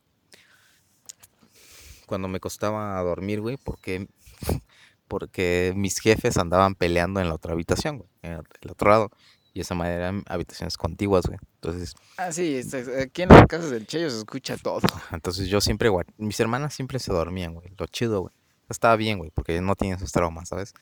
Cuando 2.05 2.28
me 2.28 2.39
costaba 2.39 3.01
dormir, 3.01 3.41
güey, 3.41 3.57
porque, 3.57 4.07
porque 5.07 5.73
mis 5.75 5.99
jefes 5.99 6.38
andaban 6.38 6.75
peleando 6.75 7.19
en 7.19 7.28
la 7.28 7.36
otra 7.36 7.53
habitación, 7.53 7.97
güey, 7.97 8.09
en 8.21 8.34
el 8.61 8.71
otro 8.71 8.89
lado. 8.89 9.11
Y 9.57 9.61
esa 9.61 9.73
manera 9.73 9.95
eran 9.95 10.23
habitaciones 10.27 10.77
contiguas, 10.77 11.25
güey. 11.25 11.39
Entonces. 11.55 11.95
Ah, 12.17 12.31
sí, 12.31 12.61
aquí 13.01 13.23
en 13.23 13.29
las 13.29 13.47
casas 13.47 13.71
del 13.71 13.87
Cheyo 13.87 14.07
se 14.07 14.19
escucha 14.19 14.55
todo. 14.55 14.81
Entonces 15.11 15.47
yo 15.47 15.61
siempre, 15.61 15.89
güey, 15.89 16.05
mis 16.17 16.39
hermanas 16.39 16.75
siempre 16.75 16.99
se 16.99 17.11
dormían, 17.11 17.55
güey. 17.55 17.73
Lo 17.75 17.87
chido, 17.87 18.21
güey. 18.21 18.33
Estaba 18.69 18.95
bien, 18.97 19.17
güey, 19.17 19.31
porque 19.31 19.59
no 19.59 19.73
tienen 19.75 19.97
esos 19.97 20.11
traumas, 20.11 20.49
¿sabes? 20.49 20.75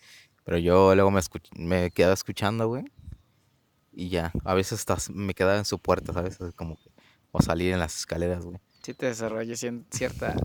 Pero 0.43 0.57
yo 0.57 0.93
luego 0.93 1.09
me, 1.09 1.21
me 1.55 1.89
quedaba 1.91 2.13
escuchando, 2.13 2.67
güey. 2.67 2.83
Y 3.93 4.09
ya, 4.09 4.33
a 4.43 4.53
veces 4.53 4.85
hasta 4.85 4.97
me 5.13 5.33
quedaba 5.33 5.57
en 5.57 5.63
su 5.63 5.79
puerta, 5.79 6.11
¿sabes? 6.11 6.37
Como 6.57 6.75
que, 6.75 6.91
o 7.31 7.41
salir 7.41 7.71
en 7.71 7.79
las 7.79 7.95
escaleras, 7.95 8.43
güey. 8.43 8.57
Sí 8.83 8.93
te 8.93 9.05
desarrolla 9.05 9.55
cierta 9.55 10.35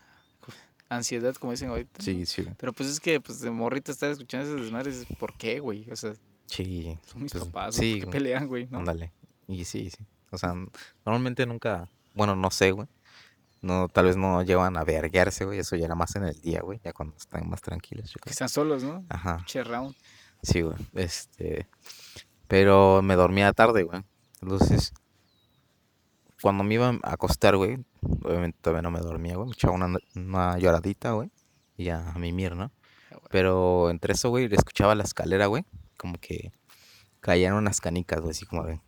ansiedad, 0.88 1.34
como 1.34 1.52
dicen 1.52 1.68
ahorita. 1.68 2.02
Sí, 2.02 2.24
sí. 2.24 2.46
Pero 2.56 2.72
pues 2.72 2.88
es 2.88 3.00
que, 3.00 3.20
pues, 3.20 3.42
de 3.42 3.50
morrito 3.50 3.92
estar 3.92 4.10
escuchando 4.10 4.46
esos 4.46 4.62
desmadres, 4.62 5.04
¿por 5.18 5.36
qué, 5.36 5.60
güey? 5.60 5.86
O 5.90 5.96
sea, 5.96 6.14
sí, 6.50 6.98
son 7.06 7.22
mis 7.22 7.32
pues, 7.32 7.44
papás, 7.44 7.74
sí, 7.74 8.00
que 8.00 8.06
pelean, 8.06 8.46
güey, 8.46 8.66
¿no? 8.70 8.78
Ándale. 8.78 9.12
Y 9.48 9.64
sí, 9.64 9.90
sí. 9.90 10.04
O 10.30 10.38
sea, 10.38 10.54
normalmente 11.04 11.46
nunca, 11.46 11.88
bueno, 12.14 12.36
no 12.36 12.50
sé, 12.50 12.72
güey 12.72 12.86
no, 13.62 13.88
tal 13.88 14.06
vez 14.06 14.16
no 14.16 14.42
llevan 14.42 14.76
a 14.76 14.84
verguearse, 14.84 15.44
güey. 15.44 15.58
Eso 15.58 15.76
ya 15.76 15.86
era 15.86 15.94
más 15.94 16.16
en 16.16 16.24
el 16.24 16.40
día, 16.40 16.60
güey. 16.62 16.80
Ya 16.82 16.92
cuando 16.92 17.16
están 17.16 17.48
más 17.48 17.60
tranquilos. 17.60 18.14
Que 18.22 18.30
están 18.30 18.48
solos, 18.48 18.82
¿no? 18.82 19.04
Ajá. 19.08 19.42
Che 19.46 19.62
round. 19.62 19.94
Sí, 20.42 20.62
güey. 20.62 20.76
Este. 20.94 21.68
Pero 22.48 23.02
me 23.02 23.16
dormía 23.16 23.52
tarde, 23.52 23.82
güey. 23.82 24.02
Entonces, 24.40 24.92
cuando 26.40 26.64
me 26.64 26.74
iba 26.74 26.88
a 26.88 27.12
acostar, 27.12 27.56
güey, 27.56 27.78
obviamente 28.24 28.58
todavía 28.60 28.82
no 28.82 28.90
me 28.90 29.00
dormía, 29.00 29.36
güey. 29.36 29.48
Me 29.48 29.52
echaba 29.52 29.74
una, 29.74 29.98
una 30.14 30.58
lloradita, 30.58 31.12
güey. 31.12 31.30
Y 31.76 31.84
ya 31.84 32.10
a 32.10 32.18
mimir, 32.18 32.56
¿no? 32.56 32.72
Ah, 33.12 33.18
Pero 33.30 33.90
entre 33.90 34.14
eso, 34.14 34.30
güey, 34.30 34.48
le 34.48 34.56
escuchaba 34.56 34.94
la 34.94 35.04
escalera, 35.04 35.46
güey. 35.46 35.64
Como 36.00 36.18
que 36.18 36.50
caían 37.20 37.52
unas 37.52 37.78
canicas, 37.78 38.20
güey, 38.20 38.30
así 38.30 38.46
como 38.46 38.64
de. 38.64 38.80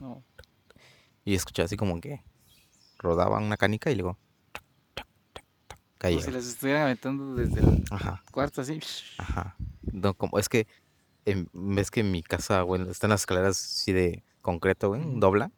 No. 0.00 0.24
Y 1.24 1.36
escuchaba 1.36 1.66
así 1.66 1.76
como 1.76 2.00
que 2.00 2.24
rodaban 2.98 3.44
una 3.44 3.56
canica 3.56 3.92
y 3.92 3.94
luego 3.94 4.18
caía. 5.98 6.16
Como 6.16 6.26
si 6.26 6.32
las 6.32 6.46
estuvieran 6.46 6.82
aventando 6.82 7.36
desde 7.36 7.60
el 7.60 7.84
cuarto 8.32 8.62
así. 8.62 8.80
Ajá. 9.18 9.54
No, 9.92 10.14
como, 10.14 10.40
es 10.40 10.48
que 10.48 10.66
ves 11.52 11.92
que 11.92 12.02
mi 12.02 12.24
casa, 12.24 12.62
güey, 12.62 12.90
están 12.90 13.10
las 13.10 13.20
escaleras 13.20 13.56
así 13.56 13.92
de 13.92 14.24
concreto, 14.42 14.88
güey, 14.88 15.02
dobla. 15.20 15.52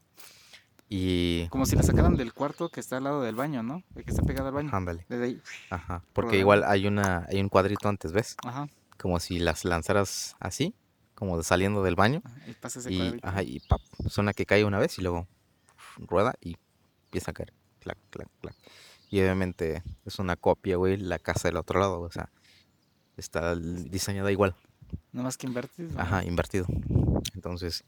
Y... 0.90 1.48
Como 1.48 1.64
si 1.64 1.74
la 1.74 1.82
sacaran 1.82 2.16
del 2.16 2.34
cuarto 2.34 2.68
que 2.68 2.80
está 2.80 2.98
al 2.98 3.04
lado 3.04 3.22
del 3.22 3.34
baño, 3.34 3.62
¿no? 3.62 3.82
El 3.94 4.04
que 4.04 4.10
está 4.10 4.22
pegado 4.22 4.48
al 4.48 4.54
baño. 4.54 4.68
Ándale. 4.74 5.06
Desde 5.08 5.24
ahí. 5.24 5.42
Ajá. 5.70 6.02
Porque 6.12 6.38
igual 6.38 6.64
hay 6.64 6.86
una 6.86 7.24
hay 7.30 7.40
un 7.40 7.48
cuadrito 7.48 7.88
antes, 7.88 8.12
¿ves? 8.12 8.36
Ajá. 8.44 8.68
Como 8.98 9.20
si 9.20 9.38
las 9.38 9.64
lanzaras 9.64 10.36
así, 10.40 10.74
como 11.14 11.42
saliendo 11.42 11.82
del 11.82 11.96
baño. 11.96 12.22
Y 12.46 12.52
pasa 12.52 12.80
ese 12.80 12.92
y. 12.92 13.18
Ajá, 13.22 13.42
y 13.42 13.60
pap, 13.60 13.80
suena 14.08 14.32
que 14.32 14.46
cae 14.46 14.64
una 14.64 14.78
vez 14.78 14.98
y 14.98 15.02
luego 15.02 15.26
rueda 15.98 16.34
y 16.40 16.56
empieza 17.06 17.30
a 17.30 17.34
caer. 17.34 17.52
Clac, 17.80 17.98
clac, 18.10 18.28
clac. 18.40 18.56
Y 19.10 19.20
obviamente 19.20 19.82
es 20.04 20.18
una 20.18 20.36
copia, 20.36 20.76
güey, 20.76 20.96
la 20.96 21.18
casa 21.18 21.48
del 21.48 21.56
otro 21.56 21.78
lado, 21.78 22.00
o 22.00 22.10
sea, 22.10 22.30
está 23.16 23.54
diseñada 23.54 24.32
igual. 24.32 24.54
Nada 25.12 25.24
más 25.24 25.36
que 25.36 25.46
invertido. 25.46 25.90
Ajá, 25.98 26.24
invertido. 26.24 26.66
Entonces, 27.34 27.84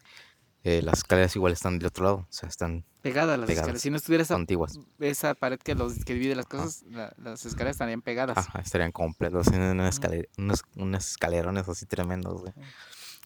eh, 0.65 0.83
las 0.83 0.99
escaleras 0.99 1.35
igual 1.37 1.53
están 1.53 1.79
del 1.79 1.87
otro 1.89 2.05
lado, 2.05 2.17
o 2.17 2.27
sea, 2.31 2.49
están 2.49 2.85
pegadas 3.03 3.39
las 3.39 3.47
pegadas, 3.47 3.59
escaleras. 3.69 3.83
Si 3.83 3.91
no 3.91 3.97
estuviera 3.97 4.23
esa, 4.23 4.35
antiguas. 4.35 4.79
esa 4.99 5.35
pared 5.35 5.59
que, 5.59 5.75
los, 5.75 6.05
que 6.05 6.15
divide 6.15 6.35
las 6.35 6.47
cosas, 6.47 6.83
la- 6.91 7.15
las 7.17 7.45
escaleras 7.47 7.75
estarían 7.77 8.03
pegadas. 8.03 8.37
Ajá, 8.37 8.59
estarían 8.61 8.93
completos 8.93 9.47
en 9.49 9.61
una 9.63 9.89
escalera, 9.89 10.29
unos, 10.37 10.63
unos 10.77 11.07
escalerones 11.07 11.69
así 11.69 11.87
tremendos, 11.87 12.41
güey. 12.41 12.53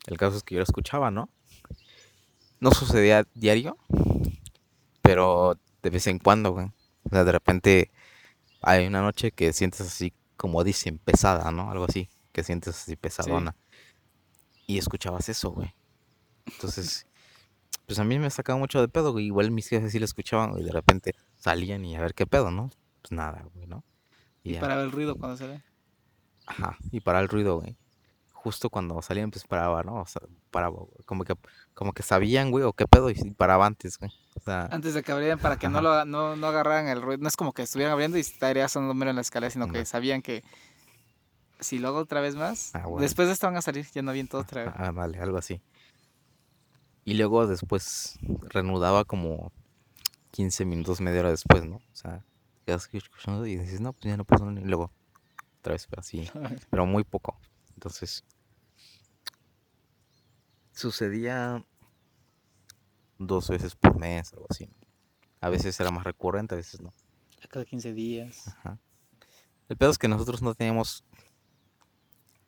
El 0.07 0.19
caso 0.19 0.37
es 0.37 0.43
que 0.43 0.55
yo 0.55 0.59
lo 0.61 0.65
escuchaba, 0.65 1.11
¿no? 1.11 1.29
No 2.61 2.71
sucedía 2.73 3.27
diario, 3.35 3.77
pero 5.01 5.59
de 5.83 5.91
vez 5.91 6.07
en 6.07 6.19
cuando, 6.19 6.53
güey. 6.53 6.67
O 7.05 7.09
sea, 7.11 7.25
de 7.25 7.33
repente 7.33 7.91
hay 8.61 8.87
una 8.87 9.03
noche 9.03 9.33
que 9.33 9.53
sientes 9.53 9.81
así, 9.81 10.13
como 10.37 10.63
dicen, 10.65 10.99
pesada, 10.99 11.51
¿no? 11.51 11.71
Algo 11.71 11.85
así, 11.85 12.09
que 12.33 12.45
sientes 12.45 12.77
así 12.77 12.97
pesadona. 12.97 13.57
Y 14.67 14.79
escuchabas 14.79 15.29
eso, 15.29 15.51
güey. 15.51 15.75
Entonces, 16.47 17.07
pues 17.93 17.99
a 18.01 18.05
mí 18.05 18.19
me 18.19 18.31
sacaba 18.31 18.59
mucho 18.59 18.81
de 18.81 18.89
pedo, 18.89 19.13
güey. 19.13 19.27
Igual 19.27 19.51
mis 19.51 19.69
jefes 19.69 19.93
sí 19.93 19.99
lo 19.99 20.05
escuchaban 20.05 20.59
y 20.59 20.63
de 20.63 20.73
repente 20.73 21.15
salían 21.37 21.85
y 21.85 21.95
a 21.97 22.01
ver 22.01 22.15
qué 22.15 22.27
pedo, 22.27 22.51
¿no? 22.51 22.71
Pues 23.03 23.13
nada, 23.13 23.45
güey, 23.55 23.67
¿no? 23.67 23.85
Y 24.43 24.55
ya. 24.55 24.61
para 24.61 24.81
el 24.83 24.91
ruido 24.93 25.17
cuando 25.17 25.37
se 25.37 25.47
ve. 25.47 25.61
Ajá, 26.47 26.77
y 26.91 27.01
para 27.01 27.21
el 27.21 27.29
ruido, 27.29 27.61
güey. 27.61 27.77
Justo 28.33 28.71
cuando 28.71 29.01
salían, 29.03 29.31
pues 29.31 29.45
paraba, 29.47 29.83
¿no? 29.85 30.01
O 30.01 30.07
sea, 30.07 30.23
paraba, 30.51 30.79
güey. 30.79 31.05
Como 31.07 31.25
que, 31.25 31.35
como 31.75 31.93
que 31.93 32.03
sabían, 32.03 32.51
güey, 32.51 32.65
o 32.65 32.73
qué 32.73 32.87
pedo, 32.89 33.09
y 33.11 33.15
paraba 33.35 33.67
antes, 33.67 33.99
güey. 33.99 34.11
O 34.35 34.41
sea, 34.41 34.67
Antes 34.73 34.95
de 34.95 35.03
que 35.05 35.13
abrieran, 35.13 35.39
para 35.39 35.57
que 35.59 35.69
no, 35.69 35.81
lo, 35.81 36.05
no, 36.05 36.35
no 36.35 36.47
agarraran 36.49 36.89
el 36.89 37.01
ruido. 37.03 37.23
No 37.23 37.29
es 37.29 37.37
como 37.37 37.53
que 37.53 37.63
estuvieran 37.63 37.93
abriendo 37.93 38.17
y 38.17 38.21
estaría 38.23 38.67
sonando 38.69 38.95
mero 38.95 39.11
en 39.11 39.17
la 39.17 39.23
escalera, 39.23 39.51
sino 39.51 39.69
que 39.69 39.85
sabían 39.85 40.23
que 40.23 40.43
si 41.61 41.79
lo 41.79 41.89
hago 41.89 41.99
otra 41.99 42.21
vez 42.21 42.35
más, 42.35 42.75
Ah, 42.75 42.87
bueno. 42.87 43.03
después 43.03 43.29
de 43.29 43.35
esto 43.35 43.47
van 43.47 43.57
a 43.57 43.63
salir, 43.63 43.87
ya 43.95 44.03
no 44.03 44.11
aviento 44.11 44.39
otra 44.39 44.65
vez. 44.65 44.75
ah, 44.77 44.91
vale, 44.91 45.19
algo 45.21 45.39
así. 45.39 45.61
Y 47.05 47.15
luego 47.15 47.47
después 47.47 48.19
reanudaba 48.49 49.05
como 49.05 49.53
15 50.31 50.65
minutos, 50.65 51.01
media 51.01 51.21
hora 51.21 51.31
después, 51.31 51.65
¿no? 51.65 51.77
O 51.77 51.95
sea, 51.95 52.25
quedas 52.65 52.89
escuchando 52.93 53.47
y 53.47 53.57
dices, 53.57 53.81
no, 53.81 53.93
pues 53.93 54.05
ya 54.05 54.17
no 54.17 54.25
pasó 54.25 54.47
nada. 54.47 54.61
Y 54.61 54.69
luego, 54.69 54.91
otra 55.59 55.73
vez, 55.73 55.87
pero 55.89 56.01
así, 56.01 56.29
pero 56.71 56.87
muy 56.87 57.05
poco. 57.05 57.39
Entonces, 57.75 58.25
sucedía 60.73 61.65
dos 63.19 63.49
veces 63.49 63.75
por 63.75 63.99
mes, 63.99 64.33
algo 64.33 64.47
así. 64.49 64.69
A 65.41 65.49
veces 65.49 65.79
era 65.81 65.91
más 65.91 66.05
recurrente, 66.05 66.55
a 66.55 66.59
veces 66.59 66.81
no. 66.81 66.93
Cada 67.51 67.65
15 67.65 67.93
días. 67.93 68.49
Ajá. 68.49 68.79
El 69.69 69.77
pedo 69.77 69.91
es 69.91 69.99
que 69.99 70.09
nosotros 70.09 70.43
no 70.43 70.55
teníamos, 70.55 71.05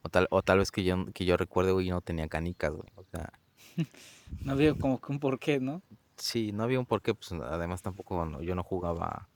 o 0.02 0.08
tal, 0.08 0.28
o 0.30 0.42
tal 0.42 0.58
vez 0.58 0.70
que 0.70 0.84
yo, 0.84 1.06
que 1.12 1.24
yo 1.24 1.36
recuerde, 1.36 1.72
güey, 1.72 1.90
no 1.90 2.00
tenía 2.00 2.28
canicas, 2.28 2.72
güey. 2.72 2.88
O 2.94 3.04
sea, 3.04 3.32
No 4.44 4.52
había 4.52 4.74
como 4.74 5.00
que 5.00 5.12
un 5.12 5.20
porqué, 5.20 5.60
¿no? 5.60 5.82
sí, 6.16 6.52
no 6.52 6.62
había 6.64 6.78
un 6.78 6.86
porqué, 6.86 7.14
pues 7.14 7.32
además 7.32 7.82
tampoco 7.82 8.24
no- 8.24 8.40
yo 8.42 8.54
no 8.54 8.62
jugaba, 8.62 9.28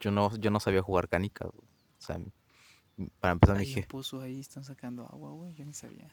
yo 0.00 0.10
no, 0.10 0.34
yo 0.36 0.50
no 0.50 0.60
sabía 0.60 0.82
jugar 0.82 1.08
canicas. 1.08 1.48
O 1.48 1.54
sea, 1.98 2.18
para 3.20 3.32
empezar, 3.32 3.56
mi, 3.56 3.62
Hay 3.64 3.74
un 3.74 3.82
je- 3.82 3.86
pozo 3.86 4.20
ahí, 4.20 4.40
están 4.40 4.64
sacando 4.64 5.04
agua, 5.06 5.30
güey, 5.30 5.54
yo 5.54 5.64
ni 5.64 5.72
sabía. 5.74 6.08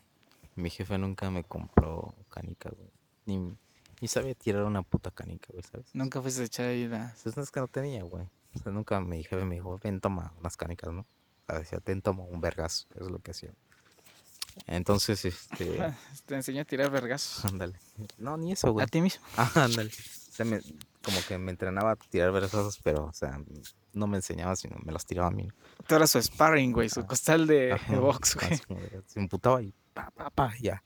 mi 0.56 0.70
jefe 0.70 0.98
nunca 0.98 1.30
me 1.32 1.44
compró 1.44 2.14
canicas, 2.30 2.74
güey. 2.76 2.90
Ni, 3.26 3.56
ni 4.02 4.08
sabía 4.08 4.34
tirar 4.36 4.64
una 4.64 4.82
puta 4.84 5.12
canica, 5.12 5.48
güey, 5.52 5.64
¿sabes? 5.64 5.88
Nunca 5.94 6.22
fuiste 6.22 6.42
a 6.42 6.46
echar 6.46 6.66
ahí 6.68 6.88
las... 6.88 7.22
Pues 7.22 7.36
no 7.38 7.44
es 7.44 7.52
que 7.52 7.60
no 7.60 7.68
tenía, 7.68 8.04
güey. 8.04 8.26
O 8.56 8.60
sea, 8.60 8.72
nunca 8.72 9.00
mi 9.02 9.24
jefe 9.24 9.44
me 9.46 9.56
dijo, 9.56 9.80
ven, 9.84 10.02
toma 10.02 10.34
unas 10.40 10.58
canicas, 10.58 10.92
¿no? 10.94 11.02
O 11.02 11.06
sea, 11.48 11.60
decía, 11.60 11.80
ten, 11.80 12.02
toma 12.02 12.24
un 12.24 12.42
vergazo. 12.42 12.88
Eso 12.96 13.06
es 13.06 13.12
lo 13.12 13.20
que 13.20 13.32
hacía. 13.32 13.54
Entonces, 14.68 15.26
este... 15.26 15.78
Te 16.26 16.36
enseñó 16.36 16.62
a 16.62 16.66
tirar 16.66 16.90
vergazos. 16.92 17.46
ándale. 17.46 17.80
No, 18.18 18.38
ni 18.38 18.52
eso, 18.52 18.68
A 18.68 18.72
güey. 18.72 18.86
ti 18.88 19.02
mismo. 19.02 19.24
Ah, 19.38 19.52
ándale. 19.56 19.90
O 19.90 20.34
sea, 20.34 20.46
me- 20.46 20.62
como 21.04 21.18
que 21.28 21.38
me 21.38 21.52
entrenaba 21.52 21.92
a 21.92 21.96
tirar 21.96 22.32
vergazos, 22.32 22.80
pero, 22.84 23.06
o 23.06 23.14
sea, 23.14 23.40
no 23.94 24.08
me 24.08 24.18
enseñaba, 24.18 24.56
sino 24.56 24.78
me 24.84 24.92
los 24.92 25.06
tiraba 25.06 25.28
a 25.28 25.32
mí. 25.32 25.48
Tú 25.88 25.96
eras 25.96 26.12
su 26.12 26.22
sparring, 26.22 26.72
güey, 26.72 26.90
su 26.90 27.06
costal 27.06 27.48
de, 27.48 27.74
Ajá, 27.74 27.92
de 27.94 28.00
box, 28.00 28.36
güey. 28.36 28.60
como 28.68 28.80
de- 28.82 29.02
Se 29.08 29.20
emputaba 29.20 29.62
y 29.62 29.74
pa, 29.94 30.10
pa, 30.12 30.30
pa, 30.30 30.54
ya. 30.62 30.84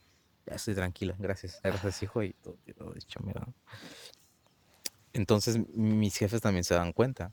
Ya 0.47 0.55
estoy 0.55 0.74
tranquila. 0.76 1.16
Gracias. 1.20 1.59
Gracias, 1.63 2.01
hijo. 2.03 2.24
Y 2.24 2.34
todo, 2.34 2.57
todo 2.78 2.95
hecho, 2.95 3.20
mira. 3.24 3.45
Entonces, 5.13 5.57
mis 5.74 6.16
jefes 6.18 6.41
también 6.41 6.63
se 6.63 6.74
dan 6.74 6.91
cuenta. 6.91 7.32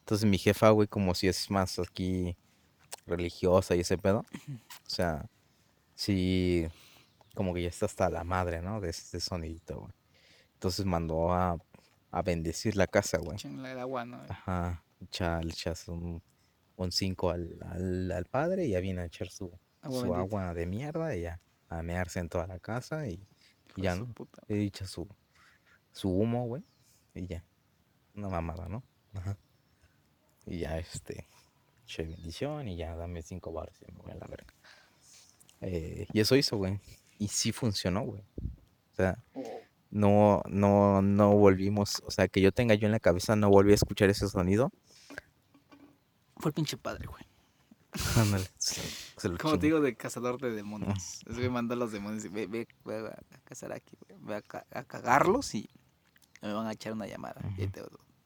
Entonces, 0.00 0.28
mi 0.28 0.36
jefa, 0.38 0.70
güey, 0.70 0.86
como 0.88 1.14
si 1.14 1.28
es 1.28 1.50
más 1.50 1.78
aquí 1.78 2.36
religiosa 3.06 3.74
y 3.74 3.80
ese 3.80 3.98
pedo. 3.98 4.24
O 4.48 4.90
sea, 4.90 5.26
sí, 5.94 6.66
como 7.34 7.54
que 7.54 7.62
ya 7.62 7.68
está 7.68 7.86
hasta 7.86 8.10
la 8.10 8.24
madre, 8.24 8.62
¿no? 8.62 8.80
De 8.80 8.90
este 8.90 9.20
sonidito, 9.20 9.80
güey. 9.80 9.92
Entonces 10.54 10.86
mandó 10.86 11.32
a, 11.32 11.58
a 12.10 12.22
bendecir 12.22 12.76
la 12.76 12.86
casa, 12.86 13.18
güey. 13.18 13.36
Échenle 13.36 13.72
el 13.72 13.78
agua, 13.78 14.04
¿no? 14.04 14.20
Ajá, 14.28 14.82
echas 15.00 15.88
un 15.88 16.22
5 16.90 17.30
al, 17.30 17.58
al, 17.70 18.10
al 18.10 18.24
padre 18.26 18.66
y 18.66 18.70
ya 18.70 18.80
viene 18.80 19.02
a 19.02 19.04
echar 19.04 19.28
su, 19.28 19.52
Agua 19.82 20.00
su 20.00 20.14
agua 20.14 20.54
de 20.54 20.66
mierda 20.66 21.14
y 21.14 21.22
ya 21.22 21.40
a 21.68 21.82
mearse 21.82 22.20
en 22.20 22.28
toda 22.28 22.46
la 22.46 22.58
casa 22.58 23.06
y, 23.06 23.26
y 23.76 23.82
ya, 23.82 23.94
¿no? 23.96 24.06
puta. 24.12 24.42
Y 24.48 24.66
echa 24.66 24.86
su, 24.86 25.08
su 25.92 26.08
humo, 26.08 26.46
güey, 26.46 26.64
y 27.14 27.26
ya. 27.26 27.44
Una 28.14 28.28
mamada, 28.28 28.68
¿no? 28.68 28.82
Ajá. 29.14 29.36
Y 30.46 30.60
ya, 30.60 30.78
este, 30.78 31.26
che 31.86 32.02
bendición 32.04 32.68
y 32.68 32.76
ya 32.76 32.94
dame 32.96 33.22
5 33.22 33.52
baros 33.52 33.76
y 33.86 33.92
me 33.92 33.98
voy 33.98 34.12
a 34.12 34.16
la 34.16 34.26
verga. 34.26 34.52
Eh, 35.60 36.06
y 36.12 36.20
eso 36.20 36.36
hizo, 36.36 36.56
güey. 36.56 36.78
Y 37.18 37.28
sí 37.28 37.52
funcionó, 37.52 38.02
güey. 38.02 38.22
O 38.92 38.96
sea, 38.96 39.18
no, 39.90 40.42
no, 40.48 41.02
no 41.02 41.32
volvimos, 41.34 42.02
o 42.06 42.10
sea, 42.10 42.28
que 42.28 42.40
yo 42.40 42.52
tenga 42.52 42.74
yo 42.74 42.86
en 42.86 42.92
la 42.92 43.00
cabeza, 43.00 43.36
no 43.36 43.48
volví 43.50 43.72
a 43.72 43.76
escuchar 43.76 44.10
ese 44.10 44.28
sonido. 44.28 44.70
Fue 46.36 46.50
el 46.50 46.54
pinche 46.54 46.76
padre, 46.76 47.06
güey. 47.06 47.22
Ándale, 48.16 48.44
Como 49.40 49.56
te 49.58 49.66
digo, 49.66 49.80
de 49.80 49.94
cazador 49.96 50.40
de 50.40 50.50
demonios. 50.50 51.20
Es 51.28 51.36
que 51.38 51.48
mandó 51.48 51.74
a 51.74 51.76
los 51.76 51.92
demonios 51.92 52.24
y 52.24 52.28
ve, 52.28 52.46
ve, 52.48 52.66
ve 52.84 52.96
a 53.08 53.16
cazar 53.44 53.72
aquí, 53.72 53.96
güey. 54.08 54.18
Ve 54.20 54.34
a, 54.34 54.42
ca- 54.42 54.66
a 54.72 54.82
cagarlos 54.82 55.54
y 55.54 55.70
me 56.42 56.52
van 56.52 56.66
a 56.66 56.72
echar 56.72 56.92
una 56.92 57.06
llamada. 57.06 57.40
Y 57.56 57.60
ahí 57.62 57.64
Ujú. 57.68 57.72
te 57.72 57.80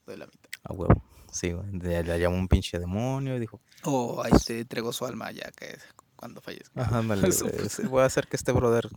doy 0.06 0.16
la 0.16 0.26
mitad. 0.26 0.50
A 0.64 0.72
huevo. 0.72 1.02
Sí, 1.30 1.52
güey. 1.52 1.70
Le 1.72 2.18
llamó 2.18 2.36
un 2.36 2.48
pinche 2.48 2.78
demonio 2.78 3.36
y 3.36 3.40
dijo, 3.40 3.60
O 3.84 4.22
ahí 4.22 4.32
te 4.46 4.60
entregó 4.60 4.92
su 4.92 5.04
alma 5.06 5.30
ya 5.30 5.50
que 5.52 5.76
cuando 6.16 6.40
fallezca. 6.40 6.80
"Ajá, 6.82 6.98
ándale, 6.98 7.30
sí, 7.32 7.82
voy 7.88 8.02
a 8.02 8.06
hacer 8.06 8.26
que 8.28 8.36
este 8.36 8.50
brother, 8.52 8.88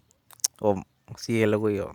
o 0.59 0.81
sí, 1.17 1.41
él, 1.41 1.55
güey, 1.57 1.79
o 1.79 1.91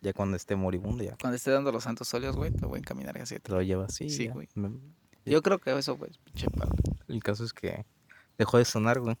ya 0.00 0.12
cuando 0.12 0.36
esté 0.36 0.56
moribundo, 0.56 1.02
ya 1.04 1.16
Cuando 1.20 1.36
esté 1.36 1.50
dando 1.50 1.70
los 1.72 1.84
santos 1.84 2.12
óleos, 2.14 2.36
güey, 2.36 2.50
te 2.52 2.64
voy 2.66 2.76
a 2.76 2.78
encaminar 2.78 3.18
hacia 3.20 3.38
te 3.38 3.42
ti. 3.44 3.52
lo 3.52 3.62
lleva 3.62 3.84
así. 3.86 4.08
Sí, 4.10 4.26
ya. 4.26 4.32
güey. 4.32 4.48
Me- 4.54 4.70
Yo 5.26 5.42
creo 5.42 5.58
que 5.58 5.76
eso, 5.76 5.96
güey, 5.96 6.12
pinche 6.24 6.48
padre. 6.48 6.78
El 7.08 7.22
caso 7.22 7.44
es 7.44 7.52
que 7.52 7.84
dejó 8.38 8.56
de 8.58 8.64
sonar, 8.64 9.00
güey. 9.00 9.16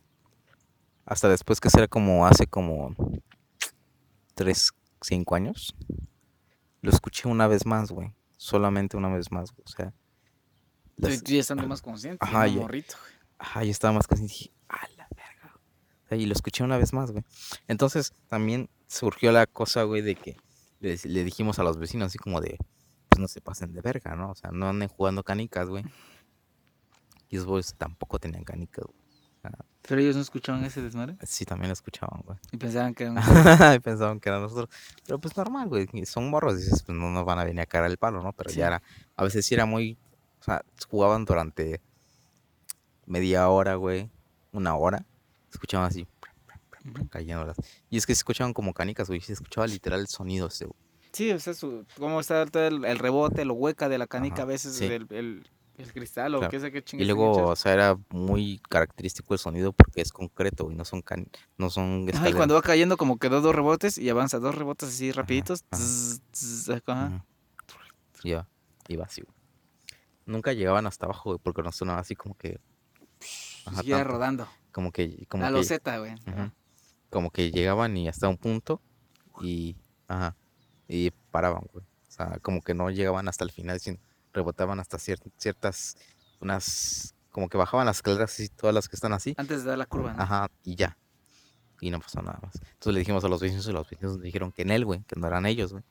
Hasta 1.04 1.28
después 1.28 1.60
que 1.60 1.68
será 1.70 1.88
como 1.88 2.26
hace 2.26 2.46
como 2.46 2.94
3, 4.34 4.70
5 5.02 5.34
años. 5.34 5.74
Lo 6.82 6.90
escuché 6.90 7.28
una 7.28 7.46
vez 7.46 7.66
más, 7.66 7.90
güey. 7.90 8.14
Solamente 8.36 8.96
una 8.96 9.08
vez 9.14 9.30
más, 9.30 9.50
güey. 9.52 9.64
O 9.66 9.68
sea. 9.68 9.92
Las- 11.08 11.22
ya 11.22 11.40
estando 11.40 11.66
más 11.66 11.82
consciente. 11.82 12.18
Ajá, 12.24 12.46
ya. 12.46 12.60
morrito. 12.60 12.96
Ajá, 13.38 13.64
yo 13.64 13.70
estaba 13.70 13.94
más 13.94 14.06
consciente 14.06 14.34
y 14.34 14.38
dije, 14.38 14.52
a 14.68 14.86
la 14.96 15.08
verga. 15.16 15.54
O 16.04 16.08
sea, 16.08 16.18
y 16.18 16.26
lo 16.26 16.32
escuché 16.34 16.62
una 16.64 16.76
vez 16.78 16.92
más, 16.92 17.10
güey. 17.10 17.24
Entonces 17.68 18.12
también 18.28 18.68
surgió 18.86 19.32
la 19.32 19.46
cosa, 19.46 19.82
güey, 19.84 20.02
de 20.02 20.14
que 20.14 20.36
le, 20.80 20.98
le 21.04 21.24
dijimos 21.24 21.58
a 21.58 21.62
los 21.62 21.78
vecinos 21.78 22.06
así 22.08 22.18
como 22.18 22.40
de, 22.40 22.58
pues 23.08 23.18
no 23.20 23.28
se 23.28 23.40
pasen 23.40 23.72
de 23.72 23.80
verga, 23.80 24.14
¿no? 24.16 24.30
O 24.30 24.34
sea, 24.34 24.50
no 24.52 24.68
anden 24.68 24.88
jugando 24.88 25.22
canicas, 25.22 25.68
güey. 25.68 25.84
Y 27.28 27.36
esos 27.36 27.46
güeyes 27.46 27.74
tampoco 27.76 28.18
tenían 28.18 28.44
canicas, 28.44 28.84
güey. 28.84 29.00
Pero 29.82 30.00
ellos 30.02 30.14
no 30.14 30.20
escuchaban 30.20 30.62
ese 30.66 30.82
desmadre 30.82 31.16
Sí, 31.22 31.46
también 31.46 31.68
lo 31.68 31.72
escuchaban, 31.72 32.20
güey. 32.26 32.36
y 32.52 32.58
pensaban 32.58 32.94
que 32.94 33.04
era 33.04 33.12
un... 33.12 33.18
y 33.76 33.78
pensaban 33.80 34.20
que 34.20 34.28
eran 34.28 34.42
nosotros. 34.42 34.68
Pero 35.06 35.18
pues 35.18 35.34
normal, 35.36 35.68
güey. 35.68 35.88
Son 36.04 36.28
morros, 36.28 36.58
dices, 36.58 36.82
pues 36.82 36.96
no 36.98 37.10
nos 37.10 37.24
van 37.24 37.38
a 37.38 37.44
venir 37.44 37.62
a 37.62 37.66
cagar 37.66 37.90
el 37.90 37.96
palo, 37.96 38.22
¿no? 38.22 38.32
Pero 38.34 38.50
Sí. 38.50 38.56
ya 38.58 38.66
era, 38.66 38.82
a 39.16 39.24
veces 39.24 39.46
sí 39.46 39.54
era 39.54 39.64
muy, 39.64 39.96
o 40.40 40.44
sea, 40.44 40.64
jugaban 40.88 41.24
durante 41.24 41.80
media 43.06 43.48
hora, 43.48 43.74
güey, 43.74 44.10
una 44.52 44.76
hora. 44.76 45.04
Escuchaban 45.52 45.88
así, 45.88 46.06
cayéndolas. 47.10 47.56
Y 47.90 47.96
es 47.98 48.06
que 48.06 48.14
se 48.14 48.20
escuchaban 48.20 48.52
como 48.52 48.72
canicas, 48.72 49.08
güey. 49.08 49.20
Se 49.20 49.32
escuchaba 49.32 49.66
literal 49.66 50.00
el 50.00 50.06
sonido 50.08 50.46
ese, 50.48 50.66
güey. 50.66 50.78
Sí, 51.12 51.30
o 51.32 51.40
sea, 51.40 51.54
su, 51.54 51.84
cómo 51.98 52.20
está 52.20 52.46
todo 52.46 52.66
el, 52.68 52.84
el 52.84 52.98
rebote, 52.98 53.44
lo 53.44 53.54
hueca 53.54 53.88
de 53.88 53.98
la 53.98 54.06
canica 54.06 54.34
Ajá, 54.36 54.42
a 54.42 54.46
veces, 54.46 54.76
sí. 54.76 54.84
el, 54.84 55.08
el, 55.10 55.48
el 55.76 55.92
cristal 55.92 56.36
o 56.36 56.38
Claro. 56.38 56.50
qué 56.52 56.60
sé 56.60 56.70
qué 56.70 56.78
Y 56.78 56.82
chingados. 56.82 57.08
luego, 57.08 57.48
o 57.48 57.56
sea, 57.56 57.72
era 57.72 57.98
muy 58.10 58.60
característico 58.68 59.34
el 59.34 59.40
sonido 59.40 59.72
porque 59.72 60.02
es 60.02 60.12
concreto, 60.12 60.64
güey. 60.66 60.76
No 60.76 60.84
son 60.84 61.02
can 61.02 61.26
no 61.58 61.68
son 61.68 62.06
Ajá, 62.14 62.28
y 62.28 62.32
cuando 62.32 62.54
va 62.54 62.62
cayendo 62.62 62.96
como 62.96 63.18
que 63.18 63.28
dos, 63.28 63.42
dos 63.42 63.54
rebotes 63.56 63.98
y 63.98 64.08
avanza 64.08 64.38
dos 64.38 64.54
rebotes 64.54 64.90
así 64.90 65.10
rapiditos. 65.10 65.64
Iba, 68.22 68.46
iba 68.88 69.04
así, 69.04 69.22
güey. 69.22 69.34
Nunca 70.26 70.52
llegaban 70.52 70.86
hasta 70.86 71.06
abajo, 71.06 71.30
güey, 71.30 71.40
porque 71.42 71.62
no 71.62 71.72
sonaba 71.72 72.00
así 72.00 72.14
como 72.14 72.36
que. 72.36 72.60
Ajá, 73.66 73.82
tanto. 73.82 74.04
rodando. 74.04 74.48
Como 74.72 74.92
que. 74.92 75.26
Como 75.28 75.42
La 75.42 75.50
loseta, 75.50 75.98
güey. 75.98 76.12
Ujú. 76.12 76.50
como 77.10 77.30
que 77.30 77.50
llegaban 77.50 77.96
y 77.96 78.08
hasta 78.08 78.28
un 78.28 78.36
punto 78.36 78.80
y, 79.42 79.76
ajá, 80.06 80.36
y 80.86 81.10
paraban, 81.30 81.62
güey. 81.72 81.84
O 81.84 82.12
sea, 82.12 82.38
como 82.40 82.60
que 82.60 82.74
no 82.74 82.90
llegaban 82.90 83.28
hasta 83.28 83.44
el 83.44 83.50
final, 83.50 83.80
sino 83.80 83.98
rebotaban 84.32 84.78
hasta 84.80 84.98
ciertas, 84.98 85.96
unas, 86.40 87.14
como 87.30 87.48
que 87.48 87.58
bajaban 87.58 87.86
las 87.86 87.96
escaleras 87.98 88.38
y 88.40 88.48
todas 88.48 88.74
las 88.74 88.88
que 88.88 88.96
están 88.96 89.12
así. 89.12 89.34
Antes 89.36 89.64
de 89.64 89.70
dar 89.70 89.78
la 89.78 89.86
curva, 89.86 90.12
¿no? 90.12 90.22
Ajá, 90.22 90.50
y 90.64 90.76
ya. 90.76 90.96
Y 91.80 91.90
no 91.90 91.98
pasó 92.00 92.20
nada 92.22 92.38
más. 92.42 92.54
Entonces 92.56 92.92
le 92.92 92.98
dijimos 93.00 93.24
a 93.24 93.28
los 93.28 93.40
vecinos 93.40 93.66
y 93.66 93.72
los 93.72 93.88
vecinos 93.88 94.14
nos 94.14 94.22
dijeron 94.22 94.52
que 94.52 94.62
en 94.62 94.70
él, 94.70 94.84
güey, 94.84 95.02
que 95.04 95.18
no 95.18 95.26
eran 95.26 95.46
ellos, 95.46 95.72
güey. 95.72 95.82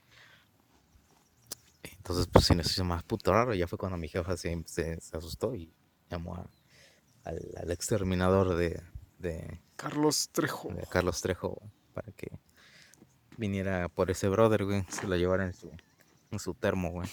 Entonces, 2.10 2.28
pues 2.34 2.46
sí 2.46 2.56
nos 2.56 2.66
hizo 2.72 2.84
más 2.84 3.04
puto 3.04 3.32
raro. 3.32 3.54
Ya 3.54 3.68
fue 3.68 3.78
cuando 3.78 3.96
mi 3.96 4.08
jefa 4.08 4.36
se, 4.36 4.64
se, 4.66 4.98
asustó 5.14 5.54
y 5.54 5.72
llamó 6.10 6.44
al, 7.24 7.70
exterminador 7.70 8.56
de, 8.56 8.82
de, 9.20 9.62
Carlos 9.76 10.30
Trejo. 10.32 10.74
De 10.74 10.88
Carlos 10.90 11.22
Trejo, 11.22 11.62
para 11.94 12.12
que 12.14 12.32
viniera 13.38 13.90
por 13.90 14.10
ese 14.10 14.28
brother, 14.28 14.66
güey. 14.66 14.84
Se 14.90 15.06
lo 15.06 15.18
llevara 15.18 15.46
en 15.46 15.54
su, 15.54 15.72
en 16.32 16.40
su 16.40 16.56
termo, 16.56 16.90
güey. 16.90 17.08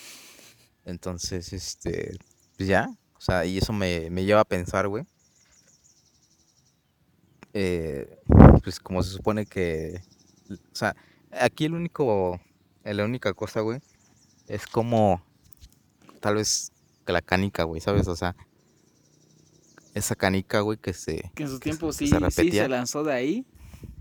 Entonces, 0.87 1.53
este, 1.53 2.17
pues 2.57 2.67
ya. 2.67 2.89
O 3.19 3.21
sea, 3.21 3.45
y 3.45 3.59
eso 3.59 3.75
me, 3.75 4.09
me 4.09 4.25
lleva 4.25 4.41
a 4.41 4.45
pensar, 4.47 4.89
güey. 4.89 5.05
Eh, 7.53 8.19
pues 8.65 8.81
como 8.81 9.03
se 9.03 9.11
supone 9.11 9.45
que. 9.45 10.01
O 10.51 10.75
sea, 10.75 10.97
aquí 11.33 11.67
el 11.67 11.75
único. 11.75 12.41
La 12.83 13.05
única 13.05 13.35
cosa, 13.35 13.61
güey, 13.61 13.83
es 14.49 14.67
como 14.67 15.23
tal 16.21 16.37
vez 16.37 16.73
que 17.05 17.13
la 17.13 17.23
canica, 17.23 17.65
güey, 17.65 17.81
¿sabes? 17.81 18.09
O 18.09 18.17
sea, 18.17 18.37
esa 19.95 20.15
canica, 20.15 20.61
güey, 20.61 20.79
que 20.79 20.93
se... 20.93 21.31
Que 21.35 21.45
en 21.45 21.49
su 21.49 21.61
tiempo 21.61 21.93
sí, 21.93 22.09
se 22.09 22.31
sí 22.31 22.51
se 22.51 22.69
lanzó 22.69 23.05
de 23.05 23.13
ahí. 23.13 23.47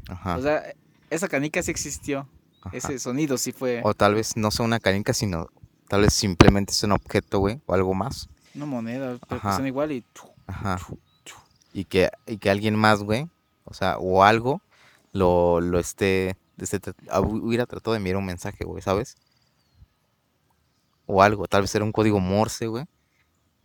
Ajá. 0.10 0.38
O 0.38 0.42
sea, 0.42 0.74
esa 1.10 1.28
canica 1.28 1.62
sí 1.64 1.72
existió. 1.72 2.28
Ese 2.72 2.98
sonido 3.00 3.38
sí 3.38 3.52
fue... 3.52 3.82
O 3.84 3.94
tal 3.94 4.16
vez 4.16 4.36
no 4.36 4.52
sea 4.52 4.66
una 4.66 4.80
canica, 4.80 5.14
sino 5.14 5.50
tal 5.88 6.02
vez 6.02 6.14
simplemente 6.14 6.72
es 6.72 6.84
un 6.84 6.94
objeto, 6.94 7.40
güey, 7.40 7.62
o 7.66 7.74
algo 7.74 7.94
más. 7.94 8.28
Una 8.56 8.66
moneda, 8.66 9.20
pero 9.28 9.42
que 9.42 9.52
son 9.52 9.68
igual 9.68 9.92
y... 9.92 10.04
Ajá. 10.48 10.80
Y 11.74 11.86
que, 11.86 12.10
y 12.26 12.38
que 12.38 12.50
alguien 12.50 12.76
más, 12.76 13.04
güey, 13.04 13.30
o 13.66 13.74
sea, 13.74 13.98
o 13.98 14.24
algo, 14.24 14.62
lo, 15.12 15.60
lo 15.60 15.78
esté, 15.78 16.38
esté, 16.58 16.80
hubiera 17.20 17.66
tratado 17.66 17.92
de 17.92 17.98
enviar 17.98 18.16
un 18.16 18.26
mensaje, 18.26 18.64
güey, 18.64 18.82
¿sabes? 18.82 19.18
O 21.06 21.22
algo. 21.22 21.48
Tal 21.48 21.62
vez 21.62 21.74
era 21.76 21.86
un 21.86 21.92
código 21.92 22.20
Morse, 22.20 22.68
güey. 22.68 22.86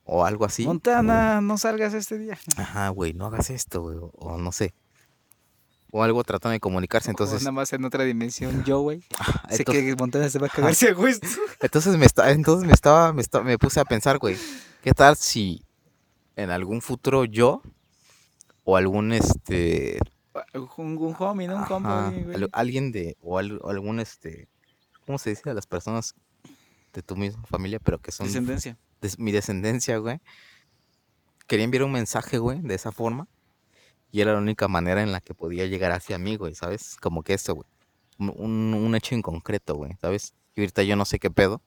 O 0.05 0.25
algo 0.25 0.45
así. 0.45 0.67
Montana, 0.67 1.41
no 1.41 1.57
salgas 1.57 1.95
este 1.95 2.19
día. 2.19 2.39
Ajá, 2.57 2.89
güey, 2.89 3.13
no 3.13 3.27
hagas 3.27 3.51
esto, 3.51 3.83
güey. 3.83 3.97
O, 4.01 4.39
no 4.39 4.51
sé. 4.51 4.75
O 5.93 6.03
algo 6.03 6.23
tratando 6.25 6.53
de 6.53 6.61
comunicarse, 6.61 7.11
entonces... 7.11 7.37
O 7.37 7.45
nada 7.45 7.53
más 7.53 7.73
en 7.73 7.85
otra 7.85 8.05
dimensión, 8.05 8.65
yo, 8.65 8.81
güey. 8.81 9.03
sé 9.51 9.65
que 9.65 9.95
Montana 9.97 10.29
se 10.29 10.39
va 10.39 10.47
a 10.47 10.51
cagar 10.51 10.73
a 10.73 10.93
gusto. 10.93 11.27
Entonces 11.61 11.97
me, 11.97 12.07
está, 12.07 12.31
entonces 12.31 12.67
me 12.67 12.73
estaba, 12.73 13.13
me 13.13 13.23
me 13.45 13.59
puse 13.59 13.81
a 13.81 13.85
pensar, 13.85 14.19
güey. 14.19 14.37
¿Qué 14.83 14.93
tal 14.93 15.17
si 15.17 15.65
en 16.37 16.51
algún 16.51 16.81
futuro 16.81 17.25
yo 17.25 17.63
o 18.65 18.77
algún, 18.77 19.13
este... 19.13 19.99
Un, 20.55 20.97
un 20.97 21.17
homie, 21.19 21.49
¿no? 21.49 21.67
Un 21.69 22.25
güey. 22.25 22.49
Alguien 22.53 22.93
de... 22.93 23.17
O, 23.21 23.39
algún, 23.39 24.01
este... 24.01 24.49
¿Cómo 25.07 25.19
se 25.19 25.31
dice 25.31 25.51
a 25.51 25.55
las 25.55 25.67
personas 25.67 26.15
de 26.93 27.03
tu 27.03 27.17
misma 27.17 27.43
familia, 27.45 27.79
pero 27.79 27.99
que 27.99 28.13
son... 28.13 28.27
Descendencia. 28.27 28.79
mi 29.19 29.33
descendencia, 29.33 29.99
güey. 29.99 30.21
Quería 31.47 31.65
enviar 31.65 31.85
un 31.85 31.93
mensaje, 31.93 32.39
güey, 32.39 32.61
de 32.61 32.75
esa 32.75 32.93
forma. 32.93 33.27
Y 34.13 34.21
era 34.21 34.33
la 34.33 34.39
única 34.39 34.69
manera 34.69 35.03
en 35.03 35.13
la 35.13 35.21
que 35.21 35.35
podía 35.35 35.67
llegar 35.67 35.93
hacia 35.93 36.19
mí, 36.19 36.37
güey, 36.37 36.55
¿sabes? 36.55 36.97
Como 37.01 37.23
que 37.23 37.35
eso, 37.35 37.55
güey. 37.55 37.69
Un, 38.19 38.95
hecho 38.95 39.15
en 39.15 39.23
concreto, 39.23 39.77
güey, 39.77 39.93
¿sabes? 40.01 40.35
Y 40.55 40.61
ahorita 40.61 40.83
yo 40.83 40.97
no 40.97 41.05
sé 41.05 41.19
qué 41.19 41.31
pedo. 41.31 41.63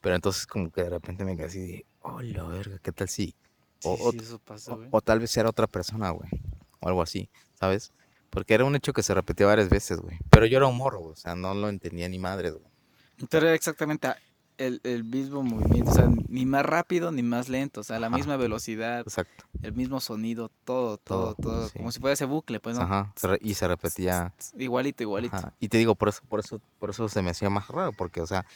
Pero 0.00 0.16
entonces 0.16 0.46
como 0.46 0.70
que 0.70 0.82
de 0.82 0.90
repente 0.90 1.24
me 1.24 1.36
quedé 1.36 1.46
así 1.46 1.60
de, 1.60 1.86
oh, 2.00 2.20
la 2.20 2.42
verga, 2.44 2.78
¿qué 2.82 2.90
tal 2.90 3.08
si? 3.08 3.36
O, 3.84 4.12
eso 4.12 4.38
pasa, 4.40 4.74
o, 4.74 4.88
o, 4.90 5.00
tal 5.00 5.20
vez 5.20 5.36
era 5.36 5.48
otra 5.48 5.66
persona, 5.66 6.10
güey. 6.10 6.28
O 6.80 6.88
algo 6.88 7.02
así, 7.02 7.28
¿sabes? 7.54 7.92
Porque 8.30 8.54
era 8.54 8.64
un 8.64 8.74
hecho 8.74 8.92
que 8.92 9.02
se 9.02 9.12
repetía 9.12 9.46
varias 9.46 9.68
veces, 9.68 10.00
güey. 10.00 10.18
Pero 10.30 10.46
yo 10.46 10.56
era 10.56 10.66
un 10.66 10.76
morro, 10.76 11.00
güey. 11.00 11.12
O 11.12 11.16
sea, 11.16 11.36
no 11.36 11.54
lo 11.54 11.68
entendía 11.68 12.08
ni 12.08 12.18
madre, 12.18 12.50
güey. 12.50 12.64
Pero 13.28 13.46
era 13.46 13.54
exactamente 13.54 14.08
el, 14.66 14.80
el, 14.84 15.04
mismo 15.04 15.42
movimiento, 15.42 15.90
o 15.90 15.94
sea, 15.94 16.08
ni 16.28 16.46
más 16.46 16.64
rápido 16.64 17.10
ni 17.10 17.22
más 17.22 17.48
lento, 17.48 17.80
o 17.80 17.84
sea, 17.84 17.98
la 17.98 18.08
misma 18.08 18.36
velocidad, 18.36 19.00
Exacto. 19.00 19.44
el 19.62 19.72
mismo 19.72 20.00
sonido, 20.00 20.50
todo, 20.64 20.98
todo, 20.98 21.34
todo, 21.34 21.68
como 21.70 21.90
si 21.90 22.00
fuera 22.00 22.14
ese 22.14 22.26
bucle, 22.26 22.60
pues, 22.60 22.76
¿no? 22.76 22.82
Ajá, 22.82 23.12
y 23.40 23.54
se 23.54 23.66
repetía. 23.66 24.32
Igualito, 24.56 25.02
igualito. 25.02 25.52
Y 25.58 25.68
te 25.68 25.78
digo, 25.78 25.94
por 25.94 26.08
eso, 26.08 26.22
por 26.28 26.40
eso, 26.40 26.60
por 26.78 26.90
eso 26.90 27.08
se 27.08 27.22
me 27.22 27.30
hacía 27.30 27.50
más 27.50 27.68
raro, 27.68 27.92
porque, 27.92 28.20
o 28.20 28.26
sea, 28.26 28.46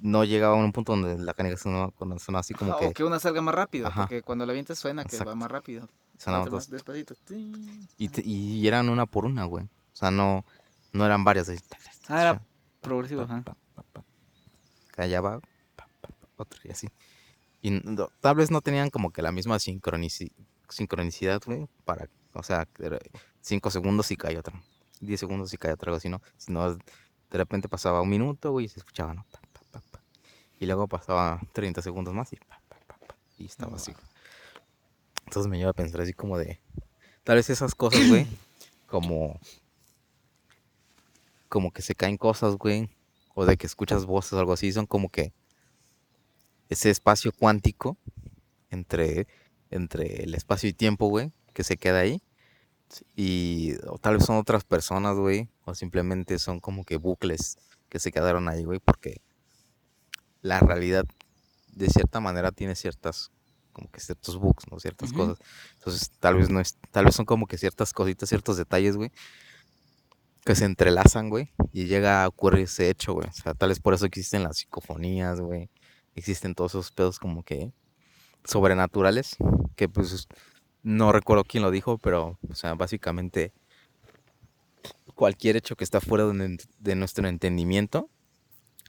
no 0.00 0.24
llegaba 0.24 0.54
a 0.54 0.58
un 0.58 0.72
punto 0.72 0.94
donde 0.94 1.18
la 1.18 1.32
canica 1.32 1.56
sonó, 1.56 1.92
suena 2.18 2.40
así 2.40 2.54
como 2.54 2.76
que... 2.78 2.86
O 2.88 2.92
que 2.92 3.04
una 3.04 3.18
salga 3.18 3.40
más 3.40 3.54
rápido, 3.54 3.90
porque 3.94 4.22
cuando 4.22 4.44
la 4.44 4.52
viento 4.52 4.74
suena 4.74 5.04
que 5.04 5.16
va 5.24 5.34
más 5.34 5.50
rápido. 5.50 5.88
Sonaba 6.18 6.46
más 6.46 6.70
despacito. 6.70 7.14
Y, 7.98 8.08
y 8.22 8.68
eran 8.68 8.88
una 8.88 9.06
por 9.06 9.24
una, 9.24 9.44
güey. 9.44 9.64
O 9.64 9.96
sea, 9.96 10.10
no, 10.10 10.44
no 10.92 11.04
eran 11.04 11.24
varias. 11.24 11.50
Ah, 12.08 12.20
era 12.20 12.42
progresivo, 12.80 13.22
ajá 13.22 13.42
callaba, 14.94 15.40
otro 16.36 16.60
y 16.64 16.70
así. 16.70 16.88
Y 17.62 17.80
tal 18.20 18.36
vez 18.36 18.50
no 18.50 18.60
tenían 18.60 18.90
como 18.90 19.10
que 19.10 19.22
la 19.22 19.32
misma 19.32 19.58
sincronicidad, 19.58 21.42
güey, 21.44 21.66
para, 21.84 22.08
o 22.34 22.42
sea, 22.42 22.68
cinco 23.40 23.70
segundos 23.70 24.10
y 24.10 24.16
cae 24.16 24.38
otro, 24.38 24.54
diez 25.00 25.20
segundos 25.20 25.52
y 25.54 25.56
cae 25.56 25.72
otro, 25.72 25.90
algo 25.90 25.96
así, 25.96 26.08
¿no? 26.08 26.20
Sino 26.36 26.74
de 26.74 27.38
repente 27.38 27.68
pasaba 27.68 28.02
un 28.02 28.10
minuto, 28.10 28.52
güey, 28.52 28.66
y 28.66 28.68
se 28.68 28.80
escuchaba, 28.80 29.14
¿no? 29.14 29.26
y 30.60 30.66
luego 30.66 30.86
pasaba 30.88 31.40
30 31.52 31.82
segundos 31.82 32.14
más 32.14 32.32
y, 32.32 32.38
y 33.38 33.46
estaba 33.46 33.76
así. 33.76 33.92
Entonces 35.26 35.50
me 35.50 35.58
lleva 35.58 35.70
a 35.70 35.74
pensar 35.74 36.00
así 36.00 36.12
como 36.12 36.38
de, 36.38 36.60
tal 37.22 37.36
vez 37.36 37.50
esas 37.50 37.74
cosas, 37.74 38.08
güey, 38.08 38.26
como, 38.86 39.40
como 41.48 41.72
que 41.72 41.82
se 41.82 41.94
caen 41.94 42.16
cosas, 42.16 42.56
güey, 42.56 42.88
o 43.34 43.44
de 43.44 43.56
que 43.56 43.66
escuchas 43.66 44.06
voces 44.06 44.32
o 44.34 44.38
algo 44.38 44.52
así, 44.52 44.72
son 44.72 44.86
como 44.86 45.08
que 45.08 45.32
ese 46.68 46.90
espacio 46.90 47.32
cuántico 47.32 47.98
entre, 48.70 49.26
entre 49.70 50.24
el 50.24 50.34
espacio 50.34 50.68
y 50.68 50.72
tiempo, 50.72 51.08
güey, 51.08 51.32
que 51.52 51.64
se 51.64 51.76
queda 51.76 52.00
ahí. 52.00 52.22
Y 53.16 53.74
o 53.88 53.98
tal 53.98 54.16
vez 54.16 54.24
son 54.24 54.36
otras 54.36 54.64
personas, 54.64 55.16
güey, 55.16 55.48
o 55.64 55.74
simplemente 55.74 56.38
son 56.38 56.60
como 56.60 56.84
que 56.84 56.96
bucles 56.96 57.58
que 57.88 57.98
se 57.98 58.12
quedaron 58.12 58.48
ahí, 58.48 58.64
güey, 58.64 58.78
porque 58.78 59.20
la 60.42 60.60
realidad 60.60 61.04
de 61.72 61.88
cierta 61.88 62.20
manera 62.20 62.52
tiene 62.52 62.76
ciertas 62.76 63.30
como 63.72 63.90
que 63.90 64.00
ciertos 64.00 64.38
bugs, 64.38 64.70
¿no? 64.70 64.78
Ciertas 64.78 65.12
cosas. 65.12 65.38
Entonces, 65.74 66.12
tal 66.20 66.36
vez 66.36 66.48
no 66.48 66.60
es 66.60 66.76
tal 66.92 67.06
vez 67.06 67.14
son 67.14 67.26
como 67.26 67.46
que 67.46 67.58
ciertas 67.58 67.92
cositas, 67.92 68.28
ciertos 68.28 68.56
detalles, 68.56 68.96
güey, 68.96 69.10
que 70.44 70.54
se 70.54 70.64
entrelazan, 70.64 71.30
güey, 71.30 71.52
y 71.72 71.86
llega 71.86 72.22
a 72.22 72.28
ocurrir 72.28 72.64
ese 72.64 72.90
hecho, 72.90 73.14
güey. 73.14 73.28
O 73.28 73.32
sea, 73.32 73.54
tal 73.54 73.70
vez 73.70 73.80
por 73.80 73.94
eso 73.94 74.06
existen 74.06 74.42
las 74.42 74.58
psicofonías, 74.58 75.40
güey. 75.40 75.70
Existen 76.14 76.54
todos 76.54 76.72
esos 76.72 76.90
pedos 76.90 77.18
como 77.18 77.42
que 77.42 77.72
sobrenaturales, 78.44 79.36
que 79.74 79.88
pues 79.88 80.28
no 80.82 81.12
recuerdo 81.12 81.44
quién 81.44 81.62
lo 81.62 81.70
dijo, 81.70 81.98
pero, 81.98 82.38
o 82.48 82.54
sea, 82.54 82.74
básicamente 82.74 83.52
cualquier 85.14 85.56
hecho 85.56 85.76
que 85.76 85.84
está 85.84 86.00
fuera 86.00 86.26
de, 86.26 86.94
nuestro 86.94 87.26
entendimiento, 87.26 88.10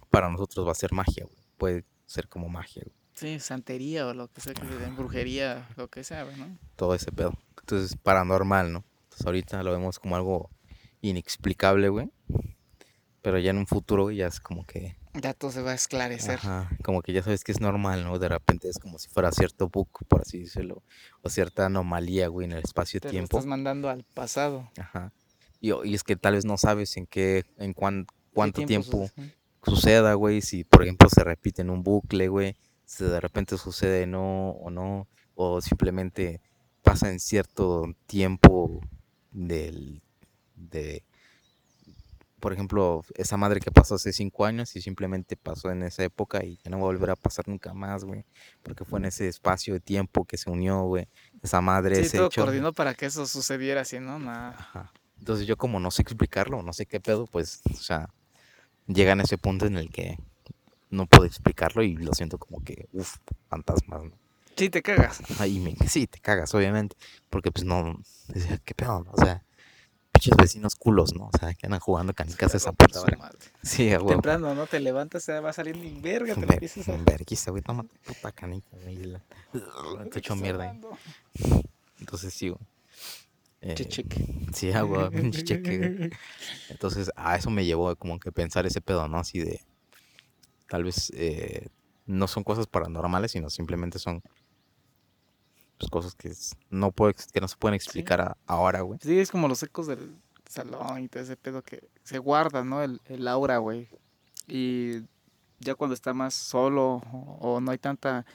para 0.10 0.30
nosotros 0.30 0.68
va 0.68 0.72
a 0.72 0.76
ser 0.76 0.92
magia, 0.92 1.26
güey. 1.26 1.38
Puede 1.58 1.86
ser 2.06 2.28
como 2.28 2.50
magia, 2.50 2.84
güey. 2.86 2.96
Sí, 3.14 3.40
santería 3.40 4.08
o 4.08 4.14
lo 4.14 4.28
que 4.28 4.42
sea, 4.42 4.54
que 4.54 4.66
den 4.66 4.98
brujería, 4.98 5.70
lo 5.78 5.88
que 5.88 6.04
sea, 6.04 6.26
¿no? 6.26 6.58
Todo 6.76 6.96
ese 6.96 7.14
pedo. 7.14 7.34
Entonces, 7.62 7.96
paranormal, 7.96 8.74
¿no? 8.74 8.84
Entonces, 9.06 9.26
ahorita 9.26 9.64
lo 9.64 9.72
vemos 9.72 10.00
como 10.00 10.18
algo 10.18 10.50
inexplicable, 11.10 11.90
güey. 11.90 12.10
Pero 13.22 13.40
ya 13.40 13.52
en 13.52 13.58
un 13.58 13.68
futuro 13.68 14.12
ya 14.12 14.28
es 14.28 14.40
como 14.40 14.66
que... 14.66 14.98
Ya 15.14 15.34
todo 15.34 15.52
se 15.52 15.62
va 15.62 15.72
a 15.72 15.76
esclarecer. 15.76 16.40
Ajá, 16.40 16.70
como 16.84 17.02
que 17.02 17.14
ya 17.14 17.24
sabes 17.24 17.44
que 17.44 17.52
es 17.52 17.62
normal, 17.62 18.04
¿no? 18.04 18.20
De 18.20 18.28
repente 18.28 18.70
es 18.70 18.78
como 18.78 19.00
si 19.00 19.08
fuera 19.08 19.32
cierto 19.32 19.70
bug, 19.70 19.88
por 20.08 20.22
así 20.22 20.40
decirlo. 20.40 20.84
O 21.22 21.30
cierta 21.30 21.66
anomalía, 21.66 22.28
güey, 22.28 22.46
en 22.46 22.52
el 22.52 22.64
espacio-tiempo. 22.64 23.38
estás 23.38 23.48
mandando 23.48 23.90
al 23.90 24.04
pasado. 24.04 24.70
Ajá. 24.78 25.14
Y, 25.62 25.72
y, 25.88 25.96
es 25.96 26.04
que 26.04 26.16
tal 26.16 26.34
vez 26.34 26.46
no 26.46 26.58
sabes 26.58 26.98
en 26.98 27.08
qué, 27.08 27.46
en 27.58 27.74
cuánto 27.74 28.66
tiempo, 28.66 29.10
suceda, 29.64 30.14
güey. 30.14 30.42
Si, 30.42 30.64
por 30.64 30.84
ejemplo, 30.84 31.10
se 31.10 31.24
repite 31.24 31.62
en 31.62 31.70
un 31.70 31.82
bucle, 31.82 32.28
güey. 32.28 32.56
Si 32.84 33.06
de 33.06 33.20
repente 33.20 33.58
sucede 33.58 34.06
no 34.06 34.50
o 34.50 34.70
no. 34.70 35.08
O 35.34 35.62
simplemente 35.62 36.42
pasa 36.84 37.10
en 37.10 37.20
cierto 37.20 37.86
tiempo 38.06 38.82
del 39.32 40.04
de, 40.56 41.04
por 42.40 42.54
ejemplo, 42.54 43.04
esa 43.16 43.38
madre 43.38 43.60
que 43.60 43.72
pasó 43.72 43.96
hace 43.96 44.14
cinco 44.14 44.46
años 44.46 44.76
y 44.76 44.82
simplemente 44.82 45.36
pasó 45.36 45.72
en 45.72 45.84
esa 45.84 46.04
época 46.04 46.44
y 46.44 46.60
ya 46.64 46.70
no 46.70 46.78
va 46.78 46.84
a 46.84 46.88
volver 46.88 47.10
a 47.10 47.16
pasar 47.16 47.48
nunca 47.48 47.74
más, 47.74 48.04
güey, 48.04 48.26
porque 48.62 48.86
fue 48.86 49.00
en 49.00 49.06
ese 49.06 49.28
espacio 49.28 49.74
de 49.74 49.80
tiempo 49.80 50.26
que 50.26 50.38
se 50.38 50.50
unió, 50.50 50.84
güey, 50.84 51.08
esa 51.42 51.62
madre, 51.62 52.04
sí, 52.04 52.18
todo 52.18 52.30
coordinó 52.30 52.74
para 52.74 52.94
que 52.94 53.08
eso 53.08 53.26
sucediera 53.26 53.82
así, 53.82 54.00
¿no? 54.00 54.20
Nada. 54.20 54.92
Entonces 55.18 55.48
yo 55.48 55.58
como 55.58 55.80
no 55.80 55.92
sé 55.92 56.02
explicarlo, 56.02 56.62
no 56.62 56.74
sé 56.74 56.86
qué 56.86 57.00
pedo, 57.00 57.26
pues, 57.26 57.62
o 57.72 57.78
sea, 57.78 58.10
llegan 58.88 59.22
a 59.22 59.24
ese 59.24 59.38
punto 59.38 59.66
en 59.66 59.78
el 59.78 59.90
que 59.90 60.18
no 60.90 61.08
puedo 61.08 61.26
explicarlo 61.26 61.84
y 61.84 61.96
lo 61.96 62.14
siento 62.14 62.38
como 62.38 62.64
que, 62.64 62.88
uff, 62.92 63.18
fantasmas, 63.50 64.04
¿no? 64.04 64.12
Sí, 64.56 64.70
te 64.70 64.82
cagas. 64.82 65.22
Me, 65.40 65.76
sí, 65.88 66.08
te 66.08 66.20
cagas, 66.20 66.54
obviamente, 66.54 66.96
porque 67.30 67.52
pues 67.52 67.66
no, 67.66 68.00
qué 68.66 68.74
pedo, 68.74 69.06
o 69.12 69.18
sea, 69.22 69.44
pinches 70.16 70.38
vecinos 70.38 70.76
culos, 70.76 71.14
¿no? 71.14 71.30
O 71.34 71.38
sea, 71.38 71.54
que 71.54 71.66
andan 71.66 71.80
jugando 71.80 72.14
canicas 72.14 72.54
a 72.54 72.58
esa 72.58 72.74
ahora. 72.96 73.32
Sí, 73.64 73.92
a 73.92 73.98
huevo. 73.98 74.10
Temprano, 74.10 74.56
¿no? 74.56 74.68
Te 74.68 74.80
levantas, 74.80 75.28
va 75.30 75.54
saliendo 75.54 75.84
y 75.84 76.00
verga, 76.00 76.36
te 76.36 76.46
lo 76.46 76.54
empiezas 76.54 76.90
a... 76.90 76.98
Verguista, 76.98 77.52
güey, 77.52 77.64
toma 77.64 77.84
puta 77.84 78.32
canica, 78.32 78.70
güey. 78.84 79.18
Te 80.12 80.20
echo 80.20 80.36
mierda 80.36 80.72
ahí. 80.72 80.82
Entonces 82.00 82.34
sí, 82.34 82.50
güey. 82.50 82.62
Eh, 83.62 83.74
cheque. 83.90 84.26
Sí, 84.54 84.72
agua, 84.72 85.10
cheque. 85.32 86.12
Entonces, 86.70 87.12
a 87.16 87.36
eso 87.36 87.50
me 87.50 87.66
llevó 87.66 87.96
como 87.96 88.20
que 88.20 88.32
pensar 88.32 88.66
ese 88.66 88.82
pedo, 88.82 89.08
¿no? 89.08 89.18
Así 89.18 89.40
de, 89.40 89.62
tal 90.70 90.84
vez 90.84 91.12
eh, 91.16 91.68
no 92.06 92.28
son 92.28 92.44
cosas 92.44 92.68
paranormales, 92.68 93.32
sino 93.32 93.50
simplemente 93.50 94.00
son 94.00 94.22
pues, 95.78 95.90
cosas 95.90 96.16
que 96.16 96.32
no, 96.70 96.92
puede, 96.92 97.16
que 97.34 97.42
no 97.42 97.48
se 97.48 97.58
pueden 97.58 97.76
explicar 97.76 98.38
ahora, 98.48 98.82
güey. 98.82 99.00
Sí, 99.02 99.20
es 99.20 99.32
como 99.32 99.48
los 99.48 99.62
ecos 99.64 99.88
del 99.88 100.16
salón 100.48 101.04
y 101.04 101.08
todo 101.08 101.24
ese 101.24 101.38
pedo 101.38 101.62
que 101.62 101.88
se 102.04 102.20
guarda, 102.20 102.64
¿no? 102.64 102.82
El, 102.82 103.02
el 103.06 103.28
aura, 103.28 103.58
güey. 103.58 103.90
Y 104.48 105.02
ya 105.60 105.76
cuando 105.76 105.94
está 105.94 106.14
más 106.14 106.34
solo 106.34 107.02
o, 107.12 107.38
o 107.40 107.62
no 107.62 107.72
hay 107.72 107.78
tanta 107.78 108.26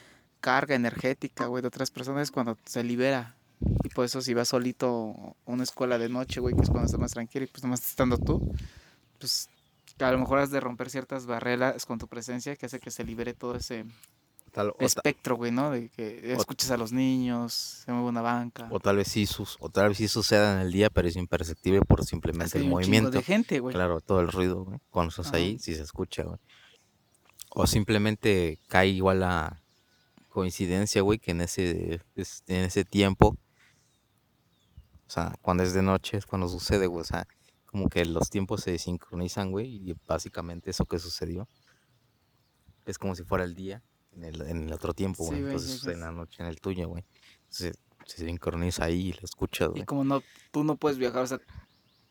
carga 0.40 0.74
energética, 0.74 1.46
güey, 1.46 1.62
de 1.62 1.68
otras 1.68 1.90
personas 1.90 2.24
es 2.24 2.30
cuando 2.30 2.56
se 2.64 2.82
libera 2.82 3.36
y 3.60 3.88
por 3.90 4.04
eso 4.04 4.22
si 4.22 4.34
vas 4.34 4.48
solito 4.48 5.36
a 5.46 5.50
una 5.50 5.62
escuela 5.62 5.98
de 5.98 6.08
noche, 6.08 6.40
güey, 6.40 6.54
que 6.54 6.62
es 6.62 6.70
cuando 6.70 6.86
estás 6.86 7.00
más 7.00 7.12
tranquilo 7.12 7.44
y 7.44 7.48
pues 7.48 7.62
nomás 7.62 7.86
estando 7.86 8.16
tú, 8.16 8.54
pues 9.18 9.48
a 9.98 10.10
lo 10.10 10.18
mejor 10.18 10.38
has 10.38 10.50
de 10.50 10.60
romper 10.60 10.88
ciertas 10.88 11.26
barreras 11.26 11.84
con 11.84 11.98
tu 11.98 12.08
presencia 12.08 12.56
que 12.56 12.66
hace 12.66 12.80
que 12.80 12.90
se 12.90 13.04
libere 13.04 13.34
todo 13.34 13.56
ese 13.56 13.84
tal, 14.50 14.74
espectro, 14.78 15.36
güey, 15.36 15.50
¿no? 15.50 15.70
De 15.70 15.88
que 15.88 16.32
escuches 16.32 16.70
a 16.70 16.76
los 16.76 16.92
niños, 16.92 17.52
se 17.84 17.92
mueve 17.92 18.08
una 18.08 18.20
banca. 18.20 18.68
O 18.70 18.80
tal 18.80 18.96
vez 18.96 19.08
sí 19.08 19.26
sus, 19.26 19.56
o 19.60 19.68
tal 19.68 19.88
vez 19.88 19.98
sí 19.98 20.08
suceda 20.08 20.54
en 20.54 20.66
el 20.66 20.72
día, 20.72 20.90
pero 20.90 21.08
es 21.08 21.16
imperceptible 21.16 21.80
por 21.82 22.04
simplemente 22.04 22.58
el 22.58 22.68
movimiento. 22.68 23.10
de 23.10 23.22
gente, 23.22 23.60
güey. 23.60 23.74
Claro, 23.74 24.00
todo 24.00 24.20
el 24.20 24.28
ruido, 24.28 24.64
güey. 24.64 24.78
Cuando 24.90 25.10
estás 25.10 25.32
ahí, 25.32 25.58
sí 25.58 25.74
se 25.74 25.82
escucha, 25.82 26.24
güey. 26.24 26.38
O 27.50 27.66
simplemente 27.66 28.58
cae 28.68 28.88
igual 28.88 29.20
la 29.20 29.62
coincidencia, 30.28 31.02
güey, 31.02 31.18
que 31.18 31.32
en 31.32 31.40
ese, 31.40 32.00
en 32.14 32.64
ese 32.64 32.84
tiempo 32.84 33.36
o 35.10 35.12
sea, 35.12 35.34
cuando 35.42 35.64
es 35.64 35.74
de 35.74 35.82
noche 35.82 36.18
es 36.18 36.24
cuando 36.24 36.48
sucede, 36.48 36.86
güey. 36.86 37.00
O 37.00 37.04
sea, 37.04 37.26
como 37.66 37.88
que 37.88 38.04
los 38.04 38.30
tiempos 38.30 38.60
se 38.60 38.78
sincronizan, 38.78 39.50
güey. 39.50 39.90
Y 39.90 39.96
básicamente 40.06 40.70
eso 40.70 40.86
que 40.86 41.00
sucedió 41.00 41.48
es 42.86 42.96
como 42.96 43.16
si 43.16 43.24
fuera 43.24 43.42
el 43.42 43.56
día 43.56 43.82
en 44.16 44.24
el, 44.24 44.40
en 44.42 44.64
el 44.64 44.72
otro 44.72 44.94
tiempo, 44.94 45.24
güey. 45.24 45.38
Entonces 45.40 45.84
en 45.86 46.00
la 46.00 46.12
noche 46.12 46.42
en 46.42 46.48
el 46.48 46.60
tuyo, 46.60 46.88
güey. 46.88 47.04
Entonces 47.44 47.78
se 48.06 48.24
sincroniza 48.24 48.84
ahí 48.84 49.08
y 49.08 49.12
lo 49.12 49.20
escuchas, 49.22 49.68
güey. 49.68 49.82
Y 49.82 49.84
como 49.84 50.04
no, 50.04 50.22
tú 50.50 50.64
no 50.64 50.76
puedes 50.76 50.98
viajar, 50.98 51.22
o 51.22 51.26
sea, 51.26 51.40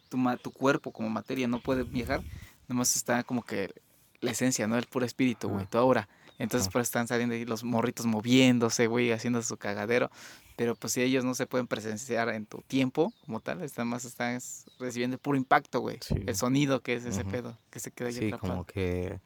tu, 0.09 0.17
tu 0.41 0.51
cuerpo 0.51 0.91
como 0.91 1.09
materia 1.09 1.47
no 1.47 1.59
puede 1.59 1.83
viajar, 1.83 2.23
nomás 2.67 2.95
está 2.95 3.23
como 3.23 3.43
que 3.43 3.73
la 4.21 4.31
esencia, 4.31 4.67
¿no? 4.67 4.77
El 4.77 4.85
puro 4.85 5.05
espíritu, 5.05 5.49
güey, 5.49 5.65
tu 5.65 5.77
aura. 5.77 6.09
Entonces, 6.37 6.69
pues 6.71 6.87
están 6.87 7.07
saliendo 7.07 7.35
ahí 7.35 7.43
los 7.43 7.65
morritos 7.65 8.05
moviéndose, 8.05 8.87
güey, 8.87 9.11
haciendo 9.11 9.41
su 9.41 9.57
cagadero. 9.57 10.09
Pero 10.55 10.75
pues 10.75 10.93
si 10.93 11.01
ellos 11.01 11.23
no 11.23 11.35
se 11.35 11.47
pueden 11.47 11.67
presenciar 11.67 12.29
en 12.29 12.45
tu 12.45 12.61
tiempo 12.61 13.13
como 13.25 13.39
tal, 13.39 13.61
están 13.61 13.87
más 13.87 14.03
están 14.05 14.39
recibiendo 14.77 15.15
el 15.15 15.19
puro 15.19 15.37
impacto, 15.37 15.79
güey. 15.79 15.99
El 16.25 16.35
sonido 16.35 16.81
que 16.81 16.95
es 16.95 17.05
ese 17.05 17.23
pedo, 17.23 17.57
que 17.69 17.79
se 17.79 17.91
queda 17.91 18.09
ahí 18.09 18.13
Sí, 18.13 18.31
como 18.31 18.65
que 18.65 19.19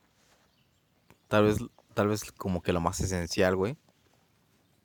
tal 1.28 1.46
vez 1.46 1.58
tal 1.94 2.08
vez 2.08 2.32
como 2.32 2.62
que 2.62 2.74
lo 2.74 2.82
más 2.82 3.00
esencial, 3.00 3.56
güey. 3.56 3.78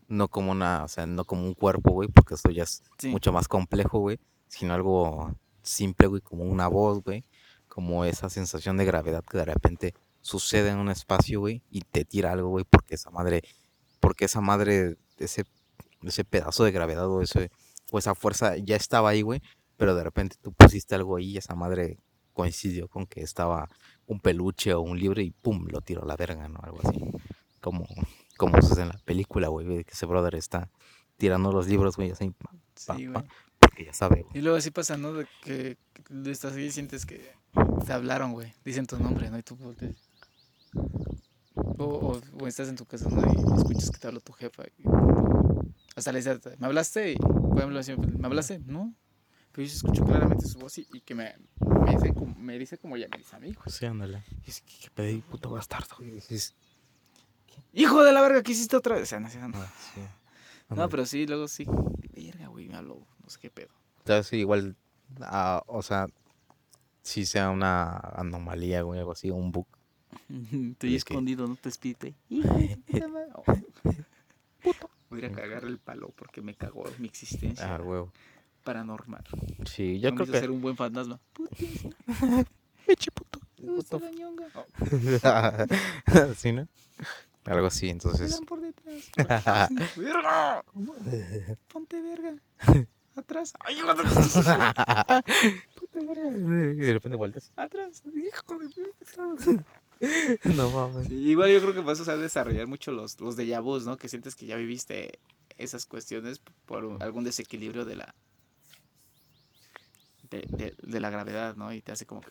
No 0.09 0.29
como 0.29 0.53
una, 0.53 0.85
o 0.85 0.89
sea, 0.89 1.07
no 1.07 1.25
como 1.25 1.45
un 1.45 1.55
cuerpo, 1.55 1.93
güey, 1.93 2.09
porque 2.09 2.35
eso 2.35 2.51
ya 2.51 2.63
es 2.63 2.83
mucho 3.05 3.33
más 3.33 3.49
complejo, 3.49 3.99
güey, 3.99 4.19
sino 4.47 4.73
algo 4.73 5.35
simple, 5.63 6.07
güey, 6.07 6.23
como 6.23 6.45
una 6.45 6.67
voz, 6.67 7.03
güey, 7.03 7.25
como 7.69 8.05
esa 8.05 8.31
sensación 8.31 8.79
de 8.79 8.87
gravedad 8.87 9.23
que 9.25 9.37
de 9.37 9.45
repente 9.45 9.95
sucede 10.23 10.71
en 10.71 10.79
un 10.79 10.89
espacio, 10.89 11.41
güey, 11.41 11.63
y 11.71 11.83
te 11.83 12.05
tira 12.05 12.33
algo, 12.33 12.49
güey, 12.49 12.65
porque 12.65 12.95
esa 12.95 13.11
madre, 13.11 13.43
porque 14.01 14.25
esa 14.25 14.41
madre, 14.41 14.97
ese, 15.19 15.45
ese 16.03 16.25
pedazo 16.25 16.65
de 16.65 16.73
gravedad 16.73 17.09
o, 17.09 17.21
ese, 17.21 17.51
o 17.91 17.99
esa 17.99 18.15
fuerza 18.15 18.57
ya 18.57 18.77
estaba 18.77 19.11
ahí, 19.11 19.23
güey, 19.23 19.43
pero 19.77 19.95
de 19.95 20.05
repente 20.05 20.37
tú 20.41 20.53
pusiste 20.53 20.95
algo 20.95 21.17
ahí 21.17 21.33
y 21.33 21.37
esa 21.37 21.55
madre 21.55 21.99
coincidió 22.33 22.89
con 22.89 23.07
que 23.07 23.21
estaba 23.21 23.69
un 24.09 24.21
peluche 24.21 24.75
o 24.75 24.81
un 24.81 24.99
libro 24.99 25.21
y 25.21 25.31
pum, 25.31 25.67
lo 25.69 25.81
tiró 25.81 26.03
a 26.03 26.07
la 26.07 26.17
verga, 26.17 26.49
¿no? 26.49 26.59
Algo 26.63 26.81
así. 26.83 26.99
Como, 27.61 27.87
como 28.37 28.61
se 28.63 28.73
hace 28.73 28.83
en 28.83 28.89
la 28.89 28.99
película, 29.05 29.49
güey, 29.49 29.85
que 29.85 29.93
ese 29.93 30.07
brother 30.07 30.35
está 30.35 30.71
tirando 31.19 31.53
los 31.53 31.69
libros, 31.69 31.97
güey, 31.97 32.11
así. 32.13 32.33
sí, 32.75 33.07
güey. 33.07 33.25
porque 33.59 33.85
ya 33.85 33.93
sabe, 33.93 34.23
güey. 34.23 34.39
Y 34.39 34.43
luego 34.43 34.57
así 34.57 34.71
pasa, 34.71 34.97
¿no? 34.97 35.13
De 35.13 35.27
que 35.43 35.77
estás 36.27 36.55
ahí 36.55 36.65
y 36.65 36.71
sientes 36.71 37.05
que 37.05 37.33
te 37.87 37.93
hablaron, 37.93 38.33
güey. 38.33 38.53
Dicen 38.65 38.87
tu 38.87 38.99
nombre, 38.99 39.31
¿no? 39.31 39.39
Y 39.39 39.43
tú 39.43 39.57
volteas. 39.57 39.95
O, 41.77 42.21
o, 42.41 42.47
estás 42.47 42.69
en 42.69 42.77
tu 42.77 42.85
casa 42.85 43.09
¿no? 43.09 43.21
y 43.21 43.59
escuchas 43.59 43.91
que 43.91 43.99
te 43.99 44.07
habla 44.07 44.21
tu 44.21 44.33
jefa. 44.33 44.65
Y, 44.79 44.85
hasta 45.97 46.13
le 46.13 46.19
dices, 46.21 46.41
¿me 46.59 46.67
hablaste? 46.67 47.17
¿me 47.55 48.27
hablaste? 48.27 48.59
No. 48.61 48.95
Pero 49.53 49.67
yo 49.67 49.73
escucho 49.73 50.05
claramente 50.05 50.47
su 50.47 50.59
voz 50.59 50.79
y, 50.79 50.85
que 51.01 51.15
me, 51.15 51.35
me, 51.61 51.91
dice, 51.93 52.15
como, 52.15 52.35
me 52.35 52.59
dice 52.59 52.79
como 52.79 52.97
ya 52.97 53.09
me 53.09 53.19
dice 53.19 53.37
amigo. 53.37 53.63
Sí, 53.67 53.87
ándale. 53.87 54.23
Y 54.43 54.47
dice, 54.47 54.63
¿qué, 54.67 54.91
pedí, 54.91 55.21
puto 55.21 55.51
bastardo? 55.51 55.97
Y 56.01 56.11
dices, 56.11 56.55
hijo 57.73 58.03
de 58.03 58.13
la 58.13 58.21
verga, 58.21 58.43
¿qué 58.43 58.53
hiciste 58.53 58.77
otra 58.77 58.97
vez? 58.97 59.05
O 59.05 59.07
sea, 59.07 59.21
no, 59.21 59.29
no. 59.49 59.59
Ah, 59.59 59.73
sí. 59.95 60.01
no, 60.69 60.89
pero 60.89 61.07
sí, 61.07 61.27
luego 61.27 61.49
sí, 61.49 61.67
verga, 62.15 62.49
güey, 62.49 62.69
me 62.69 62.77
habló, 62.77 63.07
no 63.23 63.31
sé 63.31 63.39
qué 63.41 63.51
pedo. 63.51 63.71
Entonces, 63.99 64.33
igual, 64.35 64.77
uh, 65.21 65.61
o 65.67 65.83
sea, 65.83 66.07
si 67.03 67.27
sea 67.27 67.51
una 67.51 67.97
anomalía, 67.97 68.83
güey, 68.83 69.01
algo 69.01 69.13
así, 69.13 69.31
un 69.31 69.51
bug 69.51 69.67
Estoy 70.73 70.97
escondido, 70.97 71.47
no 71.47 71.57
te 71.57 71.69
espite. 71.69 72.15
Voy 72.29 72.43
a 75.13 75.19
ir 75.19 75.25
a 75.27 75.33
cagar 75.33 75.65
el 75.65 75.79
palo 75.79 76.13
porque 76.17 76.43
me 76.43 76.55
cagó 76.55 76.85
mi 76.99 77.09
existencia. 77.09 77.75
Ah, 77.75 77.81
huevo. 77.83 78.13
Paranormal. 78.69 79.25
Sí, 79.65 79.99
yo 79.99 80.15
creo 80.15 80.27
que. 80.27 80.39
ser 80.39 80.51
un 80.51 80.61
buen 80.61 80.77
fantasma. 80.77 81.19
Eche 82.87 83.11
puto. 83.11 83.41
puto. 83.57 83.99
¿Sí, 86.37 86.53
no? 86.53 86.69
Algo 87.47 87.69
así, 87.69 87.89
entonces. 87.89 88.39
por 88.47 88.61
detrás. 88.61 89.11
¡Verga! 89.97 90.63
Ponte 91.73 92.03
verga. 92.03 92.35
Atrás. 93.17 93.55
¡Ay, 93.61 93.79
hijo 93.79 93.95
de 93.95 94.03
De 96.77 96.93
repente 96.93 97.17
vueltas. 97.17 97.51
Atrás. 97.57 98.03
Hijo 98.05 98.59
de 98.59 98.69
no 100.57 100.71
mames. 100.71 101.11
igual 101.11 101.51
yo 101.51 101.63
creo 101.63 101.73
que 101.73 101.81
vas 101.81 102.07
a 102.07 102.19
desarrollar 102.19 102.67
mucho 102.67 102.93
los, 102.93 103.19
los 103.19 103.35
déjà 103.35 103.63
vus, 103.63 103.87
¿no? 103.87 103.97
Que 103.97 104.11
sientes 104.11 104.37
que 104.37 104.45
ya 104.45 104.57
viviste 104.57 105.21
esas 105.57 105.87
cuestiones 105.87 106.43
por 106.67 106.99
algún 107.01 107.25
desequilibrio 107.25 107.87
de 107.87 107.97
la 107.97 108.15
de, 110.31 110.75
de, 110.83 111.01
la 111.01 111.11
gravedad, 111.11 111.57
¿no? 111.57 111.73
Y 111.73 111.81
te 111.81 111.93
hace 111.93 112.07
como 112.07 112.21
que 112.21 112.31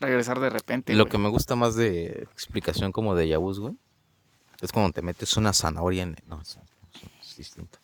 regresar 0.00 0.40
de 0.40 0.50
repente. 0.50 0.94
Lo 0.94 1.06
que 1.06 1.18
me 1.18 1.28
gusta 1.28 1.56
más 1.56 1.74
de 1.74 2.26
explicación 2.32 2.92
como 2.92 3.14
de 3.14 3.36
vu, 3.36 3.54
güey, 3.54 3.76
es 4.60 4.72
cuando 4.72 4.92
te 4.92 5.02
metes 5.02 5.36
una 5.36 5.52
zanahoria 5.52 6.04
en... 6.04 6.16
No, 6.26 6.40
es, 6.40 6.58
distinto. 7.36 7.78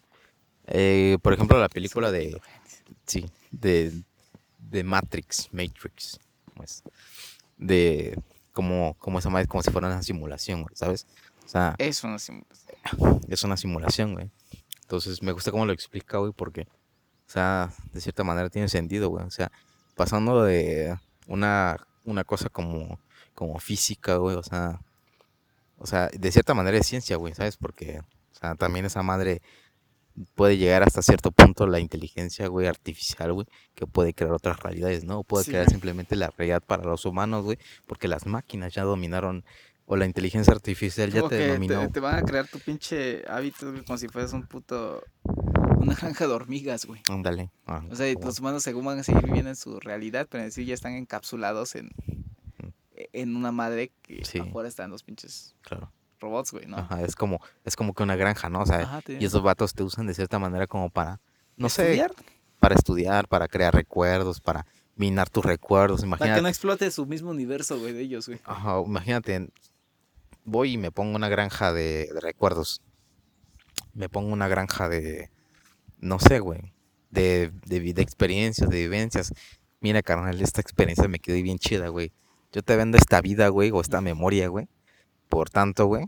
Eh, 0.66 1.18
por 1.22 1.32
ejemplo, 1.32 1.58
la 1.58 1.68
película 1.68 2.10
de... 2.10 2.40
Sí, 3.06 3.28
de, 3.50 3.92
de 4.58 4.84
Matrix, 4.84 5.48
Matrix, 5.52 6.18
pues, 6.54 6.82
de 7.56 8.20
como, 8.52 8.94
como 8.98 9.18
esa 9.18 9.30
madre, 9.30 9.46
como 9.46 9.62
si 9.62 9.70
fuera 9.70 9.88
una 9.88 10.02
simulación, 10.02 10.62
güey, 10.62 10.74
¿sabes? 10.76 11.06
O 11.44 11.48
sea, 11.48 11.74
es 11.78 12.04
una 12.04 12.18
simulación. 12.18 13.20
Es 13.28 13.42
una 13.42 13.56
simulación, 13.56 14.14
güey. 14.14 14.30
Entonces 14.82 15.22
me 15.22 15.32
gusta 15.32 15.50
cómo 15.50 15.66
lo 15.66 15.72
explica, 15.72 16.18
güey, 16.18 16.32
porque, 16.32 16.68
o 17.30 17.32
sea, 17.32 17.70
de 17.92 18.00
cierta 18.00 18.24
manera 18.24 18.50
tiene 18.50 18.68
sentido, 18.68 19.08
güey. 19.08 19.24
O 19.24 19.30
sea, 19.30 19.52
pasando 19.94 20.42
de 20.42 20.98
una, 21.28 21.76
una 22.04 22.24
cosa 22.24 22.48
como, 22.48 22.98
como 23.36 23.60
física, 23.60 24.16
güey, 24.16 24.34
o 24.34 24.42
sea, 24.42 24.80
o 25.78 25.86
sea, 25.86 26.08
de 26.08 26.32
cierta 26.32 26.54
manera 26.54 26.76
es 26.78 26.88
ciencia, 26.88 27.14
güey, 27.14 27.32
¿sabes? 27.32 27.56
Porque, 27.56 28.00
o 28.00 28.34
sea, 28.34 28.56
también 28.56 28.84
esa 28.84 29.04
madre 29.04 29.42
puede 30.34 30.56
llegar 30.56 30.82
hasta 30.82 31.02
cierto 31.02 31.30
punto 31.30 31.68
la 31.68 31.78
inteligencia, 31.78 32.48
güey, 32.48 32.66
artificial, 32.66 33.32
güey, 33.32 33.46
que 33.76 33.86
puede 33.86 34.12
crear 34.12 34.32
otras 34.32 34.58
realidades, 34.58 35.04
¿no? 35.04 35.22
Puede 35.22 35.44
crear 35.44 35.70
simplemente 35.70 36.16
la 36.16 36.30
realidad 36.36 36.64
para 36.66 36.82
los 36.82 37.04
humanos, 37.04 37.44
güey, 37.44 37.58
porque 37.86 38.08
las 38.08 38.26
máquinas 38.26 38.74
ya 38.74 38.82
dominaron 38.82 39.44
o 39.92 39.96
la 39.96 40.06
inteligencia 40.06 40.52
artificial 40.52 41.10
ya 41.10 41.22
te 41.28 41.36
que 41.36 41.48
dominó. 41.48 41.80
Te, 41.80 41.88
te 41.88 42.00
van 42.00 42.14
a 42.14 42.22
crear 42.22 42.46
tu 42.46 42.60
pinche 42.60 43.24
hábito, 43.28 43.72
como 43.84 43.98
si 43.98 44.06
fueras 44.06 44.32
un 44.32 44.46
puto. 44.46 45.02
Una 45.78 45.94
granja 45.94 46.28
de 46.28 46.32
hormigas, 46.34 46.84
güey. 46.84 47.00
Ándale. 47.08 47.50
ah, 47.66 47.82
O 47.90 47.96
sea, 47.96 48.08
y 48.08 48.14
como- 48.14 48.26
los 48.26 48.38
humanos 48.38 48.62
según 48.62 48.84
van 48.84 48.98
a 49.00 49.02
seguir 49.02 49.24
viviendo 49.24 49.50
en 49.50 49.56
su 49.56 49.80
realidad, 49.80 50.28
pero 50.30 50.44
en 50.44 50.52
sí 50.52 50.64
ya 50.64 50.74
están 50.74 50.92
encapsulados 50.92 51.74
en, 51.74 51.90
en 53.12 53.34
una 53.36 53.50
madre 53.52 53.90
que 54.02 54.24
Sí. 54.24 54.38
afuera 54.38 54.68
están 54.68 54.90
los 54.90 55.02
pinches 55.02 55.54
claro. 55.62 55.90
robots, 56.20 56.52
güey, 56.52 56.66
¿no? 56.66 56.76
Ajá, 56.76 57.02
es 57.02 57.16
como, 57.16 57.40
es 57.64 57.76
como 57.76 57.94
que 57.94 58.02
una 58.02 58.14
granja, 58.16 58.48
¿no? 58.48 58.60
O 58.60 58.66
sea, 58.66 58.80
Ajá, 58.80 59.00
y 59.08 59.24
esos 59.24 59.42
vatos 59.42 59.72
te 59.74 59.82
usan 59.82 60.06
de 60.06 60.14
cierta 60.14 60.38
manera 60.38 60.66
como 60.66 60.90
para, 60.90 61.18
no 61.56 61.68
sé, 61.68 61.82
¿Estudiar? 61.94 62.12
para 62.58 62.74
estudiar, 62.74 63.26
para 63.26 63.48
crear 63.48 63.74
recuerdos, 63.74 64.40
para 64.40 64.66
minar 64.96 65.30
tus 65.30 65.44
recuerdos. 65.44 66.00
Para 66.00 66.06
Imagínate, 66.08 66.34
que 66.38 66.42
no 66.42 66.48
explote 66.48 66.90
su 66.90 67.06
mismo 67.06 67.30
universo, 67.30 67.78
güey, 67.78 67.94
de 67.94 68.02
ellos, 68.02 68.26
güey. 68.28 68.38
ajá, 68.44 68.82
imagínate, 68.84 69.48
voy 70.50 70.72
y 70.72 70.78
me 70.78 70.90
pongo 70.90 71.16
una 71.16 71.28
granja 71.28 71.72
de, 71.72 72.08
de 72.12 72.20
recuerdos. 72.20 72.82
Me 73.94 74.08
pongo 74.08 74.32
una 74.32 74.48
granja 74.48 74.88
de, 74.88 75.30
no 75.98 76.18
sé, 76.18 76.38
güey, 76.40 76.72
de, 77.10 77.52
de, 77.66 78.02
experiencias, 78.02 78.68
de 78.68 78.78
vivencias. 78.78 79.32
Mira, 79.80 80.02
carnal, 80.02 80.40
esta 80.40 80.60
experiencia 80.60 81.08
me 81.08 81.18
quedó 81.18 81.42
bien 81.42 81.58
chida, 81.58 81.88
güey. 81.88 82.12
Yo 82.52 82.62
te 82.62 82.76
vendo 82.76 82.98
esta 82.98 83.20
vida, 83.20 83.48
güey, 83.48 83.70
o 83.70 83.80
esta 83.80 84.00
memoria, 84.00 84.48
güey. 84.48 84.68
Por 85.28 85.50
tanto, 85.50 85.86
güey. 85.86 86.06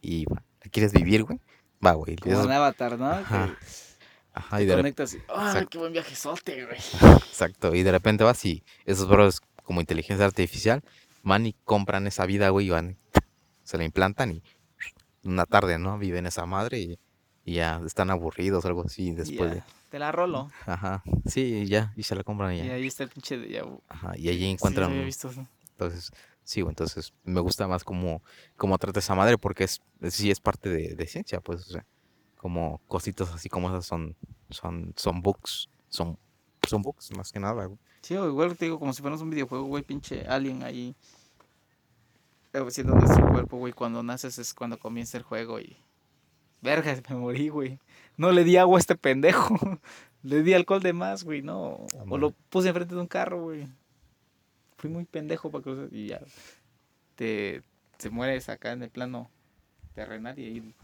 Y 0.00 0.26
¿la 0.28 0.70
quieres 0.70 0.92
vivir, 0.92 1.24
güey? 1.24 1.40
Va, 1.84 1.92
güey. 1.92 2.16
Como 2.16 2.34
Esos- 2.34 2.46
un 2.46 2.52
avatar, 2.52 2.98
¿no? 2.98 3.10
Ajá. 3.10 3.56
Que 3.58 3.78
Ajá, 4.34 4.62
y 4.62 4.66
te 4.66 4.70
de, 4.70 4.76
conectas 4.76 5.14
y, 5.14 5.18
¡ah, 5.28 5.64
qué 5.68 5.78
buen 5.78 5.92
viajezote, 5.92 6.64
güey! 6.66 6.78
exacto. 7.28 7.74
Y 7.74 7.82
de 7.82 7.90
repente 7.90 8.22
vas 8.22 8.44
y 8.44 8.62
esos 8.84 9.08
bros, 9.08 9.40
como 9.64 9.80
inteligencia 9.80 10.24
artificial, 10.24 10.82
van 11.24 11.46
y 11.46 11.54
compran 11.64 12.06
esa 12.06 12.24
vida, 12.24 12.50
güey, 12.50 12.66
y 12.66 12.70
van, 12.70 12.98
se 13.68 13.76
la 13.76 13.84
implantan 13.84 14.30
y 14.32 14.42
una 15.24 15.44
tarde, 15.44 15.78
¿no? 15.78 15.98
Viven 15.98 16.24
esa 16.24 16.46
madre 16.46 16.78
y, 16.80 16.98
y 17.44 17.54
ya 17.56 17.82
están 17.84 18.10
aburridos 18.10 18.64
o 18.64 18.68
algo 18.68 18.84
así 18.86 19.10
después 19.12 19.50
Ya, 19.50 19.56
de... 19.56 19.62
Te 19.90 19.98
la 19.98 20.10
rolo. 20.10 20.50
Ajá, 20.64 21.02
sí, 21.26 21.66
ya, 21.66 21.92
y 21.96 22.02
se 22.04 22.14
la 22.14 22.22
compran 22.24 22.54
y 22.54 22.60
Y 22.62 22.66
ya. 22.66 22.74
ahí 22.74 22.86
está 22.86 23.02
el 23.04 23.10
pinche 23.10 23.36
de 23.36 23.60
vu. 23.62 23.82
Ajá, 23.88 24.12
y 24.16 24.30
allí 24.30 24.38
Sí, 24.44 24.50
encuentran... 24.50 24.88
lo 24.88 24.94
había 24.94 25.04
visto. 25.04 25.30
sí. 25.30 25.40
Entonces, 25.72 26.10
sí, 26.44 26.60
entonces 26.60 27.12
me 27.24 27.40
gusta 27.40 27.68
más 27.68 27.84
cómo, 27.84 28.22
cómo 28.56 28.78
trata 28.78 29.00
esa 29.00 29.14
madre 29.14 29.36
porque 29.36 29.64
es, 29.64 29.82
sí 30.08 30.30
es 30.30 30.40
parte 30.40 30.70
de, 30.70 30.94
de 30.94 31.06
ciencia, 31.06 31.40
pues, 31.40 31.60
o 31.68 31.70
sea, 31.72 31.84
como 32.36 32.80
cositas 32.86 33.28
así 33.34 33.48
como 33.50 33.68
esas 33.68 33.84
son, 33.84 34.16
son, 34.50 34.94
son 34.96 35.20
books, 35.20 35.68
son, 35.88 36.18
son 36.66 36.80
books 36.82 37.10
más 37.16 37.32
que 37.32 37.38
nada, 37.40 37.66
güey. 37.66 37.78
Sí, 38.00 38.14
igual 38.14 38.56
te 38.56 38.64
digo, 38.66 38.78
como 38.78 38.92
si 38.94 39.02
fuéramos 39.02 39.20
un 39.22 39.30
videojuego, 39.30 39.64
güey, 39.66 39.82
pinche 39.82 40.26
alien 40.26 40.62
ahí. 40.62 40.94
Siendo 42.70 42.94
nuestro 42.94 43.28
cuerpo, 43.28 43.58
güey, 43.58 43.72
cuando 43.72 44.02
naces 44.02 44.38
es 44.38 44.54
cuando 44.54 44.78
comienza 44.78 45.18
el 45.18 45.22
juego 45.22 45.60
y... 45.60 45.76
Verga, 46.60 46.96
me 47.08 47.16
morí, 47.16 47.50
güey. 47.50 47.78
No 48.16 48.32
le 48.32 48.42
di 48.42 48.56
agua 48.56 48.78
a 48.78 48.80
este 48.80 48.96
pendejo. 48.96 49.56
le 50.22 50.42
di 50.42 50.54
alcohol 50.54 50.82
de 50.82 50.92
más, 50.92 51.24
güey, 51.24 51.42
no. 51.42 51.58
O 51.58 51.86
Ándale. 52.00 52.20
lo 52.20 52.30
puse 52.50 52.68
enfrente 52.68 52.94
de 52.94 53.00
un 53.00 53.06
carro, 53.06 53.42
güey. 53.42 53.68
Fui 54.76 54.90
muy 54.90 55.04
pendejo 55.04 55.50
para 55.50 55.62
cruzar 55.62 55.88
y 55.92 56.08
ya. 56.08 56.20
Te, 57.14 57.62
te 57.96 58.10
mueres 58.10 58.48
acá 58.48 58.72
en 58.72 58.82
el 58.82 58.90
plano 58.90 59.30
terrenal 59.94 60.38
y 60.38 60.44
ahí... 60.44 60.74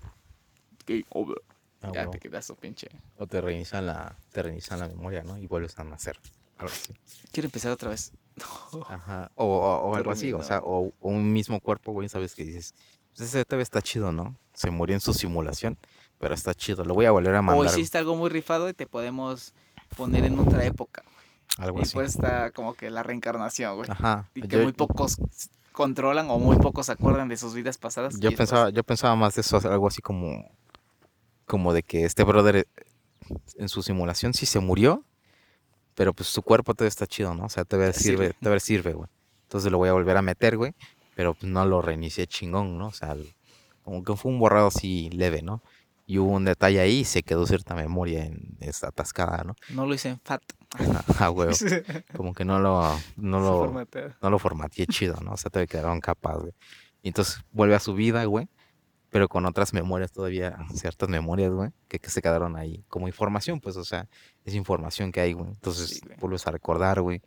Game 0.87 1.07
over. 1.11 1.41
Ah, 1.81 1.91
ya 1.93 2.11
te 2.11 2.19
quedas 2.19 2.47
tu 2.47 2.55
pinche... 2.57 2.89
O 3.17 3.27
te 3.27 3.41
reinician 3.41 3.87
la, 3.87 4.17
te 4.33 4.43
reinician 4.43 4.81
la 4.81 4.89
memoria, 4.89 5.23
¿no? 5.23 5.39
Y 5.39 5.47
vuelves 5.47 5.79
a 5.79 5.85
nacer. 5.85 6.19
Quiero 7.33 7.47
empezar 7.47 7.73
otra 7.73 7.91
vez. 7.91 8.13
Ajá. 8.89 9.31
O, 9.37 9.45
o, 9.45 9.91
o 9.91 9.95
algo 9.97 10.11
así, 10.11 10.33
o 10.33 10.43
sea, 10.43 10.59
o, 10.61 10.93
o 11.01 11.09
un 11.09 11.33
mismo 11.33 11.61
cuerpo, 11.61 11.93
güey, 11.93 12.09
sabes 12.09 12.35
que 12.35 12.45
dices, 12.45 12.75
pues 13.17 13.29
ese 13.29 13.45
TV 13.45 13.63
está 13.63 13.81
chido, 13.83 14.11
¿no? 14.13 14.37
Se 14.53 14.71
murió 14.71 14.95
en 14.95 15.01
su 15.01 15.15
simulación, 15.15 15.79
pero 16.19 16.35
está 16.35 16.55
chido. 16.55 16.85
Lo 16.85 16.95
voy 16.95 17.07
a 17.07 17.11
volver 17.13 17.35
a 17.35 17.41
O 17.41 17.43
mandar. 17.43 17.67
hiciste 17.67 17.99
algo 17.99 18.17
muy 18.17 18.31
rifado 18.31 18.69
y 18.69 18.75
te 18.75 18.87
podemos 18.87 19.53
poner 19.97 20.25
en 20.25 20.39
otra 20.39 20.65
época. 20.65 21.03
Algo 21.59 21.79
y 21.79 21.83
así. 21.83 21.95
pues 21.95 22.15
está 22.15 22.51
como 22.51 22.75
que 22.75 22.91
la 22.91 23.03
reencarnación, 23.05 23.77
güey. 23.77 23.91
Ajá. 23.91 24.29
Y 24.35 24.43
que 24.43 24.57
Yo- 24.57 24.63
muy 24.65 24.73
pocos 24.73 25.17
controlan 25.73 26.31
o 26.31 26.39
muy 26.39 26.57
pocos 26.57 26.87
se 26.87 26.93
acuerdan 26.93 27.29
de 27.29 27.37
sus 27.37 27.55
vidas 27.55 27.79
pasadas. 27.79 28.19
Yo 28.21 28.31
pensaba, 28.33 28.71
yo 28.71 28.83
pensaba 28.85 29.15
más 29.17 29.35
de 29.37 29.41
eso, 29.43 29.57
algo 29.69 29.87
así 29.89 30.01
como, 30.03 30.51
como 31.47 31.73
de 31.73 31.83
que 31.83 32.05
este 32.05 32.23
brother 32.25 32.57
eh, 32.57 32.65
en 33.57 33.69
su 33.69 33.83
simulación 33.83 34.35
sí 34.35 34.47
se 34.47 34.61
murió, 34.61 35.05
pero 35.95 36.13
pues 36.13 36.29
su 36.29 36.43
cuerpo 36.43 36.75
todavía 36.75 36.89
está 36.89 37.07
chido, 37.07 37.35
¿no? 37.35 37.45
O 37.45 37.49
sea, 37.49 37.65
todavía 37.65 37.93
sirve, 37.93 38.27
sirve. 38.29 38.37
todavía 38.41 38.61
sirve, 38.61 38.93
güey. 38.93 39.09
Entonces 39.45 39.71
lo 39.71 39.79
voy 39.79 39.89
a 39.89 39.93
volver 39.93 40.17
a 40.17 40.23
meter, 40.23 40.57
güey, 40.57 40.75
pero 41.15 41.35
pues 41.35 41.51
no 41.51 41.65
lo 41.65 41.81
reinicié 41.81 42.27
chingón, 42.27 42.77
¿no? 42.77 42.89
O 42.89 42.93
sea, 42.93 43.17
como 43.83 44.03
que 44.03 44.17
fue 44.17 44.33
un 44.33 44.39
borrado 44.39 44.69
así 44.69 45.11
leve, 45.11 45.43
¿no? 45.43 45.63
Y 46.07 46.19
hubo 46.19 46.33
un 46.33 46.45
detalle 46.45 46.81
ahí 46.81 47.01
y 47.01 47.05
se 47.05 47.23
quedó 47.23 47.47
cierta 47.47 47.75
memoria 47.75 48.25
en 48.25 48.57
esta 48.61 48.89
atascada, 48.89 49.43
¿no? 49.45 49.55
No 49.71 49.87
lo 49.87 49.95
hice 49.95 50.11
en 50.11 50.21
fat. 50.21 50.43
Ah, 51.21 51.29
güey. 51.29 51.51
Como 52.17 52.35
que 52.35 52.45
no 52.45 52.59
lo, 52.59 52.83
no 53.17 53.39
lo, 53.39 53.73
no 54.21 54.31
lo 54.31 54.39
formateé 54.39 54.87
chido, 54.87 55.17
¿no? 55.23 55.33
O 55.33 55.37
sea, 55.37 55.51
todavía 55.51 55.69
quedaron 55.69 56.01
capas, 56.01 56.39
güey. 56.39 56.53
Y 57.03 57.09
entonces 57.09 57.41
vuelve 57.53 57.77
a 57.77 57.81
su 57.81 57.95
vida, 57.95 58.25
güey. 58.25 58.49
Pero 59.15 59.29
con 59.29 59.47
otras 59.47 59.73
memorias 59.73 60.11
todavía, 60.11 60.59
ciertas 60.75 61.09
memorias, 61.09 61.53
güey, 61.53 61.71
que, 61.87 62.01
que 62.01 62.11
se 62.11 62.21
quedaron 62.21 62.57
ahí 62.57 62.85
como 62.89 63.07
información, 63.07 63.61
pues, 63.61 63.77
o 63.77 63.85
sea, 63.85 64.09
es 64.45 64.55
información 64.57 65.13
que 65.13 65.21
hay, 65.21 65.35
güey. 65.35 65.51
Entonces 65.51 65.89
Sí, 65.91 66.01
güey. 66.05 66.19
vuelves 66.19 66.45
a 66.49 66.51
recordar, 66.51 67.01
güey. 67.01 67.23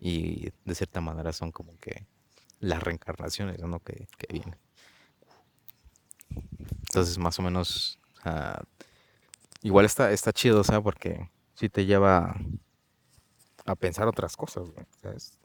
Y 0.00 0.50
de 0.64 0.74
cierta 0.74 1.00
manera 1.00 1.32
son 1.32 1.52
como 1.52 1.78
que 1.78 2.08
las 2.58 2.82
reencarnaciones, 2.82 3.60
¿no? 3.60 3.78
Que, 3.78 4.08
que 4.18 4.26
vienen. 4.32 4.58
Entonces, 6.88 7.18
más 7.18 7.38
o 7.38 7.42
menos, 7.42 8.00
ah, 8.24 8.60
igual 9.62 9.84
está, 9.84 10.10
está 10.10 10.32
chido, 10.32 10.60
o 10.60 10.64
sea, 10.64 10.80
porque 10.80 11.30
sí 11.54 11.68
te 11.68 11.86
lleva 11.86 12.34
a 13.64 13.76
pensar 13.76 14.08
otras 14.08 14.36
cosas, 14.36 14.68
güey, 14.70 14.86
¿sabes? 15.00 15.38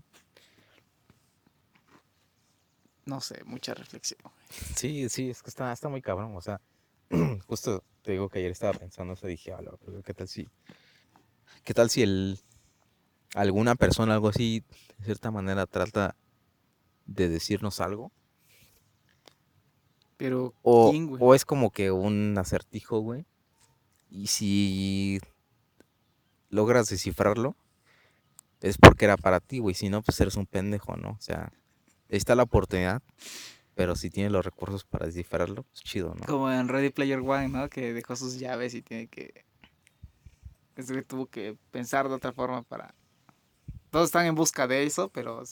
No 3.08 3.22
sé, 3.22 3.42
mucha 3.46 3.74
reflexión. 3.74 4.20
Sí, 4.76 5.08
sí, 5.10 5.30
es 5.30 5.42
que 5.42 5.50
está, 5.50 5.72
está 5.72 5.88
muy 5.90 6.02
cabrón, 6.02 6.36
o 6.36 6.42
sea, 6.42 6.60
justo 7.48 7.84
te 8.02 8.12
digo 8.12 8.30
que 8.30 8.40
ayer 8.40 8.52
estaba 8.52 8.78
pensando 8.78 9.14
eso, 9.14 9.28
dije, 9.28 9.54
"A 9.54 9.62
la 9.62 9.72
verga, 9.82 10.02
¿qué 10.04 10.14
tal 10.14 10.28
si, 10.28 10.48
qué 11.64 11.74
tal 11.74 11.90
si 11.90 12.04
el, 12.04 12.40
alguna 13.34 13.76
persona, 13.76 14.14
algo 14.14 14.28
así, 14.28 14.64
de 15.00 15.06
cierta 15.06 15.32
manera 15.32 15.66
trata 15.66 16.16
de 17.06 17.30
decirnos 17.30 17.80
algo? 17.80 18.12
Pero, 20.18 20.54
O, 20.64 20.92
¿quién, 20.92 21.08
güey? 21.08 21.22
o 21.24 21.34
es 21.34 21.46
como 21.46 21.72
que 21.72 21.92
un 21.92 22.38
acertijo, 22.38 23.00
güey, 23.00 23.26
y 24.10 24.28
si 24.28 25.22
logras 26.50 26.90
descifrarlo, 26.90 27.56
es 28.62 28.78
porque 28.78 29.06
era 29.06 29.16
para 29.16 29.40
ti, 29.40 29.60
güey, 29.60 29.76
si 29.76 29.90
no, 29.90 30.02
pues 30.02 30.20
eres 30.20 30.36
un 30.36 30.46
pendejo, 30.48 30.98
¿no? 30.98 31.12
O 31.12 31.22
sea, 31.22 31.54
está 32.10 32.36
la 32.36 32.44
oportunidad, 32.44 33.02
pero 33.76 33.96
si 33.96 34.10
tienes 34.10 34.32
los 34.32 34.44
recursos 34.46 34.84
para 34.86 35.06
descifrarlo, 35.06 35.64
pues 35.64 35.82
chido, 35.84 36.16
¿no? 36.16 36.26
Como 36.26 36.52
en 36.52 36.68
Ready 36.68 36.90
Player 36.90 37.20
One, 37.20 37.50
¿no? 37.50 37.70
Que 37.70 37.94
dejó 37.94 38.16
sus 38.16 38.40
llaves 38.40 38.74
y 38.74 38.82
tiene 38.82 39.08
que... 39.08 39.46
Ese 40.76 40.94
güey 40.94 41.04
tuvo 41.06 41.26
que 41.28 41.58
pensar 41.72 42.08
de 42.10 42.16
otra 42.16 42.32
forma 42.34 42.64
para... 42.64 42.94
Todos 43.90 44.06
están 44.06 44.26
en 44.26 44.36
busca 44.36 44.68
de 44.68 44.84
eso, 44.84 45.10
pero 45.10 45.44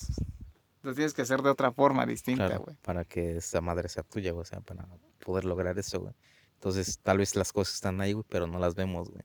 lo 0.83 0.93
tienes 0.93 1.13
que 1.13 1.21
hacer 1.23 1.41
de 1.41 1.49
otra 1.49 1.71
forma 1.71 2.05
distinta, 2.05 2.47
Claro, 2.47 2.63
güey. 2.65 2.77
para 2.81 3.05
que 3.05 3.37
esa 3.37 3.61
madre 3.61 3.89
sea 3.89 4.03
tuya, 4.03 4.31
güey, 4.33 4.41
o 4.41 4.45
sea, 4.45 4.59
para 4.61 4.85
poder 5.25 5.45
lograr 5.45 5.77
eso, 5.79 5.99
güey. 6.01 6.13
Entonces, 6.55 6.99
tal 7.01 7.17
vez 7.19 7.35
las 7.35 7.51
cosas 7.53 7.75
están 7.75 8.01
ahí, 8.01 8.13
güey, 8.13 8.25
pero 8.29 8.45
no 8.47 8.59
las 8.59 8.75
vemos, 8.75 9.09
güey. 9.09 9.23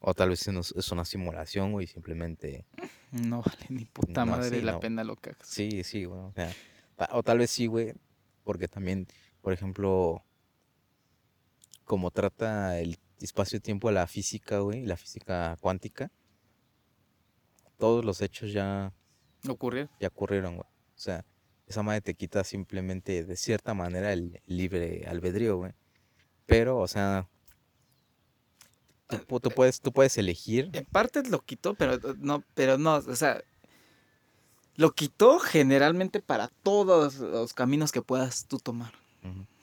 O 0.00 0.14
tal 0.14 0.28
vez 0.30 0.46
es 0.46 0.92
una- 0.92 1.04
simulación, 1.04 1.72
güey, 1.72 1.86
simplemente... 1.86 2.64
No 3.10 3.42
vale 3.42 3.66
ni 3.68 3.84
puta 3.84 4.24
No, 4.24 4.32
madre 4.32 4.58
sí, 4.58 4.62
la 4.64 4.72
no. 4.72 4.80
pena 4.80 5.02
lo 5.02 5.16
que 5.16 5.30
hagas. 5.30 5.46
Sí, 5.48 5.82
sí, 5.84 6.04
güey, 6.04 6.20
o 6.20 6.32
sea... 6.32 6.52
O 7.12 7.22
tal 7.22 7.38
vez 7.38 7.50
sí, 7.50 7.66
güey, 7.66 7.94
porque 8.44 8.66
también, 8.68 9.06
por 9.40 9.52
ejemplo, 9.52 10.24
como 11.84 12.10
trata 12.10 12.78
el 12.80 12.98
espacio-tiempo 13.20 13.90
la 13.90 14.06
física, 14.06 14.58
güey, 14.60 14.84
la 14.84 14.96
física 14.96 15.56
cuántica, 15.60 16.10
todos 17.76 18.04
los 18.04 18.20
hechos 18.20 18.52
ya 18.52 18.92
Ocurrió. 19.48 19.88
ya 20.00 20.08
ocurrieron, 20.08 20.56
güey. 20.56 20.66
O 20.68 20.98
sea, 21.00 21.24
esa 21.66 21.82
madre 21.82 22.00
te 22.00 22.14
quita 22.14 22.42
simplemente, 22.44 23.24
de 23.24 23.36
cierta 23.36 23.74
manera, 23.74 24.12
el 24.12 24.40
libre 24.46 25.06
albedrío, 25.06 25.56
güey. 25.58 25.72
Pero, 26.46 26.78
o 26.78 26.88
sea, 26.88 27.28
tú, 29.08 29.16
pu- 29.16 29.40
tú 29.40 29.50
puedes, 29.50 29.80
tú 29.80 29.92
puedes 29.92 30.16
elegir. 30.18 30.70
En 30.72 30.84
parte 30.84 31.22
lo 31.28 31.40
quitó, 31.44 31.74
pero 31.74 31.94
eh, 31.94 32.14
no, 32.18 32.42
pero 32.54 32.78
no, 32.78 32.96
o 32.96 33.16
sea, 33.16 33.42
lo 34.76 34.92
quitó 34.92 35.38
generalmente 35.40 36.20
para 36.20 36.48
todos 36.62 37.16
los 37.18 37.52
caminos 37.54 37.90
que 37.92 38.02
puedas 38.02 38.46
tú 38.46 38.58
tomar. 38.58 38.92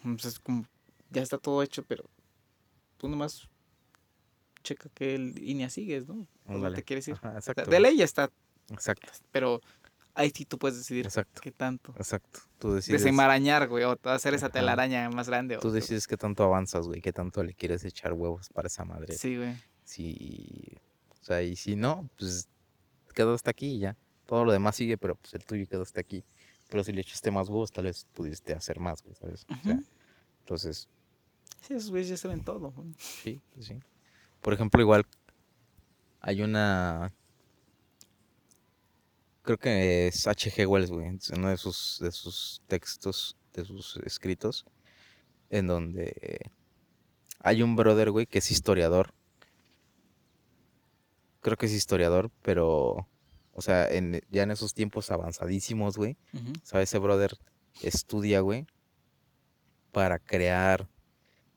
Entonces, 0.04 0.40
como 0.40 0.66
ya 1.10 1.22
está 1.22 1.38
todo 1.38 1.64
hecho, 1.64 1.84
pero 1.84 2.04
tú 2.98 3.08
nomás 3.08 3.48
checa 4.64 4.90
qué 4.94 5.18
línea 5.18 5.70
sigues, 5.70 6.08
¿no? 6.08 6.16
¿Por 6.16 6.26
dónde 6.54 6.56
ándale. 6.68 6.76
te 6.78 6.84
quieres 6.84 7.08
ir? 7.08 7.16
Ajá, 7.16 7.34
exacto. 7.36 7.66
de 7.70 7.80
ley 7.80 7.98
ya 7.98 8.04
está, 8.06 8.30
Exacto. 8.70 9.08
pero 9.32 9.62
ahí 10.16 10.32
sí 10.34 10.46
tú 10.46 10.58
puedes 10.58 10.78
decidir 10.78 11.06
Exacto. 11.06 11.42
qué 11.42 11.52
tanto. 11.52 11.94
Exacto. 11.98 12.40
Tú 12.58 12.74
decides. 12.74 13.02
Desenmarañar, 13.02 13.68
güey, 13.68 13.84
o 13.84 13.98
hacer 14.06 14.34
esa 14.34 14.50
telaraña 14.50 15.10
más 15.10 15.28
grande. 15.30 15.58
Tú 15.58 15.68
o- 15.68 15.72
decides 15.72 16.08
qué 16.08 16.18
tanto 16.18 16.44
avanzas, 16.44 16.88
güey, 16.88 17.02
qué 17.02 17.14
tanto 17.14 17.44
le 17.44 17.54
quieres 17.54 17.84
echar 17.86 18.14
huevos 18.14 18.50
para 18.50 18.68
esa 18.68 18.84
madre. 18.86 19.16
Sí, 19.18 19.38
güey. 19.38 19.56
Si, 19.84 20.78
o 21.22 21.24
sea, 21.24 21.42
y 21.44 21.56
si 21.56 21.76
no, 21.76 22.10
pues 22.18 22.48
quedó 23.14 23.34
hasta 23.34 23.52
aquí 23.52 23.68
y 23.76 23.80
ya. 23.80 23.96
Todo 24.26 24.44
lo 24.46 24.52
demás 24.52 24.76
sigue, 24.76 24.98
pero 24.98 25.16
pues 25.16 25.34
el 25.36 25.46
tuyo 25.46 25.68
quedó 25.68 25.84
hasta 25.84 26.02
aquí. 26.02 26.24
Pero 26.70 26.84
si 26.84 26.92
le 26.92 27.02
echaste 27.02 27.30
más 27.30 27.48
huevos, 27.48 27.72
tal 27.72 27.86
vez 27.86 28.08
pudiste 28.14 28.54
hacer 28.54 28.80
más, 28.80 29.04
güey, 29.04 29.14
¿sabes? 29.16 29.46
O 29.50 29.64
sea, 29.64 29.80
entonces, 30.40 30.90
Sí, 31.62 31.74
esos 31.76 31.90
güeyes 31.92 32.10
ya 32.10 32.18
saben 32.18 32.44
todo. 32.44 32.72
güey. 32.72 32.94
sí, 32.98 33.42
pues 33.54 33.68
sí. 33.68 33.80
Por 34.42 34.54
ejemplo, 34.54 34.82
igual 34.82 35.06
hay 36.22 36.42
una... 36.42 37.14
Creo 39.46 39.60
que 39.60 40.08
es 40.08 40.26
H.G. 40.26 40.66
Wells, 40.66 40.90
güey, 40.90 41.20
uno 41.36 41.50
de 41.50 41.58
sus, 41.58 42.00
de 42.02 42.12
sus 42.12 42.64
textos, 42.66 43.38
de 43.54 43.64
sus 43.64 43.98
escritos, 43.98 44.66
en 45.52 45.68
donde 45.68 46.50
hay 47.42 47.62
un 47.62 47.76
brother, 47.76 48.10
güey, 48.10 48.26
que 48.26 48.40
es 48.40 48.50
historiador. 48.50 49.14
Creo 51.42 51.58
que 51.58 51.68
es 51.68 51.74
historiador, 51.74 52.32
pero, 52.42 53.08
o 53.54 53.62
sea, 53.62 53.88
en, 53.88 54.20
ya 54.32 54.42
en 54.42 54.50
esos 54.50 54.74
tiempos 54.74 55.12
avanzadísimos, 55.12 55.96
güey, 55.96 56.18
Ujú. 56.34 56.54
¿sabes? 56.64 56.90
Ese 56.90 56.98
brother 56.98 57.38
estudia, 57.84 58.40
güey, 58.40 58.66
para 59.92 60.18
crear, 60.18 60.90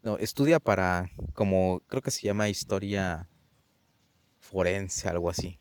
no, 0.03 0.19
estudia 0.19 0.61
para, 0.61 1.11
como, 1.33 1.81
creo 1.87 2.03
que 2.03 2.11
se 2.11 2.27
llama 2.27 2.51
historia 2.51 3.31
forense, 4.41 5.09
algo 5.09 5.31
así. 5.31 5.59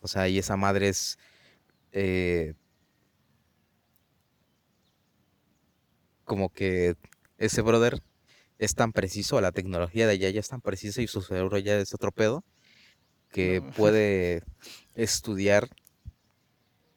O 0.00 0.08
sea, 0.08 0.28
y 0.28 0.38
esa 0.38 0.56
madre 0.56 0.88
es, 0.88 1.18
eh, 1.92 2.54
como 6.24 6.50
que 6.52 6.96
ese 7.38 7.62
brother 7.62 8.02
es 8.58 8.74
tan 8.74 8.92
preciso, 8.92 9.40
la 9.40 9.52
tecnología 9.52 10.06
de 10.06 10.14
allá 10.14 10.30
ya 10.30 10.40
es 10.40 10.48
tan 10.48 10.60
precisa 10.60 11.02
y 11.02 11.08
su 11.08 11.22
cerebro 11.22 11.58
ya 11.58 11.78
es 11.78 11.94
otro 11.94 12.12
pedo, 12.12 12.44
que 13.30 13.60
No. 13.60 13.70
puede 13.76 14.42
estudiar 14.94 15.68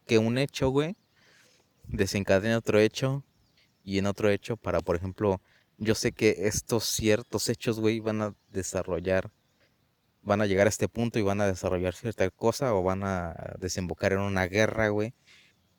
que 0.07 0.17
un 0.19 0.38
hecho, 0.38 0.69
güey, 0.69 0.95
desencadena 1.88 2.57
otro 2.57 2.80
hecho 2.80 3.23
y 3.84 3.99
en 3.99 4.07
otro 4.07 4.30
hecho 4.30 4.57
para, 4.57 4.81
por 4.81 4.95
ejemplo, 4.95 5.41
yo 5.77 5.95
sé 5.95 6.11
que 6.13 6.35
estos 6.47 6.85
ciertos 6.85 7.49
hechos, 7.49 7.80
güey, 7.80 7.99
van 7.99 8.22
a 8.22 8.35
desarrollar, 8.51 9.31
van 10.26 10.41
a 10.41 10.45
llegar 10.47 10.65
a 10.68 10.69
este 10.69 10.89
punto 10.89 11.19
y 11.19 11.22
van 11.22 11.39
a 11.39 11.47
desarrollar 11.47 11.93
cierta 11.93 12.30
cosa 12.31 12.73
o 12.73 12.84
van 12.84 13.03
a 13.03 13.56
desembocar 13.60 14.11
en 14.11 14.19
una 14.19 14.47
guerra, 14.47 14.89
güey. 14.89 15.14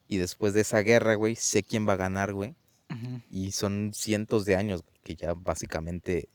Y 0.09 0.19
después 0.19 0.55
de 0.55 0.61
esa 0.63 0.81
guerra, 0.81 1.17
güey, 1.17 1.35
sé 1.35 1.65
quién 1.65 1.87
va 1.87 1.95
a 1.95 1.97
ganar, 1.97 2.33
güey. 2.33 2.55
Y 3.29 3.51
son 3.51 3.93
cientos 3.93 4.45
de 4.45 4.55
años 4.57 4.83
güey, 4.83 4.97
que 5.03 5.17
ya 5.17 5.35
básicamente 5.35 6.29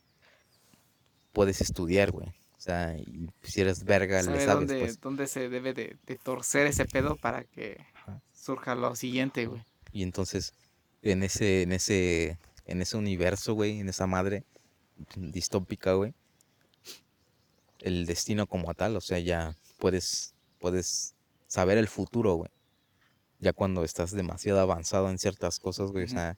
puedes 1.31 1.61
estudiar, 1.61 2.11
güey. 2.11 2.27
O 2.27 2.63
sea, 2.63 2.95
y 2.97 3.29
si 3.41 3.61
eres 3.61 3.85
verga, 3.85 4.17
le 4.17 4.23
Sabe 4.23 4.45
sabes, 4.45 4.67
dónde, 4.67 4.79
pues. 4.81 4.99
dónde 5.01 5.27
se 5.27 5.49
debe 5.49 5.73
de, 5.73 5.97
de 6.05 6.15
torcer 6.17 6.67
ese 6.67 6.85
pedo 6.85 7.15
para 7.15 7.45
que 7.45 7.77
Ajá. 7.95 8.21
surja 8.33 8.75
lo 8.75 8.93
siguiente, 8.95 9.47
güey. 9.47 9.63
Y 9.93 10.03
entonces, 10.03 10.53
en 11.01 11.23
ese, 11.23 11.63
en 11.63 11.71
ese, 11.71 12.37
en 12.65 12.81
ese 12.81 12.97
universo, 12.97 13.53
güey, 13.53 13.79
en 13.79 13.89
esa 13.89 14.05
madre 14.05 14.43
distópica, 15.15 15.93
güey, 15.93 16.13
el 17.81 18.05
destino 18.05 18.47
como 18.47 18.73
tal, 18.73 18.95
o 18.95 19.01
sea, 19.01 19.19
ya 19.19 19.55
puedes, 19.77 20.33
puedes 20.59 21.15
saber 21.47 21.77
el 21.77 21.87
futuro, 21.87 22.35
güey. 22.35 22.49
Ya 23.39 23.53
cuando 23.53 23.83
estás 23.83 24.11
demasiado 24.11 24.59
avanzado 24.59 25.09
en 25.09 25.17
ciertas 25.17 25.59
cosas, 25.59 25.91
güey, 25.91 26.05
o 26.05 26.07
sea, 26.07 26.37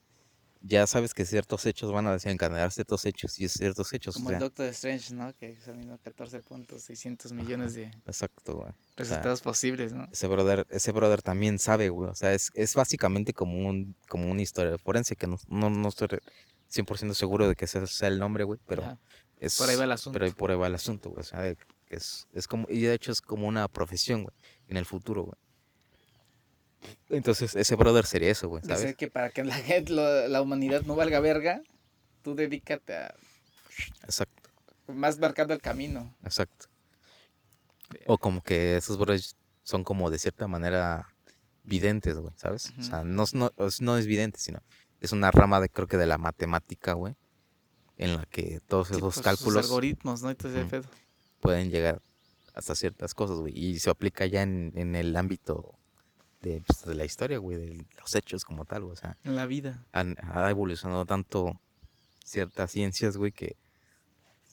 ya 0.61 0.87
sabes 0.87 1.13
que 1.13 1.25
ciertos 1.25 1.65
hechos 1.65 1.91
van 1.91 2.07
a 2.07 2.13
desencadenar 2.13 2.71
ciertos 2.71 3.05
hechos 3.05 3.37
y 3.39 3.49
ciertos 3.49 3.91
hechos, 3.91 4.15
Como 4.15 4.27
o 4.27 4.29
sea, 4.29 4.37
el 4.37 4.43
Doctor 4.43 4.67
Strange, 4.67 5.13
¿no? 5.13 5.33
Que 5.35 5.49
examinó 5.49 5.99
14.600 5.99 7.33
millones 7.33 7.73
de 7.73 7.91
exacto, 8.05 8.55
güey. 8.55 8.69
O 8.69 8.71
sea, 8.71 8.75
resultados 8.95 9.41
posibles, 9.41 9.93
¿no? 9.93 10.07
ese 10.11 10.27
brother, 10.27 10.65
ese 10.69 10.91
brother 10.91 11.21
también 11.21 11.59
sabe, 11.59 11.89
güey. 11.89 12.09
O 12.09 12.15
sea, 12.15 12.33
es, 12.33 12.51
es 12.53 12.75
básicamente 12.75 13.33
como 13.33 13.67
un, 13.67 13.95
como 14.07 14.31
una 14.31 14.41
historia 14.41 14.77
forense, 14.77 15.15
que 15.15 15.27
no, 15.27 15.37
no, 15.47 15.69
no 15.69 15.89
estoy 15.89 16.07
re- 16.07 16.21
100% 16.71 17.13
seguro 17.13 17.47
de 17.47 17.55
que 17.55 17.65
ese 17.65 17.85
sea 17.87 18.07
el 18.07 18.17
nombre, 18.19 18.43
güey, 18.45 18.59
pero 18.65 18.83
Ajá. 18.83 18.99
Es... 19.45 19.57
Por 19.57 19.69
ahí 19.69 19.75
va 19.75 19.83
el 19.83 19.91
asunto. 19.91 20.13
Pero 20.13 20.25
ahí 20.25 20.31
por 20.31 20.51
ahí 20.51 20.57
va 20.57 20.67
el 20.67 20.75
asunto, 20.75 21.09
güey. 21.09 21.21
O 21.21 21.23
sea, 21.23 21.47
es, 21.89 22.27
es 22.33 22.47
como, 22.47 22.65
y 22.69 22.81
de 22.81 22.93
hecho 22.93 23.11
es 23.11 23.21
como 23.21 23.47
una 23.47 23.67
profesión, 23.67 24.23
güey, 24.23 24.35
en 24.67 24.77
el 24.77 24.85
futuro, 24.85 25.23
güey. 25.23 25.37
Entonces, 27.09 27.55
ese 27.55 27.75
brother 27.75 28.05
sería 28.05 28.29
eso, 28.31 28.49
güey, 28.49 28.61
Dice 28.61 28.75
¿sabes? 28.75 28.95
que 28.95 29.07
para 29.07 29.29
que 29.29 29.43
la, 29.43 29.55
gente, 29.55 29.93
lo- 29.93 30.27
la 30.27 30.41
humanidad 30.41 30.81
no 30.83 30.95
valga 30.95 31.19
verga, 31.21 31.61
tú 32.21 32.35
dedícate 32.35 32.95
a 32.95 33.15
Exacto, 34.03 34.49
más 34.87 35.17
marcando 35.17 35.53
el 35.53 35.61
camino. 35.61 36.13
exacto. 36.23 36.65
O 38.07 38.17
como 38.17 38.41
que 38.41 38.75
esos 38.77 38.97
brothers 38.97 39.35
son 39.63 39.83
como 39.83 40.09
de 40.09 40.19
cierta 40.19 40.47
manera 40.47 41.07
videntes, 41.63 42.17
güey, 42.17 42.33
¿sabes? 42.35 42.73
O 42.79 42.83
sea, 42.83 43.03
no, 43.03 43.23
no 43.79 43.97
es 43.97 44.07
vidente, 44.07 44.39
sino 44.39 44.59
es 44.99 45.11
una 45.11 45.31
rama 45.31 45.61
de, 45.61 45.69
creo 45.69 45.87
que 45.87 45.97
de 45.97 46.05
la 46.07 46.17
matemática, 46.17 46.93
güey, 46.93 47.15
en 47.97 48.15
la 48.15 48.25
que 48.25 48.59
todos 48.67 48.87
Sí, 48.89 48.95
esos 48.95 49.15
pues, 49.15 49.23
cálculos 49.23 49.65
algoritmos, 49.65 50.21
¿no? 50.23 50.33
Pedo. 50.35 50.83
pueden 51.39 51.69
llegar 51.69 52.01
hasta 52.53 52.75
ciertas 52.75 53.13
cosas, 53.13 53.37
güey, 53.37 53.57
y 53.57 53.79
se 53.79 53.89
aplica 53.89 54.25
ya 54.25 54.41
en, 54.43 54.71
en 54.75 54.95
el 54.95 55.15
ámbito 55.15 55.73
de, 56.41 56.61
pues, 56.65 56.83
de 56.85 56.93
la 56.95 57.05
historia, 57.05 57.37
güey, 57.39 57.57
de 57.57 57.85
los 57.99 58.15
hechos 58.15 58.45
como 58.45 58.65
tal, 58.65 58.83
güey, 58.83 58.93
o 58.93 58.95
sea, 58.97 59.17
En 59.23 59.35
la 59.35 59.45
vida. 59.45 59.85
han, 59.91 60.15
ha 60.21 60.49
evolucionado 60.49 61.05
tanto 61.05 61.59
ciertas 62.23 62.71
ciencias, 62.71 63.17
güey, 63.17 63.31
que 63.31 63.55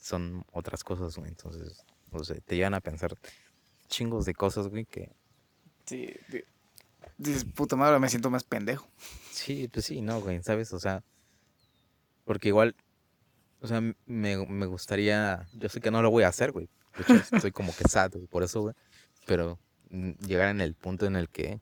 son 0.01 0.43
otras 0.51 0.83
cosas, 0.83 1.15
güey, 1.17 1.29
entonces, 1.29 1.83
o 2.11 2.23
sea, 2.23 2.37
te 2.41 2.55
llevan 2.55 2.73
a 2.73 2.79
pensar 2.81 3.15
chingos 3.87 4.25
de 4.25 4.33
cosas, 4.33 4.67
güey, 4.67 4.85
que 4.85 5.11
Sí. 5.85 6.09
Dices, 7.17 7.43
puta 7.45 7.75
madre, 7.75 7.99
me 7.99 8.09
siento 8.09 8.29
más 8.31 8.43
pendejo. 8.43 8.87
Sí, 9.31 9.67
pues 9.67 9.85
sí, 9.85 10.01
no, 10.01 10.21
güey, 10.21 10.41
¿sabes? 10.41 10.73
O 10.73 10.79
sea, 10.79 11.03
porque 12.25 12.47
igual, 12.47 12.75
o 13.61 13.67
sea, 13.67 13.79
me, 13.79 13.95
me 14.45 14.65
gustaría, 14.65 15.47
yo 15.53 15.69
sé 15.69 15.79
que 15.81 15.91
no 15.91 16.01
lo 16.01 16.09
voy 16.09 16.23
a 16.23 16.29
hacer, 16.29 16.51
güey. 16.51 16.67
De 16.97 17.03
hecho, 17.03 17.35
estoy 17.35 17.51
como 17.51 17.73
que 17.75 17.83
sad, 17.87 18.11
güey, 18.11 18.27
por 18.27 18.43
eso, 18.43 18.61
güey. 18.61 18.75
Pero 19.25 19.59
mm, 19.91 20.11
llegar 20.25 20.49
en 20.49 20.61
el 20.61 20.73
punto 20.73 21.05
en 21.05 21.15
el 21.15 21.29
que 21.29 21.61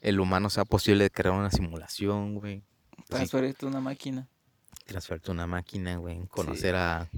el 0.00 0.20
humano 0.20 0.50
sea 0.50 0.64
posible 0.64 1.04
de 1.04 1.10
crear 1.10 1.34
una 1.34 1.50
simulación, 1.50 2.36
güey. 2.36 2.62
Transferirte 3.08 3.66
a 3.66 3.68
una 3.68 3.80
máquina. 3.80 4.28
transferirte 4.86 5.30
a 5.30 5.34
una 5.34 5.46
máquina, 5.46 5.96
güey. 5.96 6.26
Conocer 6.28 6.76
a 6.76 7.08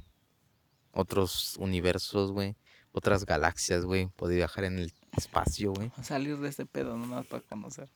otros 0.92 1.56
universos, 1.58 2.32
güey. 2.32 2.56
Otras 2.92 3.26
galaxias, 3.26 3.84
güey. 3.84 4.08
Poder 4.08 4.36
viajar 4.36 4.64
en 4.64 4.78
el 4.78 4.92
espacio, 5.16 5.72
güey. 5.72 5.92
Salir 6.02 6.38
de 6.38 6.48
este 6.48 6.64
pedo, 6.64 6.96
nomás 6.96 7.26
para 7.26 7.42
conocer. 7.42 7.88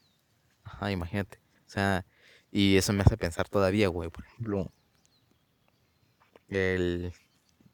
Ajá, 0.64 0.90
imagínate. 0.90 1.38
O 1.66 1.70
sea, 1.70 2.04
y 2.50 2.76
eso 2.76 2.92
me 2.92 3.02
hace 3.02 3.16
pensar 3.16 3.48
todavía, 3.48 3.88
güey. 3.88 4.10
Por 4.10 4.24
ejemplo, 4.24 4.72
el. 6.48 7.12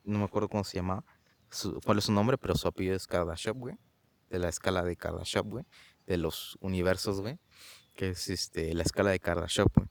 No 0.05 0.19
me 0.19 0.25
acuerdo 0.25 0.49
cómo 0.49 0.65
se 0.65 0.77
llamaba. 0.77 1.05
su- 1.51 1.81
cuál 1.85 1.99
es 1.99 2.05
su 2.05 2.13
nombre, 2.13 2.37
pero 2.37 2.57
su 2.57 2.67
apellido 2.67 2.97
es 2.97 3.07
Kardashev, 3.07 3.55
güey. 3.55 3.77
De 4.29 4.41
la 4.41 4.49
escala 4.49 4.83
de 4.83 4.97
Kardashev, 4.97 5.45
güey. 5.45 5.65
De 6.07 6.17
los 6.19 6.59
universos, 6.61 7.21
güey. 7.21 7.39
Que 7.95 8.11
es 8.11 8.29
este, 8.29 8.75
la 8.75 8.83
escala 8.83 9.11
de 9.11 9.21
Kardashev, 9.21 9.67
güey. 9.73 9.87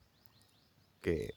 Que 1.00 1.32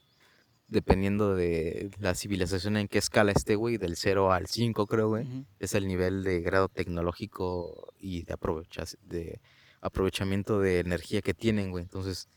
dependiendo 0.66 1.34
de 1.34 1.90
la 1.98 2.14
civilización 2.14 2.76
en 2.76 2.88
qué 2.88 2.98
escala 2.98 3.32
esté, 3.32 3.56
güey, 3.56 3.78
del 3.78 3.96
0 3.96 4.32
al 4.32 4.48
5, 4.48 4.86
creo, 4.86 5.08
güey 5.08 5.26
es 5.58 5.72
el 5.74 5.88
nivel 5.88 6.22
de 6.24 6.42
grado 6.42 6.68
tecnológico 6.68 7.94
y 7.98 8.24
de, 8.24 8.34
aprovecha- 8.34 8.98
de 9.00 9.40
aprovechamiento 9.80 10.60
de 10.60 10.80
energía 10.80 11.22
que 11.22 11.32
tienen, 11.32 11.70
güey. 11.70 11.84
Entonces, 11.84 12.28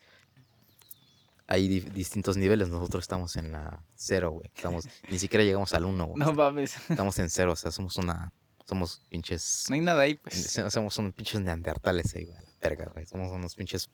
hay 1.51 1.67
di- 1.67 1.79
distintos 1.81 2.37
niveles. 2.37 2.69
Nosotros 2.69 3.03
estamos 3.03 3.35
en 3.35 3.51
la 3.51 3.83
cero, 3.95 4.31
güey. 4.31 4.49
Estamos, 4.55 4.87
ni 5.09 5.19
siquiera 5.19 5.43
llegamos 5.43 5.73
al 5.73 5.83
uno, 5.85 6.05
güey. 6.05 6.19
No 6.19 6.31
mames. 6.33 6.75
Estamos 6.89 7.19
en 7.19 7.29
cero, 7.29 7.51
o 7.51 7.55
sea, 7.57 7.71
somos 7.71 7.97
una, 7.97 8.31
somos 8.65 9.01
pinches, 9.09 9.65
No 9.67 9.75
hay 9.75 9.81
nada 9.81 10.01
ahí, 10.03 10.15
pues. 10.15 10.59
somos 10.69 10.97
unos 10.97 11.13
pinches 11.13 11.41
neandertales 11.41 12.15
ahí, 12.15 12.23
güey, 12.25 12.37
a 12.37 12.41
la 12.41 12.49
verga, 12.61 12.85
güey. 12.93 13.05
Somos 13.05 13.31
unos 13.31 13.55
pinches 13.55 13.89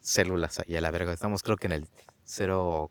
células 0.00 0.58
ahí 0.58 0.74
a 0.76 0.80
la 0.80 0.90
verga. 0.90 1.12
Estamos 1.12 1.42
creo 1.44 1.56
que 1.56 1.66
en 1.66 1.72
el 1.72 1.88
0, 2.24 2.90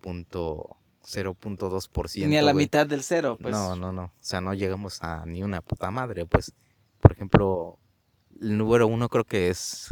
punto 0.00 0.76
0.2%. 1.04 2.26
Ni 2.26 2.36
a 2.36 2.42
la 2.42 2.52
güey. 2.52 2.64
mitad 2.64 2.86
del 2.86 3.02
cero, 3.02 3.36
pues. 3.40 3.52
No, 3.52 3.76
no, 3.76 3.92
no. 3.92 4.04
O 4.04 4.12
sea, 4.20 4.40
no 4.40 4.54
llegamos 4.54 5.02
a 5.02 5.24
ni 5.26 5.42
una 5.42 5.60
puta 5.60 5.90
madre. 5.90 6.26
Pues, 6.26 6.52
por 7.00 7.12
ejemplo, 7.12 7.78
el 8.40 8.56
número 8.58 8.86
uno 8.86 9.08
creo 9.08 9.24
que 9.24 9.48
es 9.50 9.88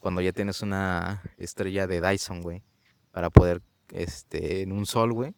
cuando 0.00 0.20
ya 0.20 0.32
tienes 0.32 0.62
una 0.62 1.22
estrella 1.36 1.86
de 1.86 2.00
Dyson, 2.00 2.40
güey. 2.42 2.62
Para 3.12 3.30
poder, 3.30 3.62
este, 3.92 4.62
en 4.62 4.72
un 4.72 4.86
sol, 4.86 5.12
güey, 5.12 5.34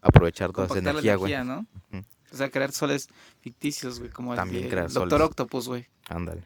aprovechar 0.00 0.52
toda 0.52 0.66
esa 0.66 0.74
Compactar 0.74 0.92
energía, 0.92 1.16
güey. 1.16 1.44
¿no? 1.44 1.66
O 2.32 2.36
sea, 2.36 2.50
crear 2.50 2.72
soles 2.72 3.08
ficticios, 3.40 3.98
güey, 3.98 4.10
como 4.10 4.34
También 4.34 4.66
el, 4.66 4.78
el 4.78 4.92
Doctor 4.92 5.22
Octopus, 5.22 5.68
güey. 5.68 5.86
Ándale. 6.08 6.44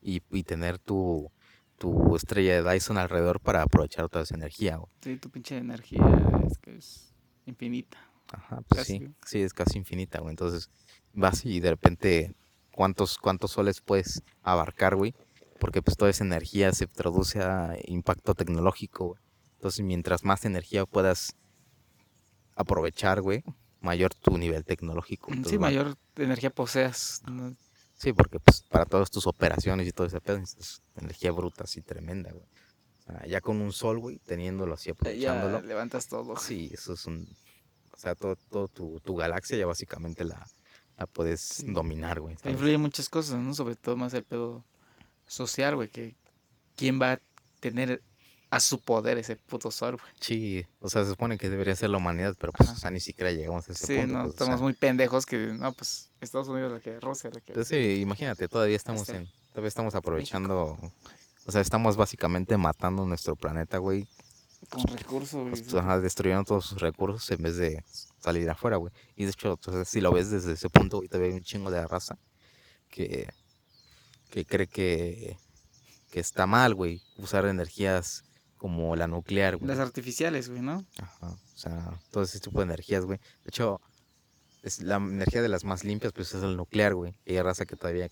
Y, 0.00 0.22
y 0.30 0.42
tener 0.44 0.78
tu, 0.78 1.30
tu 1.78 2.16
estrella 2.16 2.62
de 2.62 2.70
Dyson 2.70 2.98
alrededor 2.98 3.40
para 3.40 3.62
aprovechar 3.62 4.08
toda 4.08 4.24
esa 4.24 4.34
energía, 4.34 4.76
güey. 4.76 4.90
Sí, 5.02 5.16
tu 5.16 5.30
pinche 5.30 5.56
energía 5.56 6.02
es 6.46 6.58
que 6.58 6.76
es 6.76 7.14
infinita. 7.46 7.98
Ajá, 8.32 8.62
pues 8.68 8.86
sí, 8.86 9.08
sí, 9.24 9.40
es 9.40 9.54
casi 9.54 9.78
infinita, 9.78 10.20
güey. 10.20 10.30
Entonces 10.30 10.70
vas 11.14 11.44
y 11.44 11.60
de 11.60 11.70
repente, 11.70 12.34
¿cuántos, 12.72 13.18
cuántos 13.18 13.52
soles 13.52 13.80
puedes 13.80 14.22
abarcar, 14.42 14.96
güey? 14.96 15.14
Porque 15.58 15.82
pues 15.82 15.96
toda 15.96 16.10
esa 16.10 16.24
energía 16.24 16.72
se 16.72 16.86
traduce 16.86 17.42
a 17.42 17.76
impacto 17.86 18.34
tecnológico, 18.34 19.08
güey. 19.08 19.22
Entonces, 19.54 19.84
mientras 19.84 20.24
más 20.24 20.44
energía 20.44 20.86
puedas 20.86 21.34
aprovechar, 22.54 23.20
güey, 23.22 23.42
mayor 23.80 24.14
tu 24.14 24.38
nivel 24.38 24.64
tecnológico. 24.64 25.32
sí, 25.44 25.58
mayor 25.58 25.96
energía 26.16 26.50
poseas. 26.50 27.22
Sí, 27.94 28.12
porque 28.12 28.38
pues 28.38 28.62
para 28.62 28.86
todas 28.86 29.10
tus 29.10 29.26
operaciones 29.26 29.88
y 29.88 29.92
todo 29.92 30.06
ese 30.06 30.20
pedo 30.20 30.38
necesitas 30.38 30.82
energía 30.96 31.32
bruta 31.32 31.64
así 31.64 31.82
tremenda, 31.82 32.30
güey. 32.30 32.46
ya 33.28 33.40
con 33.40 33.60
un 33.60 33.72
sol, 33.72 33.98
güey, 33.98 34.18
teniéndolo 34.20 34.74
así, 34.74 34.90
aprovechándolo. 34.90 35.60
Ya 35.60 35.66
levantas 35.66 36.06
todo. 36.06 36.36
Sí, 36.36 36.70
eso 36.72 36.92
es 36.92 37.06
un... 37.06 37.28
O 37.92 37.96
sea, 37.96 38.14
todo, 38.14 38.36
todo 38.36 38.68
tu, 38.68 39.00
tu 39.00 39.16
galaxia 39.16 39.58
ya 39.58 39.66
básicamente 39.66 40.22
la, 40.22 40.46
la 40.96 41.06
puedes 41.08 41.64
dominar, 41.66 42.20
güey. 42.20 42.36
Influye 42.44 42.78
muchas 42.78 43.08
cosas, 43.08 43.40
¿no? 43.40 43.54
Sobre 43.54 43.74
todo 43.74 43.96
más 43.96 44.14
el 44.14 44.22
pedo 44.22 44.64
social, 45.28 45.76
güey, 45.76 45.88
que 45.88 46.16
quién 46.76 47.00
va 47.00 47.12
a 47.12 47.20
tener 47.60 48.02
a 48.50 48.60
su 48.60 48.80
poder 48.80 49.18
ese 49.18 49.36
puto 49.36 49.70
sol, 49.70 49.96
güey. 49.96 50.12
Sí, 50.20 50.64
o 50.80 50.88
sea, 50.88 51.04
se 51.04 51.10
supone 51.10 51.36
que 51.36 51.50
debería 51.50 51.76
ser 51.76 51.90
la 51.90 51.98
humanidad, 51.98 52.34
pero 52.38 52.52
pues, 52.52 52.70
o 52.70 52.76
sea, 52.76 52.90
ni 52.90 53.00
siquiera 53.00 53.30
llegamos 53.30 53.68
a 53.68 53.72
ese 53.72 53.86
punto. 53.86 54.02
Sí, 54.02 54.12
no, 54.12 54.22
pues, 54.22 54.34
estamos 54.34 54.60
muy 54.60 54.72
pendejos 54.72 55.26
que, 55.26 55.36
no, 55.36 55.72
pues, 55.72 56.10
Estados 56.20 56.48
Unidos 56.48 56.72
la 56.72 56.80
que 56.80 56.98
Rusia 56.98 57.30
la 57.32 57.40
que... 57.40 57.52
Pues, 57.52 57.68
sí, 57.68 58.00
imagínate, 58.00 58.48
todavía 58.48 58.76
estamos 58.76 59.02
este, 59.02 59.16
en, 59.16 59.28
todavía 59.50 59.68
estamos 59.68 59.94
aprovechando, 59.94 60.78
o 61.44 61.52
sea, 61.52 61.60
estamos 61.60 61.96
básicamente 61.96 62.56
matando 62.56 63.04
nuestro 63.04 63.36
planeta, 63.36 63.78
güey. 63.78 64.08
Con 64.70 64.84
recursos, 64.86 65.42
güey. 65.42 65.62
Pues, 65.62 65.74
ajá, 65.74 66.00
destruyendo 66.00 66.44
todos 66.44 66.66
sus 66.66 66.80
recursos 66.80 67.30
en 67.30 67.42
vez 67.42 67.56
de 67.58 67.84
salir 68.18 68.48
afuera, 68.48 68.76
güey. 68.76 68.92
Y 69.14 69.24
de 69.24 69.30
hecho, 69.30 69.52
entonces, 69.52 69.88
si 69.88 70.00
lo 70.00 70.10
ves 70.10 70.30
desde 70.30 70.52
ese 70.52 70.70
punto, 70.70 70.96
güey, 70.96 71.08
todavía 71.08 71.32
hay 71.32 71.38
un 71.38 71.44
chingo 71.44 71.70
de 71.70 71.86
raza 71.86 72.18
que, 72.88 73.28
que 74.30 74.44
cree 74.44 74.66
que, 74.66 75.36
que 76.10 76.20
está 76.20 76.46
mal, 76.46 76.74
güey, 76.74 77.02
usar 77.16 77.46
energías 77.46 78.24
como 78.56 78.96
la 78.96 79.06
nuclear, 79.06 79.56
güey. 79.56 79.68
Las 79.68 79.78
artificiales, 79.78 80.48
güey, 80.48 80.62
¿no? 80.62 80.84
Ajá, 80.98 81.28
o 81.28 81.58
sea, 81.58 82.00
todo 82.10 82.24
ese 82.24 82.40
tipo 82.40 82.58
de 82.58 82.64
energías, 82.64 83.04
güey. 83.04 83.18
De 83.18 83.48
hecho, 83.48 83.80
es 84.62 84.82
la 84.82 84.96
energía 84.96 85.42
de 85.42 85.48
las 85.48 85.64
más 85.64 85.84
limpias, 85.84 86.12
pues 86.12 86.34
es 86.34 86.42
el 86.42 86.56
nuclear, 86.56 86.94
güey. 86.94 87.14
Y 87.24 87.36
hay 87.36 87.42
raza 87.42 87.64
que 87.66 87.76
todavía 87.76 88.10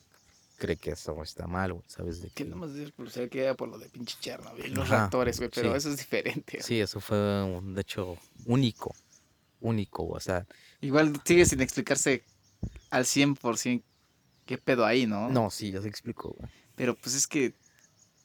cree 0.56 0.76
que 0.76 0.92
eso 0.92 1.22
está 1.22 1.46
mal, 1.46 1.74
güey, 1.74 1.84
¿sabes? 1.86 2.22
De 2.22 2.30
que... 2.30 2.44
no 2.44 2.56
más 2.56 2.70
por 2.96 3.10
que 3.10 3.28
queda 3.28 3.54
por 3.54 3.68
lo 3.68 3.78
de 3.78 3.88
pinche 3.88 4.16
Chernobyl, 4.20 4.72
los 4.72 4.88
reactores, 4.88 5.38
güey, 5.38 5.50
pero 5.54 5.74
eso 5.74 5.90
es 5.90 5.98
diferente. 5.98 6.62
Sí, 6.62 6.80
eso 6.80 7.00
fue, 7.00 7.44
un, 7.44 7.74
de 7.74 7.82
hecho, 7.82 8.16
único, 8.46 8.94
único, 9.60 10.06
o 10.06 10.20
sea. 10.20 10.46
Igual 10.80 11.20
sigue 11.24 11.44
sin 11.44 11.60
explicarse 11.60 12.24
al 12.90 13.04
100% 13.04 13.82
qué 14.46 14.56
pedo 14.56 14.86
ahí, 14.86 15.06
¿no? 15.06 15.28
No, 15.28 15.50
sí, 15.50 15.72
ya 15.72 15.82
se 15.82 15.88
explicó, 15.88 16.30
güey. 16.30 16.50
Pero 16.76 16.94
pues 16.94 17.14
es 17.14 17.26
que 17.26 17.54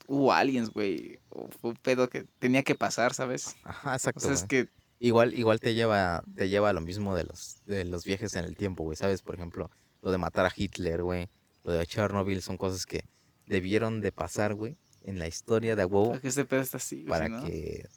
hubo 0.08 0.32
aliens, 0.32 0.70
güey. 0.70 1.20
O 1.30 1.50
fue 1.50 1.72
un 1.72 1.78
pedo 1.78 2.10
que 2.10 2.26
tenía 2.40 2.64
que 2.64 2.76
pasar, 2.76 3.14
¿sabes? 3.14 3.56
Ajá, 3.64 3.94
exacto. 3.94 4.28
O 4.28 4.32
es 4.32 4.44
que. 4.44 4.70
Igual, 5.00 5.34
igual 5.34 5.60
te 5.60 5.74
lleva, 5.74 6.24
te 6.36 6.48
lleva 6.48 6.70
a 6.70 6.74
lo 6.74 6.82
mismo 6.82 7.16
de 7.16 7.24
los, 7.24 7.58
de 7.66 7.86
los 7.86 8.06
viajes 8.06 8.36
en 8.36 8.46
el 8.46 8.56
tiempo, 8.56 8.84
güey. 8.84 8.96
¿Sabes? 8.96 9.24
Por 9.24 9.36
ejemplo, 9.36 9.72
lo 10.02 10.12
de 10.12 10.18
matar 10.20 10.46
a 10.46 10.54
Hitler, 10.56 11.02
güey. 11.02 11.28
Lo 11.64 11.74
de 11.74 11.86
Chernobyl 11.86 12.42
son 12.42 12.58
cosas 12.58 12.86
que 12.86 13.04
debieron 13.48 14.02
de 14.02 14.12
pasar, 14.12 14.54
güey, 14.54 14.78
en 15.04 15.18
la 15.18 15.28
historia 15.28 15.76
de. 15.76 15.88
Para 15.88 16.20
que 16.20 16.28
este 16.28 16.46
pedo 16.46 16.62
está 16.62 16.78
así, 16.78 17.04
Para 17.04 17.28
que. 17.42 17.88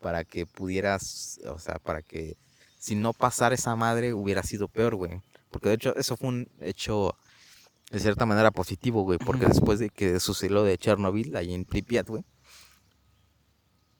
Para 0.00 0.24
que 0.24 0.46
pudieras. 0.46 1.40
O 1.46 1.58
sea, 1.58 1.78
para 1.80 2.02
que. 2.02 2.36
Si 2.78 2.94
no 2.96 3.12
pasara 3.12 3.54
esa 3.54 3.76
madre, 3.76 4.12
hubiera 4.12 4.42
sido 4.42 4.68
peor, 4.68 4.94
güey. 4.94 5.20
Porque 5.50 5.68
de 5.68 5.74
hecho, 5.76 5.96
eso 5.96 6.16
fue 6.16 6.28
un 6.28 6.48
hecho 6.60 7.16
de 7.92 8.00
cierta 8.00 8.24
manera 8.24 8.50
positivo, 8.50 9.02
güey, 9.02 9.18
porque 9.18 9.44
después 9.44 9.78
de 9.78 9.90
que 9.90 10.18
sucedió 10.18 10.56
lo 10.56 10.64
de 10.64 10.78
Chernobyl, 10.78 11.36
ahí 11.36 11.52
en 11.52 11.66
Pripyat, 11.66 12.08
güey, 12.08 12.24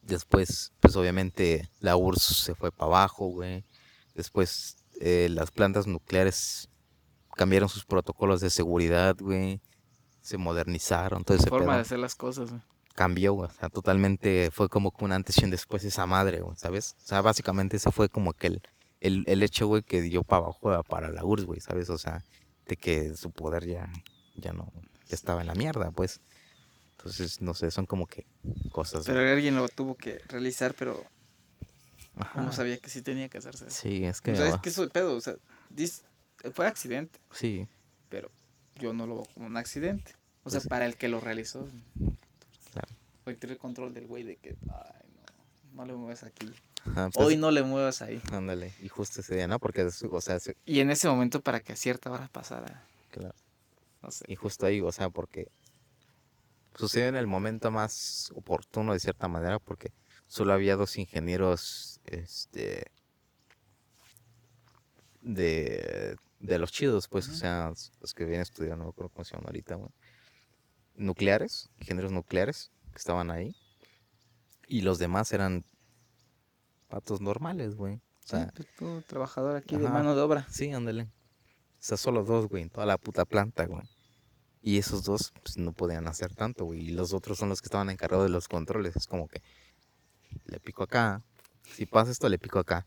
después, 0.00 0.72
pues 0.80 0.96
obviamente 0.96 1.68
la 1.78 1.94
URSS 1.96 2.36
se 2.42 2.54
fue 2.54 2.72
para 2.72 2.86
abajo, 2.86 3.26
güey, 3.26 3.66
después 4.14 4.78
eh, 4.98 5.28
las 5.30 5.50
plantas 5.50 5.86
nucleares 5.86 6.70
cambiaron 7.36 7.68
sus 7.68 7.84
protocolos 7.84 8.40
de 8.40 8.48
seguridad, 8.48 9.14
güey, 9.20 9.60
se 10.22 10.38
modernizaron, 10.38 11.20
entonces... 11.20 11.44
La 11.44 11.58
forma 11.58 11.74
de 11.74 11.82
hacer 11.82 11.98
las 11.98 12.14
cosas, 12.14 12.48
güey. 12.48 12.62
Cambió, 12.94 13.34
güey, 13.34 13.50
o 13.50 13.52
sea, 13.52 13.68
totalmente 13.68 14.50
fue 14.52 14.70
como 14.70 14.94
un 15.00 15.12
antes 15.12 15.36
y 15.36 15.44
un 15.44 15.50
después 15.50 15.84
esa 15.84 16.06
madre, 16.06 16.40
güey, 16.40 16.56
¿sabes? 16.56 16.96
O 17.04 17.06
sea, 17.06 17.20
básicamente 17.20 17.76
ese 17.76 17.92
fue 17.92 18.08
como 18.08 18.32
que 18.32 18.46
el, 18.46 18.62
el, 19.00 19.24
el 19.26 19.42
hecho, 19.42 19.66
güey, 19.66 19.82
que 19.82 20.00
dio 20.00 20.22
para 20.22 20.44
abajo 20.44 20.82
para 20.84 21.10
la 21.10 21.24
URSS, 21.24 21.44
güey, 21.44 21.60
¿sabes? 21.60 21.90
O 21.90 21.98
sea, 21.98 22.24
de 22.66 22.76
que 22.76 23.14
su 23.16 23.30
poder 23.30 23.66
ya, 23.66 23.92
ya 24.36 24.52
no 24.52 24.72
estaba 25.08 25.40
en 25.40 25.46
la 25.46 25.54
mierda, 25.54 25.90
pues. 25.90 26.20
Entonces, 26.92 27.40
no 27.40 27.54
sé, 27.54 27.70
son 27.70 27.86
como 27.86 28.06
que 28.06 28.26
cosas. 28.70 29.04
Pero 29.04 29.20
alguien 29.20 29.56
lo 29.56 29.68
tuvo 29.68 29.96
que 29.96 30.18
realizar, 30.28 30.74
pero 30.74 31.04
no 32.36 32.52
sabía 32.52 32.78
que 32.78 32.90
sí 32.90 33.02
tenía 33.02 33.28
que 33.28 33.38
hacerse. 33.38 33.70
Sí, 33.70 34.04
es 34.04 34.20
que. 34.20 34.32
O 34.32 34.36
sea, 34.36 34.48
es 34.48 34.56
que 34.58 34.68
eso 34.68 34.88
pedo, 34.88 35.16
o 35.16 35.20
sea, 35.20 35.34
fue 36.54 36.66
accidente. 36.66 37.18
Sí. 37.32 37.66
Pero 38.08 38.30
yo 38.76 38.92
no 38.92 39.06
lo 39.06 39.16
veo 39.16 39.24
como 39.34 39.46
un 39.46 39.56
accidente. 39.56 40.14
O 40.44 40.50
sea, 40.50 40.60
pues 40.60 40.68
para 40.68 40.86
el 40.86 40.96
que 40.96 41.08
lo 41.08 41.20
realizó. 41.20 41.66
Claro. 42.72 42.88
Fue 43.24 43.34
tener 43.34 43.58
control 43.58 43.94
del 43.94 44.06
güey 44.06 44.22
de 44.22 44.36
que, 44.36 44.50
ay, 44.50 45.08
no, 45.72 45.74
no 45.74 45.86
le 45.86 45.94
mueves 45.94 46.22
aquí. 46.22 46.52
Pues 46.84 47.10
Hoy 47.16 47.36
no 47.36 47.50
le 47.50 47.62
muevas 47.62 48.02
ahí. 48.02 48.20
Ándale, 48.32 48.74
y 48.80 48.88
justo 48.88 49.20
ese 49.20 49.36
día, 49.36 49.46
¿no? 49.46 49.58
Porque, 49.58 49.82
o 49.84 50.20
sea... 50.20 50.38
Y 50.64 50.80
en 50.80 50.90
ese 50.90 51.08
momento 51.08 51.40
para 51.40 51.60
que 51.60 51.72
a 51.72 51.76
cierta 51.76 52.10
hora 52.10 52.28
pasara. 52.28 52.84
Claro. 53.10 53.34
No 54.02 54.10
sé. 54.10 54.24
Y 54.28 54.34
justo 54.34 54.66
ahí, 54.66 54.80
o 54.80 54.90
sea, 54.90 55.08
porque 55.10 55.48
sucede 56.74 57.08
en 57.08 57.16
el 57.16 57.26
momento 57.26 57.70
más 57.70 58.32
oportuno 58.34 58.92
de 58.92 59.00
cierta 59.00 59.28
manera, 59.28 59.58
porque 59.60 59.92
solo 60.26 60.52
había 60.52 60.76
dos 60.76 60.96
ingenieros, 60.98 62.00
este... 62.06 62.90
De, 65.20 66.16
de 66.40 66.58
los 66.58 66.72
chidos, 66.72 67.06
pues, 67.06 67.28
o 67.28 67.34
sea, 67.34 67.72
los 68.00 68.12
que 68.12 68.24
vienen 68.24 68.42
estudiando, 68.42 68.78
no 68.78 68.84
me 68.86 68.90
acuerdo 68.90 69.10
cómo 69.10 69.24
se 69.24 69.32
llaman 69.32 69.46
ahorita, 69.46 69.76
güey. 69.76 69.90
Nucleares, 70.96 71.70
ingenieros 71.78 72.10
nucleares, 72.10 72.72
que 72.90 72.98
estaban 72.98 73.30
ahí. 73.30 73.54
Y 74.66 74.80
los 74.80 74.98
demás 74.98 75.32
eran 75.32 75.64
patos 76.92 77.22
normales, 77.22 77.74
güey. 77.74 77.94
O 77.94 78.26
sea, 78.26 78.52
pues, 78.54 79.06
trabajador 79.06 79.56
aquí 79.56 79.76
de 79.76 79.88
mano 79.88 80.14
de 80.14 80.20
obra. 80.20 80.46
Sí, 80.50 80.70
ándale. 80.72 81.04
O 81.04 81.08
sea, 81.78 81.96
solo 81.96 82.22
dos, 82.22 82.48
güey, 82.48 82.62
en 82.62 82.68
toda 82.68 82.84
la 82.84 82.98
puta 82.98 83.24
planta, 83.24 83.64
güey. 83.64 83.82
Y 84.60 84.76
esos 84.76 85.02
dos, 85.02 85.32
pues, 85.42 85.56
no 85.56 85.72
podían 85.72 86.06
hacer 86.06 86.34
tanto, 86.34 86.66
güey. 86.66 86.80
Y 86.80 86.90
los 86.90 87.14
otros 87.14 87.38
son 87.38 87.48
los 87.48 87.62
que 87.62 87.66
estaban 87.66 87.88
encargados 87.88 88.26
de 88.26 88.30
los 88.30 88.46
controles. 88.46 88.94
Es 88.94 89.06
como 89.06 89.26
que 89.26 89.40
le 90.44 90.60
pico 90.60 90.82
acá. 90.82 91.22
Si 91.62 91.86
pasa 91.86 92.10
esto, 92.10 92.28
le 92.28 92.38
pico 92.38 92.58
acá. 92.58 92.86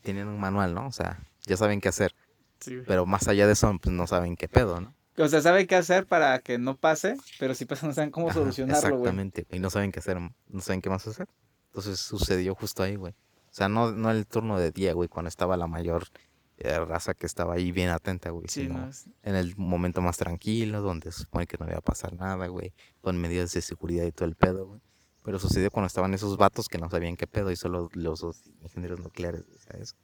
Tienen 0.00 0.28
un 0.28 0.40
manual, 0.40 0.72
¿no? 0.72 0.86
O 0.86 0.92
sea, 0.92 1.20
ya 1.46 1.58
saben 1.58 1.82
qué 1.82 1.90
hacer. 1.90 2.14
Sí, 2.58 2.78
pero 2.86 3.04
más 3.04 3.28
allá 3.28 3.46
de 3.46 3.52
eso, 3.52 3.70
pues 3.82 3.94
no 3.94 4.06
saben 4.06 4.36
qué 4.36 4.48
pedo, 4.48 4.80
¿no? 4.80 4.94
O 5.18 5.28
sea, 5.28 5.42
saben 5.42 5.66
qué 5.66 5.76
hacer 5.76 6.06
para 6.06 6.38
que 6.38 6.56
no 6.56 6.78
pase, 6.78 7.18
pero 7.38 7.54
si 7.54 7.66
pasa 7.66 7.86
no 7.86 7.92
saben 7.92 8.10
cómo 8.10 8.32
solucionarlo, 8.32 8.80
güey. 8.80 9.00
Exactamente, 9.00 9.46
y 9.50 9.58
no 9.58 9.68
saben 9.68 9.92
qué 9.92 9.98
hacer, 9.98 10.16
no 10.18 10.60
saben 10.62 10.80
qué 10.80 10.88
más 10.88 11.06
hacer. 11.06 11.28
Entonces 11.66 12.00
sucedió 12.00 12.54
justo 12.54 12.82
ahí, 12.82 12.96
güey. 12.96 13.14
O 13.52 13.54
sea, 13.54 13.68
no, 13.68 13.92
no 13.92 14.10
el 14.10 14.26
turno 14.26 14.58
de 14.58 14.72
día, 14.72 14.94
güey, 14.94 15.10
cuando 15.10 15.28
estaba 15.28 15.58
la 15.58 15.66
mayor 15.66 16.08
eh, 16.56 16.78
raza 16.78 17.12
que 17.12 17.26
estaba 17.26 17.52
ahí 17.54 17.70
bien 17.70 17.90
atenta, 17.90 18.30
güey. 18.30 18.46
Sí, 18.48 18.62
sino 18.62 18.88
En 19.22 19.34
el 19.34 19.54
momento 19.56 20.00
más 20.00 20.16
tranquilo, 20.16 20.80
donde 20.80 21.12
se 21.12 21.24
supone 21.24 21.46
que 21.46 21.58
no 21.58 21.66
iba 21.66 21.76
a 21.76 21.82
pasar 21.82 22.14
nada, 22.14 22.46
güey. 22.46 22.72
Con 23.02 23.20
medidas 23.20 23.52
de 23.52 23.60
seguridad 23.60 24.06
y 24.06 24.12
todo 24.12 24.26
el 24.26 24.36
pedo, 24.36 24.66
güey. 24.68 24.80
Pero 25.22 25.38
sucedió 25.38 25.70
cuando 25.70 25.88
estaban 25.88 26.14
esos 26.14 26.38
vatos 26.38 26.66
que 26.68 26.78
no 26.78 26.88
sabían 26.88 27.16
qué 27.16 27.26
pedo 27.26 27.50
y 27.50 27.56
solo 27.56 27.90
los 27.92 28.20
dos 28.20 28.42
ingenieros 28.62 29.00
nucleares, 29.00 29.44
¿sabes? 29.68 29.96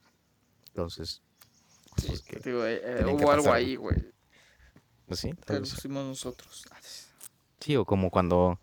Entonces. 0.66 1.22
Pues, 1.96 2.24
sí, 2.28 2.36
digo, 2.44 2.66
eh, 2.66 2.82
eh, 2.84 3.04
hubo 3.06 3.32
algo 3.32 3.50
ahí, 3.50 3.76
güey. 3.76 3.96
Pues 5.06 5.20
sí. 5.20 5.32
Pero 5.46 5.60
lo 5.60 5.64
pusimos 5.64 6.04
nosotros. 6.04 6.66
Sí, 7.60 7.76
o 7.76 7.86
como 7.86 8.10
cuando 8.10 8.60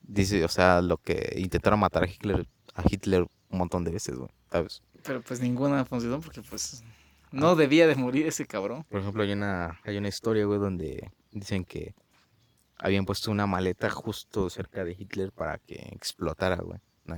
dice, 0.00 0.42
o 0.42 0.48
sea, 0.48 0.80
lo 0.80 0.96
que 0.96 1.34
intentaron 1.36 1.80
matar 1.80 2.04
a 2.04 2.06
Hitler, 2.06 2.48
a 2.74 2.82
Hitler 2.88 3.26
un 3.52 3.58
montón 3.58 3.84
de 3.84 3.92
veces, 3.92 4.16
güey, 4.16 4.30
¿sabes? 4.50 4.82
Pero 5.04 5.20
pues 5.22 5.40
ninguna 5.40 5.84
funcionó 5.84 6.20
porque 6.20 6.42
pues 6.42 6.82
no 7.30 7.50
ah. 7.50 7.54
debía 7.54 7.86
de 7.86 7.94
morir 7.94 8.26
ese 8.26 8.46
cabrón. 8.46 8.84
Por 8.88 9.00
ejemplo, 9.00 9.22
hay 9.22 9.32
una, 9.32 9.80
hay 9.84 9.96
una 9.98 10.08
historia, 10.08 10.44
güey, 10.44 10.58
donde 10.58 11.12
dicen 11.30 11.64
que 11.64 11.94
habían 12.78 13.04
puesto 13.04 13.30
una 13.30 13.46
maleta 13.46 13.90
justo 13.90 14.50
cerca 14.50 14.84
de 14.84 14.92
Hitler 14.98 15.32
para 15.32 15.58
que 15.58 15.74
explotara, 15.92 16.56
güey. 16.56 16.80
Una 17.06 17.16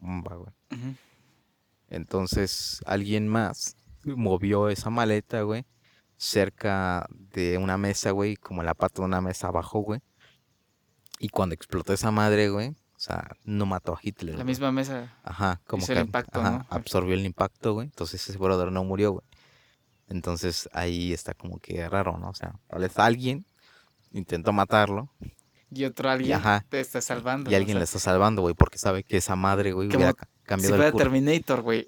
bomba, 0.00 0.36
güey. 0.36 0.52
Entonces, 1.88 2.80
alguien 2.86 3.28
más 3.28 3.76
movió 4.04 4.68
esa 4.68 4.90
maleta, 4.90 5.42
güey, 5.42 5.64
cerca 6.16 7.06
de 7.10 7.58
una 7.58 7.78
mesa, 7.78 8.10
güey, 8.10 8.36
como 8.36 8.62
la 8.62 8.74
pata 8.74 9.02
de 9.02 9.06
una 9.06 9.20
mesa 9.20 9.48
abajo, 9.48 9.80
güey. 9.80 10.00
Y 11.18 11.30
cuando 11.30 11.54
explotó 11.54 11.92
esa 11.92 12.10
madre, 12.10 12.48
güey, 12.48 12.76
o 12.98 13.00
sea, 13.00 13.30
no 13.44 13.64
mató 13.64 13.94
a 13.94 13.98
Hitler. 14.02 14.30
La 14.34 14.42
güey. 14.42 14.46
misma 14.46 14.72
mesa. 14.72 15.14
Ajá, 15.22 15.60
como 15.68 15.82
hizo 15.84 15.92
que 15.92 16.00
el 16.00 16.06
impacto, 16.06 16.40
ajá, 16.40 16.50
¿no? 16.50 16.66
absorbió 16.68 17.14
el 17.14 17.24
impacto, 17.24 17.74
güey. 17.74 17.86
Entonces 17.86 18.28
ese 18.28 18.36
brother 18.38 18.72
no 18.72 18.82
murió, 18.82 19.12
güey. 19.12 19.24
Entonces 20.08 20.68
ahí 20.72 21.12
está 21.12 21.34
como 21.34 21.58
que 21.60 21.88
raro, 21.88 22.18
¿no? 22.18 22.30
O 22.30 22.34
sea, 22.34 22.54
tal 22.68 22.80
vez 22.80 22.98
alguien 22.98 23.44
intentó 24.12 24.52
matarlo 24.52 25.10
Y 25.70 25.84
otro 25.84 26.08
alguien 26.10 26.38
ajá, 26.38 26.64
te 26.68 26.80
está 26.80 27.00
salvando. 27.00 27.50
y 27.50 27.54
alguien 27.54 27.76
o 27.76 27.80
le 27.80 27.84
está 27.84 27.98
salvando, 27.98 28.42
güey, 28.42 28.54
porque 28.54 28.78
sabe 28.78 29.04
que 29.04 29.18
esa 29.18 29.36
madre, 29.36 29.72
güey, 29.72 29.88
hubiera 29.88 30.14
ca- 30.14 30.26
Si 30.26 30.46
cambiado 30.46 30.74
fuera 30.74 30.86
el 30.86 30.92
curso. 30.92 31.04
Terminator, 31.04 31.60
güey. 31.62 31.86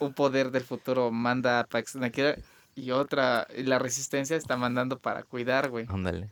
Un 0.00 0.12
poder 0.12 0.50
del 0.50 0.64
futuro 0.64 1.10
manda 1.12 1.60
a 1.60 1.64
Pax 1.64 1.94
Naquera 1.96 2.36
y 2.74 2.90
otra, 2.90 3.46
y 3.56 3.62
la 3.62 3.78
resistencia 3.78 4.36
está 4.36 4.56
mandando 4.56 4.98
para 4.98 5.22
cuidar, 5.22 5.70
güey. 5.70 5.86
Ándale. 5.88 6.30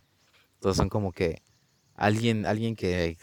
Entonces 0.57 0.77
son 0.77 0.89
como 0.91 1.13
que 1.13 1.43
alguien, 2.01 2.47
alguien 2.47 2.75
que, 2.75 3.17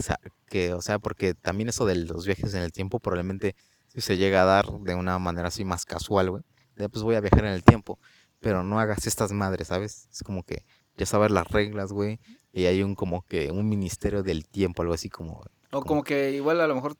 que, 0.45 0.73
o 0.73 0.81
sea, 0.81 0.99
porque 0.99 1.33
también 1.33 1.67
eso 1.67 1.85
de 1.85 1.95
los 1.95 2.25
viajes 2.25 2.53
en 2.53 2.61
el 2.61 2.71
tiempo 2.71 2.99
probablemente 2.99 3.55
si 3.87 4.01
se 4.01 4.17
llega 4.17 4.43
a 4.43 4.45
dar 4.45 4.71
de 4.81 4.95
una 4.95 5.17
manera 5.19 5.47
así 5.47 5.65
más 5.65 5.83
casual, 5.83 6.29
güey. 6.29 6.43
Pues 6.75 7.03
voy 7.03 7.15
a 7.15 7.21
viajar 7.21 7.45
en 7.45 7.53
el 7.53 7.63
tiempo, 7.63 7.97
pero 8.39 8.63
no 8.63 8.79
hagas 8.79 9.07
estas 9.07 9.31
madres, 9.31 9.69
¿sabes? 9.69 10.07
Es 10.11 10.21
como 10.21 10.43
que 10.43 10.63
ya 10.95 11.07
sabes 11.07 11.31
las 11.31 11.47
reglas, 11.47 11.91
güey, 11.91 12.19
y 12.53 12.65
hay 12.65 12.83
un 12.83 12.93
como 12.93 13.23
que 13.23 13.51
un 13.51 13.67
ministerio 13.67 14.21
del 14.21 14.47
tiempo, 14.47 14.83
algo 14.83 14.93
así 14.93 15.09
como, 15.09 15.43
O 15.71 15.81
como 15.81 16.03
que 16.03 16.31
igual 16.31 16.61
a 16.61 16.67
lo 16.67 16.75
mejor 16.75 16.95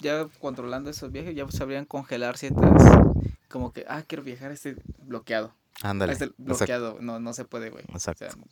ya 0.00 0.26
controlando 0.40 0.90
esos 0.90 1.12
viajes 1.12 1.36
ya 1.36 1.48
sabrían 1.50 1.84
congelar 1.84 2.36
ciertas. 2.36 2.82
Como 3.48 3.72
que, 3.72 3.84
ah, 3.88 4.02
quiero 4.02 4.24
viajar 4.24 4.50
a 4.50 4.54
este 4.54 4.76
bloqueado. 5.02 5.54
A 5.82 5.90
ándale. 5.90 6.12
este 6.12 6.24
exacto, 6.24 6.42
bloqueado. 6.44 6.98
No, 7.00 7.20
no 7.20 7.32
se 7.32 7.44
puede, 7.44 7.70
güey. 7.70 7.84
O 7.88 7.92
exacto, 7.92 8.28
sea, 8.28 8.42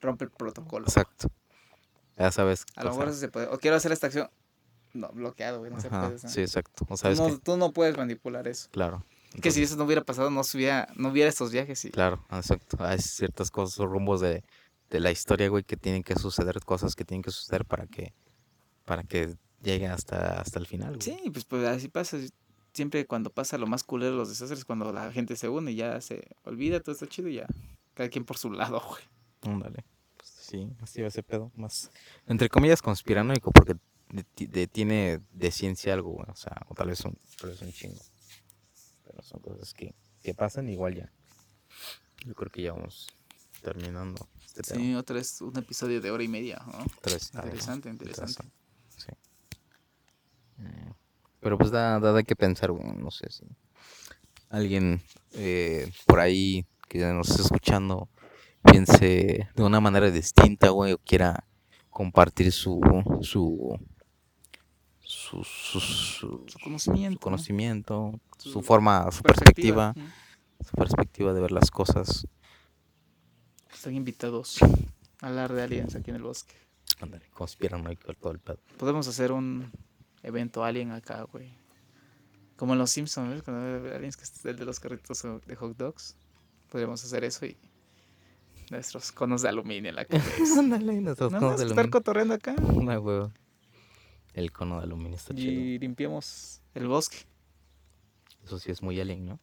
rompe 0.00 0.24
el 0.24 0.30
protocolo. 0.30 0.86
exacto. 0.86 1.28
Ya 2.16 2.30
sabes. 2.30 2.64
A 2.76 2.84
lo 2.84 2.90
mejor 2.90 3.08
sea, 3.10 3.14
se 3.14 3.28
puede. 3.28 3.46
O 3.48 3.58
quiero 3.58 3.76
hacer 3.76 3.92
esta 3.92 4.06
acción. 4.06 4.28
No, 4.94 5.08
bloqueado, 5.08 5.60
güey. 5.60 5.70
No 5.70 5.80
se 5.80 5.86
ajá, 5.88 6.02
puede. 6.02 6.14
o 6.16 6.18
sea, 6.18 6.30
sí, 6.30 6.40
exacto. 6.42 6.84
O 6.84 6.88
tú, 6.88 6.96
sabes 6.96 7.18
no, 7.18 7.26
que, 7.28 7.38
tú 7.38 7.56
no 7.56 7.72
puedes 7.72 7.96
manipular 7.96 8.46
eso. 8.46 8.68
claro. 8.70 9.04
que 9.30 9.50
si 9.50 9.60
entonces- 9.60 9.62
eso 9.70 9.76
no 9.76 9.84
hubiera 9.84 10.04
pasado, 10.04 10.30
no, 10.30 10.44
se 10.44 10.58
hubiera, 10.58 10.88
no 10.96 11.08
hubiera 11.08 11.30
estos 11.30 11.50
viajes. 11.50 11.84
Y... 11.86 11.90
Claro, 11.90 12.24
exacto. 12.30 12.76
Hay 12.84 12.98
ciertas 12.98 13.50
cosas 13.50 13.78
rumbos 13.86 14.20
de, 14.20 14.44
de 14.90 15.00
la 15.00 15.10
historia, 15.10 15.48
güey, 15.48 15.64
que 15.64 15.76
tienen 15.78 16.02
que 16.02 16.14
suceder, 16.16 16.60
cosas 16.64 16.94
que 16.94 17.04
tienen 17.06 17.22
que 17.22 17.30
suceder 17.30 17.64
para 17.64 17.86
que, 17.86 18.12
para 18.84 19.02
que 19.04 19.34
llegue 19.62 19.86
hasta, 19.86 20.38
hasta 20.40 20.58
el 20.58 20.66
final, 20.66 20.96
güey. 20.98 21.00
Sí, 21.02 21.30
pues, 21.30 21.46
pues 21.46 21.66
así 21.66 21.88
pasa. 21.88 22.18
Siempre 22.74 23.06
cuando 23.06 23.30
pasa 23.30 23.56
lo 23.58 23.66
más 23.66 23.84
culero 23.84 24.12
de 24.12 24.16
los 24.18 24.28
desastres, 24.28 24.64
cuando 24.64 24.92
la 24.92 25.10
gente 25.12 25.36
se 25.36 25.48
une 25.48 25.72
y 25.72 25.76
ya 25.76 26.00
se 26.02 26.26
olvida, 26.44 26.80
todo 26.80 26.92
está 26.92 27.06
chido 27.06 27.28
y 27.28 27.34
ya. 27.36 27.46
Cada 27.94 28.08
quien 28.10 28.24
por 28.24 28.36
su 28.36 28.50
lado, 28.50 28.80
güey. 28.88 29.02
Ándale. 29.54 29.84
Sí, 30.52 30.70
así 30.82 31.00
va 31.00 31.08
ese 31.08 31.22
pedo. 31.22 31.50
Más, 31.56 31.90
entre 32.26 32.50
comillas, 32.50 32.82
conspiranoico, 32.82 33.50
porque 33.52 33.74
de- 34.10 34.24
ti- 34.24 34.46
de- 34.46 34.66
tiene 34.66 35.22
de 35.32 35.50
ciencia 35.50 35.94
algo. 35.94 36.16
O 36.28 36.36
sea, 36.36 36.60
o 36.68 36.74
tal 36.74 36.88
vez 36.88 37.00
un, 37.06 37.18
tal 37.40 37.48
vez 37.50 37.62
un 37.62 37.72
chingo. 37.72 38.02
Pero 39.04 39.22
son 39.22 39.40
cosas 39.40 39.72
que, 39.72 39.94
que 40.22 40.34
pasan 40.34 40.68
igual 40.68 40.94
ya. 40.94 41.10
Yo 42.26 42.34
creo 42.34 42.50
que 42.50 42.60
ya 42.60 42.72
vamos 42.74 43.06
terminando 43.62 44.28
este 44.44 44.60
tema. 44.60 44.80
Sí, 44.82 44.94
otra 44.94 45.14
vez 45.16 45.40
un 45.40 45.56
episodio 45.56 46.02
de 46.02 46.10
hora 46.10 46.22
y 46.22 46.28
media, 46.28 46.60
¿no? 46.66 46.84
Tres, 47.00 47.30
ah, 47.32 47.38
bueno, 47.40 47.46
Interesante, 47.52 47.88
interesante. 47.88 48.42
Sí. 48.98 49.08
Eh, 50.60 50.92
Pero 51.40 51.56
pues 51.56 51.70
da, 51.70 51.98
da 51.98 52.12
de 52.12 52.24
qué 52.24 52.36
pensar, 52.36 52.72
güey. 52.72 52.92
No 52.92 53.10
sé 53.10 53.30
si 53.30 53.44
alguien 54.50 55.02
eh, 55.32 55.90
por 56.04 56.20
ahí 56.20 56.66
que 56.90 56.98
nos 56.98 57.30
esté 57.30 57.40
escuchando 57.42 58.10
piense 58.62 59.48
de 59.54 59.62
una 59.62 59.80
manera 59.80 60.10
distinta, 60.10 60.70
güey, 60.70 60.92
o 60.92 60.98
quiera 60.98 61.44
compartir 61.90 62.52
su 62.52 62.80
su 63.22 63.78
su, 65.00 65.44
su, 65.44 65.80
su- 65.80 66.44
Su 66.48 66.58
conocimiento. 66.58 67.16
su 67.18 67.20
conocimiento, 67.20 68.20
su, 68.38 68.62
forma, 68.62 69.10
su 69.12 69.22
perspectiva, 69.22 69.94
su 70.64 70.72
perspectiva 70.76 71.32
de 71.34 71.40
ver 71.40 71.52
las 71.52 71.70
cosas. 71.70 72.26
Están 73.72 73.94
invitados 73.94 74.58
a 75.20 75.26
hablar 75.26 75.52
de 75.52 75.62
aliens 75.62 75.94
aquí 75.94 76.10
en 76.10 76.16
el 76.16 76.22
bosque. 76.22 76.54
Ándale, 77.00 77.26
conspiran 77.30 77.84
todo 78.20 78.32
el 78.32 78.38
pedo. 78.38 78.58
Podemos 78.78 79.06
hacer 79.08 79.32
un 79.32 79.70
evento 80.22 80.64
alien 80.64 80.92
acá, 80.92 81.22
güey. 81.24 81.52
Como 82.56 82.74
en 82.74 82.78
los 82.78 82.90
Simpsons, 82.90 83.28
¿ves? 83.30 83.42
Cuando 83.42 83.88
hay 83.88 83.94
aliens 83.96 84.16
que 84.16 84.22
es 84.24 84.44
el 84.44 84.56
de 84.56 84.64
los 84.64 84.78
carritos 84.78 85.22
de 85.46 85.56
hot 85.56 85.76
dogs. 85.76 86.16
Podríamos 86.70 87.04
hacer 87.04 87.24
eso 87.24 87.44
y 87.44 87.56
nuestros 88.70 89.12
conos 89.12 89.42
de 89.42 89.48
aluminio 89.48 89.90
en 89.90 89.96
la 89.96 90.04
cabeza. 90.06 90.58
Ándale, 90.60 91.00
nuestros 91.00 91.32
conos 91.32 91.58
de 91.58 91.64
estar 91.66 91.78
aluminio. 91.78 91.90
cotorreando 91.90 92.34
acá 92.34 92.54
Una 92.74 92.98
huevo. 92.98 93.32
El 94.34 94.50
cono 94.52 94.78
de 94.78 94.84
aluminio 94.84 95.16
está 95.16 95.34
chido. 95.34 95.52
y 95.52 95.78
limpiamos 95.78 96.62
el 96.74 96.86
bosque. 96.88 97.18
Eso 98.44 98.58
sí 98.58 98.70
es 98.72 98.82
muy 98.82 98.98
alien, 99.00 99.26
¿no? 99.26 99.40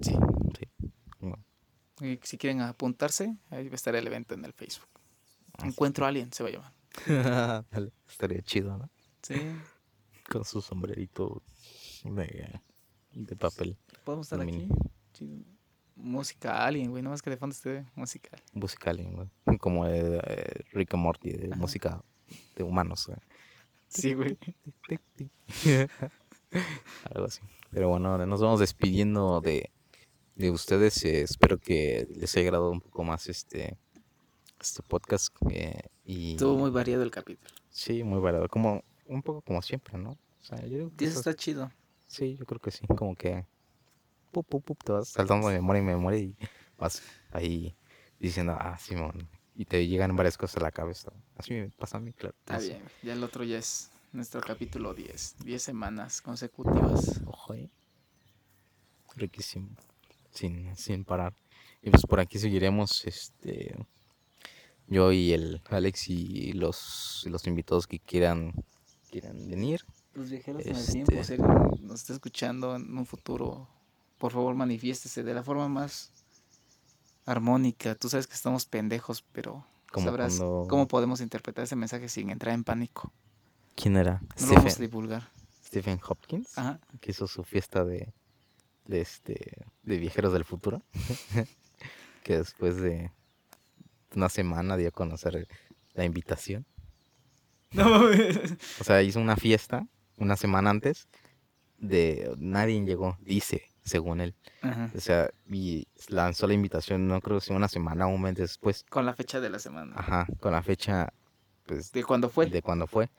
Sí. 0.00 0.12
Sí. 0.58 0.68
Y 2.00 2.18
si 2.22 2.36
quieren 2.38 2.60
apuntarse, 2.62 3.36
ahí 3.50 3.68
va 3.68 3.72
a 3.72 3.76
estar 3.76 3.94
el 3.94 4.06
evento 4.06 4.34
en 4.34 4.44
el 4.44 4.52
Facebook. 4.52 4.88
Encuentro 5.62 6.04
alien, 6.06 6.32
se 6.32 6.42
va 6.42 6.48
a 6.48 6.52
llamar. 6.52 6.72
Dale, 7.70 7.92
Estaría 8.08 8.42
chido, 8.42 8.76
¿no? 8.78 8.90
Sí. 9.22 9.34
Con 10.30 10.44
su 10.44 10.60
sombrerito 10.62 11.42
de, 12.04 12.60
de 13.12 13.36
papel. 13.36 13.76
Podemos 14.04 14.26
estar 14.26 14.40
aquí. 14.40 14.50
Aluminio. 14.50 14.76
Música 16.02 16.64
alien, 16.66 16.90
güey. 16.90 17.02
No 17.02 17.10
más 17.10 17.22
que 17.22 17.30
de 17.30 17.36
fondo 17.36 17.54
esté 17.54 17.84
musical. 17.94 18.40
Música 18.52 18.90
alien, 18.90 19.14
güey. 19.14 19.28
Como 19.60 19.86
de, 19.86 20.20
eh, 20.26 20.64
Rick 20.72 20.94
and 20.94 21.02
Morty, 21.02 21.30
de 21.30 21.46
Ajá. 21.48 21.56
música 21.56 22.02
de 22.56 22.64
humanos, 22.64 23.06
güey. 23.06 23.18
Sí, 23.88 24.14
güey. 24.14 24.36
Algo 27.14 27.26
así. 27.26 27.40
Pero 27.70 27.88
bueno, 27.88 28.24
nos 28.26 28.40
vamos 28.40 28.60
despidiendo 28.60 29.40
de, 29.40 29.70
de 30.36 30.50
ustedes. 30.50 31.04
eh, 31.04 31.22
espero 31.22 31.58
que 31.58 32.06
les 32.16 32.36
haya 32.36 32.46
agradado 32.48 32.70
un 32.70 32.80
poco 32.80 33.04
más 33.04 33.28
este, 33.28 33.76
este 34.60 34.82
podcast. 34.82 35.34
eh, 35.50 35.80
y 36.04 36.32
Estuvo 36.32 36.56
muy 36.58 36.70
variado 36.70 37.02
el 37.02 37.10
capítulo. 37.10 37.48
Sí, 37.70 38.02
muy 38.02 38.20
variado. 38.20 38.48
Como, 38.48 38.82
un 39.06 39.22
poco 39.22 39.40
como 39.42 39.62
siempre, 39.62 39.96
¿no? 39.98 40.10
O 40.10 40.44
sea, 40.44 40.58
yo 40.66 40.76
digo 40.78 40.92
que 40.96 41.04
eso- 41.06 41.18
está 41.20 41.34
chido. 41.34 41.70
Sí, 42.06 42.36
yo 42.36 42.44
creo 42.44 42.60
que 42.60 42.70
sí. 42.70 42.86
Como 42.88 43.14
que 43.14 43.46
pup, 44.32 44.46
pup, 44.48 44.64
pup, 44.64 44.82
te 44.82 44.92
vas 44.92 45.08
saltando 45.08 45.48
de 45.48 45.54
memoria 45.54 45.80
en 45.80 45.86
memoria 45.86 46.18
y 46.18 46.36
vas 46.78 47.02
ahí 47.30 47.76
diciendo, 48.18 48.56
ah, 48.58 48.76
Simón. 48.78 49.28
Y 49.54 49.66
te 49.66 49.86
llegan 49.86 50.16
varias 50.16 50.38
cosas 50.38 50.56
a 50.56 50.60
la 50.64 50.70
cabeza. 50.70 51.12
Así 51.36 51.52
me 51.52 51.68
pasa 51.70 51.98
a 51.98 52.00
mí, 52.00 52.12
claro. 52.14 52.34
Está 52.40 52.58
bien. 52.58 52.82
Ya 53.02 53.12
el 53.12 53.22
otro 53.22 53.44
ya 53.44 53.58
es 53.58 53.90
nuestro 54.12 54.40
capítulo 54.40 54.94
10. 54.94 55.36
10 55.44 55.62
semanas 55.62 56.22
consecutivas. 56.22 57.20
Ojo, 57.26 57.54
eh. 57.54 57.70
Riquísimo. 59.14 59.68
Sin, 60.30 60.74
sin 60.76 61.04
parar. 61.04 61.34
Y 61.82 61.90
pues 61.90 62.02
por 62.06 62.20
aquí 62.20 62.38
seguiremos, 62.38 63.04
este, 63.06 63.74
yo 64.86 65.12
y 65.12 65.32
el 65.32 65.60
Alex 65.68 66.08
y 66.08 66.52
los, 66.52 67.24
los 67.28 67.46
invitados 67.46 67.86
que 67.86 67.98
quieran, 67.98 68.54
quieran 69.10 69.36
venir. 69.48 69.82
Los 70.14 70.30
viajeros 70.30 70.62
en 70.64 70.68
el 70.74 70.76
Este- 70.76 70.92
tiempo, 70.92 71.24
si 71.76 71.82
nos 71.82 72.00
está 72.00 72.12
escuchando 72.14 72.76
en 72.76 72.96
un 72.96 73.04
futuro, 73.04 73.68
por 74.22 74.30
favor 74.30 74.54
manifiéstese 74.54 75.24
de 75.24 75.34
la 75.34 75.42
forma 75.42 75.68
más 75.68 76.12
armónica. 77.26 77.96
Tú 77.96 78.08
sabes 78.08 78.28
que 78.28 78.34
estamos 78.34 78.66
pendejos, 78.66 79.22
pero 79.32 79.66
Como 79.90 80.06
sabrás 80.06 80.36
cuando- 80.36 80.66
cómo 80.68 80.86
podemos 80.86 81.20
interpretar 81.20 81.64
ese 81.64 81.74
mensaje 81.74 82.08
sin 82.08 82.30
entrar 82.30 82.54
en 82.54 82.62
pánico. 82.62 83.12
¿Quién 83.74 83.96
era? 83.96 84.20
No 84.40 84.46
lo 84.46 84.54
vamos 84.54 84.66
a 84.66 84.70
Stephen, 84.70 84.90
divulgar. 84.90 85.28
Stephen 85.66 86.00
Hopkins. 86.08 86.56
Ajá. 86.56 86.78
que 87.00 87.10
hizo 87.10 87.26
su 87.26 87.42
fiesta 87.42 87.84
de, 87.84 88.12
de 88.86 89.00
este 89.00 89.64
de 89.82 89.98
viajeros 89.98 90.32
del 90.32 90.44
futuro 90.44 90.82
que 92.22 92.38
después 92.38 92.76
de 92.76 93.10
una 94.14 94.28
semana 94.28 94.76
dio 94.76 94.88
a 94.88 94.92
conocer 94.92 95.48
la 95.94 96.04
invitación 96.04 96.64
No 97.72 98.02
o 98.80 98.84
sea 98.84 99.02
hizo 99.02 99.18
una 99.18 99.36
fiesta 99.36 99.88
una 100.16 100.36
semana 100.36 100.70
antes 100.70 101.08
de 101.78 102.32
nadie 102.38 102.80
llegó 102.84 103.16
dice 103.20 103.62
según 103.84 104.20
él 104.20 104.34
Ajá. 104.62 104.90
o 104.96 105.00
sea 105.00 105.30
y 105.50 105.86
lanzó 106.08 106.46
la 106.46 106.54
invitación 106.54 107.08
no 107.08 107.20
creo 107.20 107.40
sea 107.40 107.56
una 107.56 107.68
semana 107.68 108.06
o 108.06 108.10
un 108.10 108.22
mes 108.22 108.34
después 108.36 108.84
Con 108.88 109.06
la 109.06 109.14
fecha 109.14 109.40
de 109.40 109.50
la 109.50 109.58
semana. 109.58 109.94
ajá 109.96 110.26
con 110.40 110.52
la 110.52 110.62
fecha 110.62 111.12
pues 111.66 111.92
De 111.92 112.04
cuando 112.04 112.28
fue. 112.28 112.46
de 112.46 112.62
cuando 112.62 112.86
fue 112.86 113.10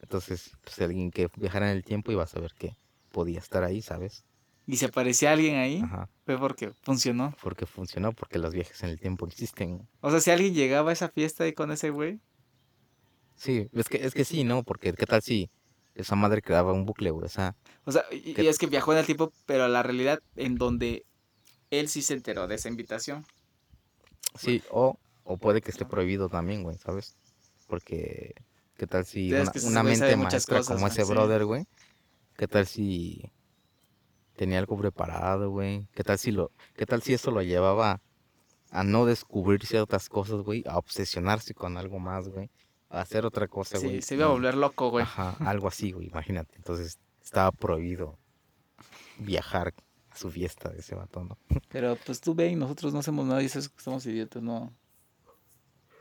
entonces 0.00 0.56
pues 0.64 0.80
alguien 0.80 1.10
que 1.10 1.28
viajara 1.36 1.70
en 1.70 1.76
el 1.76 1.84
tiempo 1.84 2.12
iba 2.12 2.22
a 2.24 2.26
saber 2.28 2.52
que 2.58 2.76
podía 3.10 3.38
estar 3.38 3.62
ahí 3.64 3.82
sabes 3.82 4.24
Y 4.66 4.76
si 4.76 4.84
aparecía 4.84 5.32
alguien 5.32 5.56
ahí, 5.56 5.80
ajá 5.84 6.08
fue 6.24 6.38
porque 6.38 6.70
funcionó. 6.82 7.34
porque 7.42 7.66
funcionó, 7.66 8.12
porque 8.12 8.38
los 8.38 8.54
viajes 8.54 8.80
en 8.84 8.90
el 8.90 9.00
tiempo 9.00 9.26
existen. 9.26 9.88
O 10.00 10.10
sea, 10.12 10.20
si 10.20 10.30
alguien 10.30 10.54
llegaba 10.54 10.90
a 10.90 10.92
esa 10.92 11.08
fiesta 11.08 11.42
ahí 11.44 11.52
con 11.52 11.72
ese 11.72 11.90
güey, 11.90 12.20
Sí, 13.34 13.68
es 13.72 13.88
que, 13.88 14.06
es 14.06 14.14
que 14.14 14.24
sí, 14.24 14.44
¿no? 14.44 14.62
Porque 14.62 14.92
qué 14.92 15.04
tal 15.06 15.20
si 15.20 15.50
esa 15.94 16.16
madre 16.16 16.42
creaba 16.42 16.72
un 16.72 16.84
bucle, 16.86 17.10
güey. 17.10 17.26
O 17.26 17.28
sea, 17.28 17.54
O 17.84 17.92
sea, 17.92 18.04
y, 18.10 18.34
es 18.46 18.58
que 18.58 18.66
viajó 18.66 18.92
en 18.92 18.98
el 18.98 19.06
tiempo, 19.06 19.32
pero 19.46 19.68
la 19.68 19.82
realidad 19.82 20.20
en 20.36 20.56
donde 20.56 21.04
él 21.70 21.88
sí 21.88 22.02
se 22.02 22.14
enteró 22.14 22.46
de 22.46 22.54
esa 22.54 22.68
invitación. 22.68 23.24
Sí, 24.38 24.62
o, 24.70 24.98
o 25.24 25.36
puede 25.36 25.60
que 25.60 25.70
esté 25.70 25.84
prohibido 25.84 26.28
también, 26.28 26.62
güey, 26.62 26.76
¿sabes? 26.78 27.16
Porque, 27.66 28.34
¿qué 28.76 28.86
tal 28.86 29.04
si 29.04 29.32
una, 29.66 29.82
mente 29.82 30.16
maestra 30.16 30.58
cosas, 30.58 30.76
como 30.76 30.86
ese 30.86 31.04
sí. 31.04 31.10
brother, 31.10 31.44
güey? 31.44 31.66
¿Qué 32.36 32.48
tal 32.48 32.66
si 32.66 33.30
tenía 34.36 34.58
algo 34.58 34.76
preparado, 34.78 35.50
güey? 35.50 35.86
¿Qué 35.94 36.02
tal 36.02 36.18
si 36.18 36.32
lo, 36.32 36.50
qué 36.74 36.86
tal 36.86 37.02
si 37.02 37.14
eso 37.14 37.30
lo 37.30 37.42
llevaba 37.42 38.00
a 38.70 38.84
no 38.84 39.04
descubrir 39.04 39.66
ciertas 39.66 40.08
cosas, 40.08 40.40
güey? 40.42 40.64
A 40.66 40.78
obsesionarse 40.78 41.54
con 41.54 41.76
algo 41.76 41.98
más, 41.98 42.28
güey. 42.28 42.50
A 42.92 43.00
hacer 43.00 43.24
otra 43.24 43.48
cosa, 43.48 43.78
güey. 43.78 43.96
Sí, 43.96 44.02
se 44.02 44.14
iba 44.16 44.26
a 44.26 44.28
volver 44.28 44.54
loco, 44.54 44.90
güey. 44.90 45.02
Ajá, 45.02 45.34
algo 45.40 45.66
así, 45.66 45.92
güey, 45.92 46.08
imagínate. 46.08 46.56
Entonces, 46.56 46.98
estaba 47.24 47.50
prohibido 47.50 48.18
viajar 49.18 49.74
a 50.10 50.16
su 50.16 50.30
fiesta 50.30 50.68
de 50.68 50.80
ese 50.80 50.94
vato, 50.94 51.24
¿no? 51.24 51.38
Pero 51.70 51.96
pues 52.04 52.20
tú 52.20 52.34
ve 52.34 52.48
y 52.48 52.54
nosotros 52.56 52.92
no 52.92 52.98
hacemos 52.98 53.26
nada 53.26 53.40
y 53.40 53.44
dices 53.44 53.70
que 53.70 53.80
somos 53.80 54.04
idiotas, 54.04 54.42
no. 54.42 54.74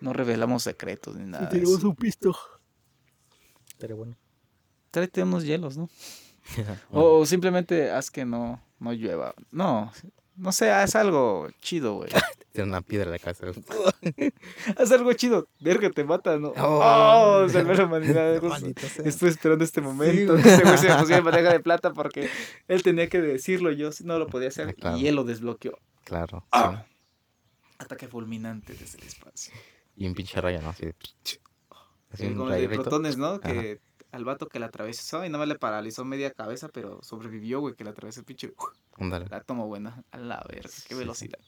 No 0.01 0.11
revelamos 0.11 0.63
secretos 0.63 1.15
ni 1.15 1.25
nada. 1.25 1.47
de 1.47 1.59
eso. 1.61 1.87
un 1.87 1.95
pisto. 1.95 2.35
Pero 3.79 3.95
bueno. 3.95 4.17
Tráete 4.89 5.23
unos 5.23 5.45
hielos, 5.45 5.77
¿no? 5.77 5.89
Bueno, 6.89 7.19
O 7.19 7.25
simplemente 7.25 7.91
haz 7.91 8.11
que 8.11 8.25
no, 8.25 8.61
no 8.79 8.91
llueva. 8.91 9.33
No, 9.51 9.93
no 10.35 10.51
sé, 10.51 10.71
haz 10.71 10.95
algo 10.95 11.47
chido, 11.61 11.93
güey. 11.93 12.09
tiene 12.51 12.69
una 12.69 12.81
piedra 12.81 13.05
en 13.05 13.11
la 13.11 13.19
casa. 13.19 13.47
haz 14.77 14.91
algo 14.91 15.13
chido. 15.13 15.47
Verga, 15.59 15.89
te 15.89 16.03
mata, 16.03 16.37
¿no? 16.37 16.49
Oh. 16.57 16.81
Oh, 17.43 17.49
salvar 17.49 17.77
la 17.77 17.85
humanidad. 17.85 18.35
Estoy 19.05 19.29
esperando 19.29 19.63
este 19.63 19.81
momento. 19.81 20.35
que 20.35 20.41
Este 20.49 20.63
güey 20.63 20.77
se 20.77 20.89
me 20.89 20.95
pusiera 20.97 21.17
en 21.19 21.23
bandeja 21.25 21.51
de 21.51 21.59
plata 21.59 21.93
porque 21.93 22.29
él 22.67 22.83
tenía 22.83 23.07
que 23.09 23.21
decirlo. 23.21 23.71
Yo 23.71 23.91
sí 23.91 24.03
no 24.03 24.19
lo 24.19 24.27
podía 24.27 24.49
hacer. 24.49 24.69
Ah, 24.69 24.73
claro. 24.73 24.97
Y 24.97 25.07
él 25.07 25.15
lo 25.15 25.23
desbloqueó. 25.23 25.77
Claro. 26.03 26.45
Ah. 26.51 26.83
sí. 26.85 26.93
Ataque 27.79 28.07
fulminante 28.07 28.73
desde 28.73 28.99
el 28.99 29.07
espacio. 29.07 29.53
Y 29.95 30.07
un 30.07 30.13
pinche 30.13 30.39
raya, 30.39 30.61
¿no? 30.61 30.69
Así 30.69 30.85
de... 30.85 30.95
Así 32.11 32.27
Sí, 32.27 32.33
como 32.33 32.49
de 32.49 32.67
protones, 32.67 33.17
¿no? 33.17 33.39
Que 33.39 33.79
al 34.11 34.25
vato 34.25 34.47
que 34.47 34.59
la 34.59 34.65
atravesó 34.67 35.25
y 35.25 35.29
nada 35.29 35.39
más 35.39 35.47
le 35.47 35.55
paralizó 35.55 36.03
media 36.03 36.31
cabeza, 36.31 36.67
pero 36.69 37.01
sobrevivió, 37.01 37.61
güey, 37.61 37.75
que 37.75 37.83
la 37.85 37.91
atravesó 37.91 38.19
el 38.19 38.25
pinche 38.25 38.53
la 39.29 39.41
tomó 39.41 39.67
buena. 39.67 40.03
A 40.11 40.17
la 40.17 40.43
verga, 40.49 40.69
Sí, 40.69 40.83
qué 40.87 40.93
sí. 40.95 40.99
velocidad. 40.99 41.39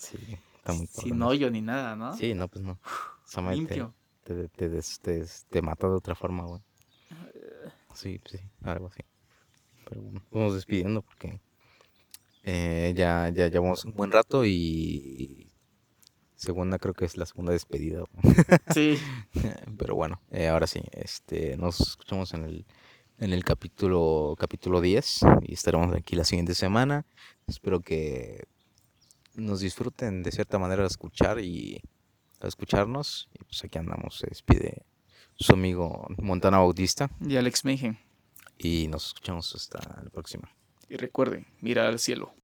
Sí, 0.00 0.16
está 0.56 0.72
muy 0.72 0.86
Sin 0.86 1.20
hoyo 1.20 1.50
ni 1.50 1.60
nada, 1.60 1.94
¿no? 1.94 2.16
Sí, 2.16 2.32
no, 2.32 2.48
pues 2.48 2.64
no. 2.64 2.78
Esa 3.28 3.42
madre 3.42 3.56
te, 3.56 3.60
Limpio. 3.60 3.94
te, 4.24 4.48
te, 4.48 4.80
te, 4.80 5.24
te 5.50 5.62
mata 5.62 5.88
de 5.88 5.94
otra 5.94 6.14
forma, 6.14 6.44
güey. 6.44 6.62
Sí, 7.94 8.18
sí, 8.24 8.38
algo 8.62 8.86
así. 8.86 9.00
Pero 9.84 10.00
bueno, 10.00 10.22
vamos 10.30 10.54
despidiendo 10.54 11.02
porque 11.02 11.40
eh, 12.44 12.94
ya, 12.96 13.28
ya 13.28 13.48
llevamos 13.48 13.84
un 13.84 13.92
buen 13.92 14.10
rato 14.10 14.46
y 14.46 15.52
segunda 16.36 16.78
creo 16.78 16.94
que 16.94 17.04
es 17.04 17.18
la 17.18 17.26
segunda 17.26 17.52
despedida. 17.52 18.04
Sí. 18.74 18.96
Pero 19.76 19.96
bueno, 19.96 20.22
eh, 20.30 20.48
ahora 20.48 20.66
sí, 20.66 20.80
este, 20.92 21.58
nos 21.58 21.78
escuchamos 21.80 22.32
en 22.32 22.44
el, 22.44 22.66
en 23.18 23.34
el 23.34 23.44
capítulo, 23.44 24.34
capítulo 24.38 24.80
10 24.80 25.20
y 25.42 25.52
estaremos 25.52 25.94
aquí 25.94 26.16
la 26.16 26.24
siguiente 26.24 26.54
semana. 26.54 27.04
Espero 27.46 27.80
que 27.80 28.44
nos 29.34 29.60
disfruten 29.60 30.22
de 30.22 30.32
cierta 30.32 30.58
manera 30.58 30.82
de 30.82 30.88
escuchar 30.88 31.40
y 31.40 31.80
a 32.40 32.46
escucharnos. 32.48 33.28
Y 33.34 33.44
pues 33.44 33.64
aquí 33.64 33.78
andamos, 33.78 34.18
se 34.18 34.26
despide 34.28 34.82
su 35.36 35.52
amigo 35.52 36.06
Montana 36.18 36.58
Bautista 36.58 37.10
Y 37.26 37.36
Alex 37.36 37.64
Mayhem. 37.64 37.96
y 38.58 38.88
nos 38.88 39.06
escuchamos 39.08 39.54
hasta 39.54 39.78
la 40.02 40.10
próxima. 40.10 40.50
Y 40.88 40.96
recuerden, 40.96 41.46
mira 41.60 41.88
al 41.88 41.98
cielo. 41.98 42.32